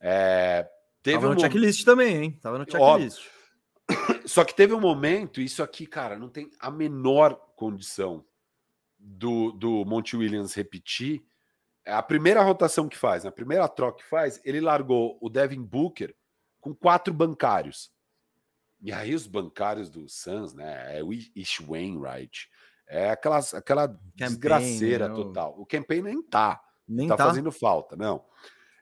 [0.00, 0.68] É,
[1.02, 2.38] teve Tava um no momento- checklist também, hein?
[2.40, 3.10] Tava no Óbvio.
[3.10, 3.42] checklist.
[4.26, 8.24] só que teve um momento, isso aqui, cara, não tem a menor condição
[8.98, 11.24] do, do Monte Williams repetir.
[11.86, 16.14] A primeira rotação que faz, a primeira troca que faz, ele largou o Devin Booker
[16.60, 17.90] com quatro bancários.
[18.80, 20.98] E aí os bancários do Suns, né?
[20.98, 22.48] É o Ish Wainwright.
[22.86, 25.14] É aquelas, aquela campaign, desgraceira não.
[25.14, 25.54] total.
[25.58, 26.60] O campaign nem tá.
[26.86, 27.26] Nem tá, tá.
[27.26, 28.24] fazendo falta, não.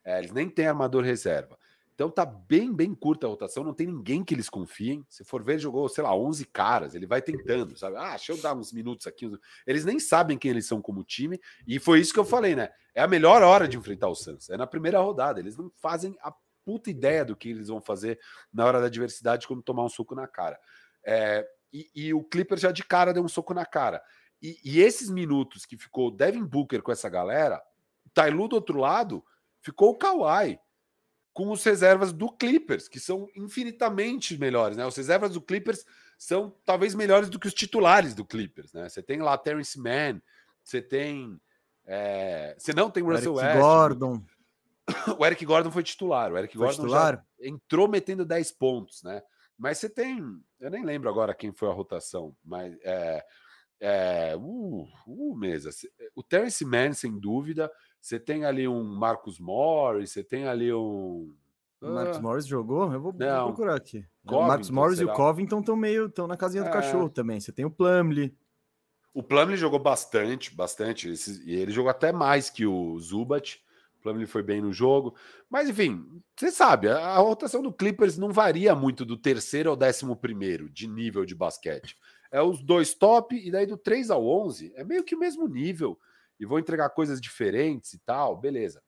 [0.05, 1.59] É, eles nem têm armador reserva.
[2.01, 5.05] Então tá bem, bem curta a rotação, não tem ninguém que eles confiem.
[5.07, 7.97] Se for ver, jogou, sei lá, 11 caras, ele vai tentando, sabe?
[7.99, 9.31] Ah, deixa eu dar uns minutos aqui.
[9.67, 12.71] Eles nem sabem quem eles são como time, e foi isso que eu falei, né?
[12.95, 15.41] É a melhor hora de enfrentar o Santos, é na primeira rodada.
[15.41, 16.33] Eles não fazem a
[16.65, 18.19] puta ideia do que eles vão fazer
[18.51, 20.59] na hora da adversidade quando tomar um soco na cara.
[21.05, 24.03] É, e, e, o Clipper já de cara deu um soco na cara.
[24.41, 27.63] E, e esses minutos que ficou o Devin Booker com essa galera,
[28.15, 29.23] Tailu do outro lado,
[29.61, 30.59] ficou o Kawhi
[31.41, 34.85] com os reservas do Clippers, que são infinitamente melhores, né?
[34.85, 35.87] Os reservas do Clippers
[36.19, 38.87] são talvez melhores do que os titulares do Clippers, né?
[38.91, 40.21] Você tem lá Terrence Mann,
[40.63, 41.41] você tem.
[41.87, 42.55] É...
[42.59, 43.59] Você não tem Russell Eric West.
[43.59, 44.23] Gordon.
[45.19, 46.31] O Eric Gordon foi titular.
[46.31, 47.27] O Eric foi Gordon titular?
[47.41, 49.23] entrou metendo 10 pontos, né?
[49.57, 50.21] Mas você tem.
[50.61, 52.77] Eu nem lembro agora quem foi a rotação, mas.
[52.83, 53.25] É,
[53.81, 55.71] é, uh, uh, mesa.
[56.15, 57.73] O Terence Mann, sem dúvida.
[58.01, 61.35] Você tem ali um Marcus Morris, você tem ali um.
[61.81, 62.93] O Marcos ah, Morris jogou?
[62.93, 64.05] Eu vou, vou procurar aqui.
[64.25, 65.11] Covington, o Marcos Morris será?
[65.11, 66.73] e o Covington estão meio estão na casinha do é...
[66.73, 67.41] cachorro também.
[67.41, 68.35] Você tem o Plumlee.
[69.13, 71.13] O Plumlee jogou bastante, bastante.
[71.45, 73.63] e ele jogou até mais que o Zubat.
[73.99, 75.15] O Plumlee foi bem no jogo.
[75.49, 79.77] Mas, enfim, você sabe, a, a rotação do Clippers não varia muito do terceiro ao
[79.77, 81.97] décimo primeiro de nível de basquete.
[82.31, 85.49] É os dois top, e daí do 3 ao 11 é meio que o mesmo
[85.49, 85.99] nível
[86.41, 88.83] e vou entregar coisas diferentes e tal, beleza.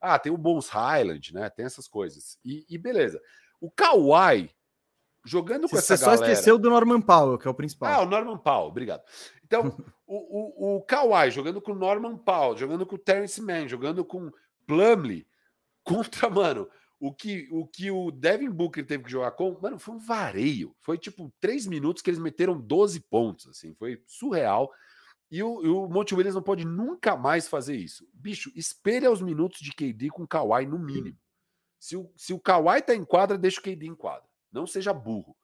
[0.00, 1.50] Ah, tem o Bons Highland, né?
[1.50, 2.38] Tem essas coisas.
[2.44, 3.20] E, e beleza.
[3.60, 4.50] O Kawhi
[5.24, 6.18] jogando com Você essa galera...
[6.18, 7.92] Você só esqueceu do Norman Powell, que é o principal.
[7.92, 9.02] Ah, o Norman Powell, obrigado.
[9.44, 9.76] Então,
[10.06, 14.04] o, o, o Kawhi jogando com o Norman Powell, jogando com o Terence Mann, jogando
[14.04, 14.30] com
[14.66, 15.26] Plumlee,
[15.82, 16.68] contra, mano,
[17.00, 20.74] o que, o que o Devin Booker teve que jogar com, mano, foi um vareio.
[20.80, 24.70] Foi tipo três minutos que eles meteram 12 pontos, assim, foi surreal.
[25.30, 28.08] E o, e o Monte Williams não pode nunca mais fazer isso.
[28.14, 31.18] Bicho, espelha os minutos de KD com o Kawhi no mínimo.
[31.78, 34.28] Se o, se o Kawhi tá em quadra, deixa o KD em quadra.
[34.50, 35.36] Não seja burro.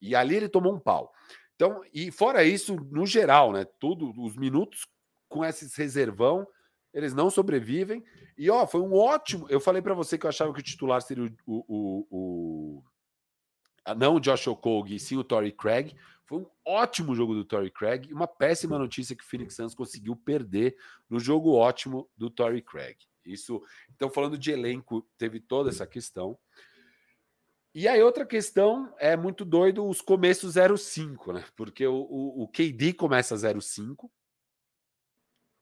[0.00, 1.12] E ali ele tomou um pau.
[1.56, 3.64] Então, e fora isso, no geral, né?
[3.80, 4.86] Tudo, os minutos
[5.28, 6.46] com esses reservão,
[6.94, 8.04] eles não sobrevivem.
[8.36, 9.46] E ó, foi um ótimo.
[9.50, 13.94] Eu falei para você que eu achava que o titular seria o, o, o, o
[13.96, 15.96] não o Josh Okogie, sim o Torrey Craig.
[16.28, 19.74] Foi um ótimo jogo do Torrey Craig e uma péssima notícia que o Phoenix Suns
[19.74, 20.76] conseguiu perder
[21.08, 22.98] no jogo ótimo do Torrey Craig.
[23.24, 23.62] Isso,
[23.96, 26.38] então falando de elenco, teve toda essa questão.
[27.74, 31.44] E aí outra questão é muito doido os começos 05, né?
[31.56, 34.12] Porque o, o, o KD começa 05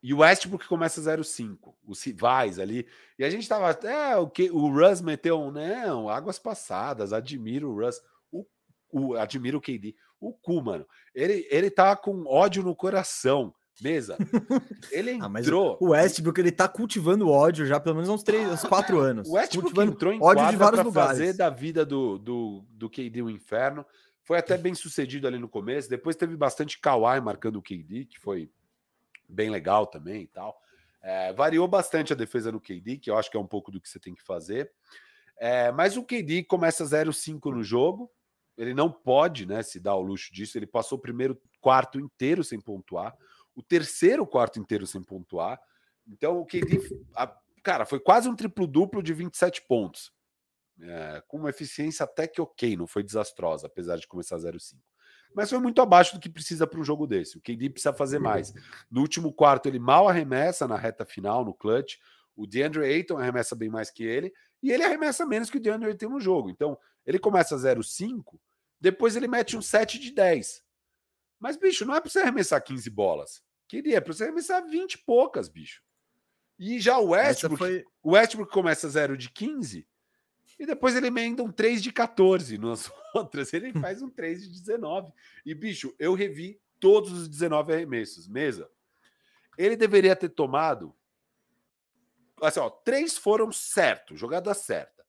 [0.03, 2.89] e o Westbrook começa 05, os rivais ali.
[3.17, 7.71] E a gente tava, é, o que o Russ meteu um, não, águas passadas, admiro
[7.71, 8.03] o Russ
[8.91, 9.95] o, admiro o KD.
[10.21, 10.87] O cu, mano.
[11.15, 13.55] Ele, ele tá com ódio no coração.
[13.81, 14.17] Mesa.
[14.91, 15.75] Ele entrou.
[15.75, 19.29] Ah, o Westbrook ele tá cultivando ódio já pelo menos uns três, uns quatro anos.
[19.29, 21.11] O Westbrook entrou em ódio de vários lugares.
[21.11, 23.85] fazer da vida do, do, do KD um inferno.
[24.23, 25.89] Foi até bem sucedido ali no começo.
[25.89, 28.51] Depois teve bastante Kawhi marcando o KD, que foi
[29.29, 30.59] bem legal também e tal.
[31.03, 33.81] É, variou bastante a defesa no KD, que eu acho que é um pouco do
[33.81, 34.73] que você tem que fazer.
[35.39, 38.11] É, mas o KD começa 0-5 no jogo
[38.57, 40.57] ele não pode né, se dar o luxo disso.
[40.57, 43.17] Ele passou o primeiro quarto inteiro sem pontuar,
[43.55, 45.61] o terceiro quarto inteiro sem pontuar.
[46.07, 46.81] Então, o KD,
[47.15, 50.13] a, cara, foi quase um triplo-duplo de 27 pontos.
[50.79, 54.77] É, com uma eficiência até que ok, não foi desastrosa, apesar de começar 0,5.
[55.35, 57.37] Mas foi muito abaixo do que precisa para um jogo desse.
[57.37, 58.55] O KD precisa fazer mais.
[58.91, 61.97] No último quarto, ele mal arremessa na reta final, no clutch.
[62.35, 64.33] O DeAndre Ayton arremessa bem mais que ele.
[64.63, 66.49] E ele arremessa menos que o DeAndre Ayton no jogo.
[66.49, 68.39] Então, ele começa 0,5
[68.81, 70.63] depois ele mete um 7 de 10.
[71.39, 73.43] Mas, bicho, não é para você arremessar 15 bolas.
[73.69, 75.83] Queria, é para você arremessar 20 e poucas, bicho.
[76.59, 77.85] E já o Westbrook, foi...
[78.03, 79.87] o Westbrook começa 0 de 15
[80.59, 83.53] e depois ele emenda um 3 de 14 nas outras.
[83.53, 85.13] Ele faz um 3 de 19.
[85.45, 88.29] E, bicho, eu revi todos os 19 arremessos.
[88.29, 88.71] Mesa.
[89.59, 90.95] Ele deveria ter tomado.
[92.41, 95.05] Assim, ó, três foram certo, jogada certa.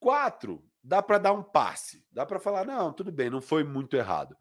[0.00, 3.96] Quatro dá para dar um passe, dá para falar, não, tudo bem, não foi muito
[3.96, 4.36] errado.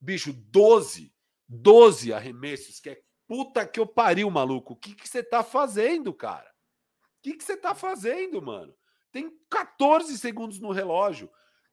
[0.00, 1.14] Bicho, 12,
[1.48, 4.72] 12 arremessos, que é puta que eu pariu, maluco.
[4.72, 6.50] O que você tá fazendo, cara?
[6.50, 8.74] O que que você tá fazendo, mano?
[9.12, 11.30] Tem 14 segundos no relógio.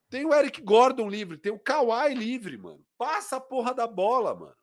[0.10, 2.86] Tem o Eric Gordon livre, tem o Kawhi livre, mano.
[2.98, 4.56] Passa a porra da bola, mano.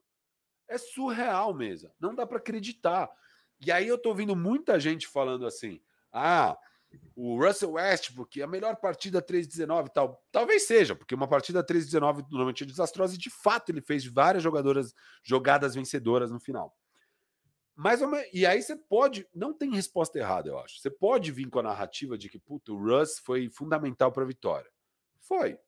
[0.68, 1.90] É surreal mesmo.
[1.98, 3.10] Não dá para acreditar.
[3.60, 5.80] E aí eu tô ouvindo muita gente falando assim:
[6.12, 6.56] "Ah,
[7.14, 10.24] o Russell Westbrook, a melhor partida 3-19 tal.
[10.30, 14.42] Talvez seja, porque uma partida 3-19 normalmente é desastrosa e de fato ele fez várias
[14.42, 16.76] jogadoras, jogadas vencedoras no final.
[17.76, 18.00] Mas
[18.32, 20.80] e aí você pode, não tem resposta errada, eu acho.
[20.80, 24.26] Você pode vir com a narrativa de que puto, o Russ foi fundamental para a
[24.26, 24.70] vitória.
[25.20, 25.58] Foi.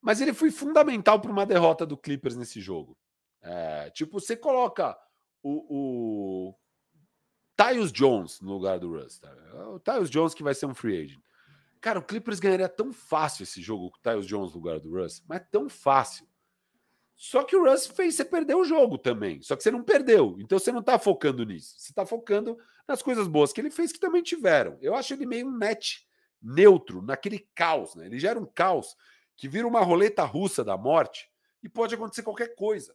[0.00, 2.96] Mas ele foi fundamental para uma derrota do Clippers nesse jogo.
[3.42, 4.96] É, tipo, você coloca
[5.42, 6.54] o, o
[7.56, 9.18] Tyus Jones no lugar do Russ.
[9.18, 9.30] Tá?
[9.68, 11.20] O Tyus Jones que vai ser um free agent.
[11.80, 14.90] Cara, o Clippers ganharia tão fácil esse jogo com o Tyus Jones no lugar do
[14.90, 16.26] Russ, mas tão fácil.
[17.14, 19.40] Só que o Russ fez você perder o jogo também.
[19.42, 20.36] Só que você não perdeu.
[20.40, 21.74] Então você não está focando nisso.
[21.78, 22.58] Você está focando
[22.88, 24.76] nas coisas boas que ele fez que também tiveram.
[24.80, 26.06] Eu acho ele meio net
[26.42, 27.94] neutro, naquele caos.
[27.94, 28.06] Né?
[28.06, 28.96] Ele gera um caos
[29.36, 31.30] que vira uma roleta russa da morte
[31.62, 32.94] e pode acontecer qualquer coisa.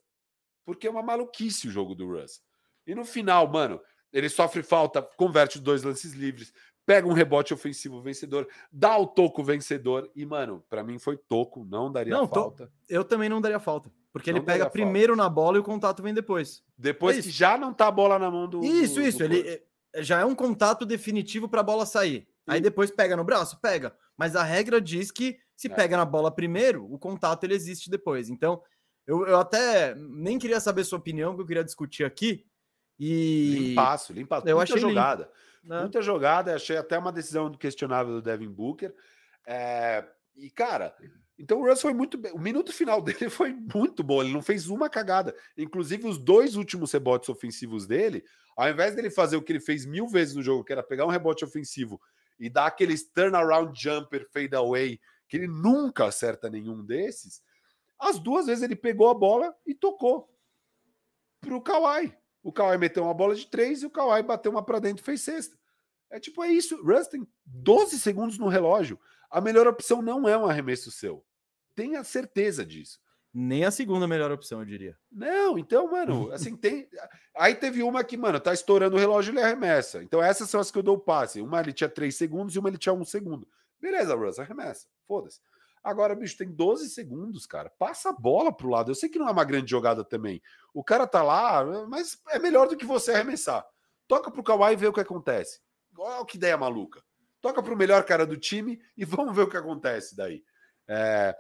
[0.65, 2.41] Porque é uma maluquice o jogo do Russ.
[2.85, 3.81] E no final, mano,
[4.11, 6.53] ele sofre falta, converte os dois lances livres,
[6.85, 10.09] pega um rebote ofensivo vencedor, dá o toco vencedor.
[10.15, 12.65] E, mano, para mim foi toco, não daria não, falta.
[12.65, 12.71] Tô...
[12.87, 13.91] Eu também não daria falta.
[14.11, 15.23] Porque não ele pega primeiro falta.
[15.23, 16.63] na bola e o contato vem depois.
[16.75, 18.63] Depois é que já não tá a bola na mão do.
[18.63, 19.19] Isso, do, isso.
[19.19, 19.47] Do ele
[19.93, 22.21] é, já é um contato definitivo para a bola sair.
[22.21, 22.27] Sim.
[22.47, 23.59] Aí depois pega no braço?
[23.61, 23.95] Pega.
[24.17, 25.75] Mas a regra diz que se é.
[25.75, 28.29] pega na bola primeiro, o contato ele existe depois.
[28.29, 28.63] Então,
[29.05, 32.45] eu, eu até nem queria saber sua opinião, que eu queria discutir aqui.
[32.99, 33.69] E.
[33.69, 34.47] Limpaço, limpaço.
[34.47, 35.23] Eu Muita achei jogada.
[35.23, 35.79] Limpo, né?
[35.81, 36.55] Muita jogada.
[36.55, 38.93] Achei até uma decisão questionável do Devin Booker.
[39.47, 40.05] É...
[40.35, 40.95] E, cara,
[41.37, 42.33] então o Russ foi muito bem.
[42.33, 44.21] O minuto final dele foi muito bom.
[44.21, 45.33] Ele não fez uma cagada.
[45.57, 48.23] Inclusive, os dois últimos rebotes ofensivos dele,
[48.57, 51.05] ao invés dele fazer o que ele fez mil vezes no jogo, que era pegar
[51.05, 52.01] um rebote ofensivo
[52.37, 57.41] e dar aqueles turnaround jumper fade away, que ele nunca acerta nenhum desses,
[57.99, 60.29] as duas vezes ele pegou a bola e tocou
[61.41, 62.13] pro Kawhi.
[62.41, 65.05] O Kawhi meteu uma bola de três e o Kawhi bateu uma para dentro e
[65.05, 65.57] fez sexta.
[66.09, 66.81] É tipo, é isso.
[66.83, 68.99] Russ tem 12 segundos no relógio.
[69.29, 71.23] A melhor opção não é um arremesso seu.
[71.75, 72.99] Tenha certeza disso.
[73.31, 74.97] Nem a segunda melhor opção, eu diria.
[75.11, 76.89] Não, então, mano, assim, tem.
[77.37, 80.01] Aí teve uma que, mano, tá estourando o relógio e ele arremessa.
[80.01, 81.39] Então, essas são as que eu dou o passe.
[81.39, 83.47] Uma ele tinha três segundos e uma ele tinha um segundo.
[83.79, 84.87] Beleza, Russ, arremessa.
[85.07, 85.39] Foda-se.
[85.83, 87.71] Agora, bicho, tem 12 segundos, cara.
[87.77, 88.91] Passa a bola pro lado.
[88.91, 90.41] Eu sei que não é uma grande jogada também.
[90.73, 93.65] O cara tá lá, mas é melhor do que você arremessar.
[94.07, 95.61] Toca pro Kawhi e vê o que acontece.
[95.97, 97.01] Olha que ideia maluca.
[97.41, 100.43] Toca pro melhor cara do time e vamos ver o que acontece daí.
[100.87, 101.35] É...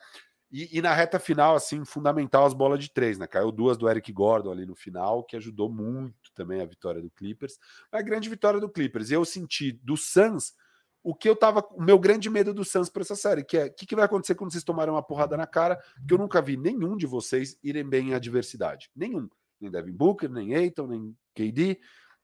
[0.51, 3.27] E, e, na reta final, assim, fundamental as bolas de três, né?
[3.27, 7.11] Caiu duas do Eric Gordon ali no final, que ajudou muito também a vitória do
[7.11, 7.59] Clippers.
[7.91, 9.11] A grande vitória do Clippers.
[9.11, 10.55] E eu senti do Suns
[11.03, 11.65] o que eu tava.
[11.71, 14.05] O meu grande medo do Suns para essa série, que é o que, que, vai
[14.05, 17.57] acontecer quando vocês tomarem uma porrada na cara, que eu nunca vi nenhum de vocês
[17.63, 18.89] irem bem em adversidade.
[18.95, 19.29] Nenhum.
[19.59, 21.79] Nem Devin Booker, nem Aiton, nem KD,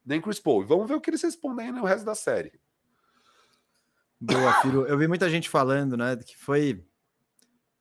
[0.05, 0.63] nem Chris Paul.
[0.63, 2.53] E vamos ver o que eles respondem no resto da série.
[4.19, 4.85] Boa, Firo.
[4.85, 6.83] Eu vi muita gente falando, né, que foi.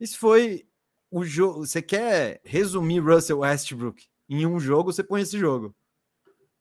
[0.01, 0.67] Isso foi
[1.11, 1.65] o jogo.
[1.65, 5.75] Você quer resumir Russell Westbrook em um jogo, você põe esse jogo.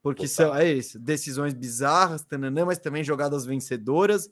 [0.04, 4.30] Porque são é isso, decisões bizarras, tananã, mas também jogadas vencedoras.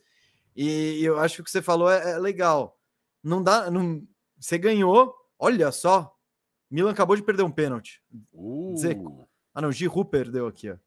[0.54, 2.78] E eu acho que o que você falou é, é legal.
[3.24, 3.72] Não dá.
[3.72, 4.06] Não,
[4.38, 6.14] você ganhou, olha só.
[6.70, 8.04] Milan acabou de perder um pênalti.
[8.34, 8.76] Uh.
[8.78, 9.30] Zeco.
[9.54, 10.78] Ah, não, Giroud perdeu aqui, ó.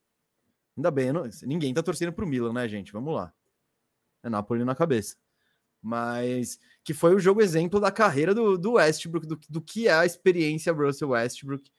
[0.76, 2.92] Ainda bem, não, ninguém tá torcendo pro Milan, né, gente?
[2.92, 3.32] Vamos lá.
[4.22, 5.16] É Napoli na cabeça.
[5.80, 9.94] Mas que foi o jogo exemplo da carreira do, do Westbrook, do, do que é
[9.94, 11.70] a experiência Russell Westbrook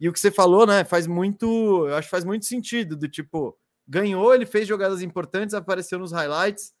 [0.00, 3.06] e o que você falou, né, faz muito, eu acho que faz muito sentido, do
[3.06, 6.72] tipo, ganhou, ele fez jogadas importantes, apareceu nos highlights,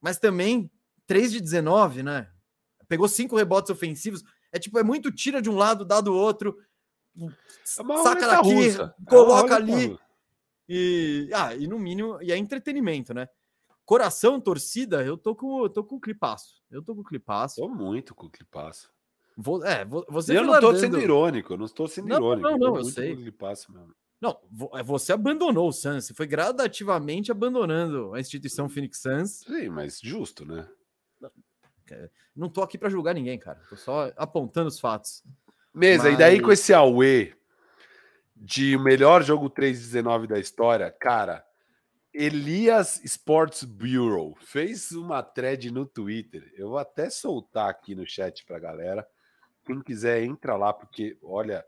[0.00, 0.70] mas também
[1.06, 2.30] 3 de 19, né?
[2.88, 4.22] Pegou cinco rebotes ofensivos.
[4.52, 6.56] É tipo, é muito tira de um lado, dá do outro.
[7.18, 8.94] É saca daqui, russa.
[9.00, 9.98] É coloca é ali.
[10.68, 13.28] E, ah, e no mínimo, e é entretenimento, né?
[13.84, 16.62] Coração, torcida, eu tô com, eu tô com o clipaço.
[16.70, 17.56] Eu tô com o clipaço.
[17.56, 18.90] Tô muito com o clipaço.
[19.36, 22.48] Vou, é, você eu não estou sendo irônico, eu não estou sendo não, irônico.
[22.48, 23.14] Não, não, não eu sei.
[23.14, 23.94] mesmo.
[24.18, 24.40] Não,
[24.74, 29.44] é, você abandonou o Suns, você foi gradativamente abandonando a instituição Phoenix Suns.
[29.46, 30.66] Sim, mas justo, né?
[32.34, 33.60] Não tô aqui para julgar ninguém, cara.
[33.68, 35.22] Tô só apontando os fatos.
[35.72, 36.14] Mesa, mas...
[36.14, 37.34] e daí com esse Aue
[38.34, 41.44] de o melhor jogo 3-19 da história, cara,
[42.12, 46.50] Elias Sports Bureau fez uma thread no Twitter.
[46.56, 49.06] Eu vou até soltar aqui no chat pra galera.
[49.66, 51.66] Quem quiser, entra lá, porque, olha,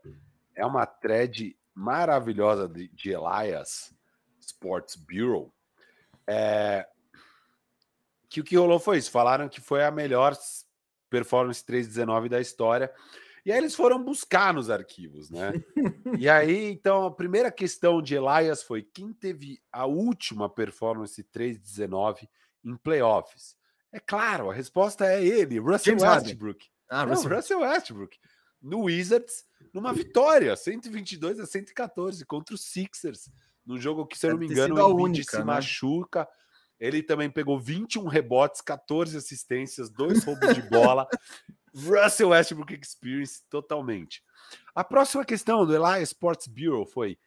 [0.55, 3.93] é uma thread maravilhosa de, de Elias
[4.39, 5.53] Sports Bureau.
[6.25, 6.87] É,
[8.29, 9.11] que o que rolou foi isso.
[9.11, 10.37] Falaram que foi a melhor
[11.09, 12.93] performance 319 da história.
[13.45, 15.53] E aí eles foram buscar nos arquivos, né?
[16.17, 22.29] e aí, então, a primeira questão de Elias foi quem teve a última performance 3-19
[22.63, 23.57] em playoffs.
[23.91, 26.69] É claro, a resposta é ele, Russell James Westbrook.
[26.89, 27.35] Ah, Não, Russell.
[27.35, 28.17] Russell Westbrook.
[28.61, 33.29] No Wizards, numa vitória, 122 a 114 contra os Sixers.
[33.65, 35.43] Num jogo que, se eu não me engano, o Embiid única, se né?
[35.43, 36.27] machuca.
[36.79, 41.07] Ele também pegou 21 rebotes, 14 assistências, dois roubos de bola.
[41.75, 44.23] Russell Westbrook Experience totalmente.
[44.73, 47.17] A próxima questão do Elias Sports Bureau foi: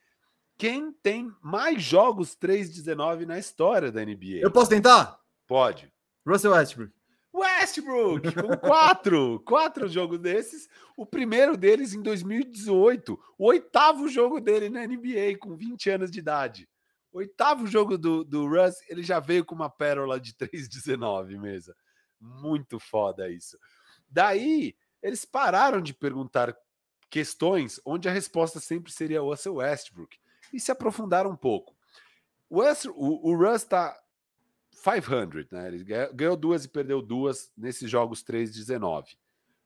[0.59, 4.41] quem tem mais jogos 3-19 na história da NBA?
[4.41, 5.19] Eu posso tentar?
[5.47, 5.93] Pode.
[6.27, 6.93] Russell Westbrook.
[7.35, 10.69] Westbrook, com quatro, quatro jogos desses.
[10.97, 16.19] O primeiro deles em 2018, o oitavo jogo dele na NBA, com 20 anos de
[16.19, 16.69] idade.
[17.13, 21.75] Oitavo jogo do, do Russ, ele já veio com uma pérola de 3,19 mesa.
[22.21, 23.59] Muito foda isso.
[24.09, 26.57] Daí, eles pararam de perguntar
[27.11, 30.19] questões onde a resposta sempre seria Russell Westbrook
[30.53, 31.75] e se aprofundaram um pouco.
[32.49, 33.99] O, West, o, o Russ tá
[34.73, 35.69] 500, né?
[35.69, 39.17] Ele ganhou- duas e perdeu duas nesses jogos 3-19.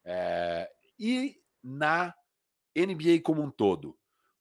[0.05, 2.15] É, e na
[2.75, 3.97] NBA como um todo,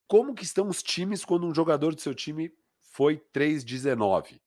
[0.07, 4.39] como que estão os times quando um jogador do seu time foi 3-19?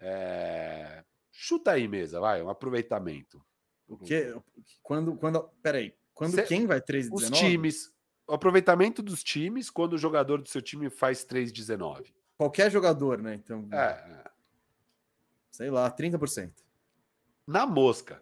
[0.00, 3.42] É, chuta aí, mesa, vai, um aproveitamento.
[3.88, 4.34] O quê?
[4.82, 7.92] Quando, quando, peraí, quando Cê- quem vai 3 Os times,
[8.26, 12.12] o aproveitamento dos times quando o jogador do seu time faz 3-19.
[12.36, 13.34] Qualquer jogador, né?
[13.34, 14.31] Então, É, é.
[15.52, 16.50] Sei lá, 30%.
[17.46, 18.20] na mosca.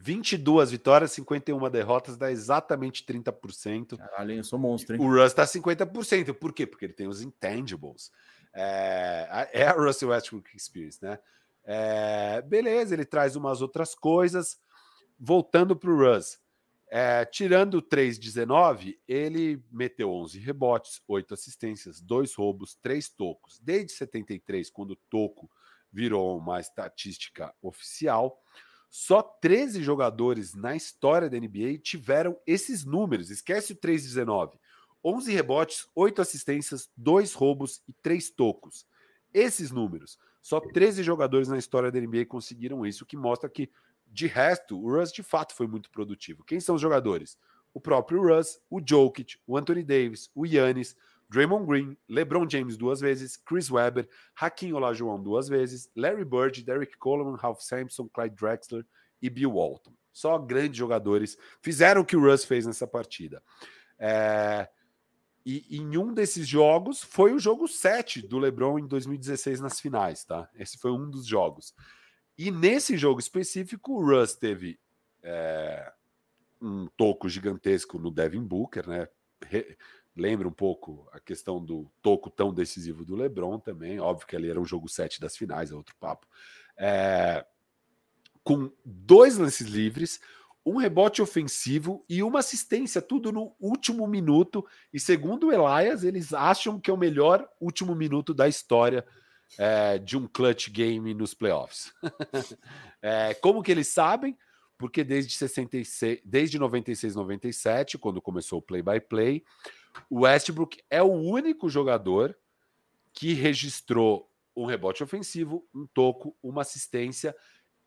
[0.00, 3.96] 22 vitórias, 51 derrotas, dá exatamente 30%.
[3.98, 5.02] Caralho, eu sou monstro, hein?
[5.02, 6.32] O Russ tá 50%.
[6.34, 6.66] Por quê?
[6.66, 8.12] Porque ele tem os intangibles.
[8.54, 11.18] É, a- é a Russell Westbrook Experience, né?
[11.64, 14.60] É, beleza, ele traz umas outras coisas.
[15.18, 16.38] Voltando para o Russ.
[16.90, 23.58] É, tirando o 3,19, ele meteu 11 rebotes, 8 assistências, 2 roubos, 3 tocos.
[23.60, 25.50] Desde 73, quando o toco
[25.92, 28.42] virou uma estatística oficial,
[28.90, 33.30] só 13 jogadores na história da NBA tiveram esses números.
[33.30, 34.58] Esquece o 3,19.
[35.04, 38.86] 11 rebotes, 8 assistências, 2 roubos e 3 tocos.
[39.32, 40.18] Esses números.
[40.40, 43.70] Só 13 jogadores na história da NBA conseguiram isso, o que mostra que,
[44.06, 46.44] de resto, o Russ de fato foi muito produtivo.
[46.44, 47.36] Quem são os jogadores?
[47.74, 50.96] O próprio Russ, o Jokic, o Anthony Davis, o Yannis,
[51.30, 56.96] Draymond Green, LeBron James duas vezes, Chris Webber, Hakim Olajuwon duas vezes, Larry Bird, Derek
[56.96, 58.86] Coleman, Ralph Sampson, Clyde Drexler
[59.20, 59.92] e Bill Walton.
[60.12, 63.42] Só grandes jogadores fizeram o que o Russ fez nessa partida.
[63.98, 64.68] É,
[65.44, 70.24] E em um desses jogos foi o jogo 7 do LeBron em 2016 nas finais,
[70.24, 70.48] tá?
[70.54, 71.74] Esse foi um dos jogos.
[72.36, 74.78] E nesse jogo específico, o Russ teve
[75.22, 75.92] é,
[76.60, 79.08] um toco gigantesco no Devin Booker, né?
[79.46, 79.76] Re-
[80.18, 84.00] lembra um pouco a questão do toco tão decisivo do LeBron também.
[84.00, 86.26] Óbvio que ali era um jogo 7 das finais, é outro papo.
[86.76, 87.44] É,
[88.42, 90.20] com dois lances livres,
[90.64, 94.66] um rebote ofensivo e uma assistência, tudo no último minuto.
[94.92, 99.04] E segundo o Elias, eles acham que é o melhor último minuto da história
[99.56, 101.92] é, de um clutch game nos playoffs.
[103.00, 104.36] É, como que eles sabem?
[104.76, 109.44] Porque desde 66, desde 96, 97, quando começou o play-by-play,
[110.08, 112.36] o Westbrook é o único jogador
[113.12, 117.34] que registrou um rebote ofensivo, um toco, uma assistência,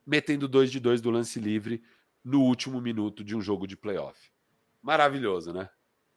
[0.05, 1.83] metendo dois de dois do lance livre
[2.23, 4.31] no último minuto de um jogo de playoff.
[4.81, 5.69] Maravilhoso, né?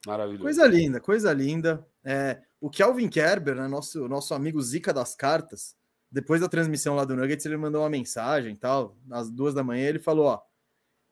[0.06, 0.44] Maravilhoso.
[0.44, 1.86] Coisa linda, coisa linda.
[2.04, 5.76] É, o Kelvin Kerber, né, nosso, nosso amigo Zica das cartas,
[6.10, 8.96] depois da transmissão lá do Nuggets, ele mandou uma mensagem tal.
[9.10, 10.40] Às duas da manhã, ele falou: ó,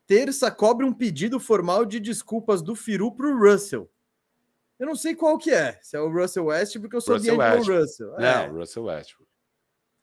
[0.07, 3.91] terça cobre um pedido formal de desculpas do Firu pro Russell.
[4.83, 7.37] Eu não sei qual que é, se é o Russell West, porque eu sou Russell
[7.37, 7.81] D'Angelo.
[7.81, 8.19] Russell.
[8.19, 8.49] É.
[8.49, 9.31] Não, Russell Westbrook.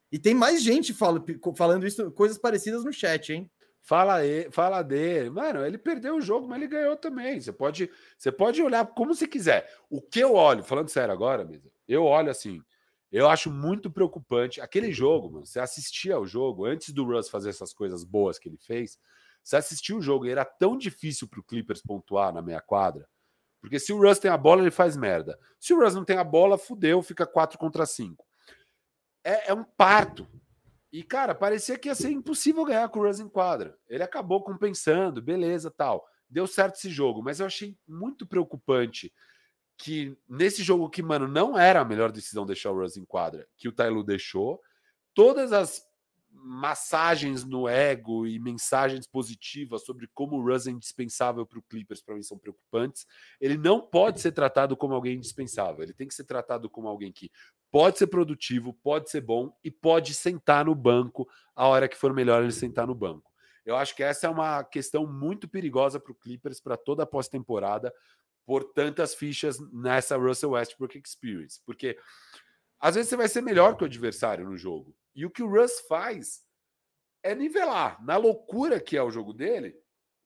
[0.09, 1.21] E tem mais gente fala-
[1.57, 3.51] falando isso, coisas parecidas no chat, hein?
[3.81, 5.29] Fala, aí, fala dele.
[5.29, 7.41] Mano, ele perdeu o jogo, mas ele ganhou também.
[7.41, 9.69] Você pode, você pode olhar como você quiser.
[9.89, 12.61] O que eu olho, falando sério agora, mesmo, eu olho assim.
[13.11, 14.61] Eu acho muito preocupante.
[14.61, 18.47] Aquele jogo, mano, você assistia ao jogo antes do Russ fazer essas coisas boas que
[18.47, 18.97] ele fez.
[19.43, 23.05] Você assistia o jogo e era tão difícil para o Clippers pontuar na meia quadra.
[23.61, 25.37] Porque se o Russ tem a bola, ele faz merda.
[25.59, 28.25] Se o Russ não tem a bola, fudeu, fica 4 contra 5.
[29.23, 30.27] É, é um parto.
[30.91, 33.77] E, cara, parecia que ia ser impossível ganhar com o Russ em quadra.
[33.87, 36.07] Ele acabou compensando, beleza, tal.
[36.29, 39.13] Deu certo esse jogo, mas eu achei muito preocupante
[39.77, 43.47] que nesse jogo que, mano, não era a melhor decisão deixar o Russ em quadra,
[43.57, 44.61] que o Tyloo deixou,
[45.13, 45.81] todas as
[46.31, 52.01] massagens no ego e mensagens positivas sobre como o Russ é indispensável para o Clippers,
[52.01, 53.05] para mim, são preocupantes.
[53.39, 55.83] Ele não pode ser tratado como alguém indispensável.
[55.83, 57.31] Ele tem que ser tratado como alguém que
[57.71, 62.13] pode ser produtivo, pode ser bom e pode sentar no banco a hora que for
[62.13, 63.31] melhor ele sentar no banco.
[63.65, 67.07] Eu acho que essa é uma questão muito perigosa para o Clippers para toda a
[67.07, 67.93] pós-temporada
[68.45, 71.95] por tantas fichas nessa Russell Westbrook Experience, porque
[72.79, 74.95] às vezes você vai ser melhor que o adversário no jogo.
[75.19, 76.45] E o que o Russ faz
[77.21, 78.01] é nivelar.
[78.05, 79.77] Na loucura que é o jogo dele,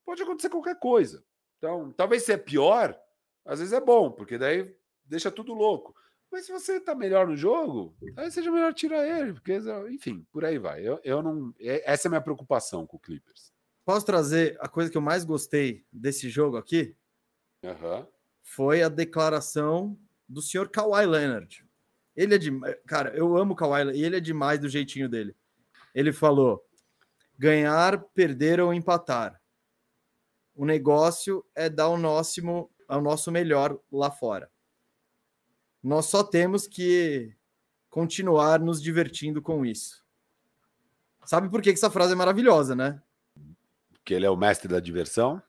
[0.05, 1.25] pode acontecer qualquer coisa.
[1.57, 2.95] Então, talvez se é pior,
[3.43, 5.95] às vezes é bom, porque daí deixa tudo louco.
[6.31, 9.57] Mas se você tá melhor no jogo, aí seja melhor tirar ele, porque,
[9.89, 10.87] enfim, por aí vai.
[10.87, 11.51] Eu, eu não.
[11.59, 13.51] É, essa é a minha preocupação com o Clippers.
[13.83, 16.95] Posso trazer a coisa que eu mais gostei desse jogo aqui?
[17.63, 18.05] Uhum.
[18.43, 19.97] Foi a declaração
[20.29, 21.62] do senhor Kawhi Leonard.
[22.15, 22.51] Ele é de.
[22.85, 25.35] Cara, eu amo o Kawhi e ele é demais do jeitinho dele.
[25.93, 26.63] Ele falou:
[27.37, 29.41] ganhar, perder ou empatar.
[30.55, 32.41] O negócio é dar o nosso,
[32.87, 34.49] o nosso melhor lá fora.
[35.81, 37.35] Nós só temos que
[37.89, 40.03] continuar nos divertindo com isso.
[41.25, 43.01] Sabe por que essa frase é maravilhosa, né?
[43.91, 45.41] Porque ele é o mestre da diversão?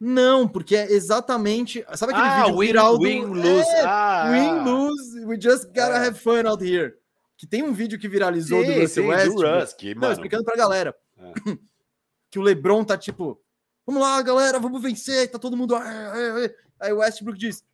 [0.00, 1.84] Não, porque é exatamente.
[1.94, 3.04] Sabe aquele ah, vídeo win, viral do.
[3.04, 3.68] Win, lose.
[3.68, 5.24] É, ah, win, lose.
[5.24, 6.08] We just gotta é.
[6.08, 6.94] have fun out here.
[7.36, 9.94] Que tem um vídeo que viralizou sim, do Russell Westbrook.
[9.94, 10.94] Não, explicando pra galera.
[11.18, 11.32] É.
[12.30, 13.40] Que o LeBron tá tipo.
[13.86, 15.30] Vamos lá, galera, vamos vencer.
[15.30, 15.76] Tá todo mundo.
[16.80, 17.64] Aí o Westbrook diz: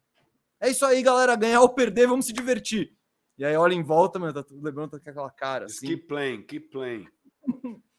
[0.60, 1.34] é isso aí, galera.
[1.34, 2.94] Ganhar ou perder, vamos se divertir.
[3.38, 5.64] E aí olha em volta, mano, tá, o Lebron tá com aquela cara.
[5.64, 5.86] Assim.
[5.86, 7.08] Keep playing, keep playing.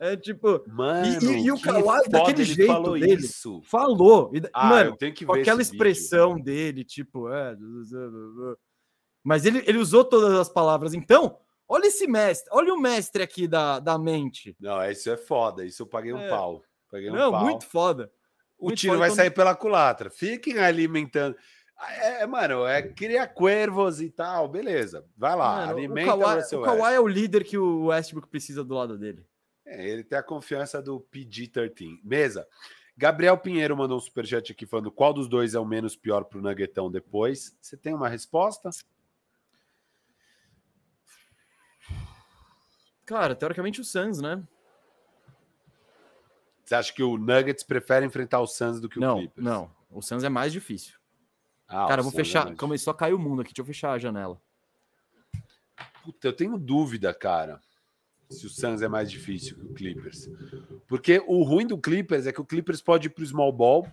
[0.00, 0.64] É tipo.
[0.66, 3.22] Mano, e, e, o Kawhi, daquele jeito falou dele.
[3.22, 3.60] Isso.
[3.64, 4.30] Falou.
[4.34, 4.96] E, ah, mano,
[5.26, 6.44] com aquela expressão vídeo.
[6.44, 7.28] dele, tipo.
[7.28, 7.54] É...
[9.22, 10.94] Mas ele, ele usou todas as palavras.
[10.94, 11.38] Então,
[11.68, 12.48] olha esse mestre.
[12.50, 14.56] Olha o mestre aqui da, da mente.
[14.58, 15.66] Não, isso é foda.
[15.66, 16.30] Isso eu paguei um é.
[16.30, 16.62] pau.
[16.90, 17.44] Paguei um Não, pau.
[17.44, 18.10] muito foda.
[18.58, 19.16] O muito tiro foda vai quando...
[19.16, 20.08] sair pela culatra.
[20.08, 21.36] Fiquem alimentando.
[21.98, 25.04] É, mano, é cria cuervos e tal, beleza.
[25.16, 28.28] Vai lá, mano, alimenta o Kawhi, o, o Kawhi é o líder que o Westbrook
[28.28, 29.24] precisa do lado dele.
[29.70, 32.00] É, ele tem a confiança do PG-13.
[32.02, 32.46] Mesa.
[32.96, 36.42] Gabriel Pinheiro mandou um superchat aqui falando qual dos dois é o menos pior pro
[36.42, 37.56] Nuggetão depois.
[37.60, 38.68] Você tem uma resposta?
[43.06, 44.42] Cara, teoricamente o Suns, né?
[46.64, 49.44] Você acha que o Nuggets prefere enfrentar o Suns do que o não, Clippers?
[49.44, 50.98] Não, o Suns é mais difícil.
[51.68, 52.56] Ah, Cara, vou fechar.
[52.56, 53.52] Começou a cair o mundo aqui.
[53.52, 54.40] Deixa eu fechar a janela.
[56.02, 57.60] Puta, eu tenho dúvida, cara.
[58.30, 60.30] Se o Suns é mais difícil que o Clippers.
[60.86, 63.90] Porque o ruim do Clippers é que o Clippers pode ir pro small ball.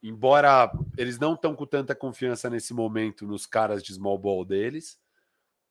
[0.00, 4.98] Embora eles não estão com tanta confiança nesse momento nos caras de small ball deles.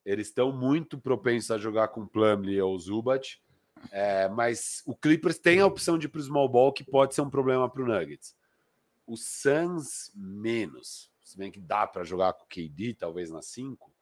[0.03, 3.41] Eles estão muito propensos a jogar com Plumlee ou Zubat.
[3.91, 7.21] É, mas o Clippers tem a opção de ir pro small ball, que pode ser
[7.21, 8.35] um problema para o Nuggets.
[9.05, 11.11] O Suns, menos.
[11.23, 13.92] Se bem que dá para jogar com o KD, talvez na 5,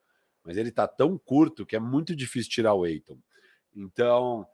[0.44, 3.18] mas ele tá tão curto que é muito difícil tirar o Aiton.
[3.74, 4.46] Então,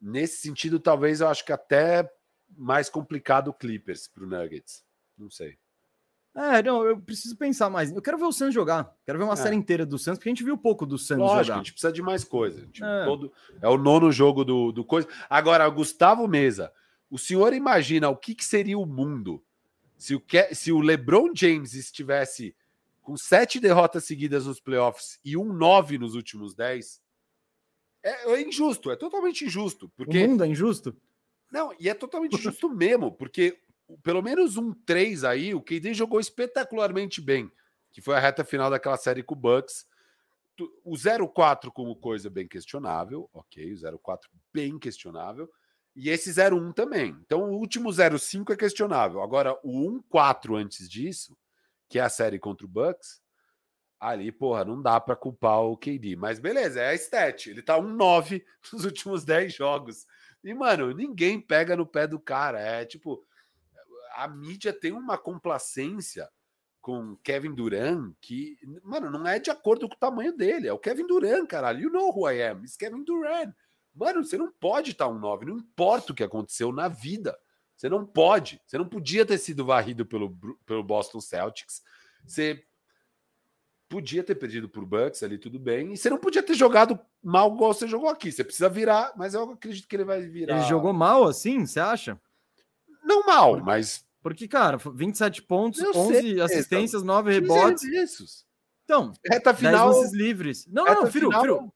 [0.00, 2.08] nesse sentido, talvez eu acho que até
[2.56, 4.84] mais complicado o Clippers para o Nuggets.
[5.16, 5.58] Não sei.
[6.34, 7.90] É, não, eu preciso pensar mais.
[7.90, 8.94] Eu quero ver o Suns jogar.
[9.04, 9.36] Quero ver uma é.
[9.36, 11.54] série inteira do Suns, porque a gente viu pouco do Suns Lógico, jogar.
[11.54, 12.66] A gente precisa de mais coisa.
[12.68, 13.04] Tipo, é.
[13.04, 15.08] Todo, é o nono jogo do, do coisa.
[15.28, 16.72] Agora, Gustavo Mesa,
[17.10, 19.42] o senhor imagina o que, que seria o mundo
[20.00, 22.56] se o, se o LeBron James estivesse
[23.10, 27.02] com sete derrotas seguidas nos playoffs e um nove nos últimos dez,
[28.04, 29.88] é, é, injusto, é totalmente injusto.
[29.96, 30.16] Porque...
[30.16, 30.96] O mundo é injusto?
[31.50, 33.58] Não, e é totalmente injusto mesmo, porque
[34.00, 37.50] pelo menos um três aí, o KD jogou espetacularmente bem,
[37.90, 39.84] que foi a reta final daquela série com o Bucks.
[40.84, 44.18] O 0-4 como coisa bem questionável, ok, o 0-4
[44.54, 45.50] bem questionável.
[45.96, 47.16] E esse 0-1 também.
[47.26, 49.20] Então o último 0-5 é questionável.
[49.20, 51.36] Agora, o 1-4 antes disso,
[51.90, 53.20] que é a série contra o Bucks,
[53.98, 56.16] ali, porra, não dá para culpar o KD.
[56.16, 57.50] Mas beleza, é a stat.
[57.50, 60.06] Ele tá 1-9 nos últimos 10 jogos.
[60.42, 62.60] E, mano, ninguém pega no pé do cara.
[62.60, 63.22] É tipo,
[64.14, 66.30] a mídia tem uma complacência
[66.80, 70.68] com Kevin Durant que, mano, não é de acordo com o tamanho dele.
[70.68, 71.80] É o Kevin Durant, caralho.
[71.80, 72.62] You know who I am.
[72.62, 73.52] It's Kevin Durant.
[73.92, 77.36] Mano, você não pode estar um 9, não importa o que aconteceu na vida.
[77.80, 78.60] Você não pode.
[78.66, 80.36] Você não podia ter sido varrido pelo,
[80.66, 81.80] pelo Boston Celtics.
[82.26, 82.62] Você
[83.88, 85.94] podia ter perdido por Bucks ali, tudo bem.
[85.94, 88.30] E você não podia ter jogado mal igual você jogou aqui.
[88.30, 90.58] Você precisa virar, mas eu acredito que ele vai virar.
[90.58, 92.20] Ele jogou mal assim, você acha?
[93.02, 94.04] Não mal, mas.
[94.22, 97.82] Porque, cara, 27 pontos, eu 11 sei, assistências, então, 9 rebotes.
[97.84, 98.44] Isso.
[98.84, 99.90] Então, reta final.
[100.12, 100.66] livres.
[100.66, 101.40] Não, não, filho, final...
[101.40, 101.72] filho.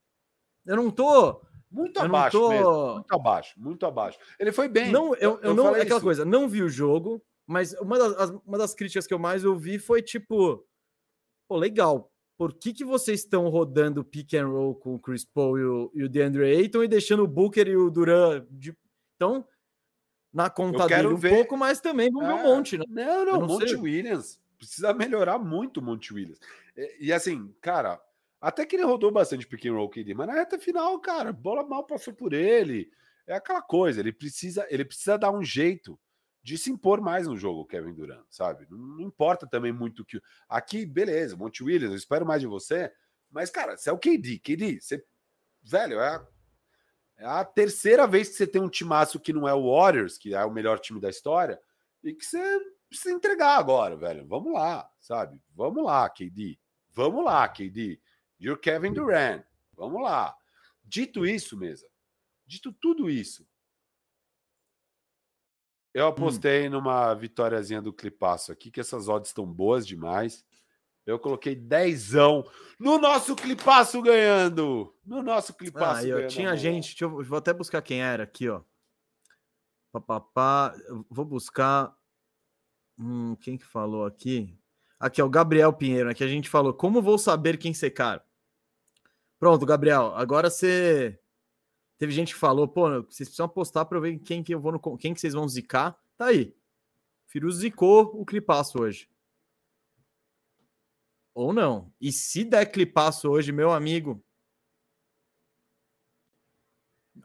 [0.67, 1.41] Eu não tô
[1.75, 2.49] Muito abaixo tô...
[2.49, 2.95] mesmo.
[2.95, 4.19] Muito abaixo, muito abaixo.
[4.39, 4.93] Ele foi bem.
[4.93, 5.75] Não, eu, eu, eu não.
[5.75, 6.07] É aquela isso.
[6.07, 9.79] coisa, não vi o jogo, mas uma das, uma das críticas que eu mais ouvi
[9.79, 10.65] foi tipo.
[11.49, 12.11] Pô, legal.
[12.37, 15.93] Por que, que vocês estão rodando pick and roll com o Chris Paul e o,
[15.95, 18.77] e o DeAndre Ayton e deixando o Booker e o Duran de...
[19.15, 19.47] Então,
[20.33, 21.31] na conta dele um ver.
[21.31, 22.43] pouco, mas também vamos ver um é.
[22.43, 22.85] monte, né?
[22.89, 23.79] Não, não, não Monte sei.
[23.79, 24.41] Williams.
[24.59, 26.41] Precisa melhorar muito o Monte Williams.
[26.77, 28.01] E, e, assim, cara,
[28.45, 31.67] até que ele rodou bastante pick and roll KD, mas na reta final, cara, bola
[31.67, 32.91] mal passou por ele.
[33.27, 35.99] É aquela coisa, ele precisa, ele precisa dar um jeito
[36.43, 38.67] de se impor mais no jogo, Kevin Durant, sabe?
[38.69, 40.21] Não, não importa também muito que.
[40.47, 42.93] Aqui, beleza, Monte Williams, eu espero mais de você,
[43.31, 45.03] mas, cara, você é o KD, KD, você.
[45.63, 46.27] Velho, é a,
[47.17, 50.35] é a terceira vez que você tem um timaço que não é o Warriors, que
[50.35, 51.59] é o melhor time da história,
[52.03, 54.27] e que você precisa entregar agora, velho.
[54.27, 55.43] Vamos lá, sabe?
[55.55, 56.59] Vamos lá, KD.
[56.93, 57.99] Vamos lá, KD.
[58.45, 59.45] You're Kevin Durant.
[59.77, 60.37] Vamos lá.
[60.85, 61.89] Dito isso, mesa.
[62.47, 63.47] Dito tudo isso,
[65.95, 66.73] eu apostei hum.
[66.73, 70.45] numa vitóriazinha do Clipaço aqui, que essas odds estão boas demais.
[71.07, 72.45] Eu coloquei dezão
[72.79, 74.93] no nosso Clipaço ganhando.
[75.05, 76.31] No nosso Clipaço ah, ganhando.
[76.31, 78.63] Tinha gente, eu, vou até buscar quem era aqui, ó.
[79.93, 80.75] Papapá,
[81.09, 81.95] vou buscar.
[82.99, 84.59] Hum, quem que falou aqui?
[84.99, 86.75] Aqui, ó, o Gabriel Pinheiro, né, que a gente falou.
[86.75, 88.25] Como vou saber quem ser cara?
[89.45, 90.15] Pronto, Gabriel.
[90.17, 91.21] Agora você
[91.99, 94.97] Teve gente que falou, pô, vocês precisam apostar para ver quem que eu vou no,
[94.97, 96.03] quem que vocês vão zicar.
[96.17, 96.57] Tá aí.
[97.27, 99.07] Firu zicou o clipaço hoje.
[101.35, 101.93] Ou não.
[102.01, 104.25] E se der clipaço hoje, meu amigo,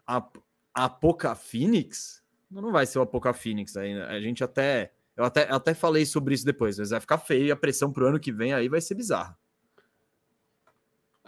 [0.06, 0.30] a,
[0.74, 4.10] a Poca Phoenix não vai ser o Apoca Phoenix ainda.
[4.10, 7.52] A gente até eu até, até falei sobre isso depois, mas vai ficar feio e
[7.52, 9.40] a pressão pro ano que vem aí vai ser bizarra.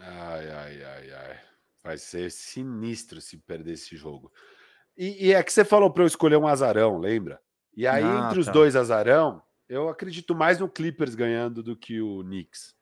[0.03, 1.40] Ai, ai, ai, ai.
[1.84, 4.32] Vai ser sinistro se perder esse jogo.
[4.98, 7.40] E, e é que você falou para eu escolher um azarão, lembra?
[7.76, 8.51] E aí, ah, entre os tá.
[8.51, 12.76] dois azarão, eu acredito mais no Clippers ganhando do que o Knicks.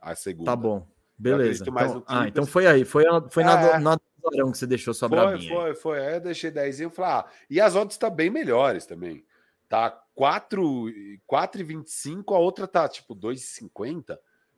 [0.00, 0.52] A segunda.
[0.52, 0.86] Tá bom.
[1.18, 1.62] Beleza.
[1.62, 2.84] Então, ah, então foi aí.
[2.84, 3.46] Foi, foi é.
[3.46, 5.52] na, na azarão que você deixou sua foi, brabinha.
[5.52, 6.06] Foi, foi.
[6.06, 9.26] Aí eu deixei 10 e falei, ah, e as odds estão tá bem melhores também.
[9.68, 14.16] Tá 4,25, a outra tá tipo 2,50.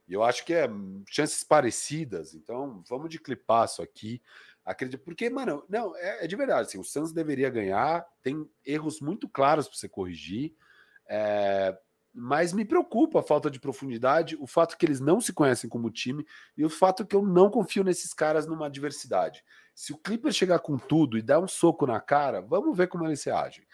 [0.08, 0.68] E eu acho que é
[1.06, 2.34] chances parecidas.
[2.34, 4.22] Então, vamos de clipaço aqui.
[4.64, 6.68] Acredito, porque, mano, não, é, é de verdade.
[6.68, 10.54] Assim, o Santos deveria ganhar, tem erros muito claros para você corrigir.
[11.06, 11.78] É,
[12.12, 15.90] mas me preocupa a falta de profundidade, o fato que eles não se conhecem como
[15.90, 19.44] time e o fato que eu não confio nesses caras numa adversidade.
[19.74, 23.06] Se o Clipper chegar com tudo e dar um soco na cara, vamos ver como
[23.06, 23.64] eles se agem.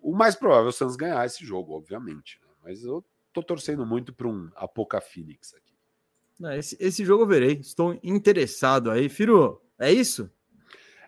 [0.00, 2.40] O mais provável é o Santos ganhar esse jogo, obviamente.
[2.42, 2.48] Né?
[2.62, 3.04] Mas eu
[3.36, 5.74] tô torcendo muito para um Apoca Phoenix aqui.
[6.58, 7.52] Esse, esse jogo eu verei.
[7.52, 9.08] Estou interessado aí.
[9.08, 10.30] Firo, é isso?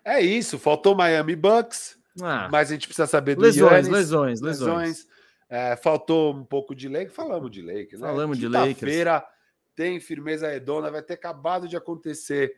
[0.05, 0.59] É isso.
[0.59, 1.97] Faltou Miami Bucks.
[2.21, 5.07] Ah, mas a gente precisa saber do lesões, Giannis, lesões, lesões, lesões.
[5.47, 7.11] É, faltou um pouco de Lake.
[7.11, 8.01] Falamos de Lake, né?
[8.01, 8.79] Falamos de Lake.
[8.79, 9.25] feira
[9.75, 10.91] tem firmeza redonda.
[10.91, 12.55] Vai ter acabado de acontecer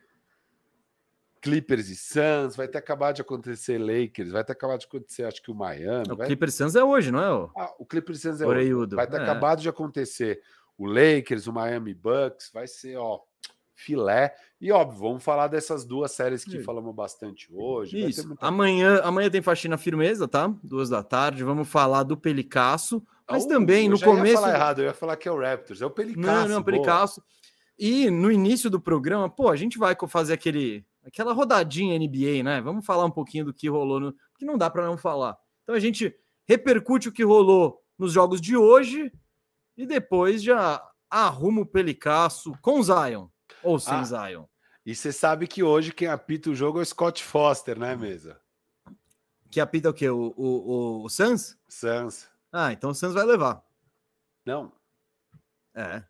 [1.42, 5.42] Clippers e Suns, vai ter acabado de acontecer Lakers, vai ter acabado de acontecer, acho
[5.42, 6.12] que o Miami.
[6.12, 6.28] O vai...
[6.28, 7.34] Clippers Suns é hoje, não é?
[7.34, 8.96] O, ah, o Clippers Suns é Oreiudo.
[8.96, 8.96] hoje.
[8.96, 9.24] Vai ter é.
[9.24, 10.42] acabado de acontecer
[10.78, 13.20] o Lakers, o Miami Bucks, vai ser, ó,
[13.74, 14.34] filé.
[14.60, 16.64] E óbvio, vamos falar dessas duas séries que Sim.
[16.64, 18.00] falamos bastante hoje.
[18.00, 18.28] Isso.
[18.28, 18.46] Muita...
[18.46, 20.54] Amanhã, amanhã tem faxina firmeza, tá?
[20.64, 21.44] Duas da tarde.
[21.44, 24.26] Vamos falar do Pelicasso, mas oh, também no começo.
[24.26, 26.28] Eu ia falar errado, eu ia falar que é o Raptors, é o Pelicasso.
[26.28, 27.24] Não, não, é o Pelicasso.
[27.80, 32.62] E no início do programa, pô, a gente vai fazer aquele aquela rodadinha NBA, né?
[32.62, 34.16] Vamos falar um pouquinho do que rolou, no...
[34.38, 35.38] que não dá para não falar.
[35.64, 36.16] Então a gente
[36.48, 39.12] repercute o que rolou nos jogos de hoje
[39.78, 43.28] e depois já arruma o pelicaço com Zion
[43.64, 44.46] ou sem ah, Zion.
[44.86, 48.40] E você sabe que hoje quem apita o jogo é o Scott Foster, né, mesa?
[49.50, 50.10] Que apita o quê?
[50.10, 51.58] O, o, o Suns?
[51.68, 52.30] Suns.
[52.52, 53.64] Ah, então o Suns vai levar.
[54.46, 54.72] Não.
[55.76, 56.04] É.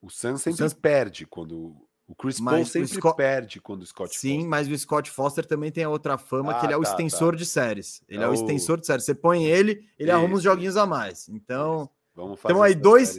[0.00, 0.74] O Suns sempre o Suns...
[0.74, 3.16] perde quando o Chris mas Paul sempre Scott...
[3.16, 4.48] perde quando o Scott Sim, Foster.
[4.48, 6.90] mas o Scott Foster também tem a outra fama, ah, que ele é o tá,
[6.90, 7.38] extensor tá.
[7.38, 8.02] de séries.
[8.08, 8.34] Ele é, é o...
[8.34, 9.04] extensor de séries.
[9.04, 10.12] Você põe ele, ele Isso.
[10.12, 11.28] arruma uns joguinhos a mais.
[11.28, 13.18] Então, Vamos fazer então aí dois,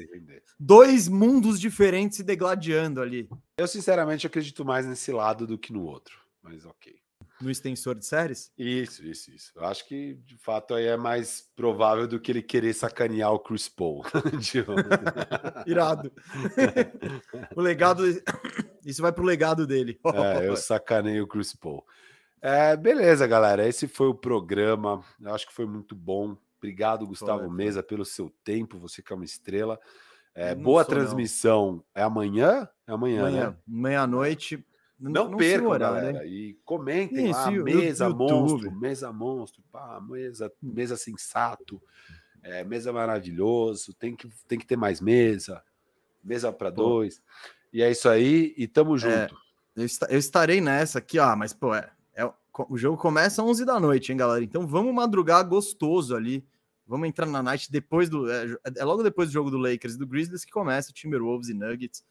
[0.60, 3.30] dois mundos diferentes se degladiando ali.
[3.58, 6.96] Eu, sinceramente, acredito mais nesse lado do que no outro, mas ok.
[7.40, 8.52] No extensor de séries?
[8.58, 9.52] Isso, isso, isso.
[9.56, 13.38] Eu acho que, de fato, aí é mais provável do que ele querer sacanear o
[13.38, 14.04] Chris Paul.
[15.68, 16.12] Irado.
[17.56, 18.04] o legado.
[18.88, 20.00] Isso vai pro legado dele.
[20.40, 21.86] é, eu sacanei o Chris Paul.
[22.42, 23.68] É, beleza, galera.
[23.68, 25.04] Esse foi o programa.
[25.20, 26.38] Eu acho que foi muito bom.
[26.58, 28.80] Obrigado, Gustavo foi, Mesa, pelo seu tempo.
[28.80, 29.78] Você que é uma estrela.
[30.34, 31.74] É, boa transmissão.
[31.74, 31.84] Não.
[31.94, 32.70] É amanhã?
[32.88, 33.58] É amanhã, amanhã né?
[33.68, 34.66] Meia-noite.
[34.98, 36.14] Não, não percam, galera.
[36.14, 36.26] Né?
[36.26, 41.80] E comentem Isso, lá, mesa monstro, mesa monstro, pá, mesa, mesa sensato,
[42.42, 45.62] é, mesa maravilhoso, tem que, tem que ter mais mesa,
[46.24, 47.22] mesa para dois.
[47.72, 49.14] E é isso aí, e tamo é, junto.
[49.16, 49.30] É,
[49.76, 52.26] eu, eu, estarei nessa aqui, ó, mas, pô, é, é,
[52.70, 54.44] o jogo começa às 11 da noite, hein, galera?
[54.44, 56.46] Então vamos madrugar gostoso ali.
[56.86, 58.32] Vamos entrar na night depois do.
[58.32, 58.46] É,
[58.78, 62.02] é logo depois do jogo do Lakers e do Grizzlies que começa Timberwolves e Nuggets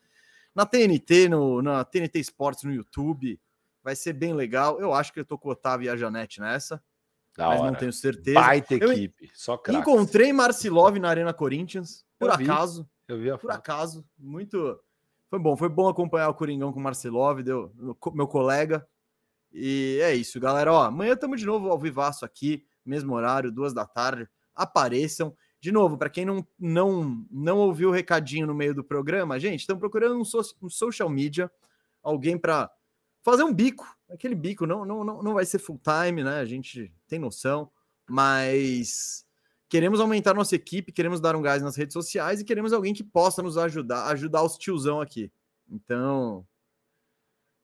[0.57, 3.39] na TNT, no, na TNT Sports no YouTube.
[3.85, 4.81] Vai ser bem legal.
[4.81, 6.83] Eu acho que eu tô com o Otávio e a Janete nessa.
[7.37, 7.71] Da mas hora.
[7.71, 8.41] não tenho certeza.
[8.41, 9.83] Baita equipe, só craques.
[9.83, 12.89] Encontrei Marcilov na Arena Corinthians, por eu acaso.
[13.07, 13.59] Vi, eu vi a Por foto.
[13.59, 14.81] acaso, muito...
[15.29, 17.73] Foi bom, foi bom acompanhar o Coringão com o Marcilov, deu,
[18.15, 18.87] meu colega.
[19.53, 20.73] E é isso, galera.
[20.73, 24.29] Ó, amanhã estamos de novo ao vivaço aqui, mesmo horário, duas da tarde.
[24.55, 25.37] Apareçam.
[25.61, 29.61] De novo, para quem não, não, não ouviu o recadinho no meio do programa, gente,
[29.61, 31.51] estão procurando um, so, um social media,
[32.03, 32.71] alguém para
[33.23, 33.85] fazer um bico.
[34.09, 36.39] Aquele bico não, não, não, não vai ser full time, né?
[36.39, 37.69] A gente tem noção,
[38.09, 39.26] mas
[39.69, 43.05] queremos aumentar nossa equipe, queremos dar um gás nas redes sociais e queremos alguém que
[43.05, 45.31] possa nos ajudar, ajudar os tiozão aqui.
[45.69, 46.47] Então,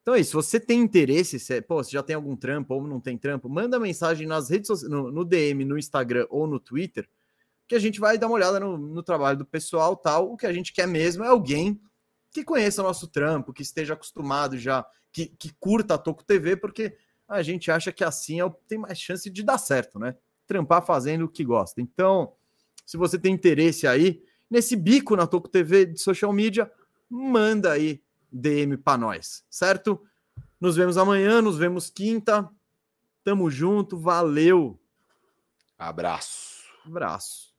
[0.02, 0.30] então é isso.
[0.30, 3.48] Se você tem interesse, se, pô, se já tem algum trampo ou não tem trampo,
[3.48, 7.08] manda mensagem nas redes no, no DM, no Instagram ou no Twitter
[7.72, 10.30] que a gente vai dar uma olhada no, no trabalho do pessoal tal.
[10.30, 11.80] O que a gente quer mesmo é alguém
[12.30, 16.56] que conheça o nosso trampo, que esteja acostumado já, que, que curta a Toco TV,
[16.56, 20.14] porque a gente acha que assim é, tem mais chance de dar certo, né?
[20.46, 21.80] Trampar fazendo o que gosta.
[21.80, 22.32] Então,
[22.84, 26.70] se você tem interesse aí nesse bico na Toco TV de social media,
[27.08, 30.00] manda aí DM para nós, certo?
[30.60, 32.48] Nos vemos amanhã, nos vemos quinta.
[33.24, 34.78] Tamo junto, valeu.
[35.78, 36.64] Abraço.
[36.84, 37.51] Abraço.